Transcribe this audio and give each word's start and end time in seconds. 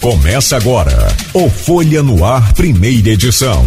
Começa 0.00 0.56
agora 0.56 1.08
o 1.34 1.50
Folha 1.50 2.02
no 2.02 2.24
Ar, 2.24 2.54
primeira 2.54 3.10
edição. 3.10 3.66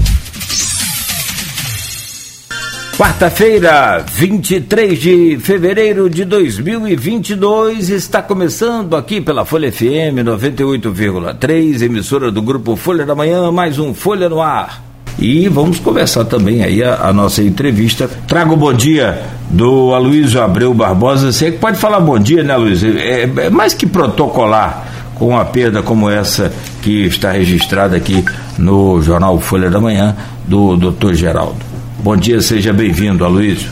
Quarta-feira, 2.98 4.04
23 4.12 5.00
de 5.00 5.38
fevereiro 5.40 6.10
de 6.10 6.26
2022, 6.26 7.92
está 7.92 8.20
começando 8.20 8.96
aqui 8.96 9.22
pela 9.22 9.46
Folha 9.46 9.72
FM 9.72 10.26
98,3, 10.26 11.84
emissora 11.84 12.32
do 12.32 12.42
grupo 12.42 12.76
Folha 12.76 13.06
da 13.06 13.14
Manhã, 13.14 13.52
mais 13.52 13.78
um 13.78 13.94
Folha 13.94 14.28
no 14.28 14.42
Ar. 14.42 14.84
E 15.20 15.48
vamos 15.48 15.80
conversar 15.80 16.26
também 16.26 16.64
aí 16.64 16.84
a, 16.84 17.10
a 17.10 17.14
nossa 17.14 17.44
entrevista. 17.44 18.10
Trago 18.28 18.56
o 18.56 18.58
bom 18.58 18.74
dia 18.74 19.22
do 19.52 19.94
Aloysio 19.94 20.42
Abreu 20.42 20.74
Barbosa. 20.74 21.32
Você 21.32 21.52
pode 21.52 21.78
falar 21.78 22.00
bom 22.00 22.18
dia, 22.18 22.42
né, 22.42 22.58
Luiz? 22.58 22.84
É, 22.84 23.22
é 23.22 23.50
mais 23.52 23.76
que 23.76 23.86
protocolar 23.86 24.93
uma 25.28 25.46
perda 25.46 25.82
como 25.82 26.10
essa 26.10 26.52
que 26.82 27.06
está 27.06 27.32
registrada 27.32 27.96
aqui 27.96 28.24
no 28.58 29.02
jornal 29.02 29.40
Folha 29.40 29.70
da 29.70 29.80
Manhã 29.80 30.16
do 30.46 30.76
Dr. 30.78 31.14
Geraldo. 31.14 31.60
Bom 32.00 32.16
dia, 32.16 32.42
seja 32.42 32.74
bem-vindo, 32.74 33.24
Aloysio. 33.24 33.72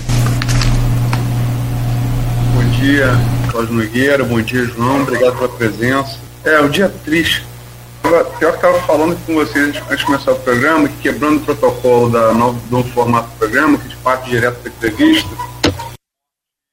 Bom 2.55 2.69
dia, 2.79 3.07
Cláudio 3.49 3.73
Nogueira, 3.73 4.23
bom 4.23 4.41
dia, 4.41 4.65
João, 4.65 5.01
obrigado 5.01 5.35
pela 5.35 5.49
presença. 5.49 6.17
É 6.43 6.61
um 6.61 6.69
dia 6.69 6.89
triste 7.03 7.45
pior 8.01 8.25
que 8.33 8.45
estava 8.45 8.79
falando 8.81 9.17
com 9.25 9.35
vocês 9.35 9.75
antes 9.77 9.99
de 9.99 10.05
começar 10.05 10.31
o 10.31 10.39
programa, 10.39 10.87
que 10.87 10.97
quebrando 10.97 11.37
o 11.37 11.45
protocolo 11.45 12.09
da 12.09 12.33
novo, 12.33 12.59
do 12.69 12.83
formato 12.89 13.29
do 13.29 13.37
programa, 13.37 13.77
que 13.77 13.87
de 13.87 13.95
parte 13.97 14.29
direto 14.29 14.61
da 14.63 14.69
entrevista, 14.69 15.29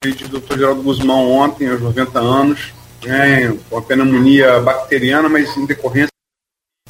o 0.04 0.40
Dr. 0.40 0.58
Geraldo 0.58 0.82
Guzmão 0.82 1.30
ontem, 1.30 1.68
aos 1.68 1.80
90 1.80 2.18
anos, 2.18 2.72
com 3.68 3.78
a 3.78 3.82
pneumonia 3.82 4.60
bacteriana, 4.60 5.28
mas 5.28 5.56
em 5.56 5.66
decorrência 5.66 6.08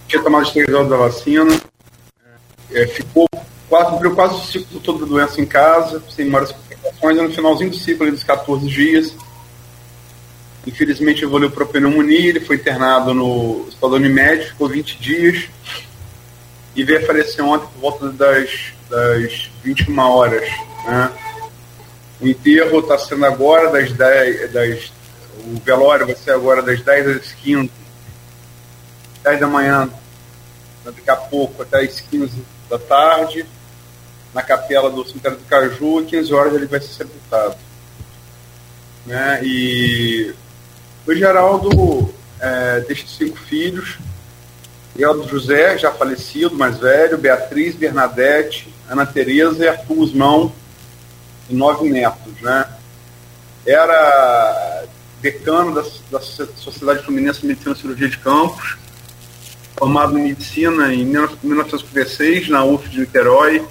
tinha 0.07 0.23
tomado 0.23 0.43
as 0.43 0.53
três 0.53 0.67
doses 0.69 0.89
da 0.89 0.97
vacina, 0.97 1.61
é, 2.73 2.87
ficou 2.87 3.29
quase, 3.69 4.11
quase 4.15 4.35
o 4.35 4.41
ciclo 4.41 4.81
todo 4.81 5.01
da 5.01 5.07
doença 5.07 5.41
em 5.41 5.47
casa, 5.47 6.03
sem 6.09 6.27
maiores 6.27 6.53
complicações, 6.53 7.17
no 7.19 7.33
finalzinho 7.33 7.71
do 7.71 7.77
ciclo 7.77 8.11
dos 8.11 8.25
14 8.25 8.67
dias, 8.67 9.15
Infelizmente 10.69 11.25
evoluiu 11.25 11.51
para 11.51 11.65
pneumonia, 11.65 12.29
ele 12.29 12.41
foi 12.41 12.57
internado 12.57 13.15
no 13.15 13.63
Hospital 13.63 13.93
Unimed, 13.93 14.49
ficou 14.49 14.69
20 14.69 14.99
dias 14.99 15.49
e 16.77 16.85
veio 16.85 17.07
falecer 17.07 17.43
ontem 17.43 17.67
por 17.73 17.81
volta 17.81 18.11
das, 18.11 18.51
das 18.91 19.51
21 19.65 19.99
horas. 19.99 20.47
Né? 20.85 21.11
O 22.21 22.29
enterro 22.29 22.81
está 22.81 22.99
sendo 22.99 23.25
agora 23.25 23.71
das 23.71 23.93
10, 23.93 24.53
das, 24.53 24.93
o 25.55 25.61
velório 25.65 26.07
vai 26.07 26.15
ser 26.15 26.33
agora 26.33 26.63
das 26.63 26.81
10 26.83 27.07
às 27.09 27.33
15, 27.33 27.71
10 29.23 29.41
da 29.41 29.47
manhã, 29.47 29.89
daqui 30.85 31.11
a 31.11 31.17
pouco 31.17 31.63
até 31.63 31.81
às 31.81 32.01
15 32.01 32.43
da 32.69 32.79
tarde, 32.79 33.47
na 34.35 34.43
capela 34.43 34.91
do 34.91 35.07
cemitério 35.07 35.39
do 35.39 35.45
Caju, 35.45 36.03
e 36.03 36.07
15 36.07 36.35
horas 36.35 36.55
ele 36.55 36.67
vai 36.67 36.81
ser 36.81 36.89
sepultado. 36.89 37.57
Né? 39.07 39.41
E 39.43 40.35
o 41.07 41.15
Geraldo 41.15 42.13
é, 42.39 42.81
deixa 42.81 43.07
cinco 43.07 43.39
filhos. 43.39 43.99
Geraldo 44.97 45.29
José, 45.29 45.79
já 45.79 45.93
falecido, 45.93 46.57
mais 46.57 46.79
velho, 46.79 47.17
Beatriz, 47.17 47.75
Bernadette, 47.75 48.73
Ana 48.89 49.07
Tereza 49.07 49.65
e 49.65 49.69
Arthur 49.69 49.95
Guzmão, 49.95 50.53
e 51.49 51.55
nove 51.55 51.89
netos, 51.89 52.41
né? 52.43 52.67
Era 53.65 54.85
decano 55.21 55.75
da, 55.75 55.85
da 56.11 56.21
Sociedade 56.21 57.05
Fluminense 57.05 57.41
de 57.41 57.47
Medicina 57.47 57.75
e 57.75 57.79
Cirurgia 57.79 58.09
de 58.09 58.19
Campos, 58.19 58.77
formado 59.77 60.19
em 60.19 60.23
medicina 60.23 60.93
em 60.93 61.05
1956 61.05 62.49
na 62.49 62.65
UF 62.65 62.89
de 62.89 63.01
Niterói. 63.01 63.65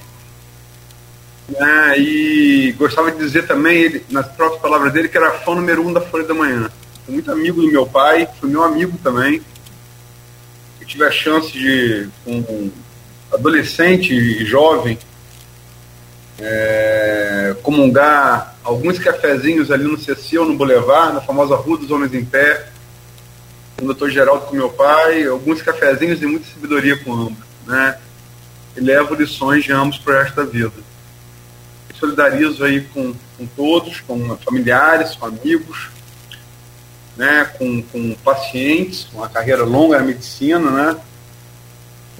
Né? 1.49 1.99
E 1.99 2.75
gostava 2.77 3.11
de 3.11 3.17
dizer 3.17 3.47
também, 3.47 3.77
ele, 3.77 4.05
nas 4.09 4.27
próprias 4.27 4.61
palavras 4.61 4.91
dele, 4.91 5.07
que 5.07 5.17
era 5.17 5.31
fã 5.39 5.55
número 5.55 5.85
um 5.85 5.94
da 5.94 6.01
Folha 6.01 6.25
da 6.25 6.33
Manhã 6.33 6.69
muito 7.07 7.31
amigo 7.31 7.61
do 7.61 7.71
meu 7.71 7.85
pai, 7.85 8.27
foi 8.39 8.50
meu 8.50 8.63
amigo 8.63 8.97
também. 9.01 9.41
Eu 10.79 10.88
tive 10.88 11.05
a 11.05 11.11
chance 11.11 11.51
de, 11.51 12.09
um 12.25 12.69
adolescente 13.31 14.13
e 14.13 14.45
jovem, 14.45 14.97
é, 16.39 17.55
comungar 17.63 18.55
alguns 18.67 19.00
cafezinhos 19.00 19.72
ali 19.72 19.85
no 19.85 19.97
Cecil, 19.97 20.44
no 20.44 20.57
Boulevard, 20.57 21.13
na 21.13 21.22
famosa 21.22 21.55
Rua 21.55 21.78
dos 21.78 21.89
Homens 21.89 22.13
em 22.13 22.25
Pé, 22.25 22.67
com 23.78 23.83
o 23.83 23.88
doutor 23.88 24.11
Geraldo 24.11 24.45
com 24.45 24.57
meu 24.57 24.69
pai, 24.69 25.25
alguns 25.25 25.61
cafezinhos 25.61 26.22
e 26.22 26.25
muita 26.25 26.47
sabedoria 26.53 26.97
com 26.97 27.13
ambos, 27.13 27.45
né? 27.66 27.97
E 28.75 28.81
levo 28.81 29.16
lições 29.16 29.63
de 29.63 29.72
ambos 29.72 29.97
para 29.97 30.22
da 30.31 30.44
vida. 30.44 30.73
Solidarizo 31.97 32.63
aí 32.66 32.81
com, 32.81 33.16
com 33.38 33.45
todos, 33.45 34.01
com 34.01 34.38
familiares, 34.38 35.16
com 35.16 35.27
amigos, 35.27 35.89
né, 37.16 37.50
com, 37.57 37.81
com 37.81 38.16
pacientes, 38.16 39.07
uma 39.13 39.29
carreira 39.29 39.63
longa 39.63 39.97
na 39.97 40.03
medicina, 40.03 40.69
né? 40.69 40.97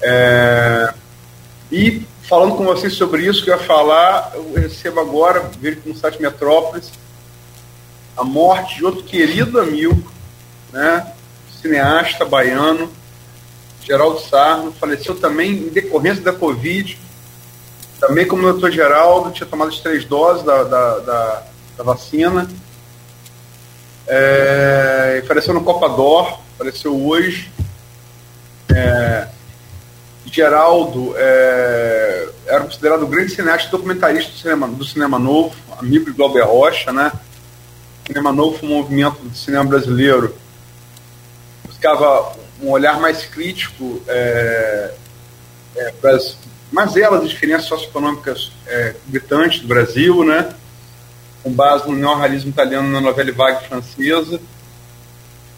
É, 0.00 0.94
e 1.70 2.02
falando 2.28 2.56
com 2.56 2.64
vocês 2.64 2.92
sobre 2.92 3.26
isso 3.26 3.42
que 3.42 3.50
eu 3.50 3.56
ia 3.56 3.62
falar, 3.62 4.32
eu 4.34 4.52
recebo 4.52 5.00
agora, 5.00 5.50
vejo 5.58 5.80
no 5.86 5.96
site 5.96 6.20
Metrópolis, 6.20 6.92
a 8.14 8.22
morte 8.22 8.76
de 8.76 8.84
outro 8.84 9.02
querido 9.02 9.58
amigo, 9.58 10.12
né, 10.70 11.10
cineasta 11.62 12.26
baiano, 12.26 12.92
Geraldo 13.82 14.20
Sarno, 14.20 14.72
faleceu 14.72 15.14
também 15.14 15.52
em 15.52 15.68
decorrência 15.68 16.22
da 16.22 16.32
Covid, 16.32 16.98
também 17.98 18.28
como 18.28 18.46
o 18.46 18.52
doutor 18.52 18.70
Geraldo, 18.70 19.30
tinha 19.30 19.46
tomado 19.46 19.68
as 19.68 19.80
três 19.80 20.04
doses 20.04 20.44
da, 20.44 20.64
da, 20.64 20.98
da, 20.98 21.42
da 21.78 21.82
vacina, 21.82 22.46
é, 24.06 25.22
apareceu 25.24 25.54
no 25.54 25.64
Copa 25.64 25.88
Dor, 25.88 26.40
apareceu 26.56 26.94
hoje. 26.94 27.50
É, 28.74 29.28
Geraldo 30.30 31.14
é, 31.16 32.28
era 32.46 32.60
considerado 32.64 33.02
o 33.02 33.06
grande 33.06 33.34
cineasta 33.34 33.70
documentarista 33.70 34.32
do 34.32 34.38
cinema, 34.38 34.68
do 34.68 34.84
cinema 34.84 35.18
novo, 35.18 35.54
amigo 35.78 36.06
de 36.06 36.12
Glauber 36.12 36.44
Rocha, 36.44 36.92
né? 36.92 37.12
Cinema 38.06 38.32
novo 38.32 38.58
foi 38.58 38.68
um 38.68 38.72
movimento 38.72 39.18
do 39.20 39.36
cinema 39.36 39.64
brasileiro 39.64 40.34
buscava 41.78 42.36
um 42.60 42.70
olhar 42.70 43.00
mais 43.00 43.24
crítico 43.24 44.02
é, 44.08 44.94
é, 45.76 45.92
para 46.00 46.16
as 46.16 46.36
mazelas 46.72 47.24
e 47.24 47.28
diferenças 47.28 47.68
socioeconômicas 47.68 48.50
é, 48.66 48.96
gritantes 49.06 49.60
do 49.60 49.68
Brasil, 49.68 50.24
né? 50.24 50.52
com 51.42 51.52
base 51.52 51.88
no 51.88 51.96
neorrealismo 51.96 52.50
italiano 52.50 52.90
na 52.90 53.00
novela 53.00 53.32
Vague 53.32 53.68
francesa. 53.68 54.40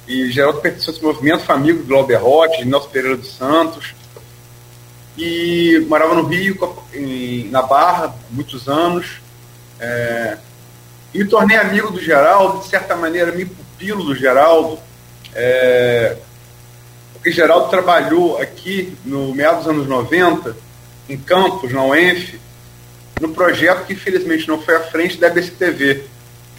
E 0.07 0.31
Geraldo 0.31 0.61
pertenceu 0.61 0.93
a 0.93 0.97
esse 0.97 1.03
movimento, 1.03 1.43
foi 1.43 1.55
amigo 1.55 1.81
de 1.81 1.89
Glauber 1.89 2.17
Roth, 2.17 2.59
de 2.59 2.65
Nelson 2.67 2.89
Pereira 2.89 3.17
dos 3.17 3.35
Santos. 3.35 3.95
E 5.23 5.85
morava 5.87 6.15
no 6.15 6.23
Rio, 6.23 6.57
em, 6.95 7.51
na 7.51 7.61
Barra, 7.61 8.15
muitos 8.31 8.71
anos. 8.71 9.21
É, 9.79 10.39
e 11.13 11.27
tornei 11.27 11.59
amigo 11.59 11.91
do 11.91 12.01
Geraldo, 12.01 12.61
de 12.61 12.69
certa 12.69 12.97
maneira, 12.97 13.31
me 13.31 13.45
pupilo 13.45 14.03
do 14.03 14.15
Geraldo. 14.15 14.79
É, 15.35 16.17
porque 17.13 17.31
Geraldo 17.31 17.69
trabalhou 17.69 18.39
aqui 18.41 18.97
no 19.05 19.35
meados 19.35 19.65
dos 19.65 19.75
anos 19.75 19.87
90, 19.87 20.57
em 21.07 21.19
Campos, 21.19 21.71
na 21.71 21.85
UENF, 21.85 22.41
no 23.21 23.29
projeto 23.35 23.85
que 23.87 23.93
infelizmente 23.93 24.49
não 24.49 24.63
foi 24.63 24.75
à 24.77 24.81
frente 24.85 25.19
da 25.19 25.29
BCTV, 25.29 26.07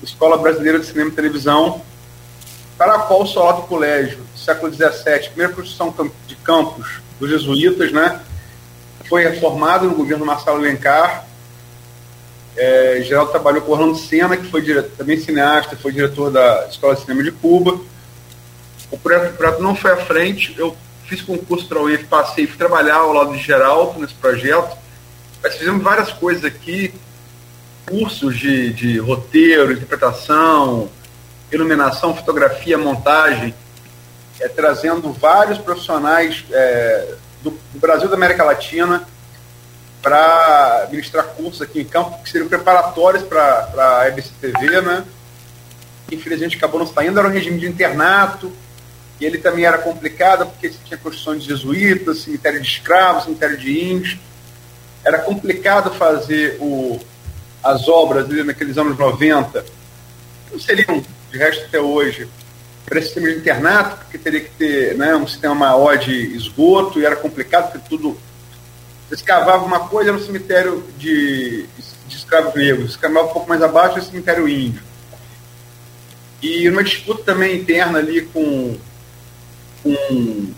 Escola 0.03 0.37
Brasileira 0.37 0.77
de 0.77 0.85
Cinema 0.85 1.09
e 1.09 1.13
Televisão, 1.13 1.81
para 2.77 2.93
a 2.93 2.99
qual 2.99 3.23
o 3.23 3.25
Solado 3.25 3.63
Colégio, 3.63 4.19
século 4.35 4.71
XVII, 4.71 5.29
primeira 5.29 5.51
construção 5.51 6.11
de 6.27 6.35
campos 6.35 7.01
dos 7.19 7.27
jesuítas, 7.27 7.91
né, 7.91 8.21
foi 9.11 9.25
reformado 9.25 9.89
no 9.89 9.93
governo 9.93 10.25
Marcelo 10.25 10.57
Lencar. 10.57 11.27
É, 12.55 13.01
Geraldo 13.03 13.31
trabalhou 13.31 13.61
com 13.61 13.73
Orlando 13.73 13.97
Senna, 13.97 14.37
que 14.37 14.49
foi 14.49 14.63
também 14.83 15.19
cineasta, 15.19 15.75
foi 15.75 15.91
diretor 15.91 16.31
da 16.31 16.65
Escola 16.69 16.95
de 16.95 17.01
Cinema 17.01 17.21
de 17.21 17.31
Cuba. 17.33 17.77
O 18.89 18.97
projeto, 18.97 19.33
o 19.33 19.37
projeto 19.37 19.61
não 19.61 19.75
foi 19.75 19.91
à 19.91 19.97
frente, 19.97 20.55
eu 20.57 20.77
fiz 21.03 21.21
concurso 21.21 21.67
para 21.67 21.79
a 21.79 21.81
UEF, 21.81 22.05
passei, 22.05 22.47
fui 22.47 22.57
trabalhar 22.57 22.95
ao 22.95 23.11
lado 23.11 23.33
de 23.33 23.39
Geraldo 23.39 23.99
nesse 23.99 24.13
projeto, 24.13 24.77
nós 25.43 25.55
fizemos 25.55 25.83
várias 25.83 26.13
coisas 26.13 26.45
aqui, 26.45 26.93
cursos 27.85 28.37
de, 28.39 28.71
de 28.71 28.97
roteiro, 28.97 29.73
interpretação, 29.73 30.89
iluminação, 31.51 32.15
fotografia, 32.15 32.77
montagem, 32.77 33.53
é, 34.39 34.47
trazendo 34.47 35.11
vários 35.11 35.57
profissionais 35.57 36.45
é, 36.49 37.15
do, 37.41 37.51
do, 37.51 37.79
Brasil 37.79 38.07
da 38.07 38.15
América 38.15 38.43
Latina 38.43 39.07
para 40.01 40.87
ministrar 40.91 41.25
cursos 41.27 41.61
aqui 41.61 41.81
em 41.81 41.85
campo, 41.85 42.21
que 42.23 42.29
seriam 42.29 42.49
preparatórios 42.49 43.23
para 43.23 43.99
a 44.01 44.07
EBC 44.07 44.31
TV, 44.39 44.81
né? 44.81 45.05
Infelizmente 46.11 46.57
acabou 46.57 46.79
não 46.79 46.87
saindo, 46.87 47.19
era 47.19 47.27
um 47.27 47.31
regime 47.31 47.59
de 47.59 47.67
internato, 47.67 48.51
E 49.19 49.25
ele 49.25 49.37
também 49.37 49.65
era 49.65 49.77
complicado 49.77 50.47
porque 50.47 50.69
tinha 50.83 50.97
construção 50.97 51.37
de 51.37 51.45
jesuítas, 51.45 52.23
cemitério 52.23 52.59
de 52.59 52.67
escravos, 52.67 53.25
cemitério 53.25 53.57
de 53.57 53.91
índios. 53.91 54.17
Era 55.03 55.19
complicado 55.19 55.93
fazer 55.93 56.57
o, 56.59 56.99
as 57.63 57.87
obras 57.87 58.27
naqueles 58.45 58.77
anos 58.77 58.97
90, 58.97 59.63
não 60.51 60.59
seriam, 60.59 61.03
de 61.31 61.37
resto 61.37 61.65
até 61.65 61.79
hoje, 61.79 62.27
para 62.85 62.99
esse 62.99 63.07
sistema 63.07 63.29
de 63.29 63.37
internato, 63.37 63.97
porque 63.97 64.17
teria 64.17 64.41
que 64.41 64.51
ter 64.51 64.95
né, 64.95 65.15
um 65.15 65.27
sistema 65.27 65.55
maior 65.55 65.97
de 65.97 66.35
esgoto, 66.35 66.99
e 66.99 67.05
era 67.05 67.15
complicado, 67.15 67.71
porque 67.71 67.89
tudo. 67.89 68.17
Você 69.07 69.15
escavava 69.15 69.65
uma 69.65 69.87
coisa 69.89 70.11
no 70.11 70.19
cemitério 70.19 70.85
de, 70.97 71.65
de 72.07 72.15
escravos 72.15 72.53
negros, 72.55 72.91
escavava 72.91 73.27
um 73.27 73.33
pouco 73.33 73.49
mais 73.49 73.61
abaixo 73.61 73.97
no 73.97 74.03
cemitério 74.03 74.47
índio. 74.47 74.81
E 76.41 76.67
uma 76.69 76.83
disputa 76.83 77.23
também 77.23 77.57
interna 77.57 77.99
ali 77.99 78.21
com, 78.21 78.77
com 79.83 80.53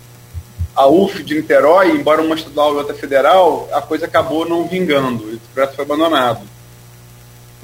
a 0.75 0.87
UF 0.87 1.21
de 1.23 1.35
Niterói, 1.35 1.91
embora 1.91 2.21
uma 2.21 2.35
estadual 2.35 2.73
e 2.73 2.77
outra 2.77 2.95
federal, 2.95 3.69
a 3.71 3.81
coisa 3.81 4.05
acabou 4.05 4.47
não 4.47 4.67
vingando, 4.67 5.23
o 5.23 5.39
projeto 5.53 5.75
foi 5.75 5.85
abandonado. 5.85 6.41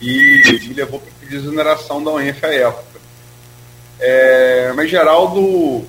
E 0.02 0.60
me 0.68 0.74
levou 0.74 1.00
para 1.00 1.10
a 1.28 1.30
desoneração 1.30 2.04
da 2.04 2.12
UENF 2.12 2.46
à 2.46 2.54
época. 2.54 2.89
É, 4.00 4.72
mas 4.76 4.90
Geraldo. 4.90 5.86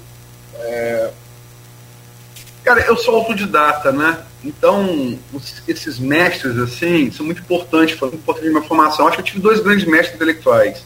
É, 0.59 1.11
cara, 2.65 2.81
eu 2.83 2.97
sou 2.97 3.17
autodidata, 3.17 3.93
né? 3.93 4.25
Então, 4.43 5.19
esses 5.69 5.99
mestres, 5.99 6.57
assim, 6.59 7.11
são 7.11 7.27
muito 7.27 7.43
importantes, 7.43 7.99
foram 7.99 8.15
importantes 8.15 8.51
na 8.51 8.59
minha 8.59 8.69
formação. 8.69 9.07
Acho 9.07 9.17
que 9.17 9.23
eu 9.23 9.27
tive 9.27 9.41
dois 9.41 9.61
grandes 9.61 9.85
mestres 9.85 10.15
intelectuais. 10.15 10.83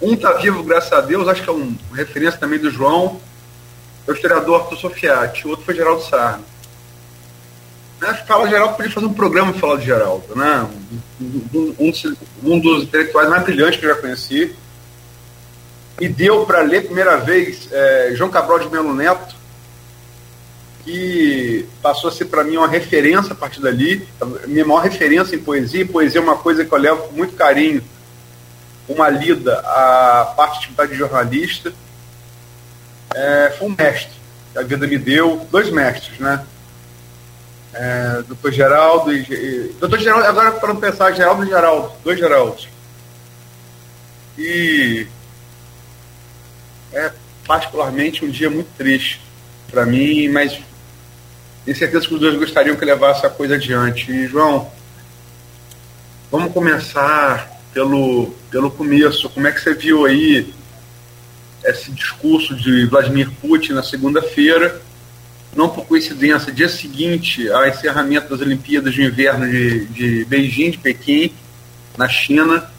Um 0.00 0.14
está 0.14 0.32
vivo, 0.34 0.62
graças 0.62 0.92
a 0.92 1.00
Deus, 1.00 1.26
acho 1.26 1.42
que 1.42 1.48
é 1.48 1.52
um, 1.52 1.76
uma 1.88 1.96
referência 1.96 2.38
também 2.38 2.58
do 2.58 2.70
João, 2.70 3.20
é 4.06 4.10
o 4.10 4.14
historiador 4.14 4.60
Arthur 4.60 4.76
Sofiati, 4.76 5.46
o 5.46 5.50
outro 5.50 5.64
foi 5.64 5.74
Geraldo 5.74 6.02
Sarno. 6.04 6.44
Né, 8.00 8.14
fala 8.28 8.48
Geraldo, 8.48 8.76
podia 8.76 8.92
fazer 8.92 9.06
um 9.06 9.12
programa 9.12 9.52
falar 9.54 9.76
de 9.76 9.86
Geraldo, 9.86 10.36
né? 10.36 10.68
Um, 11.20 11.74
um, 11.80 11.92
um, 12.44 12.60
dos 12.60 12.84
intelectuais 12.84 13.28
mais 13.28 13.42
brilhantes 13.42 13.80
que 13.80 13.86
eu 13.86 13.94
já 13.94 14.00
conheci. 14.00 14.54
E 16.00 16.08
deu 16.08 16.46
para 16.46 16.62
ler 16.62 16.84
primeira 16.84 17.16
vez 17.16 17.68
é, 17.72 18.12
João 18.14 18.30
Cabral 18.30 18.58
de 18.60 18.68
Melo 18.68 18.94
Neto, 18.94 19.34
que 20.84 21.68
passou 21.82 22.08
a 22.08 22.12
ser 22.12 22.26
para 22.26 22.44
mim 22.44 22.56
uma 22.56 22.68
referência 22.68 23.32
a 23.32 23.36
partir 23.36 23.60
dali, 23.60 24.08
a 24.20 24.24
minha 24.46 24.64
maior 24.64 24.80
referência 24.80 25.36
em 25.36 25.40
poesia. 25.40 25.86
Poesia 25.86 26.20
é 26.20 26.22
uma 26.22 26.36
coisa 26.36 26.64
que 26.64 26.72
eu 26.72 26.78
levo 26.78 27.08
com 27.08 27.14
muito 27.14 27.34
carinho 27.34 27.82
uma 28.88 29.10
lida 29.10 29.58
à 29.60 30.32
parte 30.36 30.70
de 30.70 30.86
de 30.88 30.94
jornalista. 30.94 31.72
É, 33.14 33.54
foi 33.58 33.68
um 33.68 33.74
mestre 33.76 34.12
que 34.52 34.58
a 34.58 34.62
vida 34.62 34.86
me 34.86 34.98
deu, 34.98 35.46
dois 35.50 35.70
mestres, 35.70 36.18
né? 36.18 36.44
É, 37.74 38.22
doutor 38.26 38.50
Geraldo 38.50 39.12
e, 39.12 39.20
e. 39.20 39.76
Doutor 39.78 39.98
Geraldo, 39.98 40.26
agora 40.26 40.52
para 40.52 40.72
não 40.72 40.80
pensar, 40.80 41.12
Geraldo 41.12 41.44
e 41.44 41.48
Geraldo, 41.48 41.92
dois 42.02 42.18
Geraldos. 42.18 42.68
E 44.38 45.06
é 46.92 47.12
particularmente 47.46 48.24
um 48.24 48.30
dia 48.30 48.50
muito 48.50 48.68
triste 48.76 49.20
para 49.70 49.86
mim, 49.86 50.28
mas 50.28 50.58
tenho 51.64 51.76
certeza 51.76 52.06
que 52.06 52.14
os 52.14 52.20
dois 52.20 52.36
gostariam 52.36 52.76
que 52.76 52.84
levasse 52.84 53.26
a 53.26 53.30
coisa 53.30 53.54
adiante. 53.54 54.10
E, 54.10 54.26
João, 54.26 54.70
vamos 56.30 56.52
começar 56.52 57.58
pelo, 57.72 58.34
pelo 58.50 58.70
começo. 58.70 59.28
Como 59.30 59.46
é 59.46 59.52
que 59.52 59.60
você 59.60 59.74
viu 59.74 60.06
aí 60.06 60.52
esse 61.64 61.90
discurso 61.92 62.54
de 62.54 62.86
Vladimir 62.86 63.30
Putin 63.40 63.72
na 63.72 63.82
segunda-feira? 63.82 64.80
Não 65.54 65.68
por 65.68 65.86
coincidência, 65.86 66.52
dia 66.52 66.68
seguinte 66.68 67.50
ao 67.50 67.66
encerramento 67.66 68.30
das 68.30 68.40
Olimpíadas 68.40 68.94
de 68.94 69.02
Inverno 69.02 69.48
de, 69.48 69.84
de 69.86 70.24
Beijing, 70.24 70.70
de 70.70 70.78
Pequim, 70.78 71.32
na 71.96 72.08
China, 72.08 72.70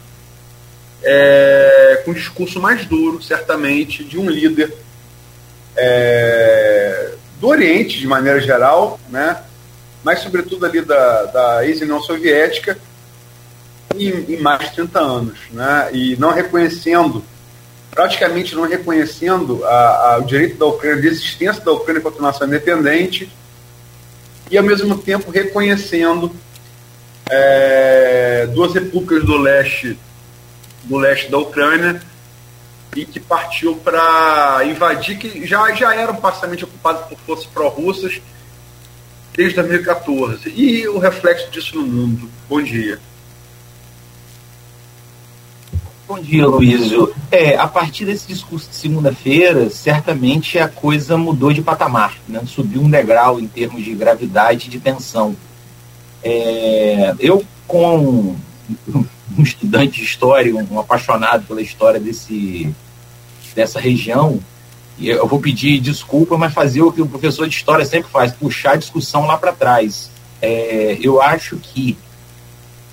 é, 1.02 2.02
com 2.04 2.10
um 2.10 2.14
discurso 2.14 2.60
mais 2.60 2.84
duro, 2.84 3.22
certamente, 3.22 4.04
de 4.04 4.18
um 4.18 4.28
líder 4.28 4.74
é, 5.76 7.12
do 7.40 7.48
Oriente, 7.48 7.98
de 7.98 8.06
maneira 8.06 8.40
geral, 8.40 9.00
né? 9.08 9.42
mas, 10.02 10.20
sobretudo, 10.20 10.64
ali 10.66 10.80
da, 10.80 11.24
da 11.26 11.66
ex-União 11.66 12.00
Soviética, 12.02 12.78
em, 13.94 14.34
em 14.34 14.36
mais 14.40 14.70
de 14.70 14.76
30 14.76 15.00
anos, 15.00 15.38
né? 15.50 15.90
E 15.92 16.16
não 16.16 16.30
reconhecendo, 16.30 17.24
praticamente 17.90 18.54
não 18.54 18.66
reconhecendo 18.66 19.64
a, 19.64 20.14
a, 20.14 20.18
o 20.18 20.24
direito 20.24 20.56
da 20.56 20.66
Ucrânia, 20.66 21.02
de 21.02 21.08
existência 21.08 21.62
da 21.62 21.72
Ucrânia 21.72 22.00
como 22.00 22.20
nação 22.20 22.46
independente, 22.46 23.30
e 24.50 24.56
ao 24.56 24.64
mesmo 24.64 24.96
tempo 24.96 25.30
reconhecendo 25.30 26.34
é, 27.28 28.48
duas 28.52 28.74
repúblicas 28.74 29.24
do 29.24 29.36
leste, 29.36 29.98
do 30.84 30.96
leste 30.96 31.30
da 31.30 31.38
Ucrânia, 31.38 32.00
e 32.96 33.04
que 33.04 33.20
partiu 33.20 33.76
para 33.76 34.62
invadir, 34.64 35.18
que 35.18 35.46
já, 35.46 35.72
já 35.74 35.94
eram 35.94 36.16
parcialmente 36.16 36.64
ocupados 36.64 37.06
por 37.06 37.18
forças 37.18 37.46
pró-russas 37.46 38.20
desde 39.34 39.54
2014. 39.56 40.52
E 40.54 40.88
o 40.88 40.98
reflexo 40.98 41.50
disso 41.50 41.76
no 41.76 41.86
mundo. 41.86 42.28
Bom 42.48 42.60
dia. 42.60 42.98
Bom 46.08 46.18
dia, 46.18 46.44
Luísio. 46.44 47.14
É, 47.30 47.56
a 47.56 47.68
partir 47.68 48.04
desse 48.04 48.26
discurso 48.26 48.68
de 48.68 48.74
segunda-feira, 48.74 49.70
certamente 49.70 50.58
a 50.58 50.66
coisa 50.66 51.16
mudou 51.16 51.52
de 51.52 51.62
patamar, 51.62 52.18
né? 52.28 52.42
subiu 52.46 52.82
um 52.82 52.90
degrau 52.90 53.38
em 53.38 53.46
termos 53.46 53.84
de 53.84 53.94
gravidade 53.94 54.66
e 54.66 54.70
de 54.70 54.80
tensão. 54.80 55.36
É, 56.20 57.14
eu, 57.20 57.44
com 57.68 58.34
um 59.38 59.42
estudante 59.42 60.00
de 60.00 60.04
história, 60.04 60.54
um 60.54 60.78
apaixonado 60.78 61.46
pela 61.46 61.62
história 61.62 62.00
desse, 62.00 62.74
dessa 63.54 63.80
região, 63.80 64.40
eu 64.98 65.26
vou 65.26 65.40
pedir 65.40 65.80
desculpa, 65.80 66.36
mas 66.36 66.52
fazer 66.52 66.82
o 66.82 66.92
que 66.92 67.00
o 67.00 67.06
professor 67.06 67.48
de 67.48 67.54
história 67.54 67.84
sempre 67.86 68.10
faz, 68.10 68.32
puxar 68.32 68.72
a 68.72 68.76
discussão 68.76 69.26
lá 69.26 69.38
para 69.38 69.52
trás. 69.52 70.10
É, 70.42 70.98
eu 71.00 71.22
acho 71.22 71.56
que 71.56 71.96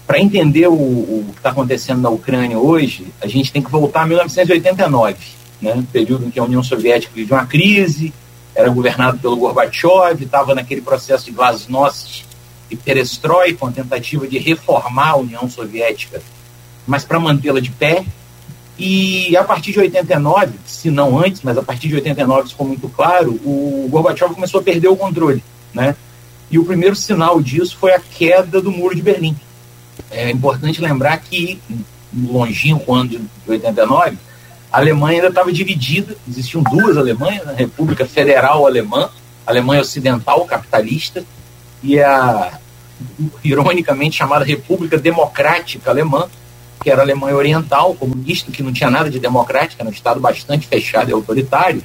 para 0.06 0.20
entender 0.20 0.68
o, 0.68 0.74
o 0.74 1.26
que 1.34 1.40
está 1.40 1.50
acontecendo 1.50 2.02
na 2.02 2.10
Ucrânia 2.10 2.58
hoje, 2.58 3.08
a 3.22 3.28
gente 3.28 3.52
tem 3.52 3.62
que 3.62 3.70
voltar 3.70 4.04
a 4.04 4.06
1989, 4.06 5.18
né? 5.62 5.84
período 5.92 6.26
em 6.26 6.32
que 6.32 6.40
a 6.40 6.44
União 6.44 6.64
Soviética 6.64 7.12
vivia 7.14 7.36
uma 7.36 7.46
crise, 7.46 8.14
era 8.56 8.70
governado 8.70 9.20
pelo 9.20 9.36
Gorbachev, 9.36 10.24
estava 10.24 10.56
naquele 10.56 10.82
processo 10.82 11.26
de 11.26 11.32
glasnost 11.32 12.26
e 12.70 12.76
perestroika, 12.76 13.60
com 13.60 13.68
a 13.68 13.72
tentativa 13.72 14.28
de 14.28 14.38
reformar 14.38 15.12
a 15.12 15.18
União 15.18 15.50
Soviética, 15.50 16.22
mas 16.86 17.04
para 17.04 17.20
mantê-la 17.20 17.60
de 17.60 17.72
pé. 17.72 18.06
E 18.80 19.36
a 19.36 19.44
partir 19.44 19.72
de 19.72 19.80
89, 19.80 20.54
se 20.66 20.92
não 20.92 21.18
antes, 21.18 21.42
mas 21.42 21.58
a 21.58 21.64
partir 21.64 21.88
de 21.88 21.96
89 21.96 22.42
isso 22.42 22.52
ficou 22.52 22.68
muito 22.68 22.88
claro, 22.90 23.32
o 23.44 23.88
Gorbachev 23.90 24.34
começou 24.36 24.60
a 24.60 24.64
perder 24.64 24.88
o 24.88 24.96
controle. 24.96 25.44
Né? 25.74 25.96
E 26.52 26.60
o 26.60 26.64
primeiro 26.64 26.96
sinal 26.96 27.42
disso 27.42 27.76
foi 27.80 27.94
a 27.94 28.00
queda 28.00 28.62
do 28.62 28.72
Muro 28.72 28.96
de 28.96 29.02
Berlim 29.02 29.36
é 30.12 30.30
importante 30.30 30.82
lembrar 30.82 31.18
que, 31.18 31.60
longínquo 32.14 32.94
ano 32.94 33.10
de 33.10 33.22
89, 33.48 34.18
a 34.72 34.78
Alemanha 34.78 35.18
ainda 35.18 35.30
estava 35.30 35.52
dividida, 35.52 36.16
existiam 36.28 36.62
duas 36.64 36.98
Alemanhas, 36.98 37.48
a 37.48 37.54
República 37.54 38.06
Federal 38.06 38.66
Alemã, 38.66 39.10
a 39.46 39.52
Alemanha 39.52 39.82
Ocidental 39.82 40.46
capitalista, 40.46 41.24
e 41.84 42.00
a 42.00 42.60
ironicamente 43.44 44.18
chamada 44.18 44.44
República 44.44 44.98
Democrática 44.98 45.92
Alemã, 45.92 46.28
que 46.82 46.90
era 46.90 47.02
a 47.02 47.06
Alemanha 47.06 47.36
Oriental, 47.36 47.94
comunista, 47.96 48.52
que 48.52 48.64
não 48.64 48.74
tinha 48.74 48.90
nada 48.90 49.10
de 49.10 49.20
democrática, 49.20 49.84
era 49.84 49.90
um 49.90 49.94
Estado 49.94 50.20
bastante 50.20 50.68
fechado 50.68 51.10
e 51.10 51.14
autoritário, 51.14 51.84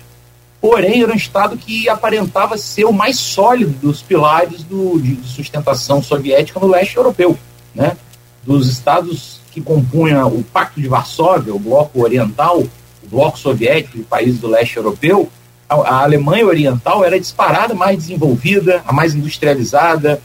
porém 0.60 1.02
era 1.02 1.12
um 1.12 1.16
Estado 1.16 1.56
que 1.56 1.88
aparentava 1.88 2.56
ser 2.56 2.84
o 2.84 2.92
mais 2.92 3.18
sólido 3.18 3.72
dos 3.72 4.00
pilares 4.00 4.62
do, 4.62 4.98
de 5.00 5.16
sustentação 5.26 6.02
soviética 6.02 6.60
no 6.60 6.66
leste 6.66 6.96
europeu 6.96 7.38
né, 7.74 7.96
dos 8.44 8.68
estados 8.68 9.40
que 9.50 9.60
compunham 9.60 10.28
o 10.28 10.42
Pacto 10.42 10.80
de 10.80 10.88
Varsóvia, 10.88 11.54
o 11.54 11.58
Bloco 11.58 12.02
Oriental, 12.02 12.60
o 12.60 13.08
Bloco 13.08 13.38
Soviético 13.38 13.98
de 13.98 14.04
países 14.04 14.40
do 14.40 14.48
leste 14.48 14.76
europeu, 14.78 15.30
a, 15.72 16.02
Alemanha 16.02 16.46
Oriental 16.46 17.04
era 17.04 17.18
disparada 17.18 17.74
mais 17.74 17.98
desenvolvida, 17.98 18.82
a 18.86 18.92
mais 18.92 19.14
industrializada, 19.14 20.20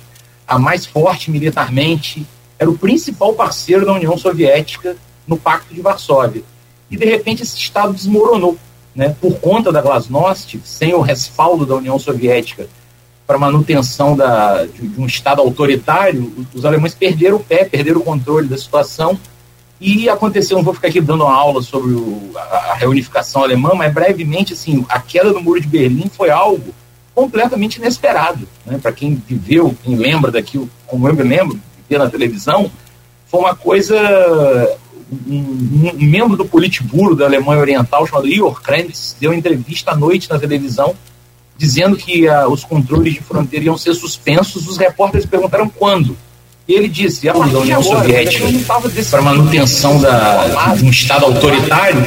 a 0.47 0.57
mais 0.59 0.85
forte 0.85 1.31
militarmente, 1.31 2.25
era 2.59 2.69
o 2.69 2.77
principal 2.77 3.33
parceiro 3.33 3.85
da 3.85 3.93
União 3.93 4.17
Soviética 4.17 4.95
no 5.27 5.37
Pacto 5.37 5.73
de 5.73 5.81
Varsóvia. 5.81 6.43
E, 6.89 6.97
de 6.97 7.05
repente, 7.05 7.43
esse 7.43 7.57
Estado 7.57 7.93
desmoronou. 7.93 8.57
Né, 8.95 9.15
por 9.21 9.37
conta 9.39 9.71
da 9.71 9.79
Glasnost, 9.79 10.59
sem 10.65 10.91
o 10.95 11.01
respaldo 11.01 11.67
da 11.67 11.75
União 11.75 11.99
Soviética 11.99 12.67
para 13.27 13.37
manutenção 13.37 14.17
da, 14.17 14.65
de, 14.65 14.87
de, 14.87 14.99
um 14.99 15.05
Estado 15.05 15.39
autoritário, 15.39 16.33
os 16.51 16.65
alemães 16.65 16.95
perderam 16.95 17.37
o 17.37 17.43
pé, 17.43 17.63
perderam 17.63 17.99
o 17.99 18.03
controle 18.03 18.47
da 18.47 18.57
situação 18.57 19.19
E 19.79 20.09
aconteceu, 20.09 20.57
não 20.57 20.63
vou 20.63 20.73
ficar 20.73 20.87
aqui 20.87 20.99
dando 20.99 21.23
uma 21.23 21.33
aula 21.33 21.61
sobre 21.61 21.93
o, 21.93 22.31
a, 22.35 22.71
a, 22.71 22.73
reunificação 22.75 23.43
alemã, 23.43 23.71
mas 23.75 23.93
brevemente, 23.93 24.53
assim, 24.53 24.83
a 24.89 24.99
queda 24.99 25.31
do 25.31 25.39
Muro 25.39 25.61
de 25.61 25.67
Berlim 25.67 26.09
foi 26.09 26.31
algo 26.31 26.73
completamente 27.13 27.77
inesperado. 27.77 28.47
Né? 28.65 28.79
Para 28.81 28.91
quem 28.91 29.15
viveu, 29.27 29.75
quem 29.83 29.95
lembra 29.95 30.31
daquilo, 30.31 30.69
como 30.87 31.07
eu 31.07 31.15
me 31.15 31.23
lembro, 31.23 31.59
ver 31.87 31.99
na 31.99 32.09
televisão, 32.09 32.71
foi 33.27 33.39
uma 33.39 33.55
coisa. 33.55 33.97
Um, 35.25 35.91
um, 35.95 36.05
membro 36.05 36.35
do 36.35 36.45
Politburo 36.45 37.15
da 37.15 37.25
Alemanha 37.25 37.61
Oriental, 37.61 38.05
chamado 38.05 38.27
Ior 38.27 38.61
Krenz, 38.61 39.15
deu 39.19 39.33
entrevista 39.33 39.91
à 39.91 39.95
noite 39.95 40.29
na 40.29 40.37
televisão, 40.37 40.93
dizendo 41.57 41.95
que 41.95 42.27
uh, 42.27 42.49
os 42.49 42.65
controles 42.65 43.13
de 43.13 43.21
fronteira 43.21 43.65
iam 43.65 43.77
ser 43.77 43.93
suspensos. 43.93 44.67
Os 44.67 44.77
repórteres 44.77 45.25
perguntaram 45.25 45.69
quando. 45.69 46.17
E 46.67 46.73
ele 46.73 46.89
disse, 46.89 47.29
a 47.29 47.33
partir 47.33 47.53
da 47.53 47.59
União 47.59 47.81
Soviética, 47.81 48.45
para 49.09 49.21
manutenção 49.21 50.01
da, 50.01 50.73
de 50.75 50.83
um 50.83 50.89
Estado 50.89 51.25
autoritário, 51.25 51.97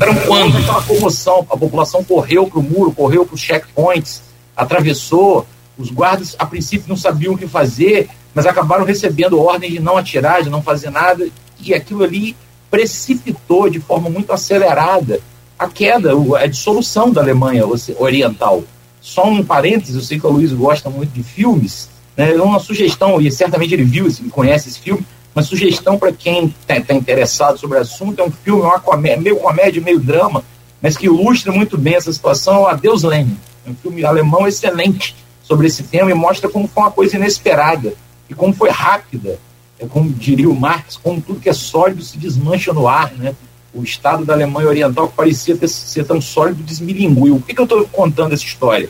eram 0.00 0.14
quando? 0.26 0.56
Aquela 0.58 0.82
comoção, 0.82 1.44
a 1.50 1.56
população 1.56 2.04
correu 2.04 2.46
para 2.46 2.60
o 2.60 2.62
muro, 2.62 2.92
correu 2.92 3.26
para 3.26 3.34
os 3.34 3.40
checkpoints, 3.40 4.22
atravessou, 4.56 5.44
os 5.76 5.90
guardas 5.90 6.36
a 6.38 6.46
princípio 6.46 6.88
não 6.88 6.96
sabiam 6.96 7.34
o 7.34 7.38
que 7.38 7.48
fazer, 7.48 8.08
mas 8.32 8.46
acabaram 8.46 8.84
recebendo 8.84 9.40
ordens 9.40 9.72
de 9.72 9.80
não 9.80 9.96
atirar, 9.96 10.42
de 10.42 10.50
não 10.50 10.62
fazer 10.62 10.90
nada, 10.90 11.26
e 11.60 11.74
aquilo 11.74 12.04
ali 12.04 12.36
precipitou 12.70 13.68
de 13.68 13.80
forma 13.80 14.08
muito 14.08 14.32
acelerada 14.32 15.20
a 15.58 15.66
queda, 15.66 16.10
a 16.38 16.46
dissolução 16.46 17.10
da 17.10 17.22
Alemanha 17.22 17.64
Oriental. 17.98 18.62
Só 19.00 19.26
um 19.26 19.42
parênteses, 19.42 19.94
eu 19.94 20.00
sei 20.02 20.20
que 20.20 20.26
o 20.26 20.30
Luiz 20.30 20.52
gosta 20.52 20.90
muito 20.90 21.10
de 21.10 21.22
filmes, 21.22 21.88
né? 22.16 22.34
É 22.34 22.40
uma 22.40 22.58
sugestão, 22.58 23.20
e 23.20 23.30
certamente 23.30 23.74
ele 23.74 23.84
viu, 23.84 24.06
ele 24.06 24.30
conhece 24.30 24.68
esse 24.68 24.80
filme, 24.80 25.04
uma 25.34 25.42
sugestão 25.42 25.98
para 25.98 26.12
quem 26.12 26.46
está 26.46 26.80
tá 26.80 26.94
interessado 26.94 27.58
sobre 27.58 27.76
o 27.76 27.80
assunto, 27.80 28.20
é 28.20 28.24
um 28.24 28.30
filme 28.30 28.62
uma 28.62 28.80
comédia, 28.80 29.20
meio 29.20 29.36
comédia, 29.36 29.82
meio 29.82 30.00
drama, 30.00 30.42
mas 30.80 30.96
que 30.96 31.06
ilustra 31.06 31.52
muito 31.52 31.76
bem 31.76 31.94
essa 31.94 32.12
situação, 32.12 32.66
Adeus 32.66 33.02
Lenin. 33.02 33.36
É 33.66 33.70
um 33.70 33.74
filme 33.74 34.04
alemão 34.04 34.46
excelente 34.46 35.14
sobre 35.42 35.66
esse 35.66 35.82
tema 35.82 36.10
e 36.10 36.14
mostra 36.14 36.48
como 36.48 36.66
foi 36.66 36.82
uma 36.82 36.90
coisa 36.90 37.16
inesperada 37.16 37.92
e 38.30 38.34
como 38.34 38.54
foi 38.54 38.70
rápida. 38.70 39.38
É 39.78 39.86
como 39.86 40.10
diria 40.10 40.48
o 40.48 40.58
Marx, 40.58 40.96
como 40.96 41.20
tudo 41.20 41.40
que 41.40 41.50
é 41.50 41.52
sólido 41.52 42.02
se 42.02 42.16
desmancha 42.16 42.72
no 42.72 42.88
ar, 42.88 43.12
né? 43.12 43.34
O 43.74 43.82
Estado 43.82 44.24
da 44.24 44.32
Alemanha 44.32 44.68
Oriental, 44.68 45.08
que 45.08 45.14
parecia 45.14 45.54
ter, 45.54 45.68
ser 45.68 46.06
tão 46.06 46.18
sólido, 46.18 46.62
desmilinguiu. 46.62 47.36
Por 47.36 47.46
que, 47.46 47.54
que 47.54 47.60
eu 47.60 47.64
estou 47.64 47.86
contando 47.88 48.32
essa 48.32 48.44
história? 48.44 48.88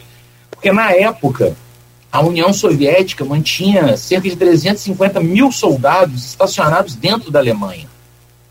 Porque 0.49 0.71
na 0.71 0.93
época, 0.93 1.57
a 2.17 2.21
União 2.23 2.51
Soviética 2.51 3.27
mantinha 3.27 3.95
cerca 3.95 4.27
de 4.27 4.37
350 4.37 5.21
mil 5.21 5.53
soldados 5.53 6.25
estacionados 6.31 6.95
dentro 6.95 7.31
da 7.31 7.41
Alemanha. 7.41 7.87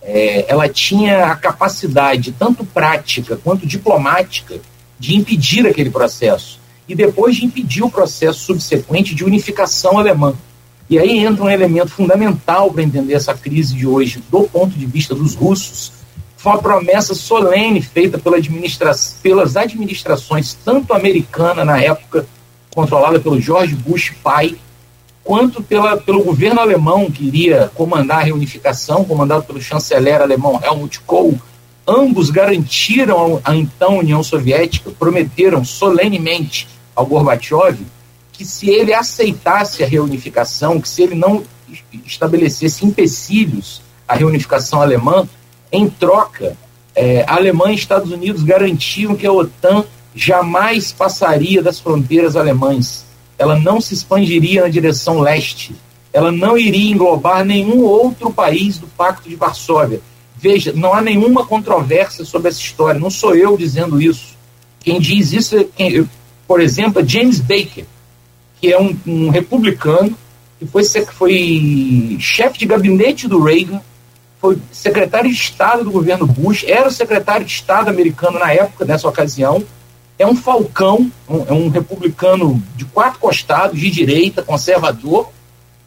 É, 0.04 0.46
ela 0.48 0.70
tinha 0.70 1.26
a 1.26 1.36
capacidade, 1.36 2.32
tanto 2.32 2.64
prática 2.64 3.40
quanto 3.44 3.66
diplomática, 3.66 4.60
de 5.00 5.16
impedir 5.16 5.66
aquele 5.66 5.90
processo. 5.90 6.60
E 6.88 6.94
depois 6.94 7.38
de 7.38 7.46
impedir 7.46 7.82
o 7.82 7.90
processo 7.90 8.38
subsequente 8.42 9.16
de 9.16 9.26
unificação 9.26 9.98
alemã. 9.98 10.36
E 10.88 11.00
aí 11.00 11.18
entra 11.26 11.44
um 11.44 11.50
elemento 11.50 11.90
fundamental 11.90 12.72
para 12.72 12.84
entender 12.84 13.16
essa 13.16 13.34
crise 13.34 13.74
de 13.74 13.88
hoje, 13.88 14.22
do 14.30 14.44
ponto 14.44 14.78
de 14.78 14.86
vista 14.86 15.16
dos 15.16 15.34
russos. 15.34 15.92
Foi 16.38 16.52
uma 16.52 16.62
promessa 16.62 17.16
solene 17.16 17.82
feita 17.82 18.20
pela 18.20 18.38
administra 18.38 18.92
pelas 19.24 19.58
administrações, 19.58 20.56
tanto 20.64 20.94
americana 20.94 21.66
na 21.66 21.82
época 21.82 22.28
controlada 22.76 23.20
pelo 23.20 23.40
George 23.40 23.74
Bush 23.74 24.14
pai, 24.22 24.56
quanto 25.24 25.64
pela, 25.64 25.98
pelo 25.98 26.24
governo 26.24 26.60
alemão 26.60 27.10
que 27.10 27.26
iria 27.26 27.72
comandar 27.74 28.20
a 28.20 28.24
reunificação, 28.24 29.06
comandado 29.06 29.46
pelo 29.46 29.62
chanceler 29.62 30.22
alemão 30.22 30.62
Helmut 30.62 31.00
Kohl, 31.00 31.40
ambos 31.88 32.30
garantiram 32.30 33.42
à 33.44 33.56
então 33.56 34.00
União 34.00 34.22
Soviética, 34.22 34.92
prometeram 34.92 35.64
solenemente 35.64 36.68
ao 36.96 37.06
Gorbachev 37.06 37.80
que 38.32 38.44
se 38.44 38.70
ele 38.70 38.94
aceitasse 38.94 39.82
a 39.82 39.88
reunificação, 39.88 40.82
que 40.82 40.90
se 40.90 41.02
ele 41.02 41.16
não 41.16 41.44
estabelecesse 42.06 42.86
empecilhos 42.86 43.82
à 44.06 44.14
reunificação 44.16 44.82
alemã, 44.82 45.28
em 45.72 45.90
troca, 45.90 46.58
é, 46.94 47.24
Alemanha 47.28 47.74
e 47.74 47.78
Estados 47.78 48.12
Unidos 48.12 48.44
garantiam 48.44 49.16
que 49.16 49.26
a 49.26 49.32
OTAN 49.32 49.86
jamais 50.16 50.94
passaria 50.94 51.62
das 51.62 51.80
fronteiras 51.80 52.36
alemãs. 52.36 53.06
Ela 53.38 53.60
não 53.60 53.82
se 53.82 53.94
expandiria 53.94 54.62
na 54.62 54.70
direção 54.70 55.20
leste. 55.20 55.76
Ela 56.14 56.32
não 56.32 56.58
iria 56.58 56.92
englobar 56.92 57.44
nenhum 57.44 57.84
outro 57.84 58.32
país 58.32 58.78
do 58.78 58.88
Pacto 58.88 59.28
de 59.28 59.36
Varsóvia. 59.36 60.00
Veja, 60.38 60.72
não 60.74 60.94
há 60.94 61.02
nenhuma 61.02 61.46
controvérsia 61.46 62.24
sobre 62.24 62.48
essa 62.48 62.62
história. 62.62 63.00
Não 63.00 63.10
sou 63.10 63.36
eu 63.36 63.58
dizendo 63.58 64.02
isso. 64.02 64.36
Quem 64.80 65.00
diz 65.00 65.34
isso 65.34 65.58
é, 65.58 65.66
quem, 65.76 66.10
por 66.48 66.62
exemplo, 66.62 67.02
é 67.02 67.06
James 67.06 67.40
Baker, 67.40 67.86
que 68.62 68.72
é 68.72 68.80
um, 68.80 68.98
um 69.06 69.30
republicano 69.30 70.16
que 70.58 70.66
foi, 70.66 70.84
foi 70.84 72.18
chefe 72.20 72.60
de 72.60 72.66
gabinete 72.66 73.28
do 73.28 73.42
Reagan, 73.44 73.82
foi 74.40 74.58
secretário 74.72 75.30
de 75.30 75.36
Estado 75.36 75.84
do 75.84 75.92
governo 75.92 76.26
Bush, 76.26 76.64
era 76.68 76.88
o 76.88 76.92
secretário 76.92 77.46
de 77.46 77.52
Estado 77.52 77.90
americano 77.90 78.40
na 78.40 78.54
época, 78.54 78.86
nessa 78.86 79.08
ocasião, 79.08 79.64
é 80.18 80.26
um 80.26 80.36
falcão, 80.36 81.12
um, 81.28 81.46
é 81.48 81.54
um 81.54 81.70
republicano 81.70 82.62
de 82.76 82.86
quatro 82.86 83.20
costados, 83.20 83.80
de 83.80 83.90
direita, 83.90 84.44
conservador, 84.44 85.30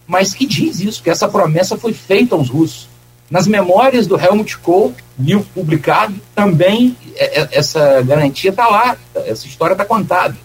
mas 0.06 0.34
que 0.34 0.46
diz 0.46 0.80
isso, 0.80 1.02
que 1.02 1.10
essa 1.10 1.28
promessa 1.28 1.76
foi 1.76 1.92
feita 1.92 2.34
aos 2.34 2.48
russos. 2.48 2.88
Nas 3.30 3.46
memórias 3.46 4.06
do 4.06 4.18
Helmut 4.18 4.56
Kohl, 4.58 4.94
livro 5.18 5.46
publicado, 5.54 6.14
também 6.34 6.96
é, 7.14 7.42
é, 7.42 7.48
essa 7.52 8.00
garantia 8.02 8.50
está 8.50 8.68
lá, 8.68 8.96
essa 9.14 9.46
história 9.46 9.74
está 9.74 9.84
contada. 9.84 10.36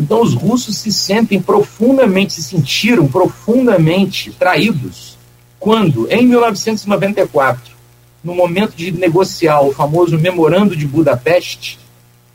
Então 0.00 0.22
os 0.22 0.34
russos 0.34 0.78
se 0.78 0.92
sentem 0.92 1.40
profundamente, 1.40 2.32
se 2.32 2.42
sentiram 2.42 3.08
profundamente 3.08 4.30
traídos 4.32 5.18
quando, 5.58 6.10
em 6.10 6.26
1994, 6.26 7.72
no 8.22 8.34
momento 8.34 8.74
de 8.74 8.90
negociar 8.90 9.60
o 9.60 9.72
famoso 9.72 10.18
Memorando 10.18 10.76
de 10.76 10.86
Budapeste, 10.86 11.78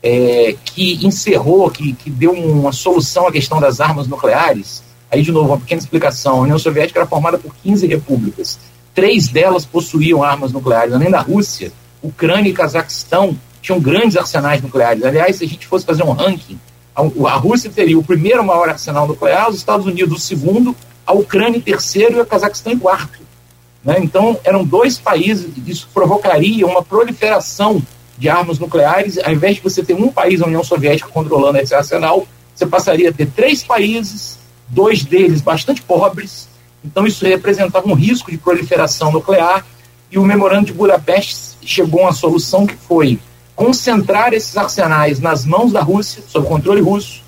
é, 0.02 0.54
que 0.64 1.04
encerrou, 1.06 1.70
que, 1.70 1.92
que 1.92 2.10
deu 2.10 2.32
uma 2.32 2.72
solução 2.72 3.26
à 3.26 3.32
questão 3.32 3.60
das 3.60 3.80
armas 3.80 4.06
nucleares. 4.06 4.82
Aí, 5.10 5.22
de 5.22 5.32
novo, 5.32 5.48
uma 5.48 5.58
pequena 5.58 5.80
explicação: 5.80 6.36
a 6.36 6.40
União 6.40 6.58
Soviética 6.58 7.00
era 7.00 7.08
formada 7.08 7.38
por 7.38 7.54
15 7.62 7.86
repúblicas. 7.86 8.58
Três 8.94 9.28
delas 9.28 9.64
possuíam 9.64 10.22
armas 10.22 10.52
nucleares. 10.52 10.94
Além 10.94 11.10
da 11.10 11.20
Rússia, 11.20 11.72
Ucrânia 12.02 12.50
e 12.50 12.52
Cazaquistão 12.52 13.36
tinham 13.60 13.80
grandes 13.80 14.16
arsenais 14.16 14.62
nucleares. 14.62 15.04
Aliás, 15.04 15.36
se 15.36 15.44
a 15.44 15.48
gente 15.48 15.66
fosse 15.66 15.84
fazer 15.84 16.02
um 16.02 16.12
ranking, 16.12 16.58
a, 16.94 17.02
a 17.28 17.36
Rússia 17.36 17.70
teria 17.70 17.98
o 17.98 18.04
primeiro 18.04 18.44
maior 18.44 18.68
arsenal 18.68 19.06
nuclear, 19.06 19.48
os 19.48 19.56
Estados 19.56 19.86
Unidos 19.86 20.18
o 20.18 20.20
segundo, 20.20 20.74
a 21.06 21.12
Ucrânia 21.12 21.58
em 21.58 21.60
terceiro 21.60 22.18
e 22.18 22.20
o 22.20 22.26
Cazaquistão 22.26 22.72
em 22.72 22.78
quarto. 22.78 23.18
Né? 23.84 23.98
Então, 24.00 24.38
eram 24.44 24.64
dois 24.64 24.98
países, 24.98 25.50
isso 25.66 25.88
provocaria 25.94 26.66
uma 26.66 26.82
proliferação 26.82 27.82
de 28.18 28.28
armas 28.28 28.58
nucleares, 28.58 29.16
ao 29.18 29.32
invés 29.32 29.56
de 29.56 29.62
você 29.62 29.82
ter 29.82 29.94
um 29.94 30.10
país, 30.10 30.42
a 30.42 30.46
União 30.46 30.64
Soviética, 30.64 31.08
controlando 31.08 31.58
esse 31.58 31.74
arsenal, 31.74 32.26
você 32.54 32.66
passaria 32.66 33.10
a 33.10 33.12
ter 33.12 33.26
três 33.26 33.62
países, 33.62 34.38
dois 34.68 35.04
deles 35.04 35.40
bastante 35.40 35.80
pobres. 35.80 36.48
Então, 36.84 37.06
isso 37.06 37.24
representava 37.24 37.88
um 37.88 37.94
risco 37.94 38.30
de 38.30 38.36
proliferação 38.36 39.12
nuclear. 39.12 39.64
E 40.10 40.18
o 40.18 40.24
Memorando 40.24 40.66
de 40.66 40.72
Budapeste 40.72 41.56
chegou 41.62 42.00
a 42.00 42.04
uma 42.04 42.12
solução 42.12 42.66
que 42.66 42.74
foi 42.74 43.20
concentrar 43.54 44.32
esses 44.32 44.56
arsenais 44.56 45.20
nas 45.20 45.44
mãos 45.44 45.72
da 45.72 45.80
Rússia, 45.80 46.22
sob 46.26 46.46
controle 46.48 46.80
russo, 46.80 47.22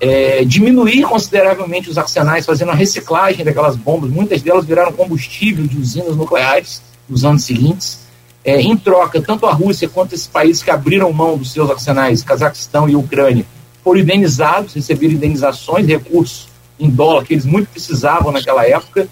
é, 0.00 0.44
diminuir 0.44 1.02
consideravelmente 1.02 1.88
os 1.88 1.98
arsenais, 1.98 2.46
fazendo 2.46 2.70
a 2.70 2.74
reciclagem 2.74 3.44
daquelas 3.44 3.76
bombas. 3.76 4.10
Muitas 4.10 4.42
delas 4.42 4.64
viraram 4.64 4.92
combustível 4.92 5.66
de 5.66 5.76
usinas 5.76 6.16
nucleares 6.16 6.82
nos 7.08 7.24
anos 7.24 7.44
seguintes 7.44 8.05
é, 8.46 8.60
em 8.60 8.76
troca, 8.76 9.20
tanto 9.20 9.44
a 9.44 9.52
Rússia 9.52 9.88
quanto 9.88 10.14
esses 10.14 10.28
países 10.28 10.62
que 10.62 10.70
abriram 10.70 11.12
mão 11.12 11.36
dos 11.36 11.50
seus 11.50 11.68
arsenais, 11.68 12.22
Cazaquistão 12.22 12.88
e 12.88 12.94
Ucrânia, 12.94 13.44
foram 13.82 14.00
indenizados, 14.00 14.74
receberam 14.74 15.14
indenizações, 15.14 15.84
recursos 15.84 16.46
em 16.78 16.88
dólar 16.88 17.24
que 17.24 17.34
eles 17.34 17.44
muito 17.44 17.68
precisavam 17.68 18.30
naquela 18.30 18.64
época, 18.64 19.08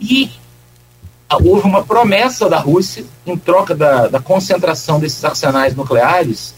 e 0.00 0.28
houve 1.44 1.64
uma 1.64 1.84
promessa 1.84 2.48
da 2.48 2.58
Rússia, 2.58 3.04
em 3.24 3.36
troca 3.36 3.72
da, 3.72 4.08
da 4.08 4.18
concentração 4.18 4.98
desses 4.98 5.24
arsenais 5.24 5.76
nucleares, 5.76 6.52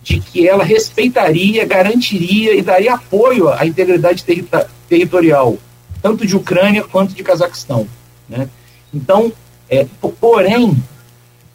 de 0.00 0.20
que 0.20 0.46
ela 0.46 0.62
respeitaria, 0.62 1.66
garantiria 1.66 2.54
e 2.54 2.62
daria 2.62 2.94
apoio 2.94 3.48
à 3.48 3.66
integridade 3.66 4.22
terri 4.22 4.46
territorial, 4.88 5.58
tanto 6.00 6.24
de 6.24 6.36
Ucrânia 6.36 6.84
quanto 6.84 7.14
de 7.14 7.22
Cazaquistão. 7.24 7.88
Né? 8.28 8.48
Então, 8.94 9.32
é, 9.68 9.86
porém, 10.20 10.76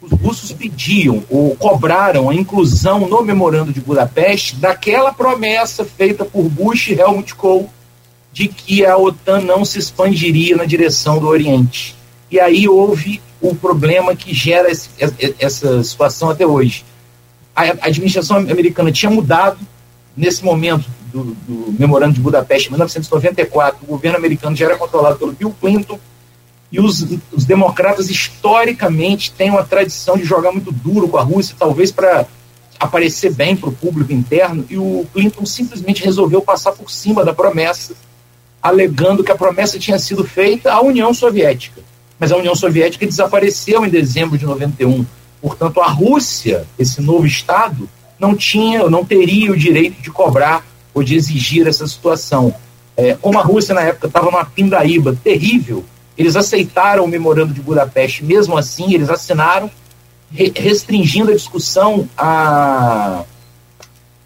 os 0.04 0.20
russos 0.20 0.52
pediam 0.52 1.24
ou 1.30 1.54
cobraram 1.56 2.28
a 2.28 2.34
inclusão 2.34 3.08
no 3.08 3.22
memorando 3.22 3.72
de 3.72 3.80
Budapeste 3.80 4.56
daquela 4.56 5.12
promessa 5.12 5.84
feita 5.84 6.24
por 6.24 6.48
Bush 6.48 6.88
e 6.88 7.00
Helmut 7.00 7.34
Kohl 7.34 7.70
de 8.32 8.48
que 8.48 8.84
a 8.84 8.96
OTAN 8.96 9.40
não 9.40 9.64
se 9.64 9.78
expandiria 9.78 10.56
na 10.56 10.64
direção 10.64 11.18
do 11.18 11.28
Oriente. 11.28 11.94
e 12.30 12.40
aí 12.40 12.68
houve 12.68 13.22
o 13.40 13.54
problema 13.54 14.16
que 14.16 14.34
gera 14.34 14.70
esse, 14.70 14.88
essa 15.38 15.84
situação 15.84 16.30
até 16.30 16.46
hoje. 16.46 16.84
A 17.54 17.62
administração 17.86 18.38
americana 18.38 18.90
tinha 18.90 19.10
mudado, 19.10 19.58
nesse 20.16 20.44
momento 20.44 20.86
do, 21.12 21.36
do 21.46 21.74
memorando 21.78 22.14
de 22.14 22.20
Budapeste, 22.20 22.68
em 22.68 22.72
1994, 22.72 23.78
o 23.82 23.86
governo 23.86 24.18
americano 24.18 24.56
já 24.56 24.66
era 24.66 24.76
controlado 24.76 25.16
pelo 25.16 25.32
Bill 25.32 25.54
Clinton, 25.60 25.98
e 26.74 26.80
os, 26.80 27.06
os 27.30 27.44
democratas, 27.44 28.10
historicamente, 28.10 29.30
têm 29.30 29.48
uma 29.48 29.62
tradição 29.62 30.16
de 30.16 30.24
jogar 30.24 30.50
muito 30.50 30.72
duro 30.72 31.06
com 31.06 31.16
a 31.16 31.22
Rússia, 31.22 31.54
talvez 31.56 31.92
para 31.92 32.26
aparecer 32.80 33.32
bem 33.32 33.54
para 33.54 33.68
o 33.68 33.72
público 33.72 34.12
interno, 34.12 34.66
e 34.68 34.76
o 34.76 35.06
Clinton 35.12 35.46
simplesmente 35.46 36.04
resolveu 36.04 36.42
passar 36.42 36.72
por 36.72 36.90
cima 36.90 37.24
da 37.24 37.32
promessa, 37.32 37.94
alegando 38.60 39.22
que 39.22 39.30
a 39.30 39.36
promessa 39.36 39.78
tinha 39.78 40.00
sido 40.00 40.24
feita 40.24 40.72
à 40.72 40.80
União 40.80 41.14
Soviética. 41.14 41.80
Mas 42.18 42.32
a 42.32 42.36
União 42.36 42.56
Soviética 42.56 43.06
desapareceu 43.06 43.86
em 43.86 43.88
dezembro 43.88 44.36
de 44.36 44.44
91. 44.44 45.06
Portanto, 45.40 45.80
a 45.80 45.86
Rússia, 45.86 46.66
esse 46.76 47.00
novo 47.00 47.24
Estado, 47.24 47.88
não 48.18 48.34
tinha, 48.34 48.90
não 48.90 49.04
teria 49.04 49.52
o 49.52 49.56
direito 49.56 50.02
de 50.02 50.10
cobrar 50.10 50.66
ou 50.92 51.04
de 51.04 51.14
exigir 51.14 51.68
essa 51.68 51.86
situação. 51.86 52.52
É, 52.96 53.14
como 53.14 53.38
a 53.38 53.42
Rússia, 53.42 53.76
na 53.76 53.82
época, 53.82 54.08
estava 54.08 54.28
numa 54.28 54.44
pindaíba 54.44 55.16
terrível, 55.22 55.84
eles 56.16 56.36
aceitaram 56.36 57.04
o 57.04 57.08
memorando 57.08 57.52
de 57.52 57.60
Budapeste, 57.60 58.24
mesmo 58.24 58.56
assim, 58.56 58.94
eles 58.94 59.10
assinaram, 59.10 59.70
re 60.30 60.52
restringindo 60.54 61.30
a 61.30 61.34
discussão 61.34 62.08
à 62.16 63.24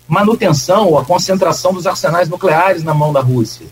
manutenção 0.07 0.89
ou 0.89 0.99
à 0.99 1.05
concentração 1.05 1.73
dos 1.73 1.87
arsenais 1.87 2.29
nucleares 2.29 2.83
na 2.83 2.95
mão 2.95 3.13
da 3.13 3.21
Rússia. 3.21 3.67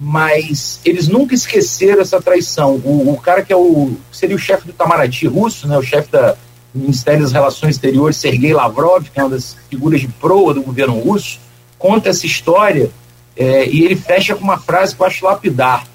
Mas 0.00 0.80
eles 0.84 1.08
nunca 1.08 1.34
esqueceram 1.34 2.02
essa 2.02 2.20
traição. 2.20 2.74
O, 2.84 3.12
o 3.12 3.16
cara 3.18 3.42
que 3.42 3.52
é 3.52 3.56
o 3.56 3.92
seria 4.12 4.36
o 4.36 4.38
chefe 4.38 4.66
do 4.66 4.70
Itamaraty 4.70 5.26
russo, 5.26 5.66
né, 5.66 5.76
o 5.78 5.82
chefe 5.82 6.10
da, 6.10 6.32
do 6.72 6.80
Ministério 6.80 7.22
das 7.22 7.32
Relações 7.32 7.76
Exteriores, 7.76 8.16
Sergei 8.16 8.52
Lavrov, 8.52 9.04
que 9.04 9.18
é 9.18 9.22
uma 9.22 9.30
das 9.30 9.56
figuras 9.70 10.00
de 10.00 10.08
proa 10.08 10.52
do 10.52 10.62
governo 10.62 10.98
russo, 10.98 11.40
conta 11.78 12.10
essa 12.10 12.26
história 12.26 12.90
é, 13.36 13.66
e 13.66 13.84
ele 13.84 13.96
fecha 13.96 14.34
com 14.34 14.44
uma 14.44 14.58
frase 14.58 14.94
que 14.94 15.02
eu 15.02 15.06
acho 15.06 15.24
lapidar. 15.24 15.86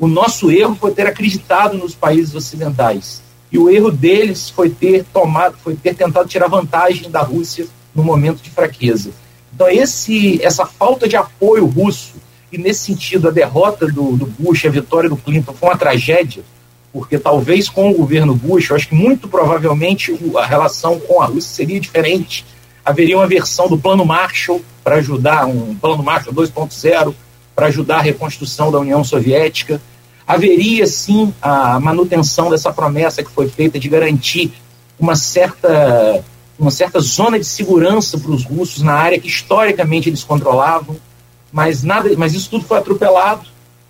O 0.00 0.08
nosso 0.08 0.50
erro 0.50 0.74
foi 0.74 0.92
ter 0.92 1.06
acreditado 1.06 1.76
nos 1.76 1.94
países 1.94 2.34
ocidentais. 2.34 3.22
E 3.52 3.58
o 3.58 3.68
erro 3.68 3.90
deles 3.90 4.48
foi 4.48 4.70
ter 4.70 5.04
tomado, 5.12 5.58
foi 5.62 5.76
ter 5.76 5.94
tentado 5.94 6.26
tirar 6.26 6.48
vantagem 6.48 7.10
da 7.10 7.20
Rússia 7.20 7.66
no 7.94 8.02
momento 8.02 8.40
de 8.40 8.48
fraqueza. 8.48 9.10
Então, 9.54 9.68
esse, 9.68 10.42
essa 10.42 10.64
falta 10.64 11.06
de 11.06 11.16
apoio 11.16 11.66
russo, 11.66 12.14
e 12.50 12.56
nesse 12.56 12.86
sentido, 12.86 13.28
a 13.28 13.30
derrota 13.30 13.86
do, 13.88 14.16
do 14.16 14.24
Bush, 14.26 14.64
a 14.64 14.70
vitória 14.70 15.10
do 15.10 15.18
Clinton 15.18 15.52
foi 15.52 15.68
uma 15.68 15.76
tragédia, 15.76 16.42
porque 16.94 17.18
talvez 17.18 17.68
com 17.68 17.90
o 17.90 17.94
governo 17.94 18.34
Bush, 18.34 18.70
eu 18.70 18.76
acho 18.76 18.88
que 18.88 18.94
muito 18.94 19.28
provavelmente 19.28 20.18
a 20.34 20.46
relação 20.46 20.98
com 20.98 21.20
a 21.20 21.26
Rússia 21.26 21.54
seria 21.54 21.78
diferente. 21.78 22.46
Haveria 22.82 23.18
uma 23.18 23.26
versão 23.26 23.68
do 23.68 23.76
Plano 23.76 24.06
Marshall 24.06 24.62
para 24.82 24.96
ajudar, 24.96 25.46
um 25.46 25.74
Plano 25.74 26.02
Marshall 26.02 26.34
2.0, 26.34 27.14
para 27.54 27.66
ajudar 27.66 27.98
a 27.98 28.02
reconstrução 28.02 28.72
da 28.72 28.78
União 28.78 29.04
Soviética. 29.04 29.80
Haveria, 30.34 30.86
sim, 30.86 31.34
a 31.42 31.80
manutenção 31.80 32.50
dessa 32.50 32.72
promessa 32.72 33.22
que 33.22 33.30
foi 33.30 33.48
feita 33.48 33.80
de 33.80 33.88
garantir 33.88 34.52
uma 34.98 35.16
certa, 35.16 36.24
uma 36.56 36.70
certa 36.70 37.00
zona 37.00 37.36
de 37.36 37.44
segurança 37.44 38.16
para 38.16 38.30
os 38.30 38.44
russos 38.44 38.80
na 38.80 38.92
área 38.92 39.18
que 39.18 39.26
historicamente 39.26 40.08
eles 40.08 40.22
controlavam, 40.22 40.96
mas, 41.52 41.82
nada, 41.82 42.08
mas 42.16 42.32
isso 42.32 42.48
tudo 42.48 42.64
foi 42.64 42.78
atropelado, 42.78 43.44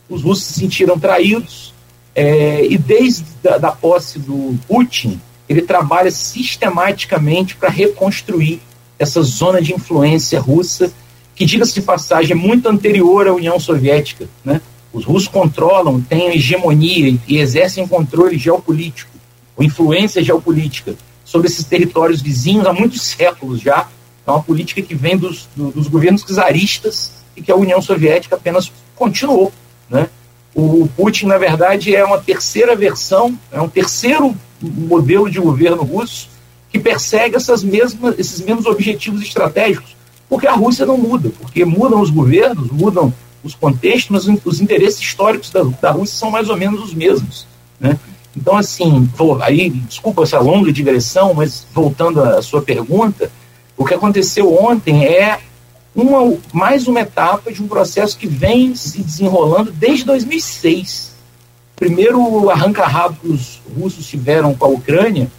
os 0.09 0.23
russos 0.23 0.45
se 0.45 0.61
sentiram 0.61 0.99
traídos, 0.99 1.75
é, 2.15 2.65
e 2.65 2.79
desde 2.79 3.27
a 3.47 3.59
da 3.59 3.71
posse 3.71 4.19
do 4.19 4.59
Putin, 4.67 5.21
ele 5.47 5.61
trabalha 5.61 6.11
sistematicamente 6.11 7.55
para 7.55 7.69
reconstruir 7.69 8.63
essa 8.99 9.21
zona 9.23 9.61
de 9.61 9.75
influência 9.75 10.41
russa 10.41 10.91
que, 11.35 11.45
diga-se 11.45 11.75
de 11.75 11.83
passagem, 11.83 12.33
é 12.33 12.35
muito 12.35 12.67
anterior 12.67 13.29
à 13.29 13.33
União 13.35 13.61
Soviética. 13.61 14.27
Né? 14.45 14.61
Os 14.93 15.05
russos 15.05 15.29
controlam, 15.29 16.01
têm 16.01 16.29
a 16.29 16.35
hegemonia 16.35 17.17
e 17.27 17.39
exercem 17.39 17.87
controle 17.87 18.37
geopolítico, 18.37 19.11
ou 19.57 19.65
influência 19.65 20.23
geopolítica, 20.23 20.95
sobre 21.25 21.49
esses 21.49 21.65
territórios 21.65 22.21
vizinhos 22.21 22.67
há 22.67 22.73
muitos 22.73 23.03
séculos 23.03 23.61
já. 23.61 23.89
É 24.27 24.31
uma 24.31 24.43
política 24.43 24.83
que 24.83 24.95
vem 24.95 25.17
dos, 25.17 25.49
dos 25.55 25.87
governos 25.87 26.25
czaristas 26.25 27.13
e 27.37 27.43
que 27.43 27.53
a 27.53 27.57
União 27.57 27.81
Soviética 27.81 28.37
apenas 28.37 28.73
continuou. 28.97 29.53
Né? 29.89 30.09
O 30.55 30.89
Putin, 30.97 31.27
na 31.27 31.39
verdade, 31.39 31.95
é 31.95 32.05
uma 32.05 32.19
terceira 32.19 32.75
versão, 32.75 33.39
é 33.53 33.61
um 33.61 33.69
terceiro 33.69 34.37
modelo 34.61 35.31
de 35.31 35.39
governo 35.39 35.83
russo 35.85 36.29
que 36.71 36.79
persegue 36.79 37.37
essas 37.37 37.63
mesmas, 37.63 38.19
esses 38.19 38.41
mesmos 38.41 38.67
objetivos 38.67 39.23
estratégicos 39.23 40.01
porque 40.31 40.47
a 40.47 40.55
Rússia 40.55 40.87
não 40.87 40.97
muda, 40.97 41.29
porque 41.41 41.65
mudam 41.65 42.01
os 42.01 42.09
governos, 42.09 42.71
mudam 42.71 43.13
os 43.43 43.55
contextos, 43.55 44.27
mas 44.27 44.41
os 44.45 44.61
interesses 44.61 45.01
históricos 45.01 45.51
da, 45.51 45.63
da 45.63 45.91
Rússia 45.91 46.17
são 46.19 46.31
mais 46.31 46.49
ou 46.49 46.57
menos 46.57 46.83
os 46.83 46.95
mesmos. 46.95 47.47
Né? 47.79 47.99
Então, 48.37 48.57
assim, 48.57 49.09
vou, 49.17 49.43
aí, 49.43 49.71
desculpa 49.71 50.23
essa 50.23 50.39
longa 50.39 50.73
digressão, 50.73 51.35
mas 51.35 51.67
voltando 51.73 52.23
à 52.23 52.41
sua 52.43 52.63
pergunta, 52.63 53.31
o 53.77 53.85
que 53.85 53.95
aconteceu 53.95 54.53
ontem 54.63 55.05
é 55.05 55.41
uma, 55.95 56.37
mais 56.53 56.87
uma 56.87 57.01
etapa 57.01 57.53
de 57.53 57.63
um 57.63 57.69
processo 57.69 58.17
que 58.17 58.27
vem 58.27 58.75
se 58.75 59.03
desenrolando 59.03 59.73
desde 59.73 60.05
2006. 60.05 61.11
Primeiro 61.75 62.51
arranca-rabo 62.51 63.17
que 63.21 63.29
os 63.29 63.61
russos 63.77 64.07
tiveram 64.07 64.55
com 64.55 64.67
a 64.67 64.69
Ucrânia 64.69 65.31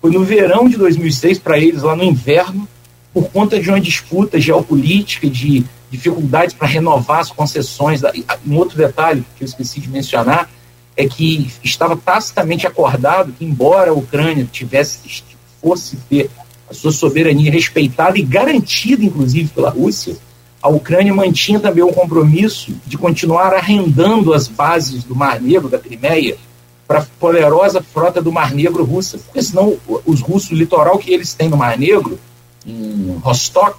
foi 0.00 0.10
no 0.10 0.22
verão 0.22 0.68
de 0.68 0.76
2006, 0.76 1.38
para 1.38 1.58
eles, 1.58 1.82
lá 1.82 1.96
no 1.96 2.04
inverno, 2.04 2.68
por 3.12 3.28
conta 3.30 3.58
de 3.58 3.68
uma 3.68 3.80
disputa 3.80 4.38
geopolítica, 4.38 5.28
de 5.28 5.64
dificuldades 5.90 6.54
para 6.54 6.68
renovar 6.68 7.20
as 7.20 7.30
concessões. 7.30 8.02
Um 8.46 8.56
outro 8.56 8.76
detalhe 8.76 9.24
que 9.36 9.44
eu 9.44 9.46
esqueci 9.46 9.80
de 9.80 9.88
mencionar 9.88 10.50
é 10.96 11.06
que 11.06 11.50
estava 11.62 11.96
tacitamente 11.96 12.66
acordado 12.66 13.32
que, 13.32 13.44
embora 13.44 13.90
a 13.90 13.94
Ucrânia 13.94 14.48
tivesse 14.50 15.24
fosse 15.60 15.96
ter 16.08 16.30
a 16.70 16.74
sua 16.74 16.92
soberania 16.92 17.50
respeitada 17.50 18.18
e 18.18 18.22
garantida, 18.22 19.04
inclusive, 19.04 19.48
pela 19.48 19.70
Rússia, 19.70 20.16
a 20.62 20.68
Ucrânia 20.68 21.14
mantinha 21.14 21.60
também 21.60 21.84
o 21.84 21.92
compromisso 21.92 22.74
de 22.86 22.98
continuar 22.98 23.52
arrendando 23.54 24.32
as 24.32 24.48
bases 24.48 25.04
do 25.04 25.14
Mar 25.14 25.40
Negro, 25.40 25.68
da 25.68 25.78
Crimeia, 25.78 26.36
para 26.88 27.00
a 27.00 27.06
poderosa 27.20 27.82
frota 27.82 28.22
do 28.22 28.32
Mar 28.32 28.52
Negro 28.52 28.84
russa. 28.84 29.18
Porque 29.18 29.42
senão 29.42 29.76
os 30.04 30.20
russos, 30.20 30.50
o 30.50 30.54
litoral 30.54 30.98
que 30.98 31.12
eles 31.12 31.34
têm 31.34 31.48
no 31.48 31.56
Mar 31.56 31.78
Negro, 31.78 32.18
em 32.66 33.16
Rostock 33.22 33.78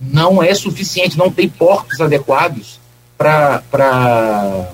não 0.00 0.42
é 0.42 0.54
suficiente, 0.54 1.18
não 1.18 1.30
tem 1.30 1.48
portos 1.48 2.00
adequados 2.00 2.80
para 3.18 4.72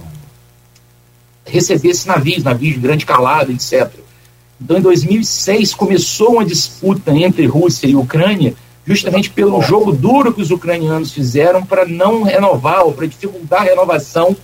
receber 1.44 1.88
esses 1.88 2.06
navios, 2.06 2.44
navios 2.44 2.74
de 2.74 2.80
grande 2.80 3.04
calado, 3.04 3.50
etc. 3.50 3.90
Então, 4.60 4.78
em 4.78 4.80
2006, 4.80 5.74
começou 5.74 6.34
uma 6.34 6.44
disputa 6.44 7.12
entre 7.12 7.46
Rússia 7.46 7.86
e 7.86 7.96
Ucrânia, 7.96 8.54
justamente 8.86 9.30
pelo 9.30 9.60
jogo 9.60 9.92
duro 9.92 10.32
que 10.32 10.40
os 10.40 10.50
ucranianos 10.50 11.12
fizeram 11.12 11.64
para 11.64 11.84
não 11.84 12.22
renovar 12.22 12.84
ou 12.84 12.92
para 12.92 13.06
dificultar 13.06 13.62
a 13.62 13.64
renovação 13.64 14.36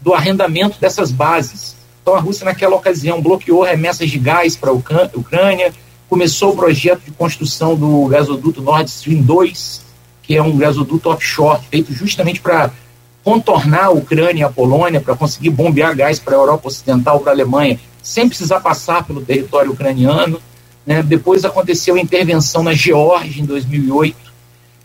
do 0.00 0.14
arrendamento 0.14 0.80
dessas 0.80 1.10
bases. 1.10 1.76
Então, 2.00 2.14
a 2.14 2.20
Rússia, 2.20 2.44
naquela 2.44 2.76
ocasião, 2.76 3.20
bloqueou 3.20 3.62
remessas 3.62 4.08
de 4.08 4.18
gás 4.18 4.56
para 4.56 4.70
a 4.70 4.72
Ucrânia, 4.72 5.72
começou 6.08 6.52
o 6.52 6.56
projeto 6.56 7.02
de 7.04 7.10
construção 7.10 7.74
do 7.74 8.06
gasoduto 8.06 8.62
Nord 8.62 8.88
Stream 8.88 9.20
2, 9.20 9.87
que 10.28 10.36
é 10.36 10.42
um 10.42 10.58
gasoduto 10.58 11.08
offshore, 11.08 11.62
feito 11.70 11.90
justamente 11.94 12.38
para 12.38 12.70
contornar 13.24 13.86
a 13.86 13.90
Ucrânia 13.90 14.42
e 14.42 14.44
a 14.44 14.50
Polônia, 14.50 15.00
para 15.00 15.16
conseguir 15.16 15.48
bombear 15.48 15.96
gás 15.96 16.18
para 16.18 16.36
a 16.36 16.38
Europa 16.38 16.68
Ocidental, 16.68 17.18
para 17.20 17.32
a 17.32 17.34
Alemanha, 17.34 17.80
sem 18.02 18.28
precisar 18.28 18.60
passar 18.60 19.06
pelo 19.06 19.22
território 19.22 19.72
ucraniano. 19.72 20.38
Né? 20.86 21.02
Depois 21.02 21.46
aconteceu 21.46 21.94
a 21.94 21.98
intervenção 21.98 22.62
na 22.62 22.74
Geórgia, 22.74 23.42
em 23.42 23.46
2008. 23.46 24.14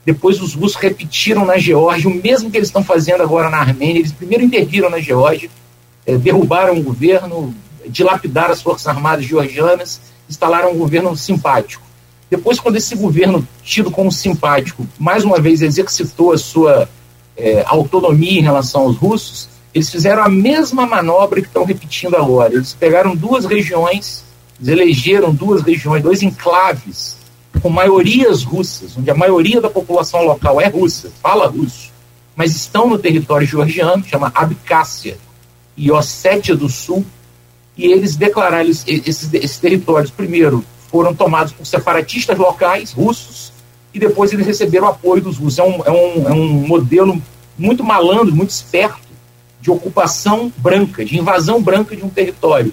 Depois 0.06 0.42
os 0.42 0.54
russos 0.54 0.82
repetiram 0.82 1.46
na 1.46 1.58
Geórgia 1.58 2.10
o 2.10 2.14
mesmo 2.16 2.50
que 2.50 2.56
eles 2.56 2.70
estão 2.70 2.84
fazendo 2.84 3.22
agora 3.22 3.50
na 3.50 3.58
Armênia. 3.58 4.00
Eles 4.00 4.14
primeiro 4.14 4.46
interviram 4.46 4.90
na 4.90 5.02
Geórgia, 5.02 5.50
eh, 6.06 6.18
derrubaram 6.18 6.78
o 6.78 6.84
governo, 6.84 7.54
dilapidaram 7.86 8.54
as 8.54 8.62
forças 8.62 8.88
armadas 8.88 9.26
georgianas 9.26 10.00
instalaram 10.30 10.72
um 10.72 10.78
governo 10.78 11.16
simpático. 11.18 11.84
Depois, 12.36 12.60
quando 12.60 12.78
esse 12.78 12.96
governo, 12.96 13.48
tido 13.64 13.92
como 13.92 14.12
simpático, 14.12 14.88
mais 14.98 15.24
uma 15.24 15.40
vez 15.40 15.62
exercitou 15.62 16.32
a 16.32 16.38
sua 16.40 16.90
é, 17.38 17.64
autonomia 17.68 18.40
em 18.40 18.42
relação 18.42 18.82
aos 18.82 18.98
russos, 18.98 19.50
eles 19.72 19.88
fizeram 19.88 20.24
a 20.24 20.30
mesma 20.30 20.88
manobra 20.88 21.42
que 21.42 21.48
estão 21.48 21.64
repetindo 21.64 22.16
agora. 22.16 22.56
Eles 22.56 22.74
pegaram 22.74 23.16
duas 23.16 23.46
regiões, 23.46 24.24
eles 24.60 24.68
elegeram 24.68 25.32
duas 25.32 25.62
regiões, 25.62 26.02
dois 26.02 26.24
enclaves, 26.24 27.18
com 27.62 27.70
maiorias 27.70 28.42
russas, 28.42 28.98
onde 28.98 29.12
a 29.12 29.16
maioria 29.16 29.62
da 29.62 29.70
população 29.70 30.24
local 30.24 30.60
é 30.60 30.68
russa, 30.68 31.12
fala 31.22 31.46
russo, 31.46 31.92
mas 32.36 32.56
estão 32.56 32.90
no 32.90 32.98
território 32.98 33.46
georgiano, 33.46 34.04
chama 34.04 34.32
Abcácia 34.34 35.20
e 35.78 35.92
Ossétia 35.92 36.56
do 36.56 36.68
Sul, 36.68 37.06
e 37.78 37.86
eles 37.92 38.16
declararam 38.16 38.72
esses, 38.72 39.32
esses 39.32 39.60
territórios, 39.60 40.10
primeiro, 40.10 40.66
foram 40.94 41.12
tomados 41.12 41.52
por 41.52 41.66
separatistas 41.66 42.38
locais 42.38 42.92
russos, 42.92 43.52
e 43.92 43.98
depois 43.98 44.32
eles 44.32 44.46
receberam 44.46 44.88
apoio 44.88 45.24
dos 45.24 45.40
russos. 45.40 45.58
É 45.58 45.64
um, 45.64 45.82
é 45.84 45.92
um, 45.92 46.28
é 46.28 46.32
um 46.32 46.68
modelo 46.68 47.20
muito 47.58 47.84
malandro, 47.84 48.36
muito 48.36 48.52
esperto, 48.52 49.02
de 49.60 49.72
ocupação 49.72 50.54
branca, 50.56 51.04
de 51.04 51.18
invasão 51.18 51.60
branca 51.60 51.96
de 51.96 52.06
um 52.06 52.10
território. 52.10 52.72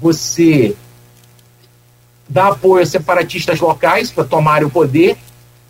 Você 0.00 0.74
dá 2.28 2.48
apoio 2.48 2.82
a 2.82 2.86
separatistas 2.86 3.60
locais 3.60 4.10
para 4.10 4.24
tomarem 4.24 4.66
o 4.66 4.70
poder, 4.70 5.16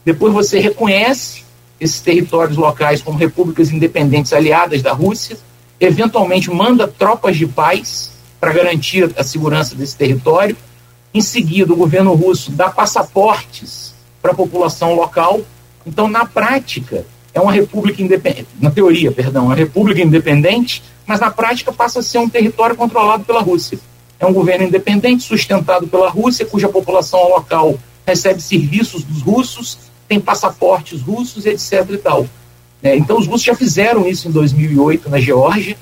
depois 0.02 0.33
você 0.33 0.61
reconhece 0.61 1.44
esses 1.78 2.00
territórios 2.00 2.57
locais 2.57 3.02
como 3.02 3.18
repúblicas 3.18 3.70
independentes 3.70 4.33
aliadas 4.33 4.81
da 4.81 4.92
Rússia, 4.92 5.37
eventualmente 5.78 6.50
manda 6.50 6.88
tropas 6.88 7.37
de 7.37 7.46
paz 7.46 8.12
para 8.40 8.50
garantir 8.50 9.12
a 9.14 9.22
segurança 9.22 9.74
desse 9.74 9.94
território. 9.94 10.57
Em 11.14 11.20
seguida, 11.20 11.72
o 11.72 11.77
governo 11.77 12.14
russo 12.14 12.51
dá 12.53 12.70
passaportes 12.70 13.94
para 14.20 14.33
a 14.33 14.35
população 14.35 14.94
local. 14.94 15.40
Então, 15.87 16.09
na 16.09 16.25
prática, 16.25 17.05
é 17.35 17.40
uma 17.40 17.53
república 17.53 18.03
independente, 18.03 18.48
na 18.61 18.70
teoria, 18.70 19.12
perdão, 19.12 19.46
uma 19.46 19.55
república 19.55 20.01
independente, 20.01 20.83
mas 21.07 21.20
na 21.20 21.31
prática 21.31 21.72
passa 21.72 22.01
a 22.01 22.03
ser 22.03 22.18
um 22.18 22.29
território 22.29 22.77
controlado 22.77 23.25
pela 23.25 23.42
Rússia. 23.42 23.79
É 24.18 24.27
um 24.27 24.33
governo 24.33 24.64
independente, 24.64 25.25
sustentado 25.25 25.87
pela 25.87 26.09
Rússia, 26.09 26.46
cuja 26.46 26.68
população 26.68 27.29
local 27.29 27.79
recebe 28.07 28.40
serviços 28.40 29.03
dos 29.03 29.22
russos, 29.22 29.79
tem 30.09 30.20
passaportes 30.20 31.01
russos, 31.01 31.44
etc. 31.46 31.87
e 31.90 31.98
tal. 31.98 32.27
É, 32.83 32.96
então, 32.96 33.18
os 33.18 33.27
russos 33.27 33.44
já 33.44 33.55
fizeram 33.55 34.07
isso 34.07 34.29
em 34.29 34.31
2008 34.31 35.11
na 35.11 35.18
Geórgia 35.18 35.77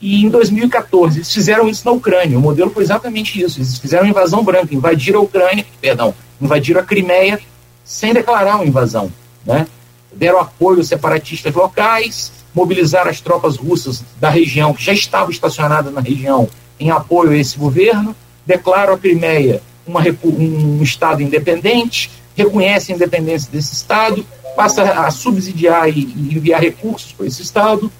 e 0.00 0.24
em 0.24 0.28
2014 0.28 1.18
eles 1.18 1.32
fizeram 1.32 1.68
isso 1.68 1.84
na 1.84 1.92
Ucrânia. 1.92 2.38
O 2.38 2.40
modelo 2.40 2.70
foi 2.70 2.82
exatamente 2.82 3.40
isso. 3.40 3.58
Eles 3.58 3.78
fizeram 3.78 4.06
invasão 4.06 4.44
branca, 4.44 4.74
invadiram 4.74 5.20
a 5.20 5.22
Ucrânia, 5.22 5.64
perdão, 5.80 6.14
invadiram 6.40 6.80
a 6.80 6.84
Crimeia 6.84 7.40
sem 7.84 8.12
declarar 8.12 8.56
uma 8.56 8.66
invasão. 8.66 9.10
Né? 9.44 9.66
Deram 10.12 10.40
apoio 10.40 10.78
aos 10.78 10.88
separatistas 10.88 11.54
locais, 11.54 12.32
mobilizaram 12.54 13.10
as 13.10 13.20
tropas 13.20 13.56
russas 13.56 14.02
da 14.20 14.28
região, 14.28 14.74
que 14.74 14.84
já 14.84 14.92
estavam 14.92 15.30
estacionadas 15.30 15.92
na 15.92 16.00
região, 16.00 16.48
em 16.78 16.90
apoio 16.90 17.30
a 17.30 17.36
esse 17.36 17.58
governo, 17.58 18.14
declaram 18.44 18.94
a 18.94 18.98
Crimeia 18.98 19.62
uma, 19.86 20.00
um 20.24 20.82
Estado 20.82 21.22
independente, 21.22 22.10
reconhece 22.34 22.92
a 22.92 22.94
independência 22.94 23.50
desse 23.50 23.72
Estado, 23.72 24.26
passa 24.56 24.82
a 24.82 25.10
subsidiar 25.10 25.88
e, 25.88 26.00
e 26.00 26.36
enviar 26.36 26.60
recursos 26.60 27.12
para 27.12 27.26
esse 27.26 27.42
Estado, 27.42 27.90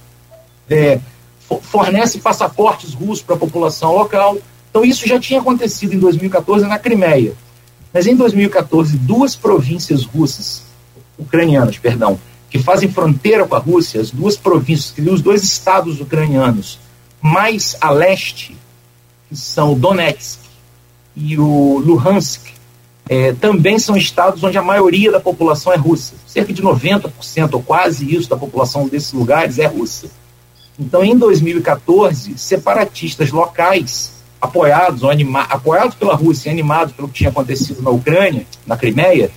é, 0.68 0.98
fornece 1.62 2.18
passaportes 2.18 2.94
russos 2.94 3.22
para 3.22 3.36
a 3.36 3.38
população 3.38 3.94
local. 3.94 4.38
Então, 4.70 4.84
isso 4.84 5.06
já 5.06 5.18
tinha 5.18 5.40
acontecido 5.40 5.94
em 5.94 5.98
2014 5.98 6.66
na 6.66 6.78
Crimeia. 6.78 7.34
Mas 7.92 8.06
em 8.06 8.14
2014, 8.14 8.96
duas 8.98 9.34
províncias 9.34 10.04
russas, 10.04 10.62
ucranianas, 11.18 11.78
perdão, 11.78 12.18
que 12.50 12.58
fazem 12.58 12.90
fronteira 12.90 13.46
com 13.46 13.54
a 13.54 13.58
Rússia, 13.58 14.00
as 14.00 14.10
duas 14.10 14.36
províncias, 14.36 14.94
os 15.06 15.22
dois 15.22 15.42
estados 15.42 16.00
ucranianos, 16.00 16.78
mais 17.20 17.76
a 17.80 17.90
leste, 17.90 18.56
que 19.28 19.36
são 19.36 19.74
Donetsk 19.74 20.40
e 21.16 21.38
o 21.38 21.78
Luhansk, 21.78 22.56
é, 23.08 23.32
também 23.32 23.78
são 23.78 23.96
estados 23.96 24.42
onde 24.42 24.58
a 24.58 24.62
maioria 24.62 25.12
da 25.12 25.20
população 25.20 25.72
é 25.72 25.76
russa. 25.76 26.14
Cerca 26.26 26.52
de 26.52 26.62
90% 26.62 27.54
ou 27.54 27.62
quase 27.62 28.14
isso 28.14 28.28
da 28.28 28.36
população 28.36 28.88
desses 28.88 29.12
lugares 29.12 29.58
é 29.58 29.66
russa. 29.66 30.08
Então, 30.78 31.02
em 31.02 31.16
2014, 31.16 32.36
separatistas 32.36 33.30
locais, 33.30 34.12
apoiados 34.40 35.02
ou 35.02 35.10
anima 35.10 35.42
apoiados 35.42 35.94
pela 35.94 36.14
Rússia 36.14 36.52
animados 36.52 36.92
pelo 36.92 37.08
que 37.08 37.14
tinha 37.14 37.30
acontecido 37.30 37.82
na 37.82 37.90
Ucrânia, 37.90 38.46
na 38.66 38.76
Crimeia, 38.76 39.30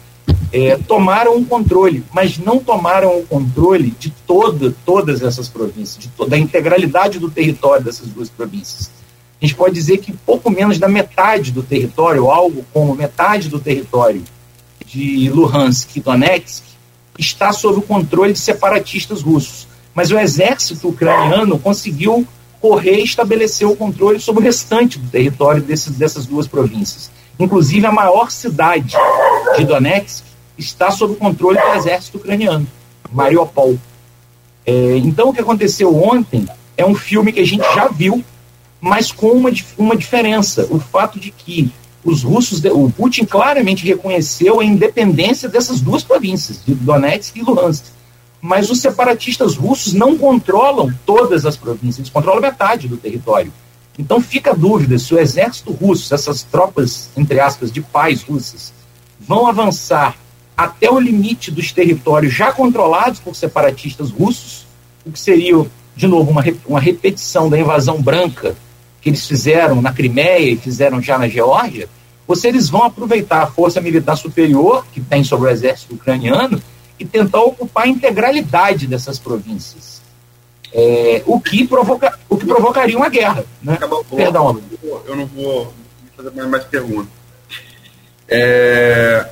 é, 0.52 0.78
tomaram 0.78 1.38
o 1.38 1.46
controle, 1.46 2.04
mas 2.12 2.38
não 2.38 2.60
tomaram 2.60 3.20
o 3.20 3.26
controle 3.26 3.92
de 4.00 4.10
toda, 4.28 4.74
todas 4.86 5.22
essas 5.22 5.48
províncias, 5.48 6.04
de 6.04 6.30
da 6.30 6.38
integralidade 6.38 7.20
do 7.20 7.30
território 7.30 7.84
dessas 7.84 8.08
duas 8.08 8.30
províncias. 8.30 8.92
A 9.42 9.46
gente 9.46 9.56
pode 9.56 9.74
dizer 9.74 10.00
que 10.00 10.12
pouco 10.12 10.50
menos 10.50 10.78
da 10.78 10.88
metade 10.88 11.52
do 11.52 11.64
território, 11.64 12.30
algo 12.30 12.66
como 12.74 12.94
metade 12.94 13.48
do 13.48 13.60
território 13.60 14.24
de 14.86 15.30
Luhansk 15.30 15.96
e 15.96 16.02
Donetsk, 16.02 16.64
está 17.18 17.54
sob 17.54 17.80
o 17.80 17.82
controle 17.82 18.34
de 18.34 18.40
separatistas 18.40 19.22
russos. 19.22 19.69
Mas 20.00 20.12
o 20.12 20.18
exército 20.18 20.88
ucraniano 20.88 21.60
conseguiu 21.60 22.26
correr 22.62 23.02
e 23.02 23.04
estabelecer 23.04 23.68
o 23.68 23.76
controle 23.76 24.18
sobre 24.18 24.40
o 24.40 24.46
restante 24.46 24.98
do 24.98 25.10
território 25.10 25.62
desses, 25.62 25.92
dessas 25.98 26.26
duas 26.26 26.48
províncias. 26.48 27.12
Inclusive, 27.38 27.86
a 27.86 27.92
maior 27.92 28.32
cidade 28.32 28.96
de 29.58 29.66
Donetsk 29.66 30.24
está 30.58 30.90
sob 30.90 31.18
controle 31.18 31.60
do 31.60 31.78
exército 31.78 32.18
ucraniano, 32.18 32.66
Mariupol. 33.12 33.78
É, 34.66 34.96
então, 35.00 35.28
o 35.28 35.34
que 35.34 35.42
aconteceu 35.42 35.94
ontem 35.94 36.48
é 36.78 36.86
um 36.86 36.96
filme 36.96 37.34
que 37.34 37.42
a 37.42 37.46
gente 37.46 37.66
já 37.76 37.90
viu, 37.90 38.24
mas 38.80 39.12
com 39.12 39.32
uma, 39.32 39.52
uma 39.78 39.98
diferença: 39.98 40.66
o 40.72 40.80
fato 40.80 41.20
de 41.20 41.30
que 41.30 41.74
os 42.06 42.24
russos, 42.24 42.64
o 42.64 42.90
Putin 42.90 43.26
claramente 43.26 43.86
reconheceu 43.86 44.62
a 44.62 44.64
independência 44.64 45.50
dessas 45.50 45.82
duas 45.82 46.06
províncias, 46.06 46.64
de 46.66 46.74
Donetsk 46.74 47.38
e 47.38 47.42
Luhansk. 47.42 47.99
Mas 48.42 48.70
os 48.70 48.80
separatistas 48.80 49.56
russos 49.56 49.94
não 49.94 50.18
controlam 50.18 50.94
todas 51.06 51.46
as 51.46 51.58
províncias, 51.58 52.00
eles 52.00 52.10
controlam 52.10 52.42
metade 52.42 52.88
do 52.88 52.98
território. 52.98 53.52
Então 53.98 54.22
fica 54.22 54.52
a 54.52 54.56
dúvida 54.56 54.98
se 54.98 55.14
o 55.14 55.20
exército 55.20 55.74
russo, 55.74 56.14
essas 56.14 56.42
tropas, 56.44 57.10
entre 57.18 57.40
aspas, 57.40 57.70
de 57.70 57.82
paz 57.82 58.24
russas, 58.24 58.74
vão 59.20 59.46
avançar 59.46 60.16
até 60.56 60.90
o 60.90 61.00
limite 61.00 61.52
dos 61.52 61.72
territórios 61.72 62.34
já 62.34 62.52
controlados 62.52 63.20
por 63.20 63.36
separatistas 63.36 64.10
russos, 64.10 64.66
o 65.06 65.12
que 65.12 65.20
seria, 65.20 65.66
de 65.96 66.08
novo, 66.08 66.32
uma, 66.32 66.44
uma 66.66 66.80
repetição 66.80 67.50
da 67.50 67.60
invasão 67.60 68.02
branca 68.02 68.56
que 69.02 69.10
eles 69.10 69.26
fizeram 69.26 69.82
na 69.82 69.94
Crimeia 69.94 70.52
e 70.52 70.58
fizeram 70.58 71.02
já 71.02 71.18
na 71.18 71.28
Geórgia, 71.28 71.90
ou 72.28 72.36
se 72.36 72.48
eles 72.48 72.70
vão 72.70 72.84
aproveitar 72.84 73.44
a 73.44 73.48
força 73.48 73.82
militar 73.82 74.16
superior 74.16 74.86
que 74.94 75.02
tem 75.02 75.24
sobre 75.24 75.50
o 75.50 75.52
exército 75.52 75.96
ucraniano 75.96 76.62
e 77.00 77.06
tentar 77.06 77.42
ocupar 77.42 77.86
a 77.86 77.88
integralidade 77.88 78.86
dessas 78.86 79.18
províncias. 79.18 80.02
É, 80.72 81.24
o, 81.26 81.40
que 81.40 81.68
provoca, 81.68 82.20
o 82.30 82.38
que 82.38 82.46
provocaria 82.46 82.98
uma 82.98 83.10
guerra. 83.10 83.44
Né? 83.62 83.74
Acabou, 83.74 84.04
Perdão, 84.04 84.62
eu 85.06 85.16
não 85.16 85.26
vou 85.26 85.74
fazer 86.16 86.32
mais 86.32 86.64
perguntas. 86.66 87.10
É, 88.28 89.28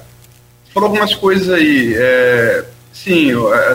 falou 0.73 0.89
algumas 0.89 1.13
coisas 1.13 1.49
aí. 1.49 1.93
É, 1.95 2.65
sim, 2.91 3.32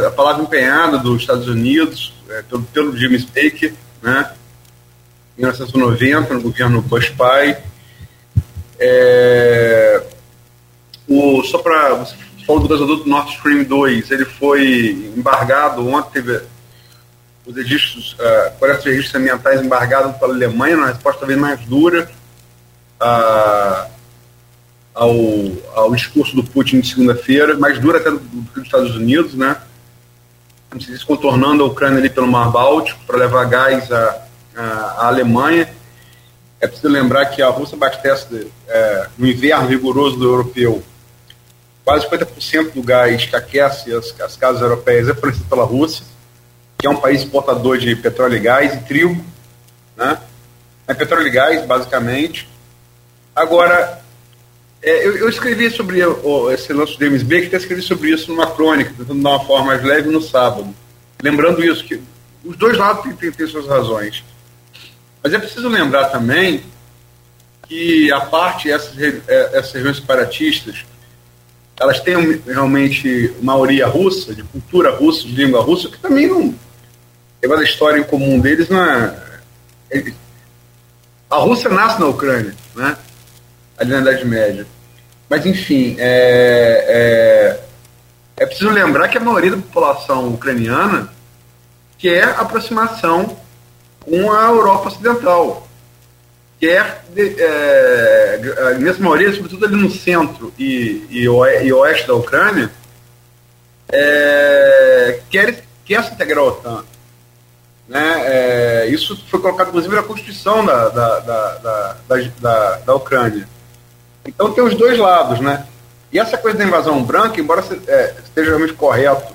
a, 0.07 0.11
palavra 0.11 0.43
empenhada 0.43 0.99
dos 0.99 1.21
Estados 1.21 1.47
Unidos, 1.47 2.13
é, 2.29 2.43
pelo, 2.43 2.63
pelo 2.65 2.97
Jimmy 2.97 3.19
Baker, 3.19 3.75
né? 4.03 4.33
1990, 5.37 6.35
no 6.35 6.43
governo 6.43 6.83
Bush 6.83 7.11
pai. 7.11 7.63
É, 8.79 10.03
o, 11.09 11.43
só 11.45 11.59
para 11.59 11.95
você 11.95 12.17
falou 12.47 12.63
do 12.63 12.69
gasoduto 12.69 13.09
Nord 13.09 13.31
Stream 13.33 13.65
2, 13.65 14.11
ele 14.11 14.25
foi 14.25 15.13
embargado 15.17 15.87
ontem, 15.87 16.23
teve 16.23 16.43
os 17.47 17.57
registros, 17.57 18.15
uh, 18.15 18.59
coleta 18.59 18.83
de 18.83 18.91
registros 18.91 19.15
ambientais 19.21 19.61
embargados 19.61 20.17
pela 20.17 20.33
Alemanha, 20.33 20.77
uma 20.77 20.87
resposta 20.89 21.21
talvez 21.21 21.39
mais 21.39 21.61
dura 21.65 22.11
uh, 23.01 23.91
ao, 24.95 25.15
ao 25.75 25.95
discurso 25.95 26.37
do 26.37 26.45
Putin 26.45 26.81
de 26.81 26.89
segunda-feira, 26.89 27.57
mais 27.57 27.79
dura 27.79 27.99
até 27.99 28.11
do, 28.11 28.19
do 28.19 28.49
que 28.51 28.55
dos 28.55 28.65
Estados 28.65 28.95
Unidos, 28.95 29.35
né? 29.35 29.57
Se 30.81 31.05
contornando 31.05 31.63
a 31.63 31.67
Ucrânia 31.67 31.99
ali 31.99 32.09
pelo 32.09 32.27
Mar 32.27 32.51
Báltico 32.51 32.99
para 33.07 33.19
levar 33.19 33.45
gás 33.45 33.93
à, 33.93 34.27
à, 34.57 35.07
Alemanha. 35.09 35.69
É 36.59 36.67
preciso 36.67 36.89
lembrar 36.89 37.27
que 37.27 37.43
a 37.43 37.49
Rússia 37.49 37.77
abastece 37.77 38.51
é, 38.67 39.07
no 39.19 39.27
inverno 39.27 39.69
rigoroso 39.69 40.17
do 40.17 40.25
europeu 40.25 40.83
quase 41.85 42.07
50% 42.09 42.73
do 42.73 42.83
gás 42.83 43.25
que 43.25 43.37
aquece 43.37 43.93
as, 43.93 44.19
as 44.21 44.37
casas 44.37 44.63
europeias 44.63 45.09
é 45.09 45.15
fornecido 45.15 45.47
pela 45.47 45.65
Rússia, 45.65 46.05
que 46.79 46.87
é 46.87 46.91
um 46.91 46.97
país 46.97 47.23
exportador 47.23 47.79
de 47.79 47.95
petróleo 47.97 48.37
e 48.37 48.41
gás 48.41 48.75
e 48.75 48.79
trigo, 48.85 49.25
né? 49.97 50.19
É 50.87 50.95
petróleo 50.95 51.27
e 51.27 51.31
gás, 51.31 51.65
basicamente. 51.65 52.49
Agora, 53.35 54.03
é, 54.83 55.07
eu, 55.07 55.17
eu, 55.17 55.29
escrevi 55.29 55.71
sobre 55.71 56.05
o, 56.05 56.51
esse 56.51 56.73
lance 56.73 56.99
do 56.99 57.05
MSB, 57.05 57.43
que 57.43 57.47
até 57.47 57.57
escrevi 57.57 57.83
sobre 57.83 58.11
isso 58.11 58.31
numa 58.31 58.51
crônica, 58.51 58.93
tentando 58.97 59.23
dar 59.23 59.31
uma 59.31 59.45
forma 59.45 59.67
mais 59.67 59.83
leve 59.83 60.09
no 60.11 60.21
sábado. 60.21 60.75
Lembrando 61.23 61.65
isso, 61.65 61.85
que 61.85 62.03
os 62.45 62.57
dois 62.57 62.77
lados 62.77 63.05
têm, 63.05 63.13
têm, 63.13 63.33
têm 63.33 63.47
suas 63.47 63.67
razões. 63.67 64.25
Mas 65.23 65.33
é 65.33 65.39
preciso 65.39 65.69
lembrar 65.69 66.07
também 66.07 66.65
que 67.69 68.11
a 68.11 68.23
parte, 68.23 68.71
essas, 68.71 68.99
é, 68.99 69.51
essas 69.55 69.73
regiões 69.73 69.99
separatistas, 69.99 70.85
elas 71.83 71.99
têm 71.99 72.41
realmente 72.47 73.35
maioria 73.43 73.89
russa, 73.89 74.33
de 74.33 74.45
cultura 74.45 74.95
russa, 74.95 75.27
de 75.27 75.35
língua 75.35 75.61
russa, 75.61 75.89
que 75.89 75.99
também 75.99 76.29
não. 76.29 76.55
Igual 77.43 77.59
a 77.59 77.65
história 77.65 77.99
em 77.99 78.05
comum 78.05 78.39
deles, 78.39 78.69
não 78.69 78.85
é, 78.85 79.17
é 79.91 80.13
A 81.29 81.39
Rússia 81.39 81.69
nasce 81.69 81.99
na 81.99 82.07
Ucrânia, 82.07 82.55
né? 82.77 82.97
Ali 83.77 83.91
na 83.91 84.01
Idade 84.01 84.25
Média. 84.25 84.65
Mas, 85.29 85.45
enfim, 85.45 85.97
é, 85.99 87.59
é, 88.39 88.45
é 88.45 88.47
preciso 88.47 88.71
lembrar 88.71 89.09
que 89.09 89.19
a 89.19 89.21
maioria 89.21 89.51
da 89.51 89.57
população 89.57 90.29
ucraniana 90.29 91.13
quer 91.99 92.29
aproximação 92.39 93.37
com 93.99 94.31
a 94.31 94.45
Europa 94.51 94.87
Ocidental. 94.87 95.62
Quer, 96.63 97.05
é, 97.17 98.39
nessa 98.79 99.03
maioria, 99.03 99.33
sobretudo 99.33 99.67
ali 99.67 99.75
no 99.75 99.91
centro 99.91 100.55
e, 100.57 101.05
e, 101.11 101.29
oeste 101.29 102.07
da 102.07 102.15
Ucrânia, 102.15 102.71
é, 103.91 105.19
quer, 105.29 105.65
quer 105.85 106.05
se 106.05 106.13
integrar 106.15 106.45
à 106.45 106.47
OTAN. 106.47 106.85
Né? 107.89 108.23
É, 108.27 108.87
isso 108.87 109.21
foi 109.27 109.41
colocado, 109.41 109.71
inclusive, 109.71 109.93
na 109.93 110.05
Constituição 110.05 110.65
da, 110.65 110.89
da, 110.91 111.19
da, 111.19 111.97
da, 112.41 112.77
da, 112.77 112.95
Ucrânia. 112.95 113.49
Então 114.25 114.53
tem 114.53 114.63
os 114.63 114.77
dois 114.77 114.97
lados, 114.97 115.41
né? 115.41 115.67
E 116.13 116.21
essa 116.21 116.39
coisa 116.39 116.57
da 116.57 116.65
invasão 116.65 117.03
branca, 117.03 117.41
embora 117.41 117.65
é, 117.89 118.15
esteja 118.23 118.51
realmente 118.51 118.75
correto 118.75 119.35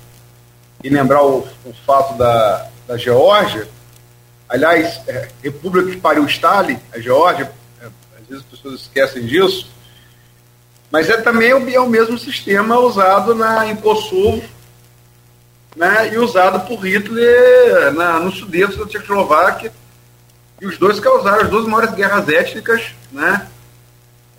e 0.81 0.87
lembrar 0.87 1.23
o, 1.23 1.39
o 1.65 1.73
fato 1.85 2.17
da, 2.17 2.69
da 2.87 2.95
Geórgia, 2.95 3.67
aliás, 4.49 5.01
é, 5.07 5.29
República 5.43 5.91
que 5.91 5.97
pariu 5.97 6.25
Stalin, 6.25 6.79
a 6.93 6.99
Geórgia, 6.99 7.51
é, 7.81 7.85
às 7.85 8.27
vezes 8.27 8.43
as 8.43 8.49
pessoas 8.49 8.81
esquecem 8.81 9.25
disso, 9.25 9.69
mas 10.91 11.09
é 11.09 11.17
também 11.17 11.53
o, 11.53 11.69
é 11.69 11.79
o 11.79 11.89
mesmo 11.89 12.17
sistema 12.17 12.79
usado 12.79 13.35
na, 13.35 13.67
em 13.67 13.75
Kosovo 13.75 14.43
né, 15.75 16.13
e 16.13 16.17
usado 16.17 16.67
por 16.67 16.79
Hitler 16.85 17.93
na, 17.93 18.19
no 18.19 18.31
Sudeste 18.31 18.77
da 18.77 18.85
Tchecoslováquia, 18.85 19.71
e 20.59 20.65
os 20.65 20.77
dois 20.77 20.99
causaram 20.99 21.43
as 21.43 21.49
duas 21.49 21.67
maiores 21.67 21.93
guerras 21.93 22.27
étnicas, 22.27 22.95
né, 23.11 23.47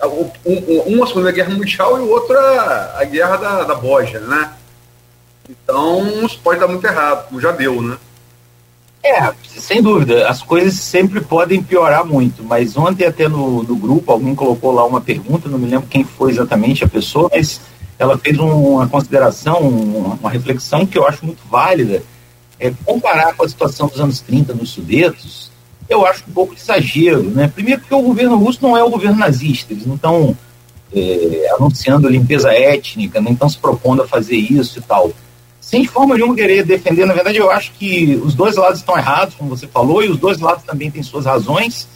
um, 0.05 1.03
a 1.03 1.07
Segunda 1.07 1.33
Guerra 1.33 1.51
Mundial 1.51 1.99
e 1.99 2.01
o 2.01 2.09
outro 2.09 2.39
a, 2.39 3.01
a 3.01 3.05
Guerra 3.05 3.37
da, 3.37 3.65
da 3.65 3.75
Bósnia, 3.75 4.21
né? 4.21 4.53
Então, 5.49 6.25
isso 6.25 6.39
pode 6.41 6.61
dar 6.61 6.69
muito 6.69 6.87
errado, 6.87 7.29
como 7.29 7.41
já 7.41 7.51
deu, 7.53 7.81
né? 7.81 7.97
É, 9.03 9.33
sem 9.47 9.81
dúvida, 9.81 10.29
as 10.29 10.43
coisas 10.43 10.75
sempre 10.75 11.21
podem 11.21 11.63
piorar 11.63 12.05
muito, 12.05 12.43
mas 12.43 12.77
ontem 12.77 13.07
até 13.07 13.29
no, 13.29 13.63
no 13.63 13.77
grupo 13.77 14.11
alguém 14.11 14.35
colocou 14.35 14.73
lá 14.73 14.85
uma 14.85 15.01
pergunta, 15.01 15.49
não 15.49 15.59
me 15.59 15.69
lembro 15.69 15.87
quem 15.89 16.05
foi 16.05 16.33
exatamente 16.33 16.85
a 16.85 16.89
pessoa, 16.89 17.31
mas 17.33 17.61
ela 17.99 18.19
fez 18.19 18.39
uma 18.39 18.89
consideração, 18.89 19.61
uma 19.61 20.31
reflexão 20.31 20.85
que 20.85 20.99
eu 20.99 21.07
acho 21.07 21.25
muito 21.25 21.43
válida, 21.49 22.03
é 22.59 22.73
comparar 22.85 23.35
com 23.35 23.45
a 23.45 23.49
situação 23.49 23.87
dos 23.87 24.01
anos 24.01 24.21
30 24.21 24.53
nos 24.55 24.71
Sudetos, 24.71 25.51
eu 25.89 26.05
acho 26.05 26.25
um 26.29 26.33
pouco 26.33 26.55
de 26.55 26.61
exagero, 26.61 27.23
né? 27.23 27.49
Primeiro 27.49 27.81
porque 27.81 27.95
o 27.95 28.03
governo 28.03 28.37
russo 28.37 28.59
não 28.61 28.77
é 28.77 28.83
o 28.83 28.91
governo 28.91 29.17
nazista, 29.17 29.73
eles 29.73 29.87
não 29.87 29.95
estão 29.95 30.37
é, 30.95 31.51
anunciando 31.57 32.09
limpeza 32.09 32.53
étnica, 32.53 33.21
nem 33.21 33.33
estão 33.33 33.49
se 33.49 33.59
propondo 33.59 34.03
a 34.03 34.09
fazer 34.09 34.37
isso 34.37 34.81
e 34.81 34.83
tal 34.83 35.13
sem 35.69 35.85
forma 35.85 36.15
nenhuma 36.15 36.35
querer 36.35 36.65
defender. 36.65 37.05
Na 37.05 37.13
verdade, 37.13 37.37
eu 37.37 37.51
acho 37.51 37.73
que 37.73 38.19
os 38.25 38.35
dois 38.35 38.57
lados 38.57 38.79
estão 38.79 38.97
errados, 38.97 39.35
como 39.35 39.51
você 39.51 39.67
falou, 39.67 40.03
e 40.03 40.09
os 40.09 40.17
dois 40.17 40.39
lados 40.39 40.65
também 40.65 40.91
têm 40.91 41.03
suas 41.03 41.27
razões. 41.27 41.87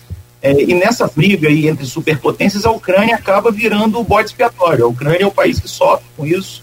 É, 0.43 0.53
e 0.53 0.75
nessa 0.75 1.07
briga 1.07 1.49
aí 1.49 1.67
entre 1.67 1.87
superpotências, 1.87 2.67
a 2.67 2.71
Ucrânia 2.71 3.15
acaba 3.15 3.51
virando 3.51 3.99
o 3.99 4.05
bode 4.05 4.29
expiatório. 4.29 4.85
A 4.85 4.89
Ucrânia 4.89 5.23
é 5.23 5.27
o 5.27 5.31
país 5.31 5.59
que 5.59 5.69
sofre 5.69 6.05
com 6.15 6.27
isso 6.27 6.63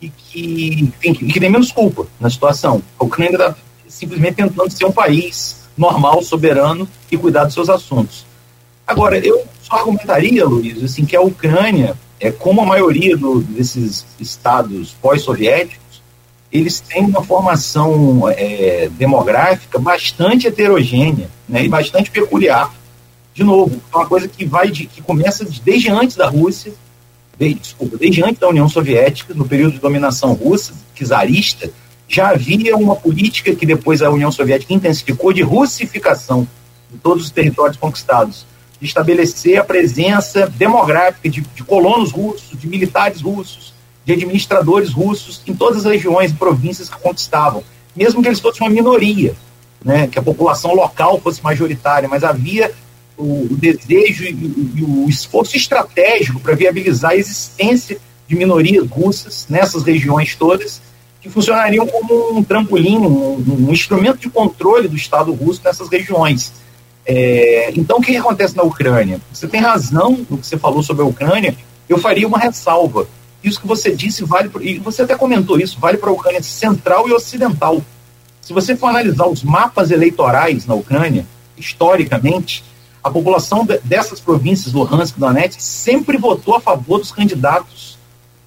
e 0.00 0.08
que, 0.08 0.92
tem, 1.00 1.14
que 1.14 1.40
tem 1.40 1.50
menos 1.50 1.72
culpa 1.72 2.06
na 2.20 2.30
situação. 2.30 2.80
A 2.96 3.04
Ucrânia 3.04 3.32
está 3.34 3.56
simplesmente 3.88 4.36
tentando 4.36 4.70
ser 4.70 4.84
um 4.84 4.92
país 4.92 5.66
normal, 5.76 6.22
soberano 6.22 6.88
e 7.10 7.18
cuidar 7.18 7.42
dos 7.42 7.54
seus 7.54 7.68
assuntos. 7.68 8.24
Agora, 8.86 9.18
eu 9.18 9.44
só 9.64 9.78
argumentaria, 9.78 10.44
Luiz, 10.44 10.80
assim, 10.84 11.04
que 11.04 11.16
a 11.16 11.20
Ucrânia, 11.20 11.96
é, 12.20 12.30
como 12.30 12.60
a 12.60 12.66
maioria 12.66 13.16
do, 13.16 13.42
desses 13.42 14.06
estados 14.20 14.94
pós-soviéticos, 15.02 15.85
eles 16.52 16.80
têm 16.80 17.04
uma 17.04 17.22
formação 17.22 18.28
é, 18.28 18.88
demográfica 18.92 19.78
bastante 19.78 20.46
heterogênea 20.46 21.28
né, 21.48 21.64
e 21.64 21.68
bastante 21.68 22.10
peculiar. 22.10 22.72
De 23.34 23.44
novo, 23.44 23.80
é 23.92 23.96
uma 23.96 24.06
coisa 24.06 24.26
que 24.28 24.44
vai 24.44 24.70
de, 24.70 24.86
que 24.86 25.02
começa 25.02 25.46
desde 25.64 25.90
antes 25.90 26.16
da 26.16 26.28
Rússia, 26.28 26.72
desculpa, 27.38 27.98
desde 27.98 28.24
antes 28.24 28.38
da 28.38 28.48
União 28.48 28.68
Soviética, 28.68 29.34
no 29.34 29.46
período 29.46 29.74
de 29.74 29.78
dominação 29.78 30.32
russa, 30.32 30.72
czarista, 30.94 31.70
já 32.08 32.30
havia 32.30 32.76
uma 32.76 32.96
política 32.96 33.54
que 33.54 33.66
depois 33.66 34.00
a 34.00 34.10
União 34.10 34.30
Soviética 34.30 34.72
intensificou 34.72 35.32
de 35.32 35.42
russificação 35.42 36.48
de 36.90 36.98
todos 36.98 37.24
os 37.24 37.30
territórios 37.30 37.76
conquistados, 37.76 38.46
de 38.80 38.86
estabelecer 38.86 39.58
a 39.58 39.64
presença 39.64 40.46
demográfica 40.46 41.28
de, 41.28 41.40
de 41.40 41.64
colonos 41.64 42.12
russos, 42.12 42.58
de 42.58 42.66
militares 42.68 43.20
russos, 43.20 43.74
de 44.06 44.12
administradores 44.12 44.92
russos 44.92 45.42
em 45.46 45.54
todas 45.54 45.84
as 45.84 45.92
regiões 45.92 46.30
e 46.30 46.34
províncias 46.34 46.88
que 46.88 46.96
conquistavam, 46.98 47.64
mesmo 47.94 48.22
que 48.22 48.28
eles 48.28 48.38
fossem 48.38 48.64
uma 48.64 48.72
minoria, 48.72 49.34
né, 49.84 50.06
que 50.06 50.18
a 50.18 50.22
população 50.22 50.74
local 50.74 51.20
fosse 51.20 51.42
majoritária, 51.42 52.08
mas 52.08 52.22
havia 52.22 52.72
o, 53.18 53.48
o 53.50 53.56
desejo 53.56 54.24
e, 54.24 54.30
e, 54.76 54.84
o 54.84 55.08
esforço 55.08 55.56
estratégico 55.56 56.38
para 56.38 56.54
viabilizar 56.54 57.12
a 57.12 57.16
existência 57.16 57.98
de 58.28 58.36
minorias 58.36 58.86
russas 58.88 59.46
nessas 59.48 59.82
regiões 59.82 60.36
todas, 60.36 60.80
que 61.20 61.28
funcionariam 61.28 61.86
como 61.86 62.38
um 62.38 62.44
trampolim, 62.44 62.98
um, 62.98 63.66
um 63.68 63.72
instrumento 63.72 64.18
de 64.18 64.30
controle 64.30 64.86
do 64.86 64.96
Estado 64.96 65.32
russo 65.32 65.60
nessas 65.64 65.88
regiões. 65.88 66.52
É, 67.04 67.72
então, 67.74 67.98
o 67.98 68.00
que 68.00 68.16
acontece 68.16 68.56
na 68.56 68.62
Ucrânia? 68.62 69.20
Você 69.32 69.48
tem 69.48 69.60
razão 69.60 70.24
no 70.30 70.38
que 70.38 70.46
você 70.46 70.56
falou 70.56 70.82
sobre 70.82 71.02
a 71.02 71.06
Ucrânia, 71.06 71.56
eu 71.88 71.98
faria 71.98 72.26
uma 72.26 72.38
ressalva. 72.38 73.08
Isso 73.46 73.60
que 73.60 73.66
você 73.66 73.94
disse 73.94 74.24
vale, 74.24 74.50
e 74.60 74.80
você 74.80 75.02
até 75.02 75.14
comentou 75.14 75.60
isso, 75.60 75.78
vale 75.78 75.98
para 75.98 76.10
a 76.10 76.12
Ucrânia 76.12 76.42
central 76.42 77.08
e 77.08 77.12
ocidental. 77.12 77.80
Se 78.40 78.52
você 78.52 78.74
for 78.74 78.88
analisar 78.88 79.28
os 79.28 79.44
mapas 79.44 79.92
eleitorais 79.92 80.66
na 80.66 80.74
Ucrânia, 80.74 81.24
historicamente, 81.56 82.64
a 83.04 83.08
população 83.08 83.64
de, 83.64 83.78
dessas 83.84 84.18
províncias, 84.18 84.74
Luhansk 84.74 85.16
e 85.16 85.20
Donetsk, 85.20 85.62
sempre 85.62 86.18
votou 86.18 86.56
a 86.56 86.60
favor 86.60 86.98
dos 86.98 87.12
candidatos 87.12 87.96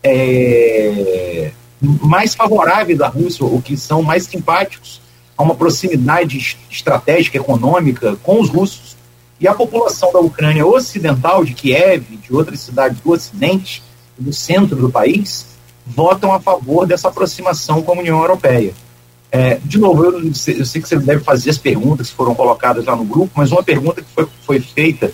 é, 0.04 1.54
mais 1.82 2.36
favoráveis 2.36 3.00
à 3.00 3.08
Rússia, 3.08 3.46
ou 3.46 3.62
que 3.62 3.78
são 3.78 4.04
mais 4.04 4.26
simpáticos 4.26 5.00
a 5.38 5.44
uma 5.44 5.56
proximidade 5.56 6.58
estratégica, 6.70 7.38
econômica 7.38 8.18
com 8.18 8.42
os 8.42 8.50
russos. 8.50 8.98
E 9.40 9.48
a 9.48 9.54
população 9.54 10.12
da 10.12 10.20
Ucrânia 10.20 10.66
ocidental, 10.66 11.46
de 11.46 11.54
Kiev, 11.54 12.04
de 12.18 12.36
outras 12.36 12.60
cidades 12.60 13.00
do 13.00 13.12
Ocidente, 13.12 13.82
do 14.20 14.34
centro 14.34 14.76
do 14.76 14.90
país 14.90 15.46
votam 15.86 16.34
a 16.34 16.40
favor 16.40 16.86
dessa 16.86 17.08
aproximação 17.08 17.82
com 17.82 17.94
a 17.94 18.00
União 18.00 18.20
Europeia. 18.20 18.74
É, 19.32 19.60
de 19.64 19.78
novo, 19.78 20.06
eu, 20.06 20.24
eu, 20.24 20.34
sei 20.34 20.82
que 20.82 20.88
você 20.88 20.98
deve 20.98 21.24
fazer 21.24 21.52
as 21.52 21.58
perguntas 21.58 22.10
que 22.10 22.16
foram 22.16 22.34
colocadas 22.34 22.86
lá 22.86 22.96
no 22.96 23.06
grupo, 23.06 23.32
mas 23.36 23.52
uma 23.52 23.64
pergunta 23.64 24.02
que 24.02 24.08
foi, 24.14 24.28
foi 24.46 24.60
feita 24.60 25.12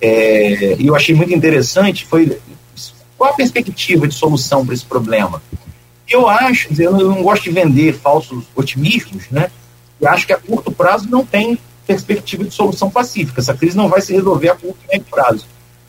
é, 0.00 0.76
e 0.78 0.86
eu 0.86 0.94
achei 0.94 1.14
muito 1.14 1.32
interessante 1.32 2.04
foi 2.04 2.38
qual 3.16 3.30
a 3.30 3.34
perspectiva 3.34 4.06
de 4.06 4.14
solução 4.14 4.64
para 4.64 4.74
esse 4.74 4.84
problema? 4.84 5.42
Eu 6.08 6.28
acho, 6.28 6.68
eu 6.80 6.92
não, 6.92 7.22
gosto 7.22 7.44
de 7.44 7.50
vender 7.50 7.94
falsos 7.94 8.44
otimismos, 8.54 9.28
né? 9.30 9.50
E 10.00 10.06
acho 10.06 10.26
que 10.26 10.32
a 10.32 10.36
curto 10.36 10.70
prazo 10.70 11.08
não 11.08 11.24
tem 11.24 11.58
perspectiva 11.86 12.44
de 12.44 12.52
solução 12.52 12.90
pacífica. 12.90 13.40
Essa 13.40 13.54
crise 13.54 13.76
não 13.76 13.88
vai 13.88 14.02
se 14.02 14.12
resolver 14.12 14.50
a 14.50 14.54
curto 14.54 14.78
e 14.84 14.92
médio 14.92 15.06
prazo. 15.10 15.46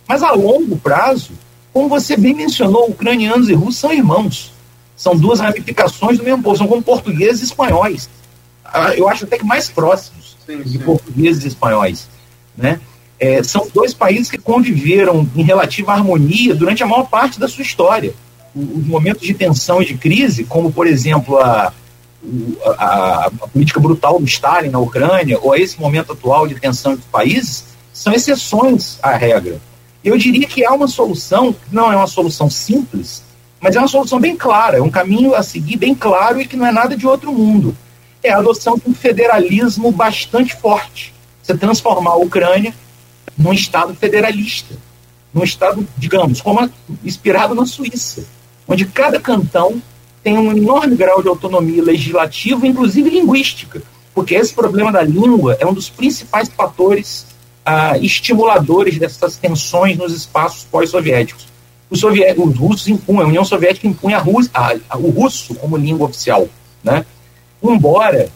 Mas 0.08 0.24
a 0.24 0.32
longo 0.32 0.78
prazo, 0.78 1.34
como 1.74 1.90
você 1.90 2.18
bem 2.18 2.34
mencionou, 2.34 2.90
ucranianos 2.90 3.50
e 3.50 3.54
russos 3.54 3.78
são 3.78 3.92
irmãos. 3.94 4.52
São 4.96 5.16
duas 5.16 5.40
ramificações 5.40 6.18
do 6.18 6.24
mesmo 6.24 6.42
povo, 6.42 6.58
são 6.58 6.68
como 6.68 6.82
portugueses 6.82 7.42
e 7.42 7.46
espanhóis. 7.46 8.10
Ah, 8.66 8.96
eu 8.96 9.08
acho 9.08 9.26
até 9.26 9.38
que 9.38 9.46
mais 9.46 9.70
próximos 9.70 10.36
sim, 10.46 10.62
de 10.62 10.70
sim. 10.72 10.80
portugueses 10.80 11.44
e 11.44 11.48
espanhóis. 11.48 12.10
Né? 12.58 12.80
É, 13.20 13.44
são 13.44 13.68
dois 13.74 13.94
países 13.94 14.30
que 14.30 14.38
conviveram 14.38 15.28
em 15.36 15.44
relativa 15.44 15.94
harmonia 15.94 16.56
durante 16.56 16.84
a 16.84 16.88
maior 16.88 17.08
parte 17.08 17.40
da 17.40 17.48
sua 17.48 17.62
história. 17.62 18.14
Os 18.56 18.86
momentos 18.86 19.22
de 19.22 19.34
tensão 19.34 19.82
e 19.82 19.86
de 19.86 19.96
crise, 19.96 20.44
como, 20.44 20.72
por 20.72 20.88
exemplo, 20.88 21.38
a, 21.38 21.72
a, 22.78 23.26
a, 23.26 23.32
política 23.48 23.80
brutal 23.80 24.20
do 24.20 24.26
Stalin 24.26 24.70
na 24.70 24.80
Ucrânia, 24.80 25.38
ou 25.40 25.56
esse 25.56 25.80
momento 25.80 26.14
atual 26.14 26.48
de 26.48 26.56
tensão 26.56 26.94
entre 26.94 27.06
países, 27.12 27.66
são 27.94 28.14
exceções 28.14 28.98
à 29.02 29.16
regra. 29.16 29.60
Eu 30.08 30.18
diria 30.18 30.48
que 30.48 30.64
há 30.64 30.72
uma 30.72 30.88
solução, 30.88 31.54
não 31.70 31.92
é 31.92 31.96
uma 31.98 32.08
solução 32.08 32.50
simples, 32.50 33.22
mas 33.60 33.76
é 33.76 33.80
uma 33.80 33.90
solução 33.90 34.22
bem 34.22 34.38
clara, 34.38 34.78
é 34.78 34.82
um 34.82 34.90
caminho 34.90 35.36
a 35.36 35.44
seguir 35.44 35.76
bem 35.76 35.94
claro 35.94 36.40
e 36.40 36.48
que 36.48 36.56
não 36.56 36.66
é 36.66 36.72
nada 36.72 36.96
de 36.96 37.06
outro 37.06 37.30
mundo. 37.34 37.76
É 38.24 38.32
a 38.32 38.38
adoção 38.38 38.78
de 38.78 38.90
um 38.90 38.94
federalismo 38.94 39.92
bastante 39.92 40.56
forte. 40.56 41.14
Você 41.44 41.58
transformar 41.58 42.12
a 42.12 42.18
Ucrânia 42.18 42.74
num 43.38 43.52
Estado 43.52 43.94
federalista, 43.94 44.76
num 45.34 45.44
Estado, 45.44 45.86
digamos, 45.98 46.40
como 46.40 46.62
a, 46.62 46.70
inspirado 47.04 47.54
na 47.54 47.66
Suíça, 47.66 48.26
onde 48.66 48.86
cada 48.86 49.20
cantão 49.20 49.82
tem 50.24 50.38
um 50.38 50.56
enorme 50.56 50.96
grau 50.96 51.22
de 51.22 51.28
autonomia 51.28 51.84
legislativa, 51.84 52.66
inclusive 52.66 53.10
linguística, 53.10 53.84
porque 54.16 54.36
esse 54.36 54.54
problema 54.54 54.90
da 54.90 55.02
língua 55.02 55.58
é 55.60 55.66
um 55.66 55.74
dos 55.74 55.90
principais 55.90 56.48
fatores 56.48 57.26
ah, 57.70 57.98
estimuladores 57.98 58.98
dessas 58.98 59.36
tensões 59.36 59.98
nos 59.98 60.14
espaços 60.14 60.64
pós-soviéticos. 60.72 61.48
Os, 61.90 62.02
os, 62.02 62.56
russos 62.56 62.88
impunham, 62.88 63.24
a 63.24 63.28
União 63.28 63.44
Soviética 63.44 63.86
impunha 63.86 64.16
a 64.16 64.22
Rússia, 64.22 64.52
a, 64.54 64.74
a, 64.90 64.98
o 64.98 65.10
russo 65.10 65.54
como 65.56 65.76
língua 65.76 66.08
oficial. 66.08 66.48
Né? 66.82 67.06
Embora 67.62 68.30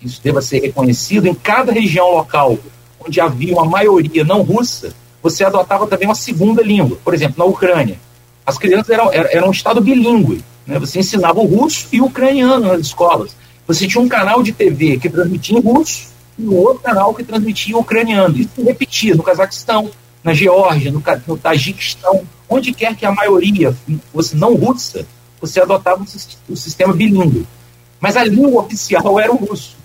isso 0.00 0.20
deva 0.22 0.40
ser 0.40 0.60
reconhecido, 0.60 1.26
em 1.26 1.34
cada 1.34 1.72
região 1.72 2.12
local 2.12 2.56
onde 3.04 3.20
havia 3.20 3.54
uma 3.54 3.64
maioria 3.64 4.22
não 4.22 4.42
russa, 4.42 4.94
você 5.20 5.44
adotava 5.44 5.88
também 5.88 6.06
uma 6.06 6.14
segunda 6.14 6.62
língua. 6.62 6.96
Por 7.02 7.12
exemplo, 7.12 7.34
na 7.38 7.44
Ucrânia, 7.44 7.98
as 8.46 8.56
crianças 8.56 8.90
eram, 8.90 9.12
eram 9.12 9.48
um 9.48 9.52
estado 9.52 9.80
bilíngue. 9.80 10.44
Né? 10.64 10.78
Você 10.78 11.00
ensinava 11.00 11.40
o 11.40 11.44
russo 11.44 11.88
e 11.90 12.00
o 12.00 12.04
ucraniano 12.04 12.68
nas 12.68 12.82
escolas. 12.82 13.34
Você 13.66 13.88
tinha 13.88 14.00
um 14.00 14.08
canal 14.08 14.44
de 14.44 14.52
TV 14.52 14.96
que 14.96 15.10
transmitia 15.10 15.58
em 15.58 15.60
russo 15.60 16.14
e 16.38 16.46
outro 16.48 16.82
canal 16.82 17.14
que 17.14 17.24
transmitia 17.24 17.76
ucraniano. 17.76 18.36
Isso 18.36 18.50
se 18.54 18.62
repetia 18.62 19.14
no 19.14 19.22
Cazaquistão, 19.22 19.90
na 20.22 20.34
Geórgia, 20.34 20.90
no, 20.90 21.02
no 21.26 21.38
Tajiquistão, 21.38 22.24
onde 22.48 22.72
quer 22.72 22.94
que 22.96 23.06
a 23.06 23.12
maioria 23.12 23.74
fosse 24.12 24.36
não 24.36 24.54
russa, 24.54 25.06
você 25.40 25.60
adotava 25.60 26.04
o 26.48 26.56
sistema 26.56 26.92
bilíngue. 26.92 27.46
Mas 28.00 28.16
a 28.16 28.24
língua 28.24 28.62
oficial 28.62 29.18
era 29.18 29.32
o 29.32 29.36
russo. 29.36 29.76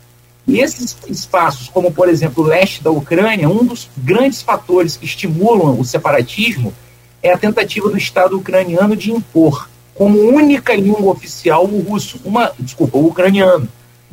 E 0.48 0.60
esses 0.60 0.98
espaços, 1.08 1.70
como 1.70 1.92
por 1.92 2.10
exemplo 2.10 2.44
o 2.44 2.48
leste 2.48 2.84
da 2.84 2.92
Ucrânia, 2.92 3.48
um 3.48 3.64
dos 3.64 3.90
grandes 3.98 4.42
fatores 4.42 4.98
que 4.98 5.06
estimulam 5.06 5.80
o 5.80 5.86
separatismo 5.86 6.74
é 7.22 7.32
a 7.32 7.38
tentativa 7.38 7.90
do 7.90 7.98
Estado 7.98 8.38
ucraniano 8.38 8.96
de 8.96 9.12
impor 9.12 9.70
como 9.94 10.20
única 10.20 10.74
língua 10.74 11.12
oficial 11.12 11.66
o 11.66 11.80
russo, 11.82 12.20
uma, 12.26 12.52
desculpa, 12.60 12.98
o 12.98 13.08
ucraniano 13.08 13.68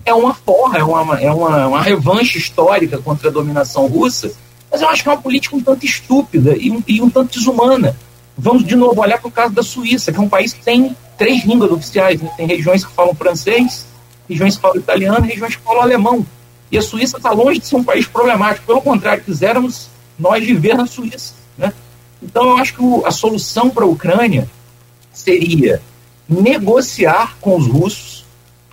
é 0.09 0.14
uma 0.14 0.35
forra, 0.35 0.79
é 0.79 0.85
uma, 0.85 1.21
é 1.21 1.31
uma, 1.31 1.66
uma 1.66 1.83
revanche 1.83 2.38
histórica 2.38 2.99
contra 2.99 3.29
a 3.29 3.33
dominação 3.33 3.87
russa, 3.87 4.33
mas 4.71 4.81
eu 4.81 4.88
acho 4.88 5.03
que 5.03 5.09
é 5.09 5.12
uma 5.12 5.21
política 5.21 5.57
um 5.57 5.62
tanto 5.62 5.85
estúpida 5.85 6.57
e 6.57 6.71
um, 6.71 6.83
e 6.87 7.03
um 7.03 7.09
tanto 7.09 7.38
desumana. 7.38 7.97
Vamos 8.37 8.64
de 8.64 8.77
novo 8.77 9.01
olhar 9.01 9.18
para 9.18 9.29
o 9.29 9.33
caso 9.33 9.55
da 9.55 9.62
Suíça, 9.62 10.12
que 10.12 10.18
é 10.18 10.21
um 10.21 10.29
país 10.29 10.53
que 10.53 10.62
tem 10.62 10.97
três 11.16 11.44
línguas 11.44 11.71
oficiais, 11.73 12.21
né? 12.21 12.31
tem 12.37 12.47
regiões 12.47 12.85
que 12.85 12.92
falam 12.92 13.14
francês, 13.14 13.87
regiões 14.29 14.57
que 14.57 14.62
falam 14.62 14.77
italiano 14.77 15.27
e 15.27 15.31
regiões 15.31 15.57
que 15.57 15.62
falam 15.62 15.83
alemão. 15.83 16.27
E 16.71 16.79
a 16.79 16.83
Suíça 16.83 17.16
está 17.16 17.31
longe 17.31 17.61
de 17.61 17.66
ser 17.66 17.77
um 17.77 17.85
país 17.85 18.07
problemático, 18.07 18.66
pelo 18.66 18.81
contrário, 18.81 19.25
quisermos 19.25 19.88
nós 20.18 20.44
viver 20.44 20.77
na 20.77 20.87
Suíça. 20.87 21.35
Né? 21.57 21.73
Então 22.23 22.51
eu 22.51 22.59
acho 22.59 22.75
que 22.75 22.83
a 23.05 23.11
solução 23.11 23.71
para 23.71 23.85
a 23.85 23.88
Ucrânia 23.88 24.49
seria 25.12 25.81
negociar 26.29 27.37
com 27.40 27.57
os 27.57 27.66
russos 27.66 28.17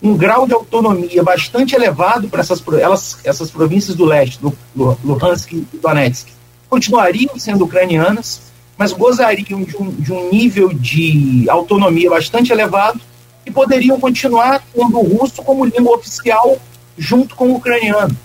um 0.06 0.16
grau 0.16 0.46
de 0.46 0.54
autonomia 0.54 1.24
bastante 1.24 1.76
elevado 1.76 2.30
para 2.30 2.42
essas, 2.42 2.64
elas, 2.80 3.18
essas 3.24 3.50
províncias 3.50 3.96
do 3.96 4.06
leste, 4.06 4.40
do, 4.40 4.56
Luhansk 5.04 5.52
e 5.54 5.68
Donetsk. 5.82 6.28
Continuariam 6.70 7.38
sendo 7.40 7.66
ucranianas, 7.66 8.42
mas 8.78 8.94
gozariam 8.94 9.64
de 9.64 9.76
um, 9.76 9.90
de 9.90 10.14
um 10.14 10.30
nível 10.30 10.72
de 10.72 11.46
autonomia 11.50 12.10
bastante 12.10 12.52
elevado 12.52 13.02
e 13.46 13.52
poderiam 13.52 14.00
continuar 14.00 14.64
tendo 14.74 15.00
o 15.00 15.18
russo 15.18 15.42
como 15.42 15.66
língua 15.66 15.96
oficial 15.96 16.58
junto 16.98 17.36
com 17.36 17.48
o 17.48 17.56
ucraniano. 17.56 18.16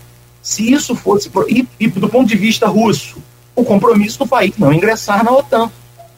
Se 0.43 0.71
isso 0.71 0.95
fosse, 0.95 1.31
e, 1.49 1.67
e 1.79 1.89
do 1.89 2.09
ponto 2.09 2.29
de 2.29 2.37
vista 2.37 2.67
russo, 2.67 3.23
o 3.55 3.65
compromisso 3.65 4.19
do 4.19 4.27
país 4.27 4.57
não 4.59 4.73
ingressar 4.73 5.25
na 5.25 5.33
OTAN, 5.33 5.71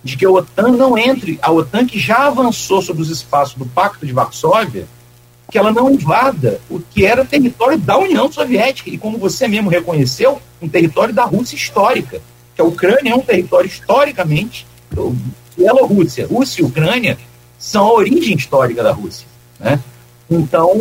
de 0.02 0.16
que 0.16 0.26
a 0.26 0.30
OTAN 0.30 0.72
não 0.72 0.98
entre, 0.98 1.38
a 1.40 1.52
OTAN 1.52 1.86
que 1.86 1.98
já 1.98 2.26
avançou 2.26 2.82
sobre 2.82 3.02
os 3.02 3.10
espaços 3.10 3.54
do 3.54 3.66
Pacto 3.66 4.04
de 4.04 4.12
Varsóvia, 4.12 4.86
que 5.52 5.58
ela 5.58 5.70
não 5.70 5.90
invada 5.90 6.58
o 6.70 6.80
que 6.80 7.04
era 7.04 7.26
território 7.26 7.78
da 7.78 7.98
União 7.98 8.32
Soviética 8.32 8.88
e, 8.88 8.96
como 8.96 9.18
você 9.18 9.46
mesmo 9.46 9.68
reconheceu, 9.68 10.40
um 10.62 10.68
território 10.68 11.12
da 11.12 11.24
Rússia 11.24 11.56
histórica. 11.56 12.22
Que 12.56 12.62
a 12.62 12.64
Ucrânia 12.64 13.12
é 13.12 13.14
um 13.14 13.20
território 13.20 13.68
historicamente 13.68 14.66
Bielorrússia, 15.56 16.26
Rússia 16.26 16.62
e 16.62 16.64
Ucrânia 16.64 17.18
são 17.58 17.84
a 17.84 17.92
origem 17.92 18.34
histórica 18.34 18.82
da 18.82 18.92
Rússia. 18.92 19.26
Né? 19.60 19.78
Então, 20.30 20.72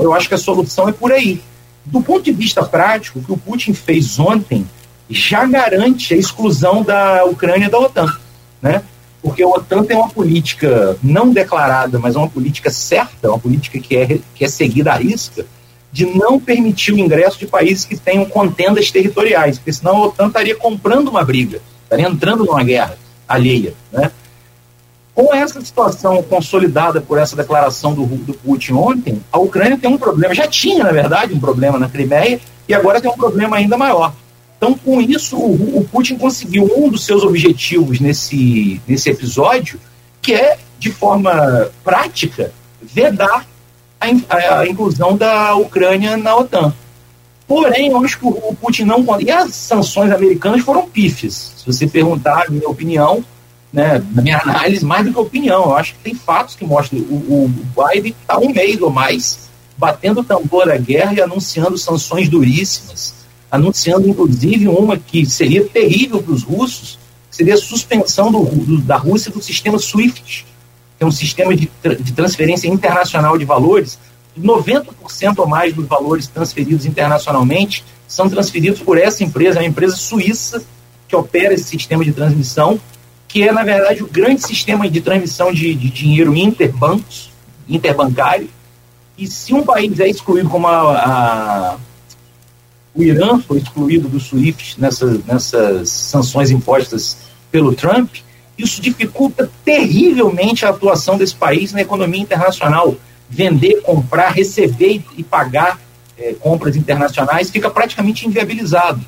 eu 0.00 0.14
acho 0.14 0.28
que 0.28 0.34
a 0.34 0.38
solução 0.38 0.88
é 0.88 0.92
por 0.92 1.10
aí. 1.10 1.42
Do 1.84 2.00
ponto 2.00 2.22
de 2.22 2.32
vista 2.32 2.64
prático, 2.64 3.18
o 3.18 3.22
que 3.22 3.32
o 3.32 3.36
Putin 3.36 3.74
fez 3.74 4.18
ontem 4.18 4.64
já 5.08 5.44
garante 5.44 6.14
a 6.14 6.16
exclusão 6.16 6.84
da 6.84 7.24
Ucrânia 7.24 7.68
da 7.68 7.78
OTAN. 7.80 8.16
Né? 8.62 8.80
Porque 9.22 9.42
a 9.42 9.48
OTAN 9.48 9.84
tem 9.84 9.96
uma 9.96 10.08
política 10.08 10.96
não 11.02 11.30
declarada, 11.30 11.98
mas 11.98 12.16
uma 12.16 12.28
política 12.28 12.70
certa, 12.70 13.28
uma 13.28 13.38
política 13.38 13.78
que 13.78 13.96
é, 13.96 14.18
que 14.34 14.44
é 14.44 14.48
seguida 14.48 14.92
à 14.92 14.96
risca, 14.96 15.44
de 15.92 16.06
não 16.06 16.38
permitir 16.38 16.92
o 16.92 16.98
ingresso 16.98 17.38
de 17.38 17.46
países 17.46 17.84
que 17.84 17.96
tenham 17.96 18.24
contendas 18.24 18.90
territoriais, 18.90 19.58
porque 19.58 19.72
senão 19.72 19.96
a 19.96 20.06
OTAN 20.06 20.28
estaria 20.28 20.56
comprando 20.56 21.08
uma 21.08 21.24
briga, 21.24 21.60
estaria 21.82 22.08
entrando 22.08 22.44
numa 22.44 22.62
guerra 22.62 22.96
alheia. 23.28 23.74
Né? 23.92 24.10
Com 25.14 25.34
essa 25.34 25.60
situação 25.60 26.22
consolidada 26.22 27.00
por 27.00 27.18
essa 27.18 27.36
declaração 27.36 27.92
do, 27.92 28.06
do 28.06 28.32
Putin 28.34 28.72
ontem, 28.74 29.20
a 29.32 29.38
Ucrânia 29.38 29.76
tem 29.76 29.90
um 29.90 29.98
problema, 29.98 30.32
já 30.32 30.46
tinha, 30.46 30.84
na 30.84 30.92
verdade, 30.92 31.34
um 31.34 31.40
problema 31.40 31.78
na 31.78 31.88
Crimeia, 31.88 32.40
e 32.68 32.72
agora 32.72 33.00
tem 33.00 33.10
um 33.10 33.16
problema 33.16 33.56
ainda 33.56 33.76
maior 33.76 34.14
então, 34.60 34.74
com 34.74 35.00
isso, 35.00 35.38
o, 35.38 35.78
o 35.78 35.88
Putin 35.90 36.18
conseguiu 36.18 36.70
um 36.76 36.90
dos 36.90 37.06
seus 37.06 37.24
objetivos 37.24 37.98
nesse, 37.98 38.78
nesse 38.86 39.08
episódio, 39.08 39.80
que 40.20 40.34
é, 40.34 40.58
de 40.78 40.92
forma 40.92 41.70
prática, 41.82 42.52
vedar 42.82 43.46
a, 43.98 44.66
inclusão 44.68 45.16
da 45.16 45.54
Ucrânia 45.54 46.14
na 46.18 46.36
OTAN. 46.36 46.74
Porém, 47.48 47.88
eu 47.88 48.04
acho 48.04 48.18
que 48.18 48.26
o 48.26 48.54
Putin 48.60 48.84
não. 48.84 49.02
E 49.18 49.30
as 49.30 49.54
sanções 49.54 50.12
americanas 50.12 50.60
foram 50.60 50.86
pífias. 50.86 51.54
Se 51.56 51.66
você 51.66 51.86
perguntar 51.86 52.44
a 52.46 52.50
minha 52.50 52.68
opinião, 52.68 53.24
né, 53.72 54.04
na 54.12 54.20
minha 54.20 54.40
análise, 54.40 54.84
mais 54.84 55.06
do 55.06 55.12
que 55.14 55.18
opinião, 55.18 55.64
eu 55.64 55.74
acho 55.74 55.94
que 55.94 56.00
tem 56.00 56.14
fatos 56.14 56.54
que 56.54 56.66
mostram. 56.66 57.00
O, 57.00 57.46
o 57.46 57.48
Biden 57.48 58.14
está 58.20 58.38
um 58.38 58.52
mês 58.52 58.78
ou 58.82 58.90
mais 58.90 59.48
batendo 59.78 60.20
o 60.20 60.24
tambor 60.24 60.66
da 60.66 60.76
guerra 60.76 61.14
e 61.14 61.20
anunciando 61.22 61.78
sanções 61.78 62.28
duríssimas 62.28 63.19
anunciando 63.50 64.08
inclusive 64.08 64.68
uma 64.68 64.96
que 64.96 65.26
seria 65.26 65.64
terrível 65.64 66.22
para 66.22 66.32
os 66.32 66.42
russos, 66.42 66.98
seria 67.30 67.54
a 67.54 67.58
suspensão 67.58 68.30
do, 68.30 68.44
do, 68.44 68.80
da 68.80 68.96
Rússia 68.96 69.30
do 69.30 69.42
sistema 69.42 69.78
SWIFT, 69.78 70.46
que 70.98 71.04
é 71.04 71.06
um 71.06 71.10
sistema 71.10 71.54
de, 71.56 71.70
de 72.00 72.12
transferência 72.12 72.68
internacional 72.68 73.36
de 73.38 73.44
valores. 73.44 73.98
90% 74.38 75.38
ou 75.38 75.46
mais 75.46 75.74
dos 75.74 75.86
valores 75.86 76.26
transferidos 76.26 76.86
internacionalmente 76.86 77.84
são 78.06 78.28
transferidos 78.28 78.80
por 78.80 78.98
essa 78.98 79.24
empresa, 79.24 79.58
é 79.58 79.62
uma 79.62 79.68
empresa 79.68 79.96
suíça 79.96 80.62
que 81.08 81.16
opera 81.16 81.54
esse 81.54 81.64
sistema 81.64 82.04
de 82.04 82.12
transmissão, 82.12 82.80
que 83.26 83.42
é, 83.42 83.52
na 83.52 83.62
verdade, 83.64 84.02
o 84.02 84.06
grande 84.06 84.42
sistema 84.42 84.88
de 84.88 85.00
transmissão 85.00 85.52
de, 85.52 85.74
de 85.74 85.90
dinheiro 85.90 86.34
interbancos, 86.36 87.30
interbancário. 87.68 88.48
E 89.16 89.26
se 89.26 89.52
um 89.52 89.62
país 89.62 89.98
é 90.00 90.08
excluído 90.08 90.48
como 90.48 90.66
a, 90.66 90.92
a 90.92 91.76
o 92.94 93.02
Irã 93.02 93.40
foi 93.40 93.58
excluído 93.58 94.08
do 94.08 94.18
SWIFT 94.18 94.80
nessas, 94.80 95.24
nessas 95.24 95.88
sanções 95.88 96.50
impostas 96.50 97.18
pelo 97.50 97.74
Trump, 97.74 98.16
isso 98.58 98.80
dificulta 98.82 99.50
terrivelmente 99.64 100.66
a 100.66 100.70
atuação 100.70 101.16
desse 101.16 101.34
país 101.34 101.72
na 101.72 101.80
economia 101.80 102.20
internacional. 102.20 102.94
Vender, 103.28 103.80
comprar, 103.82 104.30
receber 104.30 105.02
e 105.16 105.22
pagar 105.22 105.80
é, 106.18 106.34
compras 106.34 106.76
internacionais 106.76 107.48
fica 107.48 107.70
praticamente 107.70 108.26
inviabilizado. 108.26 109.00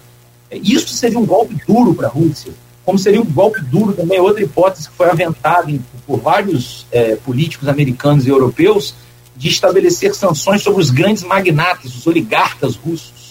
É, 0.50 0.56
isso 0.56 0.88
seria 0.88 1.18
um 1.18 1.26
golpe 1.26 1.56
duro 1.66 1.92
para 1.94 2.06
a 2.06 2.10
Rússia, 2.10 2.52
como 2.84 2.98
seria 2.98 3.20
um 3.20 3.26
golpe 3.26 3.60
duro 3.60 3.92
também, 3.92 4.18
outra 4.20 4.42
hipótese 4.42 4.88
que 4.88 4.96
foi 4.96 5.10
aventada 5.10 5.70
em, 5.70 5.84
por 6.06 6.18
vários 6.18 6.86
é, 6.90 7.16
políticos 7.16 7.68
americanos 7.68 8.26
e 8.26 8.30
europeus, 8.30 8.94
de 9.36 9.48
estabelecer 9.48 10.14
sanções 10.14 10.62
sobre 10.62 10.80
os 10.80 10.90
grandes 10.90 11.24
magnatas, 11.24 11.94
os 11.94 12.06
oligarcas 12.06 12.76
russos 12.76 13.21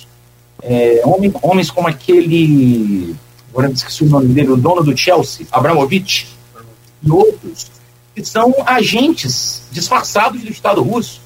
é, 0.62 1.02
homens, 1.41 1.71
como 1.71 1.88
aquele, 1.88 3.15
agora 3.50 3.68
me 3.68 3.74
esqueci 3.74 4.03
o 4.03 4.09
nome 4.09 4.28
dele, 4.28 4.51
o 4.51 4.57
dono 4.57 4.84
do 4.84 4.95
Chelsea, 4.95 5.47
Abramovich, 5.51 6.28
e 7.03 7.12
outros, 7.12 7.72
que 8.16 8.24
são 8.24 8.53
agentes 8.66 9.64
disfarçados 9.72 10.41
do 10.41 10.51
Estado 10.51 10.82
russo. 10.82 11.22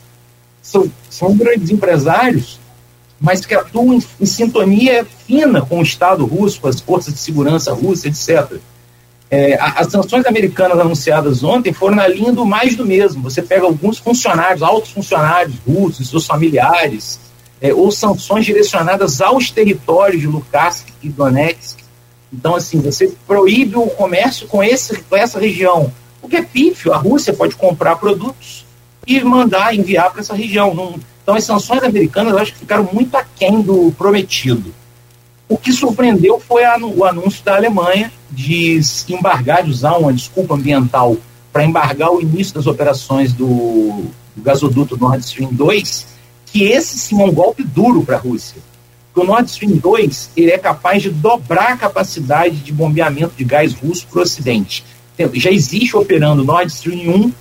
São, 0.61 0.89
são 1.09 1.35
grandes 1.35 1.69
empresários, 1.69 2.59
mas 3.19 3.45
que 3.45 3.53
atuam 3.53 3.93
em, 3.93 4.03
em, 4.19 4.25
sintonia 4.25 5.05
fina 5.27 5.61
com 5.61 5.79
o 5.79 5.83
Estado 5.83 6.25
russo, 6.25 6.61
com 6.61 6.67
as 6.67 6.79
forças 6.79 7.13
de 7.13 7.19
segurança 7.19 7.73
russas, 7.73 8.05
etc. 8.05 8.59
É, 9.29 9.57
as 9.59 9.91
sanções 9.91 10.25
americanas 10.25 10.79
anunciadas 10.79 11.43
ontem 11.43 11.73
foram 11.73 11.95
na 11.95 12.07
linha 12.07 12.31
do 12.31 12.45
mais 12.45 12.75
do 12.75 12.85
mesmo. 12.85 13.23
Você 13.23 13.41
pega 13.41 13.65
alguns 13.65 13.97
funcionários, 13.97 14.63
altos 14.63 14.91
funcionários 14.91 15.55
russos, 15.67 16.09
seus 16.09 16.25
familiares, 16.25 17.19
é, 17.61 17.73
ou 17.73 17.91
sanções 17.91 18.45
direcionadas 18.45 19.21
aos 19.21 19.49
territórios 19.49 20.21
de 20.21 20.27
Lukansk 20.27 20.87
e 21.01 21.09
Donetsk. 21.09 21.83
Então, 22.31 22.55
assim, 22.55 22.79
você 22.79 23.13
proíbe 23.25 23.77
o 23.77 23.87
comércio 23.87 24.47
com, 24.47 24.63
esse, 24.63 24.97
com 25.03 25.15
essa 25.15 25.39
região. 25.39 25.91
O 26.21 26.27
que 26.27 26.37
é 26.37 26.41
pífio, 26.41 26.91
a 26.93 26.97
Rússia 26.97 27.33
pode 27.33 27.55
comprar 27.55 27.95
produtos 27.95 28.65
e 29.07 29.23
mandar, 29.23 29.75
enviar 29.75 30.11
para 30.11 30.21
essa 30.21 30.33
região. 30.33 30.73
Não, 30.73 30.99
então, 31.23 31.35
as 31.35 31.43
sanções 31.43 31.83
americanas, 31.83 32.33
eu 32.33 32.39
acho 32.39 32.53
que 32.53 32.59
ficaram 32.59 32.87
muito 32.91 33.15
aquém 33.15 33.61
do 33.61 33.91
prometido. 33.97 34.73
O 35.47 35.57
que 35.57 35.71
surpreendeu 35.71 36.39
foi 36.39 36.65
a, 36.65 36.77
o 36.77 37.05
anúncio 37.05 37.43
da 37.43 37.55
Alemanha 37.55 38.11
de 38.29 38.79
embargar, 39.09 39.63
de 39.63 39.69
usar 39.69 39.97
uma 39.97 40.11
desculpa 40.11 40.55
ambiental 40.55 41.15
para 41.53 41.63
embargar 41.63 42.11
o 42.11 42.21
início 42.21 42.53
das 42.53 42.67
operações 42.67 43.31
do, 43.31 44.03
do 44.35 44.43
gasoduto 44.43 44.97
Nord 44.97 45.23
Stream 45.23 45.53
2, 45.53 46.14
que 46.55 46.63
esse 46.63 46.97
sim 46.97 47.21
é 47.21 47.25
um 47.25 47.33
golpe 47.33 47.65
duro 47.65 48.01
para 48.01 48.15
a 48.15 48.19
Rússia. 48.19 48.61
O 49.13 49.25
Nord 49.25 49.51
Stream 49.51 49.75
2 49.75 50.29
ele 50.37 50.51
é 50.51 50.57
capaz 50.57 51.03
de 51.03 51.09
dobrar 51.09 51.73
a 51.73 51.75
capacidade 51.75 52.55
de 52.55 52.71
bombeamento 52.71 53.33
de 53.35 53.43
gás 53.43 53.73
russo 53.73 54.07
para 54.07 54.19
o 54.19 54.21
Ocidente. 54.21 54.81
Já 55.33 55.51
existe 55.51 55.97
operando 55.97 56.45
Nord 56.45 56.71
Stream 56.71 57.13
1 57.13 57.33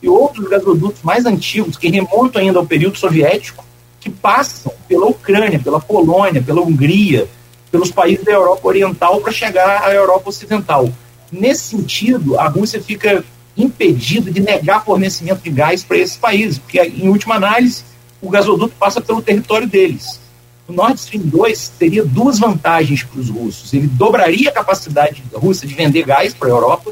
e 0.00 0.08
outros 0.08 0.48
gasodutos 0.48 1.02
mais 1.02 1.26
antigos, 1.26 1.76
que 1.76 1.90
remontam 1.90 2.40
ainda 2.40 2.58
ao 2.58 2.64
período 2.64 2.96
soviético, 2.96 3.62
que 4.00 4.08
passam 4.08 4.72
pela 4.88 5.08
Ucrânia, 5.08 5.58
pela 5.58 5.78
Polônia, 5.78 6.40
pela 6.40 6.62
Hungria, 6.62 7.28
pelos 7.70 7.90
países 7.90 8.24
da 8.24 8.32
Europa 8.32 8.66
Oriental 8.66 9.20
para 9.20 9.30
chegar 9.30 9.82
à 9.84 9.92
Europa 9.92 10.30
Ocidental. 10.30 10.90
Nesse 11.30 11.76
sentido, 11.76 12.40
a 12.40 12.48
Rússia 12.48 12.80
fica 12.80 13.22
impedida 13.54 14.30
de 14.30 14.40
negar 14.40 14.86
fornecimento 14.86 15.42
de 15.42 15.50
gás 15.50 15.84
para 15.84 15.98
esses 15.98 16.16
países, 16.16 16.56
porque, 16.56 16.80
em 16.80 17.10
última 17.10 17.34
análise, 17.34 17.92
o 18.24 18.30
gasoduto 18.30 18.74
passa 18.78 19.00
pelo 19.00 19.20
território 19.20 19.68
deles. 19.68 20.18
O 20.66 20.72
Nord 20.72 20.98
Stream 20.98 21.24
2 21.24 21.72
teria 21.78 22.04
duas 22.04 22.38
vantagens 22.38 23.02
para 23.02 23.20
os 23.20 23.28
russos. 23.28 23.72
Ele 23.74 23.86
dobraria 23.86 24.48
a 24.48 24.52
capacidade 24.52 25.22
da 25.30 25.38
Rússia 25.38 25.68
de 25.68 25.74
vender 25.74 26.04
gás 26.04 26.32
para 26.32 26.48
a 26.48 26.52
Europa 26.52 26.90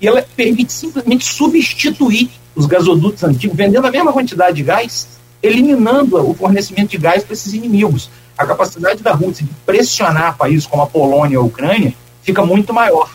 e 0.00 0.08
ela 0.08 0.24
permite 0.34 0.72
simplesmente 0.72 1.24
substituir 1.26 2.30
os 2.56 2.64
gasodutos 2.64 3.22
antigos, 3.22 3.56
vendendo 3.56 3.86
a 3.86 3.90
mesma 3.90 4.12
quantidade 4.12 4.56
de 4.56 4.62
gás, 4.62 5.06
eliminando 5.42 6.16
o 6.16 6.34
fornecimento 6.34 6.90
de 6.90 6.98
gás 6.98 7.22
para 7.22 7.34
esses 7.34 7.52
inimigos. 7.52 8.08
A 8.38 8.46
capacidade 8.46 9.02
da 9.02 9.12
Rússia 9.12 9.44
de 9.44 9.52
pressionar 9.66 10.38
países 10.38 10.66
como 10.66 10.82
a 10.82 10.86
Polônia 10.86 11.34
e 11.34 11.36
a 11.36 11.42
Ucrânia 11.42 11.94
fica 12.22 12.44
muito 12.44 12.72
maior. 12.72 13.10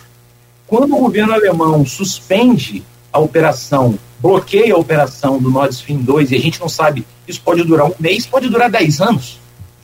Quando 0.67 0.95
o 0.95 0.99
governo 0.99 1.33
alemão 1.33 1.83
suspende 1.83 2.83
a 3.11 3.19
operação, 3.19 3.97
bloqueia 4.19 4.73
a 4.73 4.77
operação 4.77 5.39
do 5.39 5.49
Nord 5.49 5.73
Stream 5.73 5.99
2, 5.99 6.31
e 6.31 6.35
a 6.35 6.39
gente 6.39 6.59
não 6.59 6.69
sabe, 6.69 7.05
isso 7.27 7.41
pode 7.41 7.63
durar 7.63 7.87
um 7.87 7.93
mês, 7.99 8.25
pode 8.25 8.49
durar 8.49 8.69
10 8.69 9.01
anos. 9.01 9.39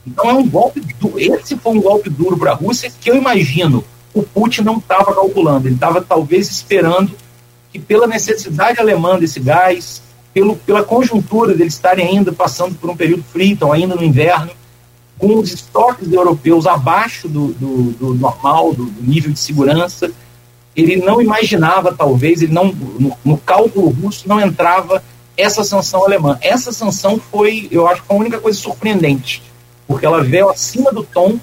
Então 0.06 0.30
é 0.30 0.34
um 0.34 0.48
golpe 0.48 0.80
duro. 1.00 1.20
Esse 1.20 1.56
foi 1.56 1.74
um 1.74 1.82
golpe 1.82 2.10
duro 2.10 2.38
para 2.38 2.52
a 2.52 2.56
Rússia 2.56 2.92
que 3.00 3.10
eu 3.10 3.16
imagino 3.16 3.84
o 4.14 4.24
Putin 4.24 4.62
não 4.62 4.78
estava 4.78 5.14
calculando. 5.14 5.68
Ele 5.68 5.76
estava 5.76 6.02
talvez 6.02 6.50
esperando 6.50 7.12
que 7.72 7.80
pela 7.80 8.08
necessidade 8.08 8.80
alemã 8.80 9.18
desse 9.18 9.40
gás, 9.40 10.02
pelo, 10.34 10.56
pela 10.58 10.84
conjuntura 10.84 11.54
deles 11.54 11.74
estarem 11.74 12.06
ainda 12.08 12.32
passando 12.32 12.76
por 12.76 12.90
um 12.90 12.96
período 12.96 13.24
frio, 13.24 13.54
então 13.54 13.72
ainda 13.72 13.96
no 13.96 14.04
inverno, 14.04 14.52
com 15.18 15.38
os 15.38 15.54
estoques 15.54 16.12
europeus 16.12 16.66
abaixo 16.66 17.30
do, 17.30 17.54
do, 17.54 17.92
do 17.92 18.14
normal, 18.16 18.74
do, 18.74 18.86
do, 18.86 19.04
nível 19.04 19.32
de 19.32 19.40
segurança, 19.40 20.12
ele 20.76 20.97
não 20.97 21.22
imaginava, 21.22 21.93
talvez, 21.93 22.41
ele 22.41 22.53
não 22.53 22.72
no, 22.72 23.17
no, 23.24 23.38
cálculo 23.38 23.89
russo 23.89 24.28
não 24.28 24.39
entrava 24.39 25.03
essa 25.36 25.63
sanção 25.63 26.05
alemã. 26.05 26.38
Essa 26.41 26.72
sanção 26.72 27.19
foi, 27.19 27.67
eu 27.72 27.88
acho, 27.88 28.03
a 28.07 28.13
única 28.13 28.39
coisa 28.39 28.57
surpreendente, 28.59 29.43
porque 29.88 30.05
ela 30.05 30.24
veio 30.24 30.49
acima 30.49 30.91
do 30.91 31.03
tom 31.03 31.39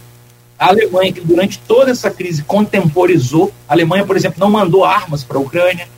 a 0.59 0.69
Alemanha, 0.69 1.13
que 1.13 1.21
durante 1.21 1.59
toda 1.61 1.93
essa 1.93 2.11
crise 2.11 2.43
contemporizou, 2.43 3.53
a 3.69 3.75
Alemanha, 3.75 4.05
por 4.05 4.17
exemplo, 4.17 4.41
não 4.41 4.51
mandou 4.51 4.85
armas 4.85 5.23
para 5.23 5.39
a 5.39 5.41
Ucrânia, 5.41 5.89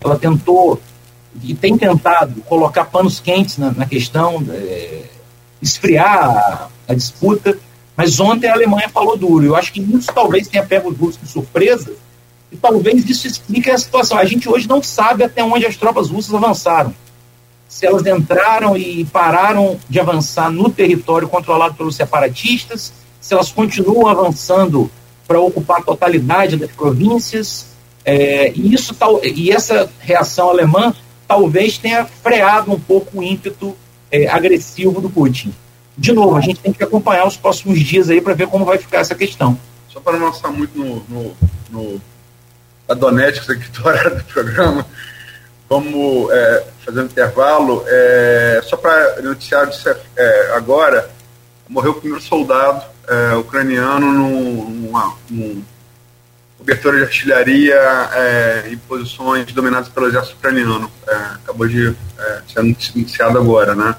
ela 0.00 0.18
tentou 0.18 0.80
e 1.42 1.54
tem 1.54 1.78
tentado 1.78 2.40
colocar 2.42 2.86
panos 2.86 3.20
quentes 3.20 3.58
na, 3.58 3.70
na 3.70 3.86
questão, 3.86 4.44
é, 4.50 5.02
esfriar 5.62 6.18
a, 6.18 6.68
a, 6.88 6.94
disputa, 6.94 7.56
mas 7.96 8.18
ontem 8.18 8.48
a 8.48 8.54
Alemanha 8.54 8.88
falou 8.88 9.16
duro. 9.16 9.44
Eu 9.44 9.54
acho 9.54 9.72
que 9.72 9.80
isso 9.80 10.12
talvez 10.12 10.48
tenha 10.48 10.64
pego 10.64 10.90
os 10.90 10.98
russos 10.98 11.20
de 11.22 11.28
surpresa 11.28 11.92
e 12.50 12.56
talvez 12.56 13.08
isso 13.08 13.26
explique 13.26 13.70
a 13.70 13.78
situação. 13.78 14.18
A 14.18 14.24
gente 14.24 14.48
hoje 14.48 14.68
não 14.68 14.82
sabe 14.82 15.24
até 15.24 15.42
onde 15.42 15.66
as 15.66 15.76
tropas 15.76 16.10
russas 16.10 16.34
avançaram. 16.34 16.94
Se 17.68 17.86
elas 17.86 18.06
entraram 18.06 18.76
e 18.76 19.04
pararam 19.04 19.78
de 19.88 20.00
avançar 20.00 20.50
no 20.50 20.70
território 20.70 21.28
controlado 21.28 21.74
pelos 21.74 21.96
separatistas, 21.96 22.92
se 23.20 23.34
elas 23.34 23.52
continuam 23.52 24.08
avançando 24.08 24.90
para 25.26 25.38
ocupar 25.38 25.80
a 25.80 25.82
totalidade 25.82 26.56
das 26.56 26.70
províncias, 26.70 27.66
é, 28.04 28.50
e, 28.52 28.72
isso, 28.72 28.96
e 29.22 29.52
essa 29.52 29.90
reação 30.00 30.48
alemã 30.48 30.94
talvez 31.26 31.76
tenha 31.76 32.06
freado 32.06 32.72
um 32.72 32.80
pouco 32.80 33.18
o 33.18 33.22
ímpeto 33.22 33.76
é, 34.10 34.26
agressivo 34.26 34.98
do 34.98 35.10
Putin. 35.10 35.52
De 35.96 36.12
novo, 36.12 36.36
a 36.36 36.40
gente 36.40 36.60
tem 36.60 36.72
que 36.72 36.82
acompanhar 36.82 37.26
os 37.26 37.36
próximos 37.36 37.78
dias 37.80 38.08
aí 38.08 38.20
para 38.20 38.32
ver 38.32 38.46
como 38.46 38.64
vai 38.64 38.78
ficar 38.78 39.00
essa 39.00 39.14
questão. 39.14 39.58
Só 39.90 40.00
para 40.00 40.18
não 40.18 40.26
lançar 40.26 40.50
muito 40.50 40.78
no, 40.78 41.02
no, 41.08 41.36
no 41.70 42.00
a 42.88 42.94
Donetics 42.94 43.48
aqui 43.50 43.68
do 43.70 43.86
horário 43.86 44.16
do 44.16 44.24
programa, 44.24 44.86
vamos 45.68 46.30
é, 46.32 46.64
fazer 46.84 47.02
um 47.02 47.04
intervalo. 47.04 47.84
É, 47.86 48.60
só 48.64 48.76
para 48.76 49.20
noticiar 49.20 49.70
é, 50.16 50.52
agora, 50.54 51.10
morreu 51.68 51.92
o 51.92 52.00
primeiro 52.00 52.24
soldado 52.24 52.82
é, 53.06 53.34
ucraniano 53.34 54.12
num, 54.12 54.70
numa, 54.70 55.14
num 55.28 55.62
cobertura 56.56 56.98
de 56.98 57.02
artilharia 57.04 57.76
é, 58.14 58.68
em 58.72 58.78
posições 58.78 59.52
dominadas 59.52 59.88
pelo 59.88 60.06
exército 60.06 60.36
ucraniano. 60.36 60.90
É, 61.06 61.14
acabou 61.14 61.68
de 61.68 61.94
é, 62.18 62.42
ser 62.46 62.60
anunciado 62.60 63.38
agora, 63.38 63.74
né? 63.74 63.94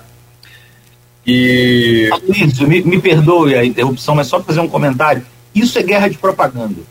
E... 1.26 2.10
Isso, 2.28 2.68
me, 2.68 2.82
me 2.82 3.00
perdoe 3.00 3.54
a 3.54 3.64
interrupção, 3.64 4.16
mas 4.16 4.28
só 4.28 4.38
para 4.38 4.48
fazer 4.48 4.62
um 4.62 4.68
comentário. 4.68 5.24
Isso 5.54 5.78
é 5.78 5.84
guerra 5.84 6.08
de 6.08 6.18
propaganda. 6.18 6.82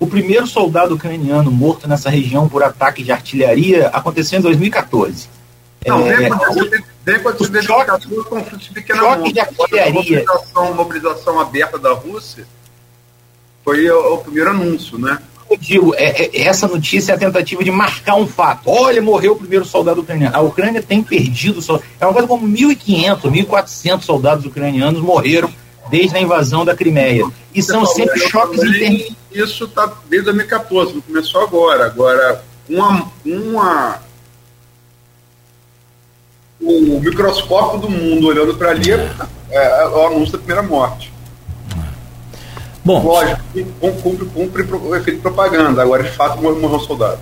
O 0.00 0.06
primeiro 0.06 0.46
soldado 0.46 0.94
ucraniano 0.94 1.50
morto 1.50 1.88
nessa 1.88 2.08
região 2.08 2.48
por 2.48 2.62
ataque 2.62 3.02
de 3.02 3.10
artilharia 3.10 3.88
aconteceu 3.88 4.38
em 4.38 4.42
2014. 4.42 5.28
Não, 5.86 6.06
é, 6.06 6.26
acontecendo 6.26 6.84
desde 7.04 7.22
2014 7.22 8.06
conflito 8.24 8.58
de 8.58 8.70
pequena 8.70 9.00
choque 9.00 9.32
de 9.32 9.40
artilharia. 9.40 9.86
A 9.86 9.92
mobilização, 9.92 10.74
mobilização 10.74 11.40
aberta 11.40 11.78
da 11.78 11.92
Rússia 11.94 12.46
foi 13.64 13.88
o, 13.90 14.14
o 14.14 14.18
primeiro 14.18 14.50
anúncio, 14.50 14.98
né? 14.98 15.18
Eu 15.50 15.56
digo, 15.56 15.94
é, 15.94 16.24
é, 16.24 16.42
essa 16.42 16.68
notícia 16.68 17.12
é 17.12 17.14
a 17.14 17.18
tentativa 17.18 17.64
de 17.64 17.70
marcar 17.70 18.16
um 18.16 18.26
fato. 18.26 18.68
Olha, 18.68 19.00
morreu 19.00 19.32
o 19.32 19.36
primeiro 19.36 19.64
soldado 19.64 20.02
ucraniano. 20.02 20.36
A 20.36 20.40
Ucrânia 20.40 20.82
tem 20.82 21.02
perdido, 21.02 21.60
é 21.98 22.04
uma 22.04 22.12
coisa 22.12 22.28
como 22.28 22.46
1.500, 22.46 23.20
1.400 23.22 24.02
soldados 24.02 24.44
ucranianos 24.44 25.00
morreram 25.00 25.50
desde 25.90 26.16
a 26.16 26.20
invasão 26.20 26.64
da 26.64 26.74
Crimeia. 26.74 27.24
E 27.54 27.62
são 27.62 27.84
sempre 27.86 28.18
choques 28.28 28.62
internos. 28.62 29.16
Isso 29.32 29.64
está 29.64 29.92
desde 30.08 30.26
2014, 30.26 30.94
não 30.94 31.00
começou 31.00 31.42
agora. 31.42 31.86
Agora, 31.86 32.44
uma, 32.68 33.10
uma 33.24 34.00
o 36.60 37.00
microscópio 37.00 37.80
do 37.80 37.90
mundo 37.90 38.28
olhando 38.28 38.54
para 38.54 38.70
ali 38.70 38.90
é, 38.90 39.08
é, 39.50 39.88
o 39.88 40.06
anúncio 40.06 40.32
da 40.32 40.38
primeira 40.38 40.62
morte. 40.62 41.12
Bom. 42.84 43.02
Lógico, 43.04 43.42
cumpre, 44.02 44.26
cumpre, 44.26 44.62
o 44.62 44.96
efeito 44.96 45.20
propaganda, 45.20 45.82
agora 45.82 46.02
de 46.02 46.10
fato 46.10 46.40
morreu 46.40 46.74
um 46.74 46.80
soldado. 46.80 47.18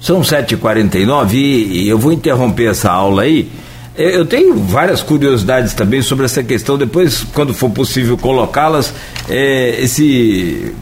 São 0.00 0.20
7h49 0.20 1.32
e, 1.34 1.84
e 1.84 1.88
eu 1.88 1.98
vou 1.98 2.12
interromper 2.12 2.70
essa 2.70 2.90
aula 2.90 3.22
aí. 3.22 3.50
Eu 3.96 4.26
tenho 4.26 4.54
várias 4.56 5.02
curiosidades 5.02 5.72
também 5.72 6.02
sobre 6.02 6.26
essa 6.26 6.42
questão, 6.42 6.76
depois, 6.76 7.24
quando 7.32 7.54
for 7.54 7.70
possível 7.70 8.18
colocá-las. 8.18 8.92
É, 9.28 9.80
esse. 9.80 10.74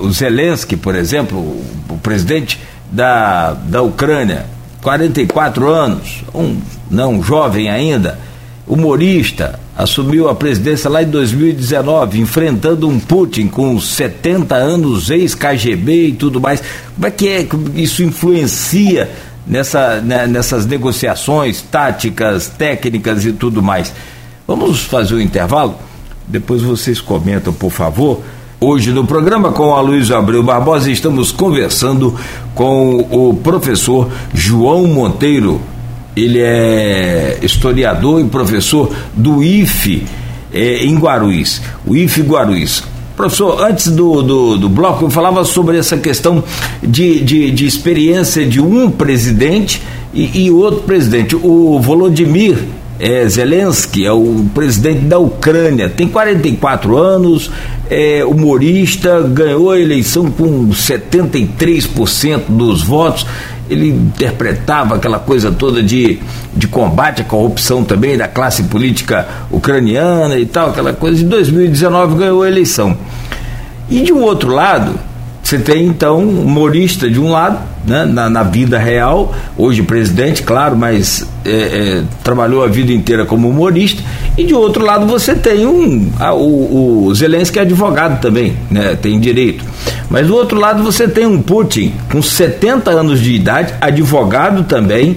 O 0.00 0.12
Zelensky, 0.12 0.76
por 0.76 0.94
exemplo, 0.94 1.38
o, 1.38 1.98
presidente 2.00 2.60
da, 2.92 3.54
da 3.54 3.82
Ucrânia, 3.82 4.46
44 4.82 5.68
anos, 5.68 6.22
um 6.32 6.60
não 6.88 7.20
jovem 7.20 7.68
ainda, 7.68 8.18
humorista, 8.64 9.58
assumiu 9.76 10.28
a 10.28 10.34
presidência 10.34 10.88
lá 10.90 11.02
em 11.02 11.08
2019, 11.08 12.20
enfrentando 12.20 12.88
um 12.88 13.00
Putin 13.00 13.48
com 13.48 13.80
70 13.80 14.54
anos, 14.54 15.10
ex-KGB 15.10 16.08
e 16.08 16.12
tudo 16.12 16.40
mais. 16.40 16.62
Como 16.94 17.06
é 17.06 17.10
que 17.10 17.28
é, 17.28 17.46
isso 17.74 18.02
influencia 18.02 19.10
nessa, 19.48 20.00
né, 20.00 20.26
nessas 20.26 20.66
negociações 20.66 21.62
táticas, 21.62 22.48
técnicas 22.48 23.24
e 23.24 23.32
tudo 23.32 23.62
mais? 23.62 23.92
Vamos 24.46 24.82
fazer 24.84 25.14
um 25.14 25.20
intervalo? 25.20 25.76
Depois 26.26 26.62
vocês 26.62 27.00
comentam, 27.00 27.52
por 27.52 27.70
favor. 27.70 28.20
Hoje 28.60 28.90
no 28.90 29.06
programa 29.06 29.52
com 29.52 29.74
a 29.74 29.80
Luiz 29.80 30.10
Abreu 30.10 30.42
Barbosa 30.42 30.90
estamos 30.90 31.30
conversando 31.30 32.18
com 32.54 33.06
o 33.10 33.34
professor 33.34 34.10
João 34.34 34.84
Monteiro, 34.88 35.60
ele 36.16 36.40
é 36.40 37.38
historiador 37.40 38.20
e 38.20 38.24
professor 38.24 38.92
do 39.14 39.44
IFE 39.44 40.04
é, 40.52 40.84
em 40.84 40.98
Guarulhos, 40.98 41.62
o 41.86 41.94
IFE 41.94 42.22
Guarulhos. 42.22 42.82
Professor, 43.18 43.60
antes 43.60 43.88
do, 43.88 44.22
do, 44.22 44.56
do, 44.56 44.68
bloco, 44.68 45.04
eu 45.04 45.10
falava 45.10 45.44
sobre 45.44 45.76
essa 45.76 45.96
questão 45.96 46.44
de, 46.80 47.18
de, 47.18 47.50
de 47.50 47.66
experiência 47.66 48.46
de 48.46 48.60
um 48.60 48.88
presidente 48.92 49.82
e, 50.14 50.44
e, 50.44 50.50
outro 50.52 50.82
presidente. 50.82 51.34
O 51.34 51.80
Volodymyr 51.80 52.56
é, 53.00 53.28
Zelensky, 53.28 54.06
é 54.06 54.12
o 54.12 54.46
presidente 54.54 55.00
da 55.00 55.18
Ucrânia, 55.18 55.88
tem 55.88 56.06
44 56.06 56.96
anos, 56.96 57.50
é 57.90 58.24
humorista, 58.24 59.20
ganhou 59.22 59.72
a 59.72 59.80
eleição 59.80 60.30
com 60.30 60.68
73% 60.68 62.42
dos 62.48 62.84
votos. 62.84 63.26
Ele 63.68 63.88
interpretava 63.88 64.96
aquela 64.96 65.18
coisa 65.18 65.50
toda 65.50 65.82
de, 65.82 66.18
de 66.54 66.66
combate 66.66 67.22
à 67.22 67.24
corrupção 67.24 67.84
também 67.84 68.16
da 68.16 68.26
classe 68.26 68.64
política 68.64 69.26
ucraniana 69.50 70.38
e 70.38 70.46
tal, 70.46 70.70
aquela 70.70 70.92
coisa. 70.92 71.22
Em 71.22 71.28
2019 71.28 72.16
ganhou 72.16 72.42
a 72.42 72.48
eleição. 72.48 72.96
E 73.90 74.00
de 74.02 74.12
um 74.12 74.22
outro 74.22 74.50
lado, 74.50 74.98
você 75.48 75.58
tem 75.58 75.86
então 75.86 76.18
um 76.18 76.42
humorista 76.42 77.08
de 77.08 77.18
um 77.18 77.30
lado, 77.30 77.58
né, 77.86 78.04
na, 78.04 78.28
na, 78.28 78.42
vida 78.42 78.78
real, 78.78 79.34
hoje 79.56 79.82
presidente, 79.82 80.42
claro, 80.42 80.76
mas 80.76 81.26
é, 81.42 81.50
é, 81.50 82.02
trabalhou 82.22 82.62
a 82.62 82.66
vida 82.66 82.92
inteira 82.92 83.24
como 83.24 83.48
humorista, 83.48 84.02
e 84.36 84.44
de 84.44 84.52
outro 84.52 84.84
lado 84.84 85.06
você 85.06 85.34
tem 85.34 85.66
um. 85.66 86.12
A, 86.20 86.34
o, 86.34 87.06
o 87.06 87.14
Zelensky 87.14 87.58
é 87.58 87.62
advogado 87.62 88.20
também, 88.20 88.58
né, 88.70 88.94
tem 89.00 89.18
direito. 89.18 89.64
Mas 90.10 90.26
do 90.26 90.36
outro 90.36 90.60
lado 90.60 90.82
você 90.82 91.08
tem 91.08 91.24
um 91.24 91.40
Putin 91.40 91.94
com 92.12 92.20
70 92.20 92.90
anos 92.90 93.18
de 93.18 93.32
idade, 93.32 93.72
advogado 93.80 94.64
também 94.64 95.16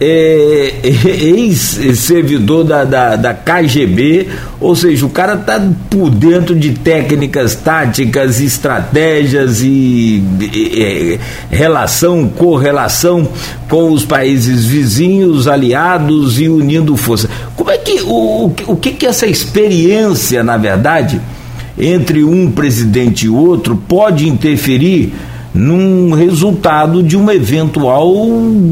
é, 0.00 0.74
ex-servidor 0.82 2.64
da, 2.64 2.84
da, 2.84 3.16
da, 3.16 3.34
KGB, 3.34 4.28
ou 4.60 4.74
seja, 4.74 5.06
o 5.06 5.10
cara 5.10 5.34
está 5.34 5.60
por 5.88 6.10
dentro 6.10 6.54
de 6.54 6.72
técnicas, 6.72 7.54
táticas, 7.54 8.40
estratégias 8.40 9.62
e, 9.62 10.22
e 10.40 11.20
relação, 11.50 12.28
correlação 12.28 13.28
com 13.68 13.92
os 13.92 14.04
países 14.04 14.64
vizinhos, 14.64 15.46
aliados 15.46 16.40
e 16.40 16.48
unindo 16.48 16.96
força. 16.96 17.28
Como 17.56 17.70
é 17.70 17.78
que 17.78 18.02
o, 18.02 18.52
o 18.66 18.76
que, 18.76 18.92
que 18.92 19.06
essa 19.06 19.26
experiência, 19.26 20.42
na 20.42 20.56
verdade, 20.56 21.20
entre 21.78 22.24
um 22.24 22.50
presidente 22.50 23.26
e 23.26 23.28
outro 23.28 23.76
pode 23.76 24.28
interferir? 24.28 25.12
Num 25.54 26.12
resultado 26.12 27.00
de 27.00 27.16
uma 27.16 27.32
eventual 27.32 28.12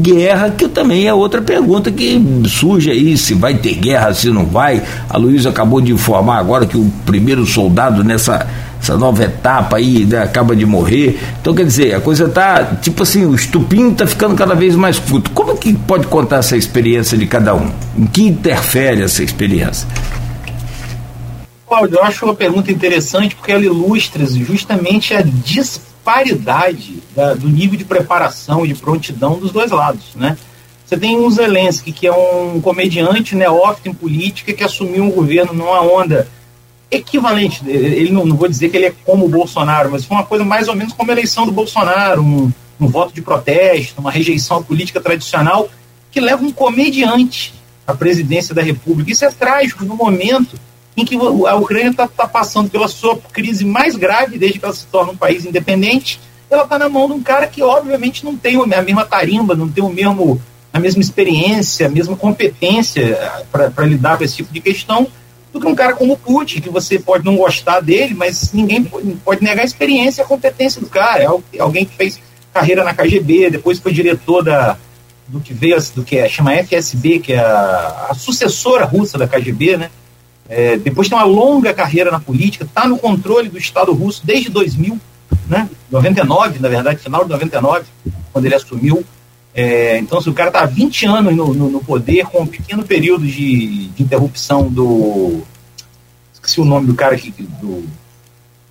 guerra, 0.01 0.49
que 0.49 0.67
também 0.67 1.07
é 1.07 1.13
outra 1.13 1.41
pergunta 1.41 1.89
que 1.89 2.21
surge 2.45 2.91
aí, 2.91 3.17
se 3.17 3.33
vai 3.33 3.55
ter 3.55 3.75
guerra, 3.75 4.13
se 4.13 4.29
não 4.29 4.45
vai. 4.45 4.83
A 5.09 5.17
Luísa 5.17 5.49
acabou 5.49 5.79
de 5.79 5.93
informar 5.93 6.39
agora 6.39 6.65
que 6.65 6.77
o 6.77 6.91
primeiro 7.05 7.45
soldado 7.45 8.03
nessa 8.03 8.45
essa 8.83 8.97
nova 8.97 9.23
etapa 9.23 9.77
aí 9.77 10.05
né, 10.05 10.21
acaba 10.21 10.53
de 10.53 10.65
morrer. 10.65 11.17
Então, 11.39 11.55
quer 11.55 11.63
dizer, 11.63 11.95
a 11.95 12.01
coisa 12.01 12.27
tá, 12.27 12.65
tipo 12.81 13.03
assim, 13.03 13.25
o 13.25 13.33
estupim 13.33 13.93
tá 13.93 14.05
ficando 14.05 14.35
cada 14.35 14.53
vez 14.53 14.75
mais 14.75 14.99
curto. 14.99 15.31
Como 15.31 15.55
que 15.55 15.73
pode 15.73 16.05
contar 16.07 16.39
essa 16.39 16.57
experiência 16.57 17.17
de 17.17 17.25
cada 17.25 17.55
um? 17.55 17.71
Em 17.97 18.05
que 18.05 18.23
interfere 18.23 19.03
essa 19.03 19.23
experiência? 19.23 19.87
Cláudio, 21.65 21.95
eu 21.95 22.03
acho 22.03 22.25
uma 22.25 22.35
pergunta 22.35 22.73
interessante 22.73 23.35
porque 23.35 23.53
ela 23.53 23.63
ilustra 23.63 24.25
justamente 24.25 25.13
a 25.13 25.21
disparidade 25.21 25.92
disparidade 26.03 27.01
da, 27.15 27.33
do 27.33 27.47
nível 27.47 27.77
de 27.77 27.85
preparação 27.85 28.65
e 28.65 28.67
de 28.67 28.75
prontidão 28.75 29.39
dos 29.39 29.51
dois 29.51 29.71
lados, 29.71 30.15
né? 30.15 30.37
Você 30.85 30.97
tem 30.97 31.17
um 31.17 31.29
Zelensky, 31.31 31.93
que 31.93 32.05
é 32.05 32.11
um 32.11 32.59
comediante 32.59 33.35
neófito 33.35 33.89
em 33.89 33.93
política, 33.93 34.51
que 34.51 34.63
assumiu 34.63 35.05
um 35.05 35.09
governo 35.09 35.53
numa 35.53 35.81
onda 35.81 36.27
equivalente, 36.91 37.63
ele 37.65 38.11
não, 38.11 38.23
não, 38.23 38.35
vou 38.35 38.47
dizer 38.47 38.69
que 38.69 38.77
ele 38.77 38.85
é 38.85 38.93
como 39.03 39.25
o 39.25 39.29
Bolsonaro, 39.29 39.89
mas 39.89 40.05
foi 40.05 40.15
uma 40.15 40.25
coisa 40.25 40.43
mais 40.43 40.67
ou 40.67 40.75
menos 40.75 40.93
como 40.93 41.09
a 41.09 41.13
eleição 41.13 41.45
do 41.45 41.51
Bolsonaro, 41.51 42.21
um, 42.21 42.51
um 42.79 42.87
voto 42.87 43.13
de 43.13 43.21
protesto, 43.21 43.99
uma 43.99 44.11
rejeição 44.11 44.57
à 44.57 44.61
política 44.61 45.01
tradicional, 45.01 45.67
que 46.11 46.19
leva 46.19 46.43
um 46.43 46.51
comediante 46.51 47.55
à 47.87 47.95
presidência 47.95 48.53
da 48.53 48.61
República. 48.61 49.09
Isso 49.09 49.25
é 49.25 49.31
trágico 49.31 49.83
no 49.85 49.95
momento 49.95 50.55
em 50.95 51.05
que 51.05 51.15
a 51.15 51.55
Ucrânia 51.55 51.89
está 51.89 52.07
tá 52.07 52.27
passando 52.27 52.69
pela 52.69 52.87
sua 52.87 53.17
crise 53.17 53.65
mais 53.65 53.95
grave 53.95 54.37
desde 54.37 54.59
que 54.59 54.65
ela 54.65 54.73
se 54.73 54.85
torna 54.87 55.11
um 55.11 55.17
país 55.17 55.45
independente. 55.45 56.19
Ela 56.49 56.63
está 56.63 56.77
na 56.77 56.87
mão 56.87 57.07
de 57.07 57.13
um 57.13 57.23
cara 57.23 57.47
que, 57.47 57.63
obviamente, 57.63 58.23
não 58.23 58.35
tem 58.37 58.55
a 58.55 58.81
mesma 58.81 59.05
tarimba, 59.05 59.55
não 59.55 59.67
tem 59.67 59.83
o 59.83 59.89
mesmo, 59.89 60.39
a 60.71 60.79
mesma 60.79 61.01
experiência, 61.01 61.87
a 61.87 61.89
mesma 61.89 62.15
competência 62.15 63.01
eh, 63.01 63.45
para 63.51 63.85
lidar 63.85 64.17
com 64.17 64.23
esse 64.23 64.35
tipo 64.35 64.53
de 64.53 64.61
questão 64.61 65.07
do 65.51 65.59
que 65.59 65.67
um 65.67 65.75
cara 65.75 65.93
como 65.93 66.13
o 66.13 66.17
Putin, 66.17 66.61
que 66.61 66.69
você 66.69 66.99
pode 66.99 67.25
não 67.25 67.35
gostar 67.35 67.79
dele, 67.79 68.13
mas 68.13 68.51
ninguém 68.53 68.83
pode 69.23 69.43
negar 69.43 69.61
a 69.61 69.65
experiência 69.65 70.21
e 70.21 70.23
a 70.23 70.27
competência 70.27 70.81
do 70.81 70.87
cara. 70.87 71.23
É 71.23 71.59
alguém 71.59 71.85
que 71.85 71.95
fez 71.95 72.19
carreira 72.53 72.83
na 72.83 72.93
KGB, 72.93 73.49
depois 73.51 73.79
foi 73.79 73.91
diretor 73.91 74.43
da, 74.43 74.77
do 75.27 75.39
que 75.39 75.53
veio 75.53 75.77
do 75.95 76.03
que 76.03 76.17
é, 76.17 76.29
chama 76.29 76.55
FSB, 76.63 77.19
que 77.19 77.33
é 77.33 77.39
a, 77.39 78.07
a 78.09 78.13
sucessora 78.13 78.85
russa 78.85 79.17
da 79.17 79.27
KGB, 79.27 79.77
né? 79.77 79.91
É, 80.49 80.77
depois 80.77 81.07
tem 81.07 81.17
uma 81.17 81.23
longa 81.23 81.73
carreira 81.73 82.11
na 82.11 82.19
política, 82.19 82.65
está 82.65 82.87
no 82.87 82.97
controle 82.97 83.49
do 83.49 83.57
Estado 83.57 83.93
russo 83.93 84.25
desde 84.25 84.49
2000, 84.49 84.99
né? 85.47 85.69
99, 85.89 86.59
na 86.59 86.69
verdade, 86.69 86.99
final 87.01 87.23
de 87.23 87.29
99, 87.29 87.85
quando 88.31 88.45
ele 88.45 88.55
assumiu. 88.55 89.05
É, 89.55 89.97
então, 89.99 90.19
se 90.19 90.29
o 90.29 90.33
cara 90.33 90.49
está 90.49 90.61
há 90.61 90.65
20 90.65 91.05
anos 91.05 91.35
no, 91.35 91.53
no, 91.53 91.69
no, 91.69 91.83
poder, 91.83 92.25
com 92.25 92.41
um 92.41 92.47
pequeno 92.47 92.83
período 92.83 93.25
de, 93.25 93.87
de, 93.89 94.03
interrupção 94.03 94.67
do. 94.67 95.43
Esqueci 96.33 96.59
o 96.59 96.65
nome 96.65 96.87
do 96.87 96.95
cara 96.95 97.15
que. 97.15 97.31
Do, 97.31 97.87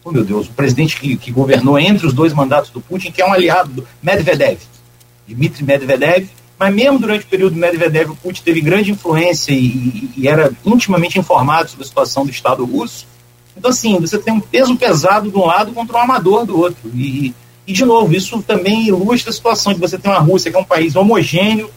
oh, 0.05 0.11
meu 0.11 0.25
Deus, 0.25 0.49
o 0.49 0.53
presidente 0.53 0.99
que, 0.99 1.17
que 1.17 1.31
governou 1.31 1.79
entre 1.79 2.07
os 2.07 2.13
dois 2.13 2.33
mandatos 2.33 2.71
do 2.71 2.81
Putin, 2.81 3.13
que 3.13 3.23
é 3.23 3.27
um 3.27 3.33
aliado 3.33 3.73
do 3.73 3.87
Medvedev, 4.03 4.59
Dmitry 5.27 5.65
Medvedev, 5.65 6.29
mas 6.63 6.73
mesmo 6.73 6.97
durante 6.97 7.25
o 7.25 7.29
período 7.29 7.57
Medvedev, 7.57 8.13
o 8.13 8.15
Putin 8.15 8.41
teve 8.45 8.61
grande 8.61 8.93
influência 8.93 9.51
e, 9.51 10.09
e, 10.17 10.29
era 10.29 10.53
intimamente 10.65 11.19
informado 11.19 11.69
sobre 11.69 11.83
a 11.83 11.89
situação 11.89 12.25
do 12.25 12.31
Estado 12.31 12.65
russo. 12.65 13.05
Então, 13.57 13.73
assim, 13.73 13.99
você 13.99 14.17
tem 14.17 14.33
um 14.33 14.39
peso 14.39 14.77
pesado 14.77 15.29
de 15.29 15.37
um 15.37 15.45
lado 15.45 15.73
contra 15.73 15.97
um 15.97 16.01
amador 16.01 16.47
do 16.47 16.57
outro. 16.57 16.89
E, 16.95 17.35
e 17.67 17.73
de 17.73 17.85
novo, 17.85 18.15
isso 18.15 18.41
também 18.43 18.87
ilustra 18.87 19.31
a 19.31 19.33
situação 19.33 19.75
de 19.75 19.81
você 19.81 19.99
ter 19.99 20.09
uma 20.09 20.21
Rússia 20.21 20.53
que 20.53 20.57
é 20.57 20.61
um 20.61 20.65
país 20.65 20.95
homogêneo, 20.95 21.69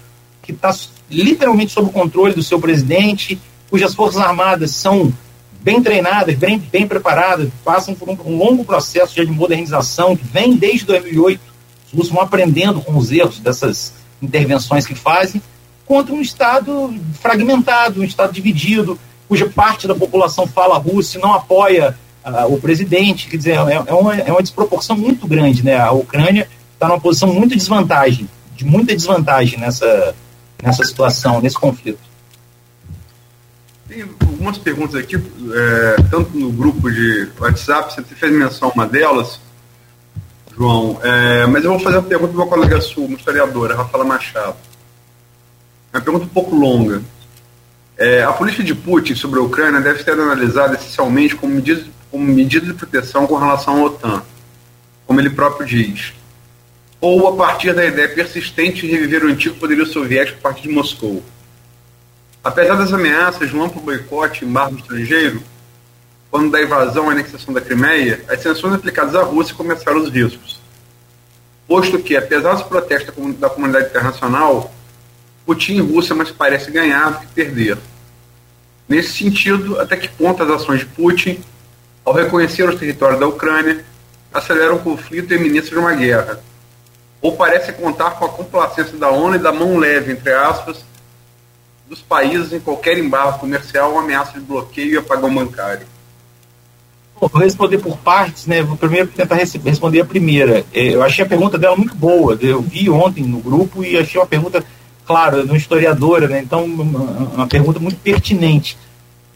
que 0.44 0.52
está 0.52 0.72
literalmente 1.10 1.72
sob 1.72 1.90
o 1.90 1.92
controle 1.92 2.36
do 2.36 2.44
seu 2.44 2.60
presidente, 2.60 3.40
cujas 3.72 3.96
forças 3.96 4.22
armadas 4.22 4.70
são 4.70 5.12
bem 5.62 5.82
treinadas, 5.82 6.36
bem, 6.36 6.60
bem 6.60 6.88
preparadas, 6.88 7.50
passam 7.64 7.96
por 7.96 8.08
um, 8.08 8.18
um 8.24 8.38
longo 8.38 8.64
processo 8.64 9.16
de 9.16 9.32
modernização 9.32 10.16
que 10.16 10.24
vem 10.24 10.56
desde 10.56 10.86
2008. 10.86 11.42
Os 11.88 11.92
russos 11.92 12.14
vão 12.14 12.22
aprendendo 12.22 12.82
com 12.82 12.96
os 12.96 13.12
erros 13.12 13.40
dessas 13.40 14.05
intervenções 14.22 14.86
que 14.86 14.96
fazem, 14.96 15.42
contra 15.86 16.14
um 16.14 16.22
Estado 16.22 16.94
fragmentado, 17.22 18.02
um 18.02 18.04
Estado 18.04 18.34
dividido, 18.34 19.00
cuja 19.28 19.48
parte 19.50 19.88
da 19.88 19.96
população 19.96 20.48
fala 20.48 20.78
russo 20.78 21.18
e 21.18 21.22
não 21.22 21.34
apoia 21.34 21.98
uh, 22.26 22.54
o 22.54 22.60
presidente. 22.60 23.28
Quer 23.28 23.38
dizer, 23.38 23.52
é, 23.52 23.84
é, 23.86 23.94
uma, 23.94 24.16
é 24.16 24.32
uma 24.32 24.42
desproporção 24.42 24.98
muito 24.98 25.28
grande. 25.28 25.64
Né? 25.64 25.78
A 25.78 25.92
Ucrânia 25.92 26.48
está 26.74 26.88
numa 26.88 27.00
posição 27.00 27.34
muito 27.34 27.52
de 27.52 27.58
desvantagem, 27.58 28.30
de 28.56 28.66
muita 28.66 28.96
desvantagem 28.96 29.60
nessa, 29.60 30.16
nessa 30.62 30.84
situação, 30.84 31.42
nesse 31.42 31.58
conflito. 31.58 32.00
Tem 33.88 34.02
algumas 34.02 34.58
perguntas 34.58 34.96
aqui, 34.96 35.16
é, 35.16 35.96
tanto 36.10 36.36
no 36.38 36.52
grupo 36.52 36.92
de 36.92 37.30
WhatsApp, 37.40 37.94
você 37.94 38.02
fez 38.02 38.32
menção 38.32 38.72
uma 38.74 38.88
delas, 38.88 39.40
João. 40.58 41.00
É, 41.04 41.46
mas 41.48 41.64
eu 41.64 41.72
vou 41.72 41.80
fazer 41.80 41.98
uma 41.98 42.08
pergunta 42.08 42.34
para 42.34 42.44
uma 42.44 42.50
colega 42.50 42.82
sua, 42.82 43.06
uma 43.06 43.18
historiadora, 43.18 43.76
Rafaela 43.76 44.06
Machado. 44.06 44.56
Uma 45.94 46.02
pergunta 46.02 46.26
um 46.26 46.30
pouco 46.30 46.56
longa. 46.56 47.02
É, 47.98 48.24
a 48.24 48.34
política 48.34 48.64
de 48.64 48.76
Putin 48.76 49.16
sobre 49.16 49.40
a 49.40 49.44
Ucrânia 49.44 49.80
deve 49.80 50.04
ser 50.04 50.12
analisada 50.12 50.76
essencialmente 50.76 51.36
como 51.36 51.54
medida, 51.54 51.86
como 52.12 52.26
medida 52.26 52.66
de 52.66 52.74
proteção 52.74 53.28
com 53.28 53.38
relação 53.38 53.78
à 53.78 53.86
OTAN, 53.86 54.24
como 55.06 55.20
ele 55.20 55.30
próprio 55.30 55.66
diz. 55.66 56.14
Ou 57.00 57.28
a 57.28 57.36
partir 57.36 57.74
da 57.74 57.86
ideia 57.86 58.10
persistente 58.10 58.82
de 58.82 58.88
reviver 58.88 59.24
o 59.24 59.30
antigo 59.30 59.56
poderio 59.56 59.86
soviético 59.86 60.40
a 60.40 60.42
partir 60.42 60.64
de 60.64 60.74
Moscou. 60.74 61.24
Apesar 62.44 62.76
das 62.76 62.94
ameaças 62.94 63.50
de 63.50 63.56
um 63.56 63.64
amplo 63.64 63.82
boicote 63.82 64.44
e 64.44 64.48
embargo 64.48 64.78
estrangeiro, 64.78 65.42
quando 66.36 66.52
da 66.52 66.62
invasão 66.62 67.08
e 67.08 67.12
anexação 67.14 67.54
da 67.54 67.62
Crimeia, 67.62 68.22
as 68.28 68.42
sanções 68.42 68.74
aplicadas 68.74 69.16
à 69.16 69.24
Rússia 69.24 69.56
começaram 69.56 70.02
os 70.02 70.10
riscos. 70.10 70.60
Posto 71.66 71.98
que, 71.98 72.18
apesar 72.18 72.56
dos 72.56 72.64
protestos 72.64 73.16
da 73.38 73.50
comunidade 73.50 73.88
internacional, 73.88 74.70
Putin 75.46 75.76
e 75.76 75.80
Rússia 75.80 76.14
mais 76.14 76.32
parece 76.32 76.70
ganhar 76.72 77.12
do 77.12 77.20
que 77.20 77.28
perder. 77.28 77.78
Nesse 78.86 79.14
sentido, 79.14 79.80
até 79.80 79.96
que 79.96 80.10
ponto 80.10 80.44
as 80.44 80.50
ações 80.50 80.82
de 80.82 80.88
Putin, 80.88 81.42
ao 82.04 82.14
reconhecer 82.14 82.68
os 82.68 82.78
territórios 82.78 83.18
da 83.18 83.28
Ucrânia, 83.28 83.86
aceleram 84.34 84.76
o 84.76 84.80
conflito 84.80 85.34
e 85.34 85.38
iminência 85.38 85.70
de 85.70 85.78
uma 85.78 85.94
guerra? 85.94 86.42
Ou 87.22 87.38
parece 87.38 87.72
contar 87.72 88.12
com 88.20 88.26
a 88.26 88.30
complacência 88.30 88.98
da 88.98 89.10
ONU 89.10 89.38
e 89.38 89.40
da 89.40 89.54
mão 89.54 89.78
leve, 89.78 90.12
entre 90.12 90.34
aspas, 90.34 90.84
dos 91.88 92.02
países 92.02 92.52
em 92.52 92.60
qualquer 92.60 92.98
embargo 92.98 93.40
comercial 93.40 93.94
ou 93.94 94.00
ameaça 94.00 94.34
de 94.34 94.42
bloqueio 94.42 94.96
e 94.96 94.98
apagão 94.98 95.34
bancário? 95.34 95.95
Vou 97.20 97.30
responder 97.42 97.78
por 97.78 97.98
partes, 97.98 98.46
né? 98.46 98.62
Vou 98.62 98.76
primeiro 98.76 99.08
tentar 99.08 99.36
responder 99.36 100.02
a 100.02 100.06
primeira. 100.06 100.66
É, 100.74 100.96
eu 100.96 101.02
achei 101.02 101.24
a 101.24 101.28
pergunta 101.28 101.58
dela 101.58 101.76
muito 101.76 101.96
boa. 101.96 102.38
Eu 102.42 102.62
vi 102.62 102.90
ontem 102.90 103.24
no 103.24 103.40
grupo 103.40 103.84
e 103.84 103.98
achei 103.98 104.20
uma 104.20 104.28
pergunta 104.28 104.64
claro, 105.06 105.44
uma 105.44 105.56
historiadora, 105.56 106.28
né? 106.28 106.42
então 106.44 106.66
uma, 106.66 107.00
uma 107.36 107.48
pergunta 107.48 107.80
muito 107.80 107.98
pertinente. 107.98 108.78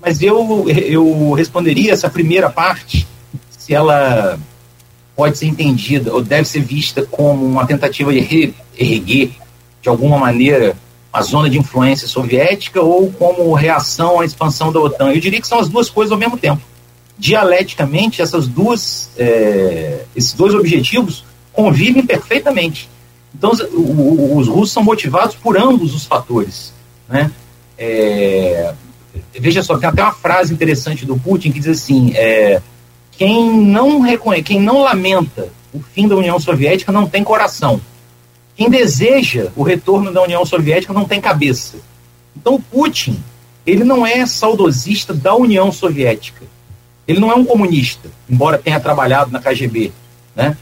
Mas 0.02 0.22
eu, 0.22 0.66
eu 0.70 1.32
responderia 1.34 1.94
essa 1.94 2.10
primeira 2.10 2.50
parte, 2.50 3.08
se 3.50 3.74
ela 3.74 4.40
pode 5.16 5.38
ser 5.38 5.48
entendida 5.48 6.14
ou 6.14 6.22
deve 6.22 6.48
ser 6.48 6.62
vista 6.62 7.06
como 7.06 7.46
uma 7.46 7.68
tentativa 7.68 8.12
de 8.12 8.54
erguer, 8.78 9.32
de 9.82 9.90
alguma 9.90 10.18
maneira, 10.18 10.76
a 11.12 11.22
zona 11.22 11.50
de 11.50 11.58
influência 11.58 12.08
soviética 12.08 12.82
ou 12.82 13.12
como 13.12 13.54
reação 13.54 14.20
à 14.20 14.26
expansão 14.26 14.72
da 14.72 14.80
OTAN. 14.80 15.12
Eu 15.12 15.20
diria 15.20 15.42
que 15.42 15.48
são 15.48 15.60
as 15.60 15.68
duas 15.68 15.90
coisas 15.90 16.12
ao 16.12 16.18
mesmo 16.18 16.38
tempo. 16.38 16.62
Dialeticamente, 17.20 18.22
essas 18.22 18.48
duas, 18.48 19.12
é, 19.18 20.06
esses 20.16 20.34
dois 20.34 20.56
objetivos 20.56 21.26
convivem 21.52 22.06
perfeitamente. 22.06 22.90
Então, 23.38 23.52
os, 23.52 23.60
os, 23.60 24.48
russos 24.48 24.72
são 24.72 24.84
motivados 24.84 25.36
por 25.36 25.58
ambos 25.58 25.94
os 25.94 26.06
fatores. 26.06 26.74
Né? 27.08 27.30
É, 27.78 28.74
veja 29.34 29.62
só, 29.62 29.78
tem 29.78 29.90
até 29.90 30.02
uma 30.02 30.14
frase 30.14 30.54
interessante 30.54 31.06
do 31.06 31.18
Putin 31.18 31.52
que 31.52 31.60
diz 31.60 31.68
assim: 31.68 32.14
é, 32.16 32.62
quem 33.12 33.54
não 33.54 34.00
reconhece, 34.00 34.44
quem 34.44 34.62
não 34.62 34.82
lamenta 34.82 35.50
o 35.74 35.80
fim 35.82 36.08
da 36.08 36.16
União 36.16 36.40
Soviética 36.40 36.92
não 36.92 37.08
tem 37.08 37.24
coração. 37.24 37.80
Quem 38.56 38.70
deseja 38.70 39.52
o 39.56 39.64
retorno 39.64 40.12
da 40.12 40.22
União 40.22 40.46
Soviética 40.46 40.94
não 40.94 41.06
tem 41.06 41.22
cabeça. 41.22 41.78
Então, 42.36 42.60
Putin, 42.60 43.22
ele 43.66 43.84
não 43.84 44.06
é 44.06 44.26
saudosista 44.26 45.14
da 45.14 45.36
União 45.36 45.72
Soviética. 45.72 46.46
Ele 47.10 47.20
não 47.20 47.32
é 47.32 47.36
um 47.36 47.44
comunista, 47.44 48.08
embora 48.30 48.60
tenha 48.60 48.80
trabalhado 48.80 49.32
na 49.32 49.40
KGB, 49.40 49.92
né? 50.36 50.56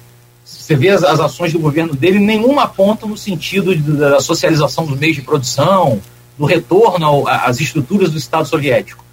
Você 0.45 0.77
vê 0.77 0.87
as, 0.87 1.03
as 1.03 1.19
ações 1.19 1.51
do 1.51 1.59
governo 1.59 1.93
dele, 1.93 2.19
nenhuma 2.19 2.63
aponta 2.63 3.05
no 3.05 3.17
sentido 3.17 3.75
de, 3.75 3.91
da 3.91 4.21
socialização 4.21 4.85
dos 4.85 4.97
meios 4.97 5.17
de 5.17 5.21
produção, 5.21 6.01
do 6.37 6.45
retorno 6.45 7.27
às 7.27 7.59
estruturas 7.59 8.11
do 8.11 8.17
Estado 8.17 8.47
soviético. 8.47 9.03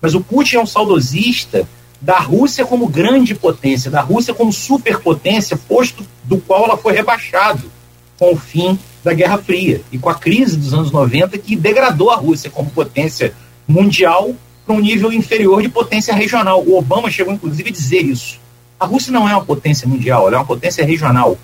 Mas 0.00 0.14
o 0.14 0.20
Putin 0.20 0.54
é 0.54 0.62
um 0.62 0.66
saudosista 0.66 1.68
da 2.00 2.20
Rússia 2.20 2.64
como 2.64 2.86
grande 2.86 3.34
potência, 3.34 3.90
da 3.90 4.00
Rússia 4.00 4.32
como 4.32 4.52
superpotência, 4.52 5.56
posto 5.56 6.06
do 6.22 6.38
qual 6.38 6.62
ela 6.66 6.76
foi 6.76 6.92
rebaixado 6.92 7.72
com 8.16 8.34
o 8.34 8.36
fim 8.36 8.78
da 9.02 9.12
Guerra 9.12 9.38
Fria 9.38 9.80
e 9.90 9.98
com 9.98 10.10
a 10.10 10.14
crise 10.14 10.56
dos 10.56 10.72
anos 10.72 10.92
90 10.92 11.38
que 11.38 11.56
degradou 11.56 12.10
a 12.10 12.16
Rússia 12.16 12.50
como 12.50 12.70
potência 12.70 13.34
mundial 13.66 14.32
para 14.64 14.74
um 14.74 14.80
nível 14.80 15.12
inferior 15.12 15.62
de 15.62 15.68
potência 15.68 16.14
regional. 16.14 16.62
O 16.62 16.78
Obama 16.78 17.10
chegou 17.10 17.32
inclusive 17.32 17.68
a 17.68 17.72
dizer 17.72 18.02
isso. 18.02 18.40
A 18.78 18.86
Rússia 18.86 19.12
não 19.12 19.28
é 19.28 19.32
uma 19.32 19.44
potência 19.44 19.86
mundial, 19.86 20.26
ela 20.26 20.36
é 20.36 20.38
uma 20.38 20.46
potência 20.46 20.84
regional. 20.84 21.38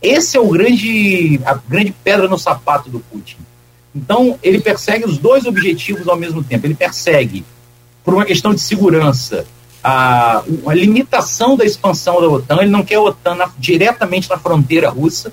Esse 0.00 0.36
é 0.36 0.40
o 0.40 0.48
grande 0.48 1.40
a 1.44 1.54
grande 1.54 1.92
pedra 2.02 2.26
no 2.26 2.38
sapato 2.38 2.88
do 2.88 3.00
Putin. 3.00 3.36
Então, 3.94 4.38
ele 4.42 4.60
persegue 4.60 5.04
os 5.04 5.18
dois 5.18 5.46
objetivos 5.46 6.08
ao 6.08 6.16
mesmo 6.16 6.42
tempo. 6.42 6.66
Ele 6.66 6.74
persegue, 6.74 7.44
por 8.04 8.14
uma 8.14 8.24
questão 8.24 8.54
de 8.54 8.60
segurança, 8.60 9.44
a, 9.82 10.42
a 10.66 10.74
limitação 10.74 11.56
da 11.56 11.64
expansão 11.64 12.20
da 12.20 12.28
OTAN. 12.28 12.58
Ele 12.60 12.70
não 12.70 12.84
quer 12.84 12.96
a 12.96 13.00
OTAN 13.00 13.34
na, 13.34 13.50
diretamente 13.58 14.30
na 14.30 14.38
fronteira 14.38 14.88
russa. 14.90 15.32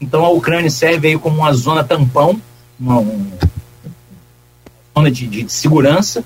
Então, 0.00 0.24
a 0.24 0.28
Ucrânia 0.28 0.70
serve 0.70 1.08
aí 1.08 1.18
como 1.18 1.38
uma 1.38 1.52
zona 1.52 1.82
tampão, 1.82 2.40
uma, 2.78 2.98
uma 2.98 3.26
zona 4.96 5.10
de, 5.10 5.26
de, 5.26 5.42
de 5.42 5.52
segurança. 5.52 6.24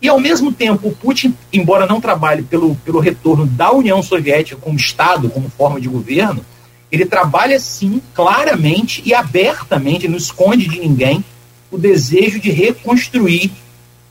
E, 0.00 0.08
ao 0.08 0.20
mesmo 0.20 0.52
tempo, 0.52 0.88
o 0.88 0.94
Putin, 0.94 1.34
embora 1.52 1.86
não 1.86 2.00
trabalhe 2.00 2.42
pelo, 2.42 2.74
pelo 2.76 3.00
retorno 3.00 3.46
da 3.46 3.72
União 3.72 4.02
Soviética 4.02 4.60
como 4.60 4.76
Estado, 4.76 5.30
como 5.30 5.48
forma 5.48 5.80
de 5.80 5.88
governo, 5.88 6.44
ele 6.92 7.06
trabalha 7.06 7.58
sim, 7.58 8.00
claramente 8.14 9.02
e 9.04 9.14
abertamente, 9.14 10.06
não 10.06 10.16
esconde 10.16 10.68
de 10.68 10.78
ninguém, 10.78 11.24
o 11.70 11.78
desejo 11.78 12.38
de 12.38 12.50
reconstruir 12.50 13.50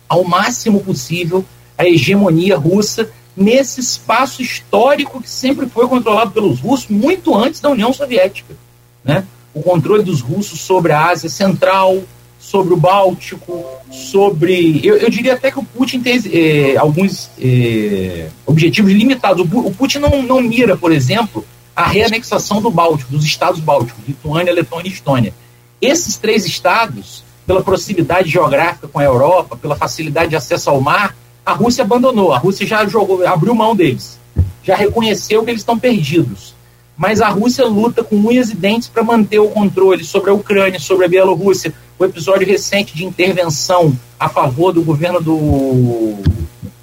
ao 0.10 0.24
máximo 0.24 0.84
possível 0.84 1.46
a 1.78 1.86
hegemonia 1.86 2.58
russa 2.58 3.10
nesse 3.36 3.82
espaço 3.82 4.42
histórico 4.42 5.22
que 5.22 5.30
sempre 5.30 5.68
foi 5.68 5.88
controlado 5.88 6.32
pelos 6.32 6.60
russos 6.60 6.88
muito 6.88 7.36
antes 7.36 7.60
da 7.60 7.70
União 7.70 7.92
Soviética. 7.92 8.56
Né? 9.04 9.26
O 9.54 9.62
controle 9.62 10.04
dos 10.04 10.22
russos 10.22 10.60
sobre 10.62 10.92
a 10.92 11.08
Ásia 11.08 11.30
Central, 11.30 12.04
sobre 12.50 12.74
o 12.74 12.78
Báltico, 12.78 13.66
sobre. 13.92 14.80
Eu, 14.84 14.98
eu 14.98 15.10
diria 15.10 15.34
até 15.34 15.50
que 15.50 15.60
o 15.60 15.64
Putin 15.64 16.00
tem 16.00 16.22
eh, 16.32 16.78
alguns 16.78 17.30
eh, 17.42 18.28
objetivos 18.46 18.92
limitados. 18.92 19.46
O, 19.52 19.60
o 19.60 19.74
Putin 19.74 19.98
não, 19.98 20.22
não 20.22 20.42
mira, 20.42 20.78
por 20.78 20.92
exemplo, 20.92 21.44
a 21.76 21.88
reanexação 21.88 22.62
do 22.62 22.70
Báltico, 22.70 23.12
dos 23.12 23.26
estados 23.26 23.60
bálticos, 23.60 24.02
Lituânia, 24.08 24.54
Letônia 24.54 24.90
e 24.90 24.94
Estônia. 24.94 25.34
Esses 25.82 26.18
três 26.18 26.46
estados, 26.46 27.24
pela 27.48 27.64
proximidade 27.64 28.30
geográfica 28.30 28.88
com 28.88 29.00
a 29.00 29.04
Europa, 29.04 29.58
pela 29.58 29.76
facilidade 29.76 30.30
de 30.30 30.36
acesso 30.36 30.70
ao 30.70 30.80
mar, 30.80 31.16
a 31.46 31.52
Rússia 31.52 31.84
abandonou. 31.84 32.32
A 32.32 32.38
Rússia 32.38 32.66
já 32.66 32.88
jogou, 32.88 33.28
abriu 33.28 33.56
mão 33.56 33.76
deles. 33.76 34.20
Já 34.64 34.76
reconheceu 34.76 35.44
que 35.44 35.50
eles 35.50 35.62
estão 35.62 35.78
perdidos. 35.78 36.55
Mas 36.98 37.22
a 37.22 37.28
Rússia 37.30 37.66
luta 37.66 38.04
com 38.04 38.16
unhas 38.16 38.50
e 38.50 38.56
dentes 38.56 38.88
para 38.88 39.04
manter 39.04 39.40
o 39.40 39.50
controle 39.50 40.04
sobre 40.04 40.30
a 40.30 40.34
Ucrânia, 40.34 40.80
sobre 40.80 41.06
a 41.06 41.10
Bielorrússia. 41.10 41.74
O 42.00 42.06
episódio 42.06 42.48
recente 42.48 42.96
de 42.96 43.06
intervenção 43.06 43.98
a 44.20 44.30
favor 44.30 44.72
do 44.72 44.82
governo 44.82 45.22
do 45.22 46.16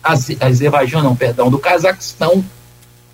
Azerbaijão, 0.03 1.03
não, 1.03 1.17
perdão, 1.17 1.51
do 1.51 1.59
Cazaquistão, 1.59 2.45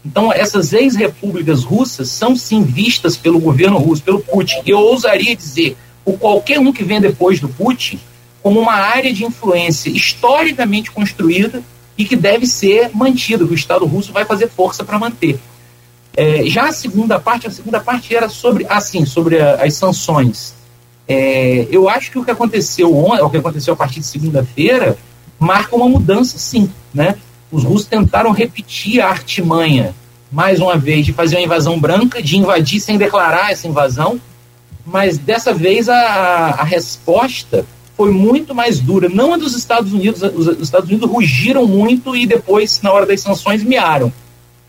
então, 0.05 0.33
essas 0.33 0.73
ex-repúblicas 0.73 1.65
russas 1.65 2.09
são 2.09 2.35
sim 2.37 2.63
vistas 2.63 3.17
pelo 3.17 3.39
governo 3.39 3.79
russo, 3.79 4.03
pelo 4.03 4.21
Putin. 4.21 4.63
Eu 4.65 4.79
ousaria 4.79 5.35
dizer, 5.35 5.77
por 6.05 6.19
qualquer 6.19 6.59
um 6.59 6.73
que 6.73 6.85
vem 6.85 7.01
depois 7.01 7.41
do 7.41 7.49
Putin, 7.49 8.01
como 8.43 8.61
uma 8.61 8.75
área 8.75 9.13
de 9.13 9.25
influência 9.25 9.91
historicamente 9.91 10.91
construída 10.91 11.63
e 11.97 12.05
que 12.05 12.17
deve 12.17 12.47
ser 12.47 12.91
mantida, 12.95 13.45
que 13.45 13.53
o 13.53 13.55
Estado 13.55 13.85
russo 13.85 14.13
vai 14.13 14.25
fazer 14.25 14.49
força 14.49 14.85
para 14.85 14.99
manter. 14.99 15.39
É, 16.19 16.45
já 16.47 16.66
a 16.66 16.73
segunda 16.73 17.21
parte, 17.21 17.47
a 17.47 17.51
segunda 17.51 17.79
parte 17.79 18.12
era 18.12 18.29
sobre, 18.29 18.66
assim, 18.69 19.07
sobre 19.07 19.41
a, 19.41 19.62
as 19.62 19.75
sanções. 19.75 20.53
É, 21.07 21.69
eu 21.71 21.89
acho 21.89 22.11
que 22.11 22.19
o 22.19 22.25
que 22.25 22.31
aconteceu 22.33 22.93
ontem, 22.93 23.23
o 23.23 23.31
que 23.31 23.37
aconteceu 23.37 23.75
a 23.75 23.77
partir 23.77 24.01
de 24.01 24.07
segunda-feira, 24.07 24.99
marca 25.39 25.77
uma 25.77 25.89
mudança, 25.89 26.37
sim, 26.37 26.69
né? 26.93 27.14
os 27.53 27.62
russos 27.62 27.87
tentaram 27.87 28.33
repetir 28.33 29.01
a 29.01 29.09
artimanha, 29.09 29.95
mais 30.29 30.59
uma 30.59 30.77
vez, 30.77 31.07
de 31.07 31.12
fazer 31.12 31.37
uma 31.37 31.45
invasão 31.45 31.79
branca, 31.79 32.21
de 32.21 32.37
invadir 32.37 32.81
sem 32.81 32.99
declarar 32.99 33.53
essa 33.53 33.69
invasão, 33.69 34.21
mas 34.85 35.19
dessa 35.19 35.55
vez 35.55 35.89
a, 35.89 36.01
a 36.59 36.64
resposta 36.64 37.64
foi 37.97 38.11
muito 38.11 38.57
mais 38.57 38.81
dura. 38.81 39.09
Não 39.09 39.35
a 39.35 39.37
dos 39.37 39.55
Estados 39.55 39.93
Unidos, 39.93 40.21
os, 40.21 40.49
os 40.49 40.62
Estados 40.62 40.91
Unidos 40.91 41.09
rugiram 41.09 41.64
muito 41.64 42.16
e 42.16 42.27
depois, 42.27 42.83
na 42.83 42.93
hora 42.93 43.07
das 43.07 43.21
sanções, 43.21 43.62
miaram. 43.62 44.12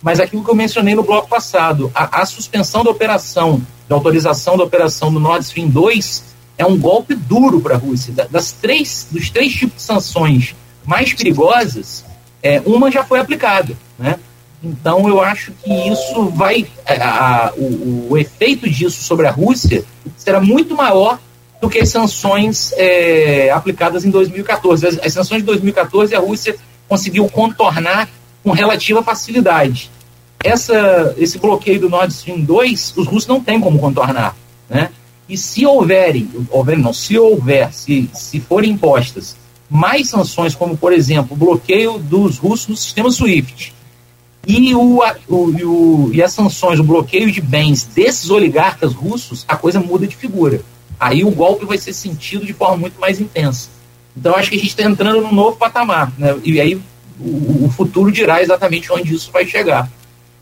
Mas 0.02 0.20
aquilo 0.20 0.44
que 0.44 0.50
eu 0.50 0.56
mencionei 0.56 0.96
no 0.96 1.04
bloco 1.04 1.28
passado, 1.28 1.92
a, 1.94 2.22
a 2.22 2.26
suspensão 2.26 2.84
da 2.84 2.90
operação, 2.90 3.62
da 3.88 3.96
autorização 3.96 4.58
da 4.58 4.64
operação 4.64 5.12
do 5.12 5.20
Nord 5.20 5.44
Stream 5.44 5.68
2, 5.70 6.24
é 6.58 6.66
um 6.66 6.78
golpe 6.78 7.16
duro 7.16 7.62
para 7.62 7.76
a 7.76 7.78
Rússia. 7.78 8.14
Das 8.30 8.52
três, 8.52 9.08
dos 9.10 9.30
três 9.30 9.54
tipos 9.54 9.78
de 9.78 9.84
sanções 9.84 10.56
mais 10.86 11.14
perigosas, 11.14 12.06
é, 12.42 12.62
uma 12.66 12.92
já 12.92 13.04
foi 13.04 13.20
aplicada, 13.20 13.76
né? 13.98 14.20
Então 14.62 15.08
eu 15.08 15.22
acho 15.22 15.54
que 15.54 15.72
isso 15.90 16.26
vai, 16.30 16.68
a, 16.86 16.94
é, 16.94 17.02
a, 17.02 17.54
o, 17.56 18.10
o, 18.12 18.18
efeito 18.18 18.70
disso 18.70 19.02
sobre 19.02 19.26
a 19.26 19.32
Rússia 19.32 19.86
será 20.18 20.42
muito 20.42 20.76
maior 20.76 21.18
do 21.62 21.70
que 21.70 21.80
as 21.80 21.90
sanções 21.90 22.74
é, 22.76 23.50
aplicadas 23.52 24.04
em 24.04 24.10
2014. 24.10 24.86
As, 24.86 25.00
as, 25.00 25.14
sanções 25.14 25.42
de 25.42 25.46
2014 25.46 26.14
a 26.14 26.20
Rússia 26.20 26.58
conseguiu 26.90 27.30
contornar 27.30 28.10
com 28.44 28.52
relativa 28.52 29.04
facilidade. 29.04 29.90
Essa, 30.44 31.14
esse 31.18 31.38
bloqueio 31.38 31.82
do 31.82 31.90
Nord 31.90 32.14
Stream 32.14 32.42
2, 32.42 32.94
os 32.96 33.08
russos 33.08 33.28
não 33.28 33.42
têm 33.42 33.60
como 33.60 33.80
contornar, 33.80 34.36
né? 34.70 34.90
E 35.28 35.38
se 35.38 35.66
houverem, 35.66 36.30
houver, 36.50 36.78
não, 36.78 36.94
se 36.94 37.18
houver, 37.18 37.72
se, 37.74 38.10
se 38.14 38.40
forem 38.40 38.72
impostas 38.72 39.38
mais 39.70 40.10
sanções, 40.10 40.56
como, 40.56 40.76
por 40.76 40.92
exemplo, 40.92 41.34
o 41.34 41.38
bloqueio 41.38 42.00
dos 42.00 42.38
russos 42.38 42.68
no 42.68 42.76
sistema 42.76 43.12
SWIFT, 43.12 43.74
e, 44.48 44.74
o, 44.74 45.02
o, 45.28 45.52
e, 45.52 45.64
o, 45.64 46.10
e 46.14 46.24
as 46.24 46.34
sanções, 46.34 46.80
o 46.80 46.84
bloqueio 46.84 47.32
de 47.32 47.42
bens 47.42 47.84
desses 47.84 48.30
oligarcas 48.32 48.94
russos, 48.94 49.46
a 49.48 49.56
coisa 49.56 49.80
muda 49.80 50.08
de 50.08 50.16
figura. 50.16 50.62
Aí 51.00 51.24
o 51.24 51.30
golpe 51.30 51.66
vai 51.66 51.78
ser 51.78 51.94
sentido 51.94 52.46
de 52.46 52.54
forma 52.54 52.78
muito 52.78 53.00
mais 53.00 53.20
intensa. 53.20 53.70
Então, 54.18 54.36
acho 54.36 54.50
que 54.50 54.56
a 54.56 54.60
gente 54.60 54.70
está 54.70 54.84
entrando 54.84 55.22
num 55.22 55.34
novo 55.34 55.56
patamar. 55.56 56.12
Né? 56.18 56.36
E 56.44 56.60
aí 56.60 56.82
o, 57.20 57.70
futuro 57.70 58.12
dirá 58.12 58.42
exatamente 58.42 58.92
onde 58.92 59.14
isso 59.14 59.32
vai 59.32 59.46
chegar. 59.46 59.90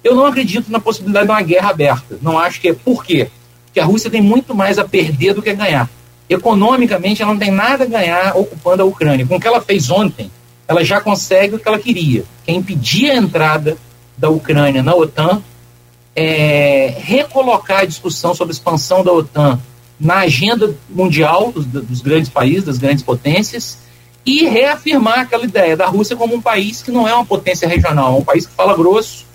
Eu 0.03 0.15
não 0.15 0.25
acredito 0.25 0.71
na 0.71 0.79
possibilidade 0.79 1.25
de 1.25 1.31
uma 1.31 1.41
guerra 1.41 1.69
aberta. 1.69 2.17
Não 2.21 2.37
acho 2.37 2.61
que 2.61 2.69
é. 2.69 2.73
Por 2.73 3.03
quê? 3.03 3.29
Porque 3.65 3.79
a 3.79 3.85
Rússia 3.85 4.09
tem 4.09 4.21
muito 4.21 4.55
mais 4.55 4.77
a 4.77 4.85
perder 4.85 5.33
do 5.33 5.41
que 5.41 5.49
a 5.49 5.55
ganhar 5.55 5.89
economicamente 6.29 7.21
ela 7.21 7.31
não 7.31 7.39
tem 7.39 7.51
nada 7.51 7.83
a 7.83 7.87
ganhar 7.87 8.37
ocupando 8.37 8.83
a 8.83 8.85
Ucrânia. 8.85 9.25
Com 9.25 9.35
o 9.35 9.39
que 9.39 9.47
ela 9.47 9.61
fez 9.61 9.89
ontem, 9.89 10.29
ela 10.67 10.83
já 10.83 10.99
consegue 10.99 11.55
o 11.55 11.59
que 11.59 11.67
ela 11.67 11.79
queria, 11.79 12.23
que 12.43 12.51
é 12.51 12.53
impedir 12.53 13.11
a 13.11 13.15
entrada 13.15 13.77
da 14.17 14.29
Ucrânia 14.29 14.83
na 14.83 14.93
OTAN, 14.95 15.41
é, 16.15 16.95
recolocar 16.99 17.81
a 17.81 17.85
discussão 17.85 18.33
sobre 18.33 18.51
a 18.51 18.55
expansão 18.55 19.03
da 19.03 19.13
OTAN 19.13 19.59
na 19.99 20.19
agenda 20.19 20.75
mundial 20.89 21.51
dos, 21.51 21.65
dos 21.65 22.01
grandes 22.01 22.29
países, 22.29 22.63
das 22.63 22.77
grandes 22.77 23.03
potências, 23.03 23.77
e 24.27 24.45
reafirmar 24.45 25.19
aquela 25.19 25.45
ideia 25.45 25.77
da 25.77 25.85
Rússia 25.85 26.13
como 26.13 26.35
um 26.35 26.41
país 26.41 26.81
que 26.81 26.91
não 26.91 27.07
é 27.07 27.15
uma 27.15 27.25
potência 27.25 27.65
regional, 27.65 28.13
é 28.13 28.17
um 28.17 28.23
país 28.25 28.45
que 28.45 28.53
fala 28.53 28.75
grosso, 28.75 29.25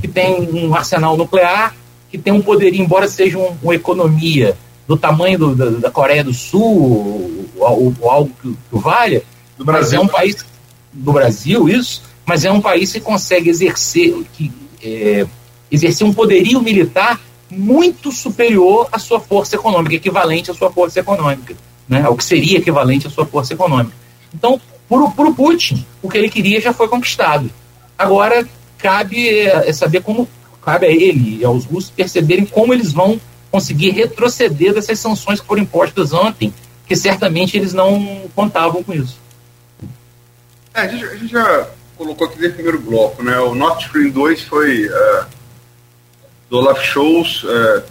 que 0.00 0.08
tem 0.08 0.48
um 0.50 0.74
arsenal 0.74 1.18
nuclear, 1.18 1.76
que 2.10 2.16
tem 2.16 2.32
um 2.32 2.40
poderio, 2.40 2.80
embora 2.80 3.06
seja 3.06 3.36
um, 3.36 3.54
uma 3.62 3.74
economia 3.74 4.56
do 4.86 4.96
tamanho 4.96 5.38
do, 5.38 5.54
da, 5.54 5.66
da, 5.66 5.90
Coreia 5.90 6.24
do 6.24 6.32
Sul, 6.32 7.46
ou, 7.58 7.94
ou 8.00 8.10
algo 8.10 8.32
que, 8.40 8.48
que 8.48 8.78
valha, 8.78 9.22
do 9.58 9.66
mas 9.66 9.92
é 9.92 10.00
um 10.00 10.08
país 10.08 10.42
do 10.94 11.12
Brasil, 11.12 11.68
isso, 11.68 12.02
mas 12.24 12.46
é 12.46 12.50
um 12.50 12.62
país 12.62 12.90
que 12.90 13.00
consegue 13.00 13.50
exercer, 13.50 14.16
que, 14.32 14.50
é, 14.82 15.26
exercer 15.70 16.06
um 16.06 16.12
poderio 16.14 16.62
militar 16.62 17.20
muito 17.50 18.10
superior 18.10 18.88
à 18.90 18.98
sua 18.98 19.20
força 19.20 19.56
econômica, 19.56 19.94
equivalente 19.94 20.50
à 20.50 20.54
sua 20.54 20.70
força 20.70 21.00
econômica, 21.00 21.54
né, 21.86 22.02
ao 22.02 22.16
que 22.16 22.24
seria 22.24 22.56
equivalente 22.56 23.06
à 23.06 23.10
sua 23.10 23.26
força 23.26 23.52
econômica. 23.52 24.07
Então, 24.34 24.60
para 24.88 25.28
o 25.28 25.34
Putin, 25.34 25.86
o 26.02 26.08
que 26.08 26.16
ele 26.16 26.28
queria 26.28 26.60
já 26.60 26.72
foi 26.72 26.88
conquistado. 26.88 27.50
Agora, 27.96 28.46
cabe 28.78 29.28
é, 29.28 29.72
saber 29.72 30.02
como, 30.02 30.28
cabe 30.64 30.86
a 30.86 30.90
ele 30.90 31.40
e 31.40 31.44
aos 31.44 31.64
russos 31.64 31.90
perceberem 31.90 32.46
como 32.46 32.72
eles 32.72 32.92
vão 32.92 33.20
conseguir 33.50 33.90
retroceder 33.90 34.74
dessas 34.74 34.98
sanções 34.98 35.40
que 35.40 35.46
foram 35.46 35.62
impostas 35.62 36.12
ontem, 36.12 36.52
que 36.86 36.96
certamente 36.96 37.56
eles 37.56 37.72
não 37.72 38.28
contavam 38.34 38.82
com 38.82 38.94
isso. 38.94 39.18
É, 40.74 40.80
a, 40.82 40.88
gente, 40.88 41.04
a, 41.04 41.16
gente, 41.16 41.32
já 41.32 41.68
colocou 41.96 42.26
aqui 42.26 42.38
desde 42.38 42.52
o 42.52 42.54
primeiro 42.54 42.80
bloco, 42.80 43.22
né? 43.22 43.38
O 43.40 43.54
Nord 43.54 43.82
Stream 43.84 44.10
2 44.10 44.42
foi 44.42 44.86
uh, 44.86 45.26
do 46.48 46.58
Olaf 46.58 46.82
Scholz. 46.82 47.42
Uh, 47.44 47.82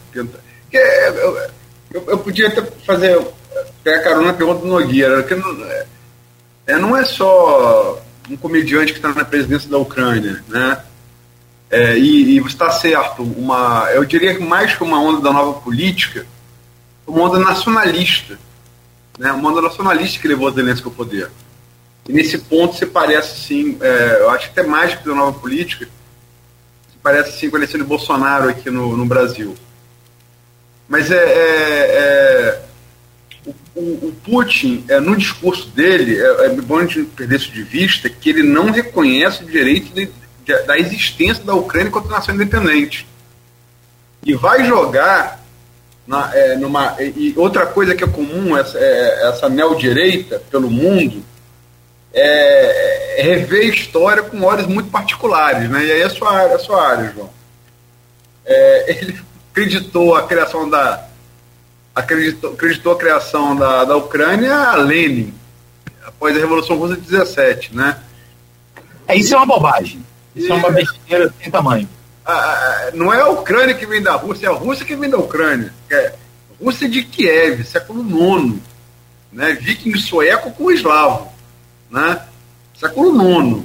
que, 0.72 0.78
é, 0.78 1.10
eu, 1.92 2.04
eu, 2.08 2.18
podia 2.18 2.48
até 2.48 2.62
fazer 2.86 3.20
pegar 3.84 4.04
carona 4.04 4.28
na 4.28 4.34
pergunta 4.34 4.62
do 4.62 4.68
Nogueira, 4.68 5.24
que 5.24 5.36
não 5.36 5.54
não 6.76 6.98
é 6.98 7.06
só 7.06 8.02
um 8.30 8.36
comediante 8.36 8.92
que 8.92 9.00
está 9.00 9.14
na 9.14 9.24
presidência 9.24 9.70
da 9.70 9.78
Ucrânia, 9.78 10.44
né? 10.50 10.84
É, 11.70 11.98
e, 11.98 12.38
e 12.38 12.38
está 12.40 12.72
certo, 12.72 13.24
uma, 13.24 13.90
eu 13.94 14.06
diria 14.06 14.36
que 14.36 14.42
mais 14.42 14.74
que 14.74 14.84
uma 14.84 15.00
onda 15.02 15.22
da 15.22 15.34
nova 15.34 15.60
política, 15.60 16.26
uma 17.06 17.24
onda 17.24 17.40
nacionalista, 17.40 18.40
né, 19.20 19.32
uma 19.34 19.50
onda 19.50 19.62
nacionalista 19.62 20.20
que 20.20 20.28
levou 20.28 20.52
Zelensky 20.52 20.86
ao 20.86 20.94
poder. 20.94 21.30
E 22.08 22.14
nesse 22.14 22.38
ponto 22.38 22.78
se 22.78 22.86
parece 22.86 23.42
sim, 23.42 23.78
é, 23.82 24.18
eu 24.22 24.30
acho 24.30 24.46
que 24.46 24.60
até 24.60 24.68
mais 24.68 24.96
que 24.96 25.06
da 25.06 25.14
nova 25.14 25.38
política, 25.38 25.86
se 25.86 26.98
parece 27.04 27.38
sim 27.38 27.50
com 27.50 27.58
a 27.58 27.60
eleição 27.60 27.80
de 27.80 27.86
Bolsonaro 27.86 28.48
aqui 28.48 28.70
no, 28.70 28.96
no 28.96 29.06
Brasil. 29.06 29.56
Mas 30.88 31.12
é, 31.12 31.18
é, 31.18 31.82
é 31.92 32.67
o, 33.78 34.08
o, 34.08 34.16
Putin, 34.24 34.84
é, 34.88 35.00
no 35.00 35.16
discurso 35.16 35.70
dele, 35.70 36.20
é, 36.20 36.46
é 36.46 36.50
bom 36.50 36.80
a 36.80 36.86
gente 36.86 37.04
perder 37.04 37.36
isso 37.36 37.52
de 37.52 37.64
vista, 37.64 38.10
que 38.10 38.30
ele 38.30 38.44
não 38.44 38.72
reconhece 38.72 39.44
o 39.44 39.48
direito 39.48 39.94
de, 39.94 40.10
da 40.66 40.78
existência 40.78 41.44
da 41.44 41.54
Ucrânia 41.54 41.90
enquanto 41.90 42.10
nação 42.10 42.34
independente. 42.34 43.08
E 44.26 44.34
vai 44.34 44.66
jogar 44.66 45.44
na, 46.08 46.34
é, 46.34 46.56
numa. 46.56 46.96
E 47.00 47.34
outra 47.36 47.66
coisa 47.66 47.94
que 47.94 48.04
é 48.04 48.08
comum, 48.08 48.58
essa, 48.58 48.78
é, 48.80 49.30
essa 49.30 49.50
neodireita 49.50 50.42
pelo 50.50 50.70
mundo, 50.70 51.24
é, 52.14 53.20
é, 53.20 53.22
rever 53.22 53.70
história 53.70 54.24
com 54.24 54.42
olhos 54.42 54.66
muito 54.66 54.90
particulares. 54.90 55.70
Né? 55.70 55.86
E 55.86 55.92
aí 55.92 56.02
é 56.02 56.06
a 56.06 56.10
sua 56.10 56.42
a 56.42 56.60
sua 56.60 56.88
área 56.88 57.12
João. 57.14 57.30
É, 58.46 58.86
ele 59.04 59.20
acreditou 59.52 60.16
a 60.16 60.26
criação 60.26 60.70
da. 60.70 61.07
Acreditou, 61.98 62.54
acreditou 62.54 62.94
a 62.94 62.98
criação 62.98 63.56
da, 63.56 63.84
da 63.84 63.98
Ucrânia 63.98 64.54
a 64.54 64.76
Lenin, 64.76 65.34
após 66.06 66.38
a 66.38 66.40
Revolução 66.40 66.78
Russa 66.78 66.96
de 66.96 67.02
17, 67.02 67.76
né? 67.76 67.98
É, 69.08 69.16
isso 69.16 69.34
é 69.34 69.38
uma 69.38 69.48
bobagem. 69.48 70.06
Isso 70.36 70.54
é 70.54 70.56
uma 70.56 70.70
besteira 70.70 71.34
sem 71.42 71.50
tamanho. 71.50 71.90
não 72.94 73.12
é 73.12 73.20
a 73.20 73.30
Ucrânia 73.30 73.74
que 73.74 73.88
vem 73.88 74.00
da 74.00 74.14
Rússia, 74.14 74.46
é 74.46 74.50
a 74.50 74.54
Rússia 74.54 74.86
que 74.86 74.96
vem 74.96 75.10
da 75.10 75.18
Ucrânia. 75.18 75.74
É 75.90 76.14
Rússia 76.62 76.88
de 76.88 77.02
Kiev, 77.02 77.64
século 77.64 78.04
IX. 78.04 78.60
Né? 79.32 79.54
Viking 79.54 79.98
sueco 79.98 80.52
com 80.52 80.70
eslavo. 80.70 81.32
Né? 81.90 82.22
Século 82.80 83.10
IX. 83.10 83.64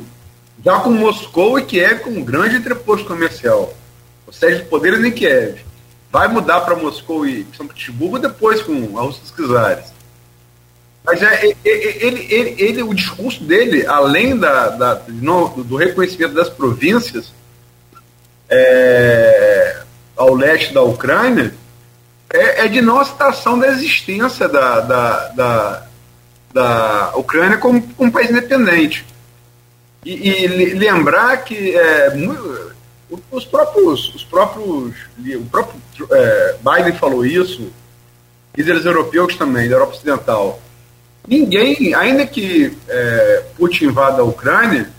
Já 0.65 0.81
com 0.81 0.91
Moscou 0.91 1.59
e 1.59 1.67
Kiev 1.67 2.01
como 2.01 2.25
grande 2.25 2.57
entreposto 2.57 3.05
comercial. 3.05 3.75
Ou 4.27 4.33
seja, 4.33 4.65
poderes 4.65 5.05
em 5.05 5.13
Kiev. 5.13 5.61
Vai 6.13 6.29
mudar 6.29 6.61
para 6.61 6.77
Moscou 6.77 7.27
e 7.27 7.47
São 7.57 7.67
Petersburgo 7.67 8.19
depois 8.19 8.61
com 8.61 8.99
a 8.99 9.03
Rússia 9.03 9.23
dos 9.35 9.51
Czares. 9.51 9.93
Mas 11.03 11.23
é, 11.23 11.47
ele, 11.47 11.57
ele, 11.65 12.27
ele, 12.31 12.63
ele, 12.63 12.83
o 12.83 12.95
discurso 12.95 13.43
dele, 13.43 13.87
além 13.87 14.37
da, 14.37 14.69
da 14.69 15.03
no, 15.09 15.49
do 15.65 15.75
reconhecimento 15.75 16.35
das 16.35 16.51
províncias 16.51 17.33
é, 18.49 19.83
ao 20.15 20.35
leste 20.35 20.75
da 20.75 20.83
Ucrânia, 20.83 21.55
é, 22.31 22.67
é, 22.67 22.69
de 22.69 22.81
não 22.81 23.05
citação 23.05 23.59
da 23.59 23.69
existência 23.69 24.49
da, 24.49 24.81
da, 24.81 25.29
da, 25.29 25.87
da 26.53 27.13
Ucrânia 27.17 27.57
como, 27.57 27.83
como 27.83 28.09
um 28.09 28.13
país 28.13 28.31
independente. 28.31 29.05
E, 30.05 30.45
e 30.45 30.47
lembrar 30.75 31.39
que 31.39 31.75
é, 31.75 32.11
os 33.31 33.45
próprios, 33.45 34.15
os 34.15 34.25
próprios, 34.25 34.95
o 35.19 35.45
próprio 35.51 35.81
é, 36.11 36.57
Biden 36.63 36.95
falou 36.95 37.25
isso, 37.25 37.71
líderes 38.57 38.85
europeus 38.85 39.37
também, 39.37 39.69
da 39.69 39.77
Europa 39.77 39.95
Ocidental, 39.95 40.61
ninguém, 41.27 41.95
ainda 41.95 42.27
que 42.27 42.77
é, 42.89 43.45
Putin 43.57 43.87
invada 43.87 44.23
a 44.23 44.25
Ucrânia, 44.25 44.91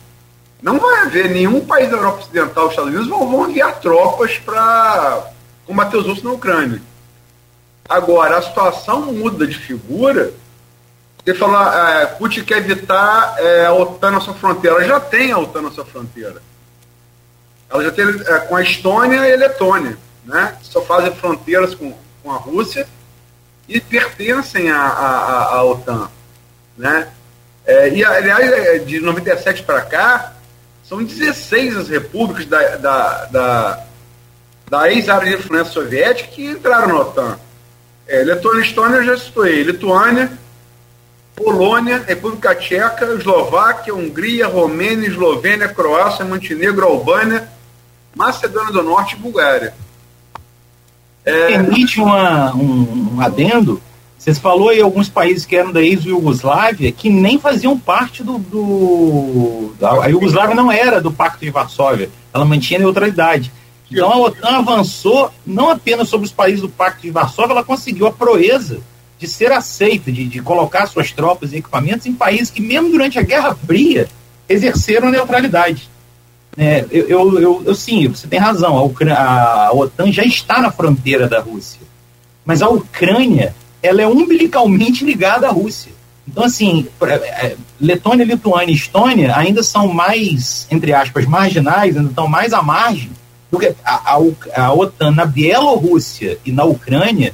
não 0.61 0.79
vai 0.79 1.01
haver 1.01 1.29
nenhum 1.29 1.65
país 1.65 1.89
da 1.89 1.97
Europa 1.97 2.21
Ocidental, 2.21 2.65
os 2.65 2.71
Estados 2.71 2.91
Unidos, 2.91 3.09
vão, 3.09 3.29
vão 3.29 3.49
enviar 3.49 3.79
tropas 3.79 4.37
para 4.37 5.31
combater 5.65 5.97
os 5.97 6.05
russos 6.05 6.23
na 6.23 6.31
Ucrânia. 6.31 6.81
Agora, 7.87 8.37
a 8.37 8.41
situação 8.41 9.01
muda 9.11 9.45
de 9.45 9.57
figura. 9.57 10.31
Você 11.23 11.33
fala, 11.33 12.01
é, 12.01 12.05
Putin 12.05 12.43
quer 12.43 12.59
evitar 12.59 13.35
é, 13.37 13.65
a 13.65 13.73
OTAN 13.73 14.11
na 14.11 14.21
sua 14.21 14.33
fronteira. 14.33 14.83
Já 14.85 14.99
tem 14.99 15.31
a 15.31 15.37
OTAN 15.37 15.63
na 15.63 15.71
sua 15.71 15.85
fronteira. 15.85 16.41
Ela 17.73 17.85
já 17.85 17.91
tem 17.91 18.05
é, 18.05 18.39
com 18.41 18.55
a 18.55 18.61
Estônia 18.61 19.27
e 19.27 19.33
a 19.33 19.35
Letônia, 19.35 19.97
né? 20.23 20.55
Só 20.61 20.83
fazem 20.83 21.11
fronteiras 21.15 21.73
com, 21.73 21.91
com 22.21 22.31
a 22.31 22.37
Rússia 22.37 22.87
e 23.67 23.81
pertencem 23.81 24.69
à, 24.69 24.77
à, 24.77 25.55
à 25.55 25.63
OTAN. 25.63 26.07
Né? 26.77 27.07
É, 27.65 27.89
e, 27.89 28.05
aliás, 28.05 28.51
é, 28.51 28.77
de 28.77 28.99
97 28.99 29.63
para 29.63 29.81
cá, 29.81 30.33
são 30.83 31.03
16 31.03 31.77
as 31.77 31.87
repúblicas 31.89 32.45
da, 32.45 32.75
da, 32.77 33.25
da, 33.25 33.83
da 34.69 34.91
ex-área 34.91 35.29
de 35.29 35.41
influência 35.41 35.73
soviética 35.73 36.29
que 36.29 36.45
entraram 36.45 36.89
na 36.89 36.99
OTAN. 36.99 37.39
É, 38.07 38.21
Letônia 38.21 38.61
e 38.61 38.67
Estônia 38.67 38.97
eu 38.97 39.05
já 39.05 39.17
citei. 39.17 39.63
Lituânia, 39.63 40.31
Polônia, 41.35 42.03
República 42.05 42.53
Tcheca, 42.53 43.15
Eslováquia, 43.15 43.95
Hungria, 43.95 44.45
Romênia, 44.45 45.07
Eslovênia, 45.07 45.69
Croácia, 45.69 46.23
Montenegro, 46.23 46.85
Albânia, 46.85 47.51
Macedônia 48.15 48.71
do 48.71 48.83
Norte 48.83 49.15
e 49.15 49.19
Bulgária. 49.19 49.73
É... 51.25 51.47
Permite 51.47 51.99
uma, 51.99 52.53
um, 52.55 53.15
um 53.15 53.21
adendo. 53.21 53.81
Você 54.17 54.33
falou 54.33 54.69
aí 54.69 54.79
alguns 54.81 55.09
países 55.09 55.45
que 55.45 55.55
eram 55.55 55.71
da 55.71 55.81
ex-Yugoslávia 55.81 56.91
que 56.91 57.09
nem 57.09 57.37
faziam 57.37 57.77
parte 57.77 58.23
do. 58.23 58.37
do 58.37 59.73
a 59.81 60.07
Iugoslávia 60.07 60.55
não 60.55 60.71
era 60.71 61.01
do 61.01 61.11
Pacto 61.11 61.43
de 61.43 61.51
Varsóvia, 61.51 62.09
ela 62.33 62.45
mantinha 62.45 62.79
neutralidade. 62.79 63.51
Então 63.91 64.09
a 64.09 64.17
OTAN 64.17 64.57
avançou 64.57 65.29
não 65.45 65.69
apenas 65.69 66.07
sobre 66.07 66.25
os 66.25 66.31
países 66.31 66.61
do 66.61 66.69
Pacto 66.69 67.01
de 67.01 67.11
Varsóvia, 67.11 67.51
ela 67.51 67.63
conseguiu 67.63 68.07
a 68.07 68.11
proeza 68.11 68.79
de 69.19 69.27
ser 69.27 69.51
aceita, 69.51 70.11
de, 70.11 70.25
de 70.25 70.41
colocar 70.41 70.87
suas 70.87 71.11
tropas 71.11 71.53
e 71.53 71.57
equipamentos 71.57 72.05
em 72.05 72.13
países 72.13 72.49
que, 72.49 72.61
mesmo 72.61 72.89
durante 72.89 73.19
a 73.19 73.21
Guerra 73.21 73.55
Fria, 73.55 74.07
exerceram 74.47 75.11
neutralidade. 75.11 75.89
É, 76.57 76.85
eu, 76.91 77.07
eu, 77.07 77.39
eu, 77.39 77.63
eu, 77.65 77.75
sim, 77.75 78.07
você 78.07 78.27
tem 78.27 78.39
razão. 78.39 78.77
A, 78.77 78.83
Ucrânia, 78.83 79.17
a 79.17 79.71
OTAN 79.73 80.11
já 80.11 80.23
está 80.23 80.61
na 80.61 80.71
fronteira 80.71 81.27
da 81.27 81.39
Rússia, 81.39 81.81
mas 82.45 82.61
a 82.61 82.69
Ucrânia 82.69 83.55
ela 83.81 84.01
é 84.01 84.07
umbilicalmente 84.07 85.03
ligada 85.03 85.47
à 85.47 85.51
Rússia. 85.51 85.91
Então, 86.27 86.43
assim, 86.43 86.87
é, 87.01 87.55
Letônia, 87.81 88.23
Lituânia 88.23 88.71
e 88.71 88.75
Estônia 88.75 89.35
ainda 89.35 89.61
são 89.61 89.87
mais, 89.89 90.65
entre 90.71 90.93
aspas, 90.93 91.25
marginais, 91.25 91.97
ainda 91.97 92.09
estão 92.09 92.27
mais 92.27 92.53
à 92.53 92.61
margem 92.61 93.11
do 93.51 93.59
que 93.59 93.75
a, 93.83 94.15
a, 94.15 94.63
a 94.63 94.73
OTAN 94.73 95.11
na 95.11 95.25
Bielorrússia 95.25 96.39
e 96.45 96.51
na 96.51 96.63
Ucrânia 96.63 97.33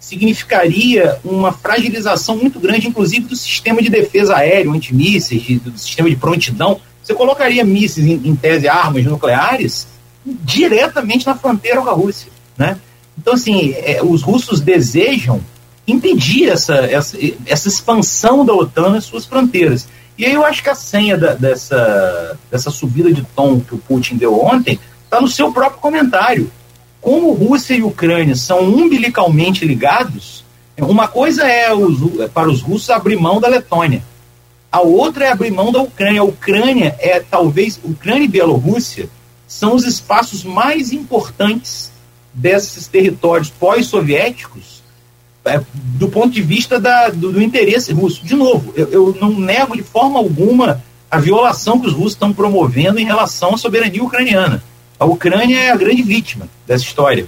significaria 0.00 1.18
uma 1.22 1.52
fragilização 1.52 2.36
muito 2.36 2.58
grande, 2.58 2.88
inclusive 2.88 3.26
do 3.26 3.36
sistema 3.36 3.82
de 3.82 3.90
defesa 3.90 4.36
aéreo, 4.36 4.72
antimísseis, 4.72 5.60
do 5.60 5.78
sistema 5.78 6.08
de 6.08 6.16
prontidão 6.16 6.80
você 7.10 7.14
colocaria 7.14 7.64
mísseis, 7.64 8.06
em, 8.06 8.20
em 8.24 8.36
tese, 8.36 8.68
armas 8.68 9.04
nucleares 9.04 9.88
diretamente 10.24 11.26
na 11.26 11.34
fronteira 11.34 11.80
com 11.82 11.88
a 11.88 11.92
Rússia, 11.92 12.30
né? 12.56 12.78
Então, 13.18 13.34
assim, 13.34 13.74
é, 13.78 14.00
os 14.02 14.22
russos 14.22 14.60
desejam 14.60 15.40
impedir 15.86 16.48
essa, 16.48 16.74
essa, 16.74 17.18
essa 17.44 17.68
expansão 17.68 18.44
da 18.44 18.54
OTAN 18.54 18.90
nas 18.90 19.04
suas 19.04 19.26
fronteiras. 19.26 19.88
E 20.16 20.24
aí 20.24 20.34
eu 20.34 20.44
acho 20.44 20.62
que 20.62 20.70
a 20.70 20.74
senha 20.74 21.16
da, 21.18 21.34
dessa, 21.34 22.38
dessa 22.50 22.70
subida 22.70 23.12
de 23.12 23.22
tom 23.34 23.60
que 23.60 23.74
o 23.74 23.78
Putin 23.78 24.16
deu 24.16 24.40
ontem 24.40 24.78
está 25.04 25.20
no 25.20 25.28
seu 25.28 25.52
próprio 25.52 25.80
comentário. 25.80 26.50
Como 27.00 27.32
Rússia 27.32 27.74
e 27.74 27.82
Ucrânia 27.82 28.36
são 28.36 28.60
umbilicalmente 28.60 29.64
ligados, 29.64 30.44
uma 30.78 31.08
coisa 31.08 31.44
é 31.44 31.72
os, 31.72 32.28
para 32.32 32.48
os 32.48 32.62
russos 32.62 32.90
abrir 32.90 33.16
mão 33.16 33.40
da 33.40 33.48
Letônia, 33.48 34.02
a 34.70 34.80
outra 34.80 35.24
é 35.24 35.32
abrir 35.32 35.50
mão 35.50 35.72
da 35.72 35.80
Ucrânia. 35.80 36.20
A 36.20 36.24
Ucrânia 36.24 36.96
é 36.98 37.20
talvez 37.20 37.80
Ucrânia 37.82 38.24
e 38.24 38.28
Bielorrússia 38.28 39.08
são 39.46 39.74
os 39.74 39.84
espaços 39.84 40.44
mais 40.44 40.92
importantes 40.92 41.90
desses 42.32 42.86
territórios 42.86 43.50
pós-soviéticos 43.50 44.80
é, 45.44 45.60
do 45.74 46.08
ponto 46.08 46.30
de 46.30 46.42
vista 46.42 46.78
da, 46.78 47.08
do, 47.08 47.32
do, 47.32 47.42
interesse 47.42 47.92
russo. 47.92 48.24
De 48.24 48.34
novo, 48.34 48.72
eu, 48.76 48.88
eu, 48.92 49.16
não 49.20 49.30
nego 49.30 49.76
de 49.76 49.82
forma 49.82 50.18
alguma 50.18 50.82
a 51.10 51.18
violação 51.18 51.80
que 51.80 51.86
os 51.86 51.92
russos 51.92 52.12
estão 52.12 52.32
promovendo 52.32 53.00
em 53.00 53.04
relação 53.04 53.54
à 53.54 53.58
soberania 53.58 54.04
ucraniana. 54.04 54.62
A 54.98 55.04
Ucrânia 55.04 55.58
é 55.58 55.70
a 55.70 55.76
grande 55.76 56.02
vítima 56.02 56.46
dessa 56.66 56.84
história. 56.84 57.26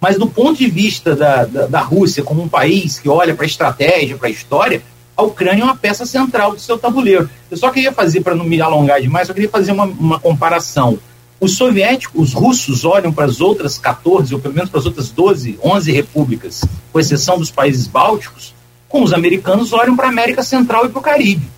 Mas 0.00 0.16
do 0.16 0.28
ponto 0.28 0.56
de 0.56 0.70
vista 0.70 1.14
da, 1.14 1.44
da, 1.44 1.66
da 1.66 1.80
Rússia 1.80 2.22
como 2.22 2.40
um 2.40 2.48
país 2.48 2.98
que 3.00 3.08
olha 3.08 3.34
para 3.34 3.44
a 3.44 3.48
estratégia, 3.48 4.16
para 4.16 4.28
a 4.28 4.30
história, 4.30 4.80
a 5.18 5.22
Ucrânia 5.24 5.62
é 5.62 5.64
uma 5.64 5.76
peça 5.76 6.06
central 6.06 6.52
do 6.52 6.60
seu 6.60 6.78
tabuleiro. 6.78 7.28
Eu 7.50 7.56
só 7.56 7.70
queria 7.70 7.90
fazer, 7.90 8.20
para 8.20 8.36
não 8.36 8.44
me 8.44 8.60
alongar 8.60 9.02
demais, 9.02 9.28
eu 9.28 9.34
queria 9.34 9.50
fazer 9.50 9.72
uma, 9.72 9.82
uma 9.82 10.20
comparação. 10.20 10.96
Os 11.40 11.56
soviéticos, 11.56 12.28
os 12.28 12.32
russos 12.32 12.84
olham 12.84 13.12
para 13.12 13.24
as 13.24 13.40
outras 13.40 13.78
14, 13.78 14.32
ou 14.32 14.40
pelo 14.40 14.54
menos 14.54 14.70
para 14.70 14.78
as 14.78 14.86
outras 14.86 15.10
12, 15.10 15.58
11 15.60 15.90
repúblicas, 15.90 16.64
com 16.92 17.00
exceção 17.00 17.36
dos 17.36 17.50
países 17.50 17.88
bálticos, 17.88 18.54
como 18.88 19.04
os 19.04 19.12
americanos 19.12 19.72
olham 19.72 19.96
para 19.96 20.06
a 20.06 20.10
América 20.10 20.44
Central 20.44 20.86
e 20.86 20.88
para 20.88 21.00
o 21.00 21.02
Caribe. 21.02 21.50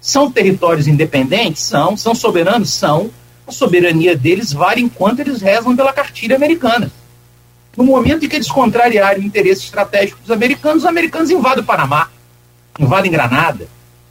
São 0.00 0.30
territórios 0.30 0.86
independentes? 0.86 1.64
São. 1.64 1.96
São 1.96 2.14
soberanos? 2.14 2.70
São. 2.70 3.10
A 3.44 3.50
soberania 3.50 4.16
deles 4.16 4.52
vale 4.52 4.82
enquanto 4.82 5.18
eles 5.18 5.42
rezam 5.42 5.74
pela 5.74 5.92
cartilha 5.92 6.36
americana. 6.36 6.92
No 7.76 7.82
momento 7.82 8.24
em 8.24 8.28
que 8.28 8.36
eles 8.36 8.48
contrariarem 8.48 9.24
o 9.24 9.26
interesse 9.26 9.64
estratégico 9.64 10.20
dos 10.20 10.30
americanos, 10.30 10.84
os 10.84 10.88
americanos 10.88 11.28
invadem 11.28 11.64
o 11.64 11.66
Panamá 11.66 12.08
invadem 12.78 13.10
Granada, 13.10 13.68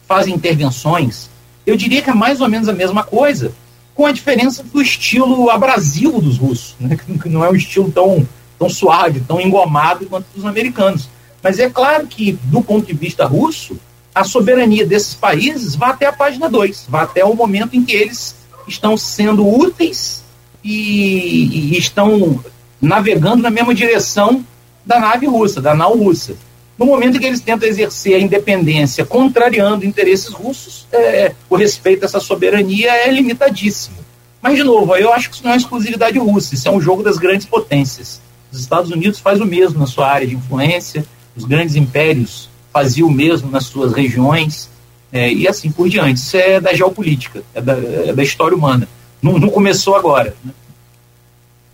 fazem 0.07 0.33
intervenções. 0.33 1.29
Eu 1.65 1.75
diria 1.77 2.01
que 2.01 2.09
é 2.09 2.13
mais 2.13 2.41
ou 2.41 2.49
menos 2.49 2.67
a 2.67 2.73
mesma 2.73 3.03
coisa, 3.03 3.53
com 3.93 4.05
a 4.05 4.11
diferença 4.11 4.63
do 4.63 4.81
estilo 4.81 5.49
abrasivo 5.49 6.21
dos 6.21 6.37
russos, 6.37 6.75
né? 6.79 6.97
que 7.21 7.29
não 7.29 7.43
é 7.43 7.49
um 7.49 7.55
estilo 7.55 7.91
tão, 7.91 8.27
tão 8.57 8.69
suave, 8.69 9.19
tão 9.21 9.41
engomado 9.41 10.05
quanto 10.05 10.25
dos 10.33 10.45
americanos. 10.45 11.09
Mas 11.43 11.59
é 11.59 11.69
claro 11.69 12.07
que, 12.07 12.33
do 12.43 12.61
ponto 12.61 12.85
de 12.85 12.93
vista 12.93 13.25
russo, 13.25 13.77
a 14.13 14.23
soberania 14.23 14.85
desses 14.85 15.13
países 15.13 15.75
vai 15.75 15.91
até 15.91 16.05
a 16.05 16.13
página 16.13 16.49
2, 16.49 16.87
vai 16.89 17.03
até 17.03 17.23
o 17.23 17.35
momento 17.35 17.75
em 17.75 17.83
que 17.83 17.93
eles 17.95 18.35
estão 18.67 18.97
sendo 18.97 19.47
úteis 19.47 20.23
e, 20.63 21.73
e 21.73 21.77
estão 21.77 22.43
navegando 22.81 23.43
na 23.43 23.49
mesma 23.49 23.73
direção 23.73 24.45
da 24.85 24.99
nave 24.99 25.27
russa, 25.27 25.61
da 25.61 25.75
nau 25.75 25.95
russa. 25.95 26.35
No 26.79 26.85
momento 26.85 27.17
em 27.17 27.19
que 27.19 27.25
eles 27.25 27.41
tentam 27.41 27.67
exercer 27.67 28.15
a 28.15 28.19
independência 28.19 29.03
contrariando 29.03 29.85
interesses 29.85 30.29
russos, 30.29 30.87
é, 30.93 31.33
o 31.49 31.57
respeito 31.57 32.03
a 32.03 32.05
essa 32.05 32.21
soberania 32.21 32.89
é 32.89 33.11
limitadíssimo. 33.11 33.97
Mas, 34.41 34.55
de 34.55 34.63
novo, 34.63 34.95
eu 34.95 35.11
acho 35.11 35.29
que 35.29 35.35
isso 35.35 35.43
não 35.43 35.51
é 35.51 35.57
exclusividade 35.57 36.17
russa, 36.17 36.55
isso 36.55 36.69
é 36.69 36.71
um 36.71 36.79
jogo 36.79 37.03
das 37.03 37.17
grandes 37.17 37.45
potências. 37.45 38.21
Os 38.49 38.61
Estados 38.61 38.89
Unidos 38.89 39.19
faz 39.19 39.41
o 39.41 39.45
mesmo 39.45 39.77
na 39.77 39.85
sua 39.85 40.09
área 40.09 40.25
de 40.25 40.35
influência, 40.35 41.05
os 41.35 41.43
grandes 41.43 41.75
impérios 41.75 42.49
faziam 42.71 43.09
o 43.09 43.11
mesmo 43.11 43.51
nas 43.51 43.65
suas 43.65 43.91
regiões, 43.91 44.69
é, 45.11 45.29
e 45.33 45.49
assim 45.49 45.69
por 45.69 45.89
diante. 45.89 46.21
Isso 46.21 46.37
é 46.37 46.61
da 46.61 46.73
geopolítica, 46.73 47.43
é 47.53 47.59
da, 47.59 47.73
é 47.73 48.13
da 48.13 48.23
história 48.23 48.55
humana. 48.55 48.87
Não, 49.21 49.37
não 49.37 49.49
começou 49.49 49.97
agora. 49.97 50.33
Né? 50.45 50.53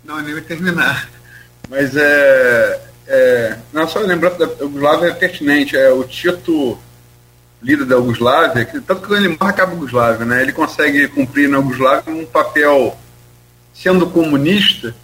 Não, 0.03 0.19
nem 0.19 0.33
vai 0.33 0.41
terminar. 0.41 1.11
Mas 1.69 1.95
é, 1.95 2.81
é, 3.07 3.57
não, 3.71 3.87
só 3.87 3.99
lembrando 3.99 4.37
da 4.37 4.63
Yugoslávia 4.63 5.09
é 5.09 5.13
pertinente. 5.13 5.77
É, 5.77 5.91
o 5.91 6.03
Tito, 6.03 6.77
líder 7.61 7.85
da 7.85 7.95
Yugoslávia, 7.95 8.65
que, 8.65 8.81
tanto 8.81 9.07
que 9.07 9.13
ele 9.13 9.29
morre 9.29 9.51
acaba 9.51 9.71
a 9.71 9.75
Yugoslávia, 9.75 10.25
né? 10.25 10.41
Ele 10.41 10.53
consegue 10.53 11.07
cumprir 11.07 11.47
na 11.47 11.57
Yugoslávia 11.57 12.13
um 12.13 12.25
papel, 12.25 12.97
sendo 13.73 14.07
comunista, 14.07 14.95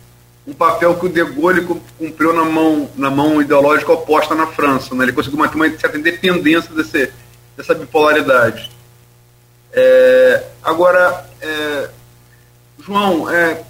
um 0.48 0.54
papel 0.54 0.96
que 0.96 1.06
o 1.06 1.10
De 1.10 1.24
Gaulle 1.24 1.68
cumpriu 1.98 2.34
na 2.34 2.44
mão, 2.44 2.90
na 2.96 3.12
mão 3.12 3.40
ideológica 3.42 3.92
oposta 3.92 4.34
na 4.34 4.48
França. 4.48 4.96
Né? 4.96 5.06
Ele 5.06 5.14
conseguiu 5.14 5.38
manter 5.38 5.56
uma 5.56 5.70
certa 5.78 5.98
independência 5.98 6.74
desse, 6.74 7.12
dessa 7.56 7.76
bipolaridade. 7.76 8.72
É, 9.72 10.44
agora, 10.64 11.26
é, 11.40 11.90
João, 12.84 13.30
é, 13.30 13.62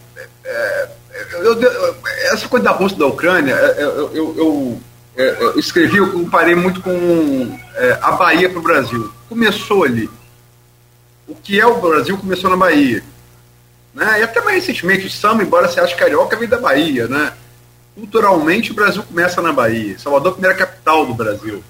é 0.46 0.90
eu, 1.34 1.62
eu, 1.62 1.96
essa 2.32 2.48
coisa 2.48 2.66
da 2.66 2.72
Rússia 2.72 2.98
da 2.98 3.06
Ucrânia, 3.06 3.54
é, 3.54 3.82
é, 3.82 3.84
eu, 3.84 4.12
eu, 4.14 4.82
eu 5.16 5.60
escrevi, 5.60 5.98
eu 5.98 6.12
comparei 6.12 6.56
muito 6.56 6.82
com 6.82 7.60
é, 7.76 7.98
a 8.02 8.12
Bahia 8.12 8.50
para 8.50 8.60
o 8.60 8.64
Brasil. 8.64 9.12
Começou 9.28 9.84
ali. 9.84 10.10
O 11.28 11.36
que 11.36 11.60
é 11.60 11.66
o 11.66 11.80
Brasil 11.80 12.18
começou 12.18 12.50
na 12.50 12.58
Bahia. 12.58 13.04
Né? 13.94 14.20
E 14.20 14.24
até 14.24 14.42
mais 14.42 14.66
recentemente, 14.66 15.08
o 15.08 15.12
samba, 15.12 15.44
embora 15.44 15.68
se 15.68 15.80
ache 15.80 15.96
carioca, 15.96 16.38
vem 16.38 16.48
da 16.48 16.58
Bahia. 16.58 17.08
Né? 17.08 17.34
Culturalmente, 17.96 18.72
o 18.72 18.76
Brasil 18.76 19.04
começa 19.04 19.42
na 19.42 19.52
Bahia. 19.52 20.00
Salvador, 20.00 20.32
a 20.32 20.34
primeira 20.34 20.58
capital 20.58 21.06
do 21.06 21.14
Brasil. 21.14 21.64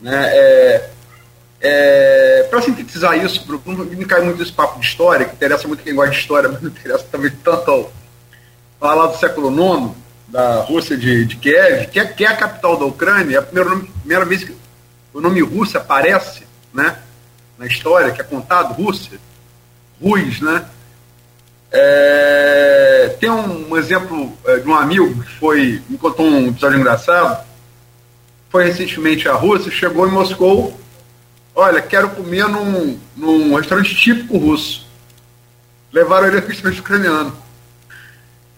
Né? 0.00 0.30
É, 0.32 0.90
é, 1.60 2.46
para 2.50 2.62
sintetizar 2.62 3.22
isso, 3.22 3.44
não 3.66 4.06
cai 4.06 4.22
muito 4.22 4.42
esse 4.42 4.52
papo 4.52 4.80
de 4.80 4.86
história, 4.86 5.26
que 5.26 5.34
interessa 5.34 5.68
muito 5.68 5.82
quem 5.82 5.94
gosta 5.94 6.10
de 6.10 6.18
história, 6.18 6.48
mas 6.48 6.62
não 6.62 6.70
interessa 6.70 7.04
também 7.10 7.30
tanto 7.44 7.70
ao, 7.70 7.92
lá 8.80 9.06
do 9.06 9.18
século 9.18 9.50
IX, 9.50 9.94
da 10.28 10.60
Rússia 10.62 10.96
de, 10.96 11.24
de 11.24 11.36
Kiev, 11.36 11.88
que 11.88 11.98
é, 11.98 12.04
que 12.04 12.24
é 12.24 12.28
a 12.28 12.36
capital 12.36 12.76
da 12.76 12.84
Ucrânia, 12.84 13.36
é 13.36 13.38
a 13.38 13.42
primeira, 13.42 13.76
primeira 14.00 14.24
vez 14.24 14.44
que 14.44 14.56
o 15.12 15.20
nome 15.20 15.40
Rússia 15.40 15.80
aparece 15.80 16.44
né, 16.72 16.96
na 17.58 17.66
história, 17.66 18.12
que 18.12 18.20
é 18.20 18.24
contado, 18.24 18.74
Rússia, 18.74 19.18
Rus, 20.00 20.40
né? 20.40 20.64
É, 21.72 23.16
tem 23.20 23.30
um, 23.30 23.76
exemplo 23.76 24.32
é, 24.44 24.56
de 24.58 24.68
um 24.68 24.74
amigo 24.74 25.22
que 25.22 25.30
foi, 25.38 25.82
me 25.88 25.96
contou 25.98 26.26
um 26.26 26.48
episódio 26.48 26.78
engraçado, 26.78 27.46
foi 28.48 28.64
recentemente 28.64 29.28
à 29.28 29.34
Rússia, 29.34 29.70
chegou 29.70 30.06
em 30.06 30.10
Moscou, 30.10 30.78
olha, 31.54 31.80
quero 31.80 32.10
comer 32.10 32.48
num, 32.48 32.98
num 33.16 33.54
restaurante 33.54 33.94
típico 33.94 34.38
russo. 34.38 34.88
Levaram 35.92 36.26
ele 36.26 36.38
ao 36.38 36.46
restaurante 36.46 36.80
ucraniano. 36.80 37.36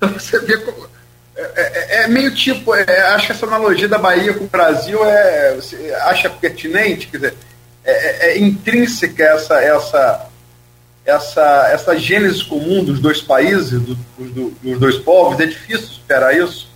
Você 0.14 0.38
vê 0.40 0.58
como. 0.58 0.90
É, 1.34 1.42
é, 1.42 2.02
é 2.02 2.08
meio 2.08 2.34
tipo, 2.34 2.74
é, 2.74 3.00
acho 3.14 3.26
que 3.26 3.32
essa 3.32 3.46
analogia 3.46 3.88
da 3.88 3.96
Bahia 3.96 4.34
com 4.34 4.44
o 4.44 4.48
Brasil 4.48 5.02
é, 5.02 5.54
você 5.54 5.92
acha 6.02 6.28
pertinente, 6.28 7.06
quer 7.06 7.16
dizer, 7.16 7.34
é, 7.82 7.92
é, 7.92 8.32
é 8.32 8.38
intrínseca 8.38 9.24
essa, 9.24 9.54
essa, 9.58 10.28
essa, 11.06 11.70
essa 11.72 11.98
gênese 11.98 12.44
comum 12.44 12.84
dos 12.84 13.00
dois 13.00 13.22
países, 13.22 13.80
do, 13.80 13.94
do, 14.18 14.50
dos 14.62 14.78
dois 14.78 14.96
povos, 14.98 15.40
é 15.40 15.46
difícil 15.46 15.86
superar 15.86 16.36
isso? 16.36 16.70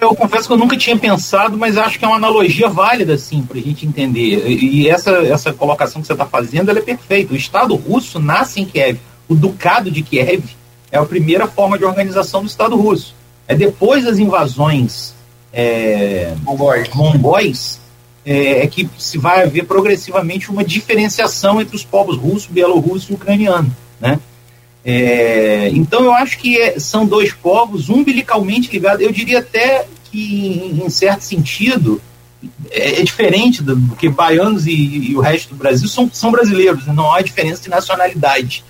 Eu 0.00 0.14
confesso 0.14 0.46
que 0.46 0.52
eu 0.52 0.58
nunca 0.58 0.76
tinha 0.76 0.96
pensado, 0.96 1.56
mas 1.56 1.76
acho 1.76 1.98
que 1.98 2.04
é 2.04 2.08
uma 2.08 2.16
analogia 2.16 2.68
válida, 2.68 3.18
sim, 3.18 3.42
para 3.42 3.58
a 3.58 3.62
gente 3.62 3.86
entender. 3.86 4.46
E 4.46 4.88
essa, 4.88 5.10
essa 5.26 5.52
colocação 5.52 6.00
que 6.00 6.06
você 6.06 6.12
está 6.12 6.26
fazendo 6.26 6.68
ela 6.68 6.78
é 6.78 6.82
perfeita. 6.82 7.32
O 7.32 7.36
Estado 7.36 7.74
russo 7.74 8.18
nasce 8.18 8.60
em 8.60 8.66
Kiev. 8.66 9.00
O 9.28 9.34
Ducado 9.34 9.90
de 9.90 10.02
Kiev 10.02 10.44
é 10.94 10.98
a 10.98 11.04
primeira 11.04 11.48
forma 11.48 11.76
de 11.76 11.84
organização 11.84 12.42
do 12.42 12.46
Estado 12.46 12.76
russo. 12.76 13.16
É 13.48 13.54
depois 13.54 14.04
das 14.04 14.16
invasões 14.16 15.12
é, 15.52 16.32
mongóis, 16.42 16.88
mongóis 16.94 17.80
é, 18.24 18.62
é, 18.62 18.66
que 18.68 18.88
se 18.96 19.18
vai 19.18 19.42
haver 19.42 19.66
progressivamente 19.66 20.52
uma 20.52 20.62
diferenciação 20.62 21.60
entre 21.60 21.74
os 21.74 21.84
povos 21.84 22.16
russo, 22.16 22.48
bielorrusso 22.52 23.10
e 23.10 23.14
ucraniano. 23.16 23.74
Né? 24.00 24.20
É, 24.84 25.68
então 25.72 26.04
eu 26.04 26.12
acho 26.12 26.38
que 26.38 26.56
é, 26.60 26.78
são 26.78 27.04
dois 27.04 27.32
povos 27.32 27.88
umbilicalmente 27.88 28.70
ligados. 28.70 29.04
Eu 29.04 29.10
diria 29.10 29.40
até 29.40 29.88
que, 30.12 30.80
em, 30.80 30.88
certo 30.90 31.22
sentido, 31.22 32.00
é, 32.70 33.00
é 33.00 33.02
diferente 33.02 33.64
do, 33.64 33.76
que 33.96 34.08
baianos 34.08 34.64
e, 34.68 35.10
e, 35.10 35.16
o 35.16 35.20
resto 35.20 35.48
do 35.48 35.56
Brasil 35.56 35.88
são, 35.88 36.08
são 36.12 36.30
brasileiros, 36.30 36.86
né? 36.86 36.92
não 36.92 37.12
há 37.12 37.20
diferença 37.20 37.62
de 37.62 37.68
nacionalidade. 37.68 38.64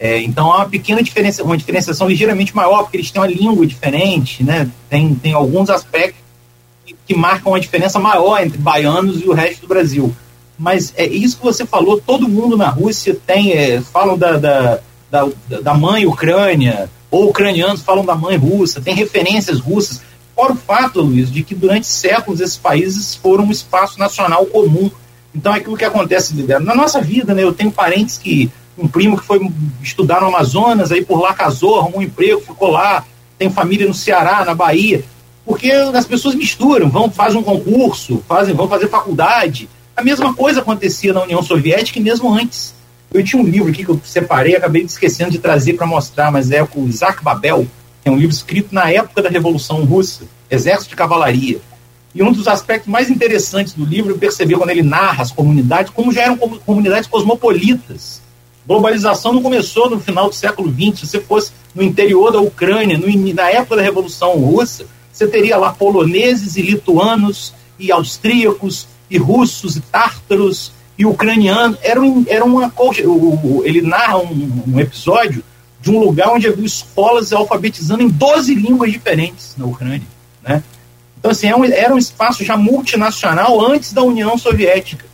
É, 0.00 0.20
então 0.20 0.52
há 0.52 0.58
uma 0.58 0.68
pequena 0.68 1.02
diferença, 1.02 1.42
uma 1.42 1.56
diferenciação 1.56 2.08
ligeiramente 2.08 2.54
maior, 2.54 2.82
porque 2.82 2.98
eles 2.98 3.10
têm 3.10 3.20
uma 3.20 3.28
língua 3.28 3.66
diferente, 3.66 4.44
né? 4.44 4.70
Tem, 4.88 5.14
tem 5.14 5.32
alguns 5.32 5.68
aspectos 5.70 6.22
que, 6.86 6.94
que 7.06 7.14
marcam 7.14 7.52
uma 7.52 7.60
diferença 7.60 7.98
maior 7.98 8.40
entre 8.40 8.58
baianos 8.58 9.20
e 9.20 9.28
o 9.28 9.32
resto 9.32 9.62
do 9.62 9.68
Brasil. 9.68 10.14
Mas 10.58 10.92
é 10.96 11.06
isso 11.06 11.38
que 11.38 11.44
você 11.44 11.66
falou, 11.66 12.00
todo 12.00 12.28
mundo 12.28 12.56
na 12.56 12.68
Rússia 12.68 13.16
tem, 13.26 13.52
é, 13.52 13.80
falam 13.80 14.16
da, 14.16 14.36
da, 14.36 14.80
da, 15.10 15.28
da 15.62 15.74
mãe 15.74 16.06
Ucrânia, 16.06 16.88
ou 17.10 17.28
ucranianos 17.28 17.82
falam 17.82 18.04
da 18.04 18.14
mãe 18.14 18.36
russa, 18.36 18.80
tem 18.80 18.94
referências 18.94 19.60
russas. 19.60 20.02
Fora 20.34 20.52
o 20.52 20.56
fato, 20.56 21.00
Luiz, 21.00 21.32
de 21.32 21.42
que 21.42 21.54
durante 21.54 21.86
séculos 21.86 22.40
esses 22.40 22.56
países 22.56 23.14
foram 23.14 23.44
um 23.44 23.50
espaço 23.50 23.98
nacional 23.98 24.46
comum. 24.46 24.90
Então, 25.34 25.54
é 25.54 25.58
aquilo 25.58 25.76
que 25.76 25.84
acontece 25.84 26.34
na 26.34 26.74
nossa 26.74 27.00
vida, 27.00 27.34
né? 27.34 27.42
Eu 27.42 27.52
tenho 27.52 27.70
parentes 27.70 28.18
que. 28.18 28.50
Um 28.78 28.86
primo 28.86 29.18
que 29.18 29.26
foi 29.26 29.40
estudar 29.82 30.20
no 30.20 30.28
Amazonas, 30.28 30.92
aí 30.92 31.04
por 31.04 31.20
lá 31.20 31.34
casou, 31.34 31.80
arrumou 31.80 32.00
um 32.00 32.02
emprego, 32.02 32.40
ficou 32.40 32.70
lá. 32.70 33.04
Tem 33.36 33.50
família 33.50 33.86
no 33.86 33.94
Ceará, 33.94 34.44
na 34.44 34.54
Bahia. 34.54 35.04
Porque 35.44 35.70
as 35.70 36.06
pessoas 36.06 36.34
misturam, 36.34 36.88
vão, 36.88 37.10
fazem 37.10 37.40
um 37.40 37.42
concurso, 37.42 38.22
fazem, 38.28 38.54
vão 38.54 38.68
fazer 38.68 38.88
faculdade. 38.88 39.68
A 39.96 40.02
mesma 40.02 40.32
coisa 40.34 40.60
acontecia 40.60 41.12
na 41.12 41.22
União 41.22 41.42
Soviética 41.42 41.98
e 41.98 42.02
mesmo 42.02 42.32
antes. 42.32 42.74
Eu 43.12 43.24
tinha 43.24 43.42
um 43.42 43.46
livro 43.46 43.70
aqui 43.70 43.84
que 43.84 43.90
eu 43.90 44.00
separei, 44.04 44.54
acabei 44.54 44.82
esquecendo 44.82 45.30
de 45.30 45.38
trazer 45.38 45.72
para 45.72 45.86
mostrar, 45.86 46.30
mas 46.30 46.50
é 46.50 46.64
com 46.64 46.86
Isaac 46.86 47.24
Babel, 47.24 47.66
é 48.04 48.10
um 48.10 48.16
livro 48.16 48.34
escrito 48.34 48.74
na 48.74 48.90
época 48.90 49.22
da 49.22 49.28
Revolução 49.28 49.84
Russa, 49.84 50.24
Exército 50.50 50.90
de 50.90 50.96
Cavalaria. 50.96 51.60
E 52.14 52.22
um 52.22 52.32
dos 52.32 52.48
aspectos 52.48 52.90
mais 52.90 53.10
interessantes 53.10 53.74
do 53.74 53.84
livro 53.84 54.12
eu 54.12 54.18
percebi 54.18 54.54
quando 54.54 54.70
ele 54.70 54.82
narra 54.82 55.22
as 55.22 55.32
comunidades, 55.32 55.90
como 55.90 56.12
já 56.12 56.22
eram 56.22 56.36
comunidades 56.36 57.08
cosmopolitas. 57.08 58.20
Globalização 58.68 59.32
não 59.32 59.42
começou 59.42 59.88
no 59.88 59.98
final 59.98 60.28
do 60.28 60.34
século 60.34 60.70
XX. 60.70 61.00
Se 61.00 61.06
você 61.06 61.20
fosse 61.20 61.52
no 61.74 61.82
interior 61.82 62.30
da 62.30 62.38
Ucrânia, 62.38 62.98
no, 62.98 63.06
na 63.32 63.48
época 63.48 63.76
da 63.76 63.82
Revolução 63.82 64.36
Russa, 64.36 64.84
você 65.10 65.26
teria 65.26 65.56
lá 65.56 65.72
poloneses 65.72 66.54
e 66.56 66.60
lituanos 66.60 67.54
e 67.78 67.90
austríacos 67.90 68.86
e 69.10 69.16
russos 69.16 69.76
e 69.76 69.80
tártaros 69.80 70.70
e 70.98 71.06
ucranianos. 71.06 71.78
Era, 71.82 71.98
um, 71.98 72.26
era 72.28 72.44
uma. 72.44 72.70
Ele 73.64 73.80
narra 73.80 74.18
um, 74.18 74.62
um 74.68 74.78
episódio 74.78 75.42
de 75.80 75.90
um 75.90 75.98
lugar 75.98 76.28
onde 76.28 76.46
havia 76.46 76.66
escolas 76.66 77.32
alfabetizando 77.32 78.02
em 78.02 78.08
12 78.08 78.54
línguas 78.54 78.92
diferentes 78.92 79.54
na 79.56 79.64
Ucrânia. 79.64 80.06
Né? 80.42 80.62
Então, 81.18 81.30
assim, 81.30 81.46
era 81.72 81.94
um 81.94 81.98
espaço 81.98 82.44
já 82.44 82.56
multinacional 82.56 83.64
antes 83.64 83.94
da 83.94 84.02
União 84.02 84.36
Soviética. 84.36 85.07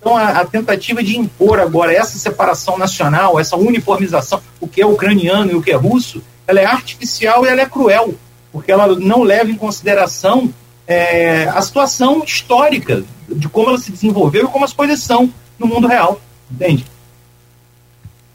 Então, 0.00 0.16
a, 0.16 0.40
a, 0.40 0.44
tentativa 0.44 1.02
de 1.02 1.18
impor 1.18 1.58
agora 1.58 1.92
essa 1.92 2.18
separação 2.18 2.78
nacional, 2.78 3.40
essa 3.40 3.56
uniformização, 3.56 4.40
o 4.60 4.68
que 4.68 4.80
é 4.80 4.86
ucraniano 4.86 5.52
e 5.52 5.54
o 5.54 5.62
que 5.62 5.70
é 5.70 5.76
russo, 5.76 6.22
ela 6.46 6.60
é 6.60 6.64
artificial 6.64 7.44
e 7.44 7.48
ela 7.48 7.62
é 7.62 7.66
cruel, 7.66 8.14
porque 8.52 8.70
ela 8.70 8.94
não 8.96 9.22
leva 9.22 9.50
em 9.50 9.56
consideração 9.56 10.52
é, 10.86 11.48
a 11.48 11.60
situação 11.60 12.22
histórica 12.24 13.02
de 13.28 13.48
como 13.48 13.70
ela 13.70 13.78
se 13.78 13.90
desenvolveu 13.90 14.44
e 14.44 14.48
como 14.48 14.64
as 14.64 14.72
coisas 14.72 15.02
são 15.02 15.32
no 15.58 15.66
mundo 15.66 15.88
real, 15.88 16.20
entende? 16.50 16.86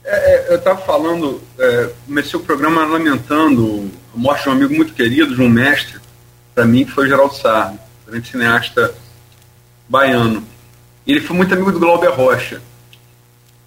É, 0.03 0.47
é 0.49 0.53
eu 0.53 0.57
estava 0.57 0.81
falando, 0.81 1.41
é, 1.57 1.89
comecei 2.05 2.37
o 2.37 2.43
programa 2.43 2.83
lamentando 2.85 3.89
a 4.13 4.17
morte 4.17 4.43
de 4.43 4.49
um 4.49 4.51
amigo 4.51 4.73
muito 4.73 4.93
querido, 4.93 5.33
de 5.33 5.41
um 5.41 5.49
mestre, 5.49 5.99
para 6.53 6.65
mim, 6.65 6.83
que 6.83 6.91
foi 6.91 7.07
Geraldo 7.07 7.35
Sarno, 7.35 7.79
grande 8.05 8.27
cineasta 8.27 8.93
baiano. 9.87 10.45
Ele 11.05 11.19
foi 11.19 11.35
muito 11.35 11.53
amigo 11.53 11.71
do 11.71 11.79
Glauber 11.79 12.09
Rocha. 12.09 12.61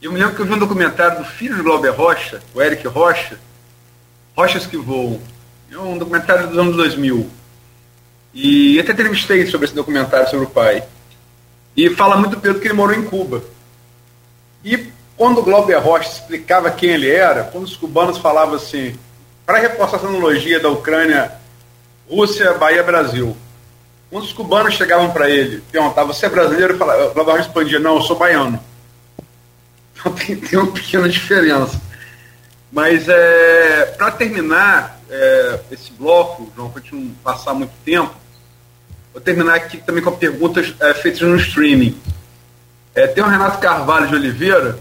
E 0.01 0.05
eu 0.05 0.12
me 0.12 0.18
lembro 0.18 0.35
que 0.35 0.43
eu 0.43 0.47
vi 0.47 0.53
um 0.53 0.59
documentário 0.59 1.18
do 1.18 1.24
filho 1.24 1.57
do 1.57 1.64
Glauber 1.64 1.91
Rocha, 1.91 2.41
o 2.55 2.62
Eric 2.62 2.87
Rocha, 2.87 3.39
Rochas 4.37 4.66
que 4.66 4.76
Voam. 4.76 5.20
É 5.70 5.78
um 5.78 5.99
documentário 5.99 6.49
dos 6.49 6.59
anos 6.59 6.76
2000. 6.76 7.28
E 8.32 8.78
até 8.78 8.93
entrevistei 8.93 9.47
sobre 9.47 9.66
esse 9.66 9.74
documentário 9.74 10.28
sobre 10.28 10.47
o 10.47 10.51
pai. 10.51 10.85
E 11.76 11.91
fala 11.91 12.16
muito 12.16 12.39
pelo 12.39 12.61
que 12.61 12.66
ele 12.66 12.74
morou 12.74 12.95
em 12.95 13.05
Cuba. 13.05 13.43
E 14.64 14.93
quando 15.16 15.39
o 15.39 15.43
Glauber 15.43 15.78
Rocha 15.78 16.09
explicava 16.09 16.70
quem 16.70 16.91
ele 16.91 17.11
era, 17.11 17.45
quando 17.45 17.64
os 17.64 17.76
cubanos 17.76 18.18
falavam 18.18 18.55
assim, 18.55 18.97
para 19.45 19.59
reforçar 19.59 19.99
essa 19.99 20.07
analogia 20.07 20.61
da 20.61 20.68
Ucrânia, 20.68 21.32
Rússia, 22.09 22.55
Bahia, 22.55 22.82
Brasil. 22.82 23.37
Quando 24.11 24.24
os 24.24 24.32
cubanos 24.32 24.74
chegavam 24.74 25.11
para 25.11 25.28
ele, 25.28 25.62
perguntavam, 25.72 26.12
você 26.12 26.26
é 26.26 26.28
brasileiro? 26.28 26.76
Glauber 26.76 27.32
Rocha 27.32 27.38
respondia, 27.38 27.80
não, 27.80 27.96
eu 27.96 28.02
sou 28.02 28.16
baiano. 28.16 28.59
Então 29.96 30.12
tem, 30.12 30.36
tem 30.36 30.59
uma 30.59 30.70
pequena 30.70 31.09
diferença. 31.09 31.80
Mas 32.70 33.09
é, 33.09 33.94
para 33.96 34.11
terminar 34.11 35.00
é, 35.09 35.61
esse 35.70 35.90
bloco, 35.92 36.52
João, 36.55 36.68
para 36.68 36.82
não 36.92 37.09
passar 37.22 37.55
muito 37.55 37.72
tempo, 37.84 38.14
Vou 39.14 39.22
terminar 39.22 39.55
aqui 39.55 39.76
também 39.76 40.02
com 40.02 40.11
perguntas 40.11 40.74
é, 40.80 40.92
feitas 40.92 41.20
no 41.20 41.36
streaming. 41.36 41.96
É, 42.92 43.07
tem 43.07 43.22
o 43.22 43.28
Renato 43.28 43.61
Carvalho 43.61 44.09
de 44.09 44.14
Oliveira, 44.16 44.76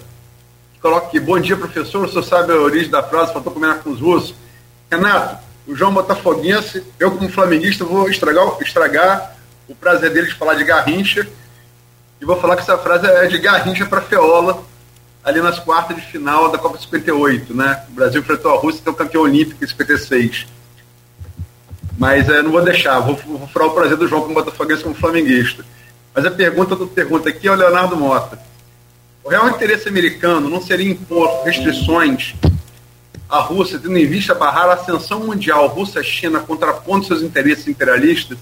que 0.74 0.80
coloca 0.80 1.06
aqui, 1.06 1.20
bom 1.20 1.40
dia, 1.40 1.56
professor, 1.56 2.06
o 2.06 2.10
senhor 2.10 2.24
sabe 2.24 2.52
a 2.52 2.56
origem 2.56 2.90
da 2.90 3.04
frase, 3.04 3.32
faltou 3.32 3.54
combinar 3.54 3.84
com 3.84 3.92
os 3.92 4.02
russos. 4.02 4.34
Renato, 4.90 5.38
o 5.66 5.76
João 5.76 5.94
Botafoguense, 5.94 6.84
eu 7.00 7.12
como 7.12 7.30
flamenguista 7.30 7.86
vou 7.86 8.10
estragar, 8.10 8.58
estragar 8.62 9.36
o 9.68 9.74
prazer 9.74 10.12
dele 10.12 10.28
de 10.28 10.36
falar 10.36 10.56
de 10.56 10.64
Garrincha, 10.64 11.28
e 12.20 12.26
vou 12.26 12.40
falar 12.40 12.56
que 12.56 12.62
essa 12.62 12.78
frase 12.78 13.06
é 13.08 13.28
de 13.28 13.38
Garrincha 13.38 13.86
para 13.86 14.02
Feola, 14.02 14.64
ali 15.24 15.42
nas 15.42 15.60
quartas 15.60 15.96
de 15.96 16.04
final 16.04 16.52
da 16.52 16.58
Copa 16.58 16.78
58, 16.78 17.54
né? 17.54 17.84
O 17.90 17.94
Brasil 17.94 18.22
enfrentou 18.22 18.52
a 18.52 18.60
Rússia, 18.60 18.82
que 18.82 18.90
é 18.90 18.92
o 18.92 18.96
campeão 18.96 19.24
olímpico 19.24 19.64
em 19.64 19.68
56. 19.68 20.48
Mas 21.98 22.28
é, 22.28 22.42
não 22.42 22.52
vou 22.52 22.62
deixar, 22.62 23.00
vou, 23.00 23.16
vou 23.16 23.48
furar 23.48 23.70
o 23.70 23.72
prazer 23.72 23.96
do 23.96 24.08
João 24.08 24.24
como 24.24 24.34
botafoguense 24.34 24.84
como 24.84 24.96
flamenguista. 24.96 25.64
Mas 26.14 26.26
a 26.26 26.32
pergunta 26.32 26.76
do 26.76 26.88
pergunta 26.88 27.30
aqui 27.30 27.48
é 27.48 27.52
o 27.52 27.56
Leonardo 27.56 27.96
Mota. 27.96 28.38
O 29.24 29.30
real 29.30 29.50
interesse 29.50 29.88
americano 29.88 30.50
não 30.50 30.62
seria 30.62 30.92
impor 30.92 31.44
restrições 31.46 32.36
à 33.34 33.40
Rússia, 33.40 33.80
tendo 33.80 33.98
em 33.98 34.06
vista 34.06 34.36
barrar 34.36 34.70
a 34.70 34.74
ascensão 34.74 35.22
mundial 35.22 35.68
Rússia-China 35.68 36.40
contrapondo 36.42 37.06
seus 37.06 37.24
interesses 37.24 37.68
imperialistas? 37.68 38.38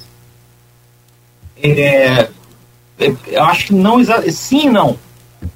É, 1.64 2.28
é 3.00 3.16
eu 3.28 3.44
acho 3.46 3.68
que 3.68 3.74
não, 3.74 3.98
sim 4.30 4.68
e 4.68 4.70
não. 4.70 5.00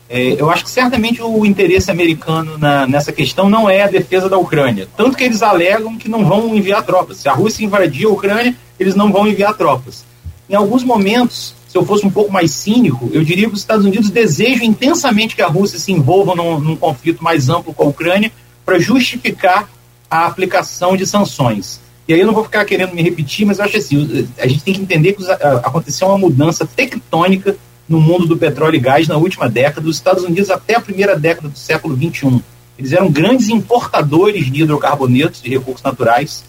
É, 0.10 0.40
eu 0.40 0.50
acho 0.50 0.64
que 0.64 0.70
certamente 0.70 1.22
o 1.22 1.46
interesse 1.46 1.92
americano 1.92 2.58
na, 2.58 2.88
nessa 2.88 3.12
questão 3.12 3.50
não 3.50 3.70
é 3.70 3.84
a 3.84 3.88
defesa 3.88 4.30
da 4.30 4.38
Ucrânia. 4.38 4.88
Tanto 4.96 5.18
que 5.18 5.24
eles 5.26 5.44
alegam 5.44 5.98
que 5.98 6.08
não 6.08 6.26
vão 6.26 6.56
enviar 6.56 6.84
tropas. 6.84 7.18
Se 7.18 7.28
a 7.28 7.34
Rússia 7.34 7.66
invadir 7.66 8.08
a 8.08 8.12
Ucrânia, 8.12 8.56
eles 8.80 8.96
não 8.96 9.12
vão 9.12 9.28
enviar 9.28 9.54
tropas. 9.56 10.06
Em 10.50 10.56
alguns 10.56 10.84
momentos, 10.84 11.54
se 11.68 11.78
eu 11.78 11.86
fosse 11.86 12.06
um 12.06 12.10
pouco 12.10 12.32
mais 12.32 12.52
cínico, 12.52 13.10
eu 13.12 13.24
diria 13.24 13.48
que 13.50 13.54
os 13.54 13.60
Estados 13.60 13.86
Unidos 13.86 14.10
desejam 14.10 14.64
intensamente 14.64 15.36
que 15.36 15.42
a 15.42 15.48
Rússia 15.48 15.78
se 15.78 15.92
envolva 15.92 16.34
num, 16.34 16.58
num 16.60 16.76
conflito 16.78 17.22
mais 17.22 17.50
amplo 17.50 17.74
com 17.74 17.84
a 17.84 17.88
Ucrânia 17.88 18.32
para 18.66 18.80
justificar 18.80 19.70
a 20.10 20.26
aplicação 20.26 20.98
de 20.98 21.06
sanções. 21.06 21.80
E 22.08 22.14
aí 22.14 22.20
eu 22.20 22.28
não 22.28 22.34
vou 22.34 22.44
ficar 22.44 22.66
querendo 22.66 22.94
me 22.94 23.02
repetir, 23.02 23.46
mas 23.46 23.60
eu 23.60 23.66
acho 23.66 23.78
assim, 23.78 24.28
a 24.38 24.48
gente 24.48 24.64
tem 24.64 24.74
que 24.74 24.82
entender 24.82 25.14
que 25.14 25.24
aconteceu 25.64 26.08
uma 26.08 26.18
mudança 26.18 26.66
tectônica 26.66 27.58
no 27.88 28.00
mundo 28.00 28.26
do 28.26 28.38
petróleo 28.38 28.76
e 28.76 28.80
gás 28.80 29.08
na 29.08 29.18
última 29.18 29.50
década, 29.50 29.82
dos 29.82 29.98
Estados 29.98 30.24
Unidos 30.24 30.50
até 30.50 30.76
a 30.76 30.82
primeira 30.82 31.18
década 31.18 31.50
do 31.50 31.58
século 31.58 31.96
XXI. 31.96 32.42
Eles 32.78 32.92
eram 32.92 33.12
grandes 33.12 33.50
importadores 33.50 34.52
de 34.52 34.64
hidrocarbonetos, 34.64 35.42
de 35.42 35.50
recursos 35.50 35.84
naturais, 35.84 36.44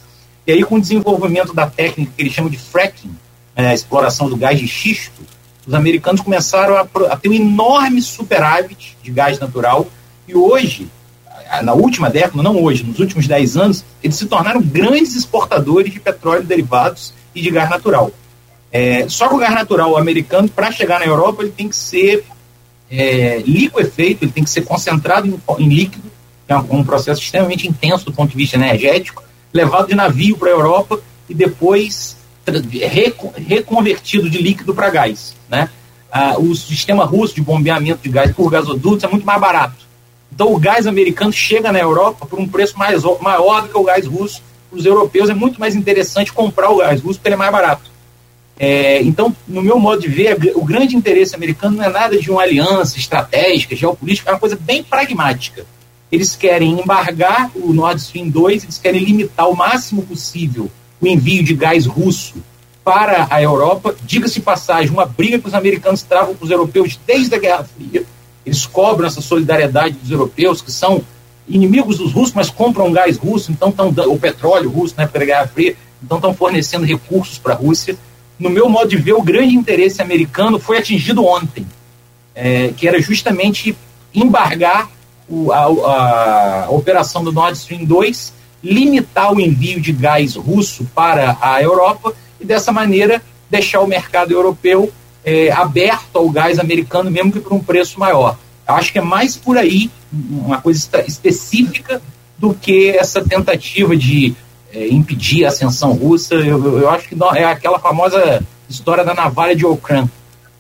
e 0.46 0.52
aí 0.52 0.62
com 0.62 0.76
o 0.76 0.80
desenvolvimento 0.80 1.54
da 1.54 1.66
técnica 1.66 2.12
que 2.16 2.22
eles 2.22 2.32
chamam 2.32 2.50
de 2.50 2.58
fracking, 2.58 3.10
é, 3.54 3.68
a 3.68 3.74
exploração 3.74 4.28
do 4.28 4.36
gás 4.36 4.58
de 4.58 4.66
xisto, 4.66 5.22
os 5.66 5.74
americanos 5.74 6.20
começaram 6.20 6.76
a 6.76 7.16
ter 7.16 7.28
um 7.28 7.32
enorme 7.32 8.00
superávit 8.00 8.96
de 9.02 9.10
gás 9.10 9.38
natural, 9.38 9.88
e 10.28 10.34
hoje, 10.34 10.88
na 11.62 11.74
última 11.74 12.10
década, 12.10 12.42
não 12.42 12.62
hoje, 12.62 12.84
nos 12.84 12.98
últimos 12.98 13.26
10 13.26 13.56
anos, 13.56 13.84
eles 14.02 14.16
se 14.16 14.26
tornaram 14.26 14.60
grandes 14.60 15.14
exportadores 15.14 15.92
de 15.92 16.00
petróleo 16.00 16.42
derivados 16.42 17.12
e 17.34 17.40
de 17.40 17.50
gás 17.50 17.68
natural. 17.70 18.10
É, 18.72 19.08
só 19.08 19.28
que 19.28 19.34
o 19.34 19.38
gás 19.38 19.54
natural 19.54 19.96
americano, 19.96 20.48
para 20.48 20.72
chegar 20.72 21.00
na 21.00 21.06
Europa, 21.06 21.42
ele 21.42 21.52
tem 21.52 21.68
que 21.68 21.76
ser 21.76 22.24
é, 22.90 23.42
liquefeito, 23.46 24.24
ele 24.24 24.32
tem 24.32 24.44
que 24.44 24.50
ser 24.50 24.62
concentrado 24.62 25.26
em, 25.26 25.64
em 25.64 25.68
líquido, 25.68 26.10
que 26.46 26.52
é 26.52 26.56
um, 26.56 26.78
um, 26.78 26.84
processo 26.84 27.20
extremamente 27.20 27.66
intenso 27.66 28.04
do 28.04 28.12
ponto 28.12 28.30
de 28.30 28.36
vista 28.36 28.56
energético, 28.56 29.22
levado 29.52 29.88
de 29.88 29.94
navio 29.94 30.36
para 30.36 30.48
a 30.48 30.52
Europa 30.52 31.00
e 31.28 31.34
depois 31.34 32.16
reconvertido 33.48 34.30
de 34.30 34.38
líquido 34.38 34.74
para 34.74 34.90
gás. 34.90 35.34
Né? 35.48 35.68
Ah, 36.12 36.36
o 36.38 36.54
sistema 36.54 37.04
russo 37.04 37.34
de 37.34 37.40
bombeamento 37.40 38.02
de 38.02 38.08
gás 38.08 38.32
por 38.32 38.50
gasodutos 38.50 39.04
é 39.04 39.08
muito 39.08 39.26
mais 39.26 39.40
barato. 39.40 39.85
Então 40.36 40.52
o 40.52 40.58
gás 40.58 40.86
americano 40.86 41.32
chega 41.32 41.72
na 41.72 41.78
Europa 41.78 42.26
por 42.26 42.38
um 42.38 42.46
preço 42.46 42.78
mais, 42.78 43.02
maior 43.22 43.62
do 43.62 43.68
que 43.70 43.78
o 43.78 43.82
gás 43.82 44.06
russo. 44.06 44.42
Para 44.68 44.78
os 44.78 44.84
europeus 44.84 45.30
é 45.30 45.34
muito 45.34 45.58
mais 45.58 45.74
interessante 45.74 46.30
comprar 46.30 46.68
o 46.70 46.76
gás 46.76 47.00
russo 47.00 47.18
porque 47.18 47.28
ele 47.28 47.36
é 47.36 47.38
mais 47.38 47.50
barato. 47.50 47.90
É, 48.58 49.02
então, 49.02 49.34
no 49.48 49.62
meu 49.62 49.78
modo 49.78 50.02
de 50.02 50.08
ver, 50.08 50.52
o 50.54 50.62
grande 50.62 50.94
interesse 50.94 51.34
americano 51.34 51.76
não 51.78 51.84
é 51.84 51.88
nada 51.88 52.18
de 52.18 52.30
uma 52.30 52.42
aliança 52.42 52.98
estratégica, 52.98 53.74
geopolítica, 53.74 54.28
é 54.28 54.34
uma 54.34 54.38
coisa 54.38 54.58
bem 54.60 54.84
pragmática. 54.84 55.64
Eles 56.12 56.36
querem 56.36 56.80
embargar 56.80 57.50
o 57.54 57.72
Nord 57.72 57.98
Stream 57.98 58.28
2, 58.28 58.64
eles 58.64 58.78
querem 58.78 59.02
limitar 59.02 59.48
o 59.48 59.56
máximo 59.56 60.02
possível 60.02 60.70
o 61.00 61.06
envio 61.06 61.42
de 61.42 61.54
gás 61.54 61.86
russo 61.86 62.34
para 62.84 63.26
a 63.30 63.40
Europa. 63.40 63.96
Diga-se 64.04 64.40
passagem, 64.40 64.92
uma 64.92 65.06
briga 65.06 65.38
que 65.38 65.48
os 65.48 65.54
americanos 65.54 66.02
travam 66.02 66.34
com 66.34 66.44
os 66.44 66.50
europeus 66.50 67.00
desde 67.06 67.34
a 67.34 67.38
Guerra 67.38 67.64
Fria. 67.64 68.04
Eles 68.46 68.64
cobram 68.64 69.08
essa 69.08 69.20
solidariedade 69.20 69.96
dos 69.96 70.10
europeus, 70.10 70.62
que 70.62 70.70
são 70.70 71.02
inimigos 71.48 71.98
dos 71.98 72.12
russos, 72.12 72.32
mas 72.32 72.48
compram 72.48 72.92
gás 72.92 73.18
russo, 73.18 73.50
então 73.50 73.70
estão 73.70 73.88
o 73.88 74.18
petróleo 74.18 74.70
russo 74.70 74.94
na 74.96 75.02
época 75.02 75.18
da 75.18 75.24
Guerra 75.24 75.48
Fria, 75.48 75.76
então 76.02 76.18
estão 76.18 76.32
fornecendo 76.32 76.86
recursos 76.86 77.38
para 77.38 77.54
a 77.54 77.56
Rússia. 77.56 77.96
No 78.38 78.48
meu 78.48 78.68
modo 78.68 78.88
de 78.88 78.96
ver, 78.96 79.14
o 79.14 79.22
grande 79.22 79.54
interesse 79.54 80.00
americano 80.00 80.60
foi 80.60 80.78
atingido 80.78 81.24
ontem, 81.24 81.66
é, 82.34 82.68
que 82.76 82.86
era 82.86 83.00
justamente 83.00 83.76
embargar 84.14 84.90
o, 85.28 85.50
a, 85.50 86.66
a, 86.66 86.70
operação 86.70 87.24
do 87.24 87.32
Nord 87.32 87.58
Stream 87.58 87.84
2, 87.84 88.32
limitar 88.62 89.32
o 89.32 89.40
envio 89.40 89.80
de 89.80 89.92
gás 89.92 90.36
russo 90.36 90.86
para 90.94 91.36
a 91.40 91.60
Europa 91.60 92.12
e, 92.40 92.44
dessa 92.44 92.72
maneira, 92.72 93.22
deixar 93.50 93.80
o 93.80 93.86
mercado 93.86 94.32
europeu 94.32 94.92
é, 95.26 95.50
aberto 95.50 96.14
ao 96.14 96.30
gás 96.30 96.60
americano, 96.60 97.10
mesmo 97.10 97.32
que 97.32 97.40
por 97.40 97.52
um 97.52 97.58
preço 97.58 97.98
maior. 97.98 98.38
Eu 98.66 98.74
acho 98.76 98.92
que 98.92 98.98
é 99.00 99.02
mais 99.02 99.36
por 99.36 99.58
aí, 99.58 99.90
uma 100.30 100.60
coisa 100.60 100.88
específica, 101.04 102.00
do 102.38 102.54
que 102.54 102.90
essa 102.90 103.24
tentativa 103.24 103.96
de 103.96 104.34
é, 104.72 104.86
impedir 104.88 105.44
a 105.44 105.48
ascensão 105.48 105.92
russa. 105.92 106.34
Eu, 106.34 106.80
eu 106.80 106.88
acho 106.88 107.08
que 107.08 107.14
não, 107.16 107.34
é 107.34 107.44
aquela 107.44 107.78
famosa 107.78 108.44
história 108.68 109.04
da 109.04 109.14
navalha 109.14 109.56
de 109.56 109.66
Okran. 109.66 110.08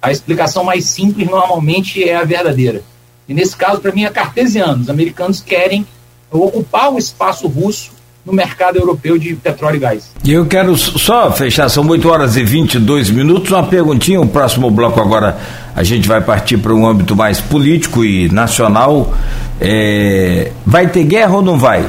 A 0.02 0.10
explicação 0.10 0.64
mais 0.64 0.86
simples 0.86 1.28
normalmente 1.28 2.02
é 2.02 2.16
a 2.16 2.24
verdadeira. 2.24 2.82
E 3.28 3.34
nesse 3.34 3.56
caso, 3.56 3.80
para 3.80 3.92
mim, 3.92 4.04
é 4.04 4.10
cartesiano. 4.10 4.82
Os 4.82 4.90
americanos 4.90 5.40
querem 5.40 5.86
ocupar 6.30 6.92
o 6.92 6.98
espaço 6.98 7.46
russo 7.46 7.92
no 8.26 8.32
mercado 8.32 8.76
europeu 8.76 9.16
de 9.16 9.36
petróleo 9.36 9.76
e 9.76 9.78
gás. 9.78 10.10
E 10.24 10.32
eu 10.32 10.44
quero 10.46 10.76
só 10.76 11.30
fechar, 11.30 11.68
são 11.68 11.86
8 11.86 12.08
horas 12.08 12.36
e 12.36 12.42
22 12.42 13.08
minutos, 13.10 13.52
uma 13.52 13.62
perguntinha, 13.62 14.20
o 14.20 14.26
próximo 14.26 14.68
bloco 14.68 15.00
agora 15.00 15.38
a 15.76 15.84
gente 15.84 16.08
vai 16.08 16.20
partir 16.20 16.58
para 16.58 16.74
um 16.74 16.84
âmbito 16.84 17.14
mais 17.14 17.40
político 17.40 18.04
e 18.04 18.28
nacional. 18.28 19.14
É, 19.60 20.50
vai 20.66 20.88
ter 20.88 21.04
guerra 21.04 21.36
ou 21.36 21.42
não 21.42 21.56
vai? 21.56 21.88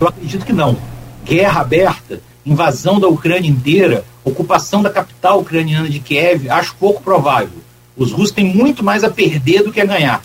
Eu 0.00 0.08
acredito 0.08 0.46
que 0.46 0.52
não. 0.52 0.76
Guerra 1.24 1.62
aberta, 1.62 2.20
invasão 2.44 3.00
da 3.00 3.08
Ucrânia 3.08 3.50
inteira, 3.50 4.04
ocupação 4.22 4.80
da 4.80 4.90
capital 4.90 5.40
ucraniana 5.40 5.88
de 5.88 5.98
Kiev, 5.98 6.48
acho 6.48 6.76
pouco 6.76 7.02
provável. 7.02 7.48
Os 7.96 8.12
russos 8.12 8.30
têm 8.30 8.44
muito 8.44 8.84
mais 8.84 9.02
a 9.02 9.10
perder 9.10 9.64
do 9.64 9.72
que 9.72 9.80
a 9.80 9.86
ganhar. 9.86 10.22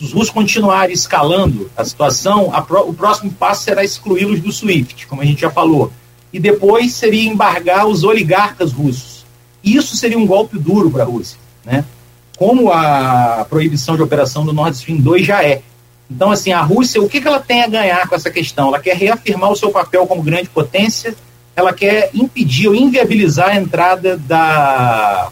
Se 0.00 0.04
os 0.04 0.12
russos 0.14 0.30
continuarem 0.30 0.94
escalando 0.94 1.70
a 1.76 1.84
situação, 1.84 2.54
a 2.54 2.62
pro, 2.62 2.88
o 2.88 2.94
próximo 2.94 3.30
passo 3.32 3.64
será 3.64 3.84
excluí-los 3.84 4.40
do 4.40 4.50
SWIFT, 4.50 5.06
como 5.06 5.20
a 5.20 5.26
gente 5.26 5.42
já 5.42 5.50
falou. 5.50 5.92
E 6.32 6.40
depois 6.40 6.94
seria 6.94 7.28
embargar 7.28 7.86
os 7.86 8.02
oligarcas 8.02 8.72
russos. 8.72 9.26
Isso 9.62 9.98
seria 9.98 10.16
um 10.16 10.26
golpe 10.26 10.58
duro 10.58 10.90
para 10.90 11.02
a 11.02 11.06
Rússia. 11.06 11.38
Né? 11.66 11.84
Como 12.38 12.72
a 12.72 13.46
proibição 13.50 13.94
de 13.94 14.00
operação 14.00 14.42
do 14.42 14.54
Nord 14.54 14.74
Stream 14.74 15.00
2 15.00 15.26
já 15.26 15.44
é. 15.44 15.60
Então, 16.10 16.30
assim, 16.30 16.50
a 16.50 16.62
Rússia, 16.62 17.02
o 17.02 17.06
que, 17.06 17.20
que 17.20 17.28
ela 17.28 17.38
tem 17.38 17.62
a 17.62 17.68
ganhar 17.68 18.08
com 18.08 18.14
essa 18.14 18.30
questão? 18.30 18.68
Ela 18.68 18.80
quer 18.80 18.96
reafirmar 18.96 19.52
o 19.52 19.56
seu 19.56 19.70
papel 19.70 20.06
como 20.06 20.22
grande 20.22 20.48
potência, 20.48 21.14
ela 21.54 21.74
quer 21.74 22.08
impedir 22.14 22.68
ou 22.68 22.74
inviabilizar 22.74 23.50
a 23.50 23.56
entrada 23.56 24.16
da 24.16 25.28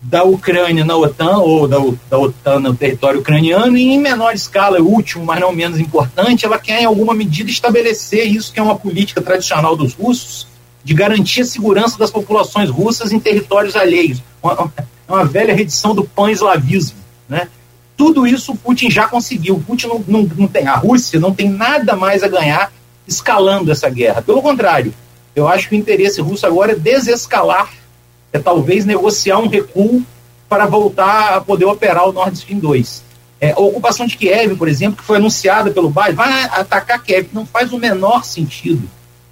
da 0.00 0.22
Ucrânia 0.24 0.84
na 0.84 0.96
OTAN, 0.96 1.38
ou 1.38 1.66
da, 1.66 1.78
da 2.08 2.18
OTAN 2.18 2.60
no 2.60 2.74
território 2.74 3.20
ucraniano, 3.20 3.76
e 3.76 3.82
em 3.82 3.98
menor 3.98 4.34
escala, 4.34 4.80
último, 4.80 5.24
mas 5.24 5.40
não 5.40 5.52
menos 5.52 5.80
importante, 5.80 6.44
ela 6.44 6.58
quer, 6.58 6.82
em 6.82 6.84
alguma 6.84 7.14
medida, 7.14 7.50
estabelecer 7.50 8.26
isso 8.26 8.52
que 8.52 8.60
é 8.60 8.62
uma 8.62 8.76
política 8.76 9.20
tradicional 9.20 9.76
dos 9.76 9.94
russos, 9.94 10.46
de 10.84 10.94
garantir 10.94 11.40
a 11.40 11.44
segurança 11.44 11.98
das 11.98 12.10
populações 12.10 12.70
russas 12.70 13.10
em 13.10 13.18
territórios 13.18 13.74
alheios. 13.74 14.22
Uma, 14.40 14.72
uma 15.08 15.24
velha 15.24 15.54
redição 15.54 15.94
do 15.94 16.04
pan-eslavismo. 16.04 16.96
Né? 17.28 17.48
Tudo 17.96 18.26
isso 18.26 18.52
o 18.52 18.56
Putin 18.56 18.88
já 18.90 19.08
conseguiu. 19.08 19.62
Putin 19.66 19.88
não, 19.88 20.04
não, 20.06 20.30
não 20.36 20.46
tem, 20.46 20.68
a 20.68 20.76
Rússia 20.76 21.18
não 21.18 21.34
tem 21.34 21.48
nada 21.48 21.96
mais 21.96 22.22
a 22.22 22.28
ganhar 22.28 22.72
escalando 23.08 23.72
essa 23.72 23.88
guerra. 23.88 24.22
Pelo 24.22 24.42
contrário, 24.42 24.94
eu 25.34 25.48
acho 25.48 25.68
que 25.68 25.74
o 25.74 25.78
interesse 25.78 26.20
russo 26.20 26.46
agora 26.46 26.72
é 26.72 26.76
desescalar 26.76 27.68
é 28.36 28.38
talvez 28.38 28.84
negociar 28.84 29.38
um 29.38 29.48
recuo 29.48 30.02
para 30.48 30.66
voltar 30.66 31.34
a 31.34 31.40
poder 31.40 31.64
operar 31.64 32.08
o 32.08 32.12
Nord 32.12 32.36
Stream 32.36 32.60
2. 32.60 33.02
É, 33.40 33.52
a 33.52 33.58
ocupação 33.58 34.06
de 34.06 34.16
Kiev, 34.16 34.56
por 34.56 34.68
exemplo, 34.68 34.96
que 34.96 35.04
foi 35.04 35.16
anunciada 35.16 35.70
pelo 35.70 35.90
Biden, 35.90 36.14
vai 36.14 36.44
atacar 36.44 37.02
Kiev, 37.02 37.28
não 37.32 37.44
faz 37.44 37.72
o 37.72 37.78
menor 37.78 38.24
sentido. 38.24 38.88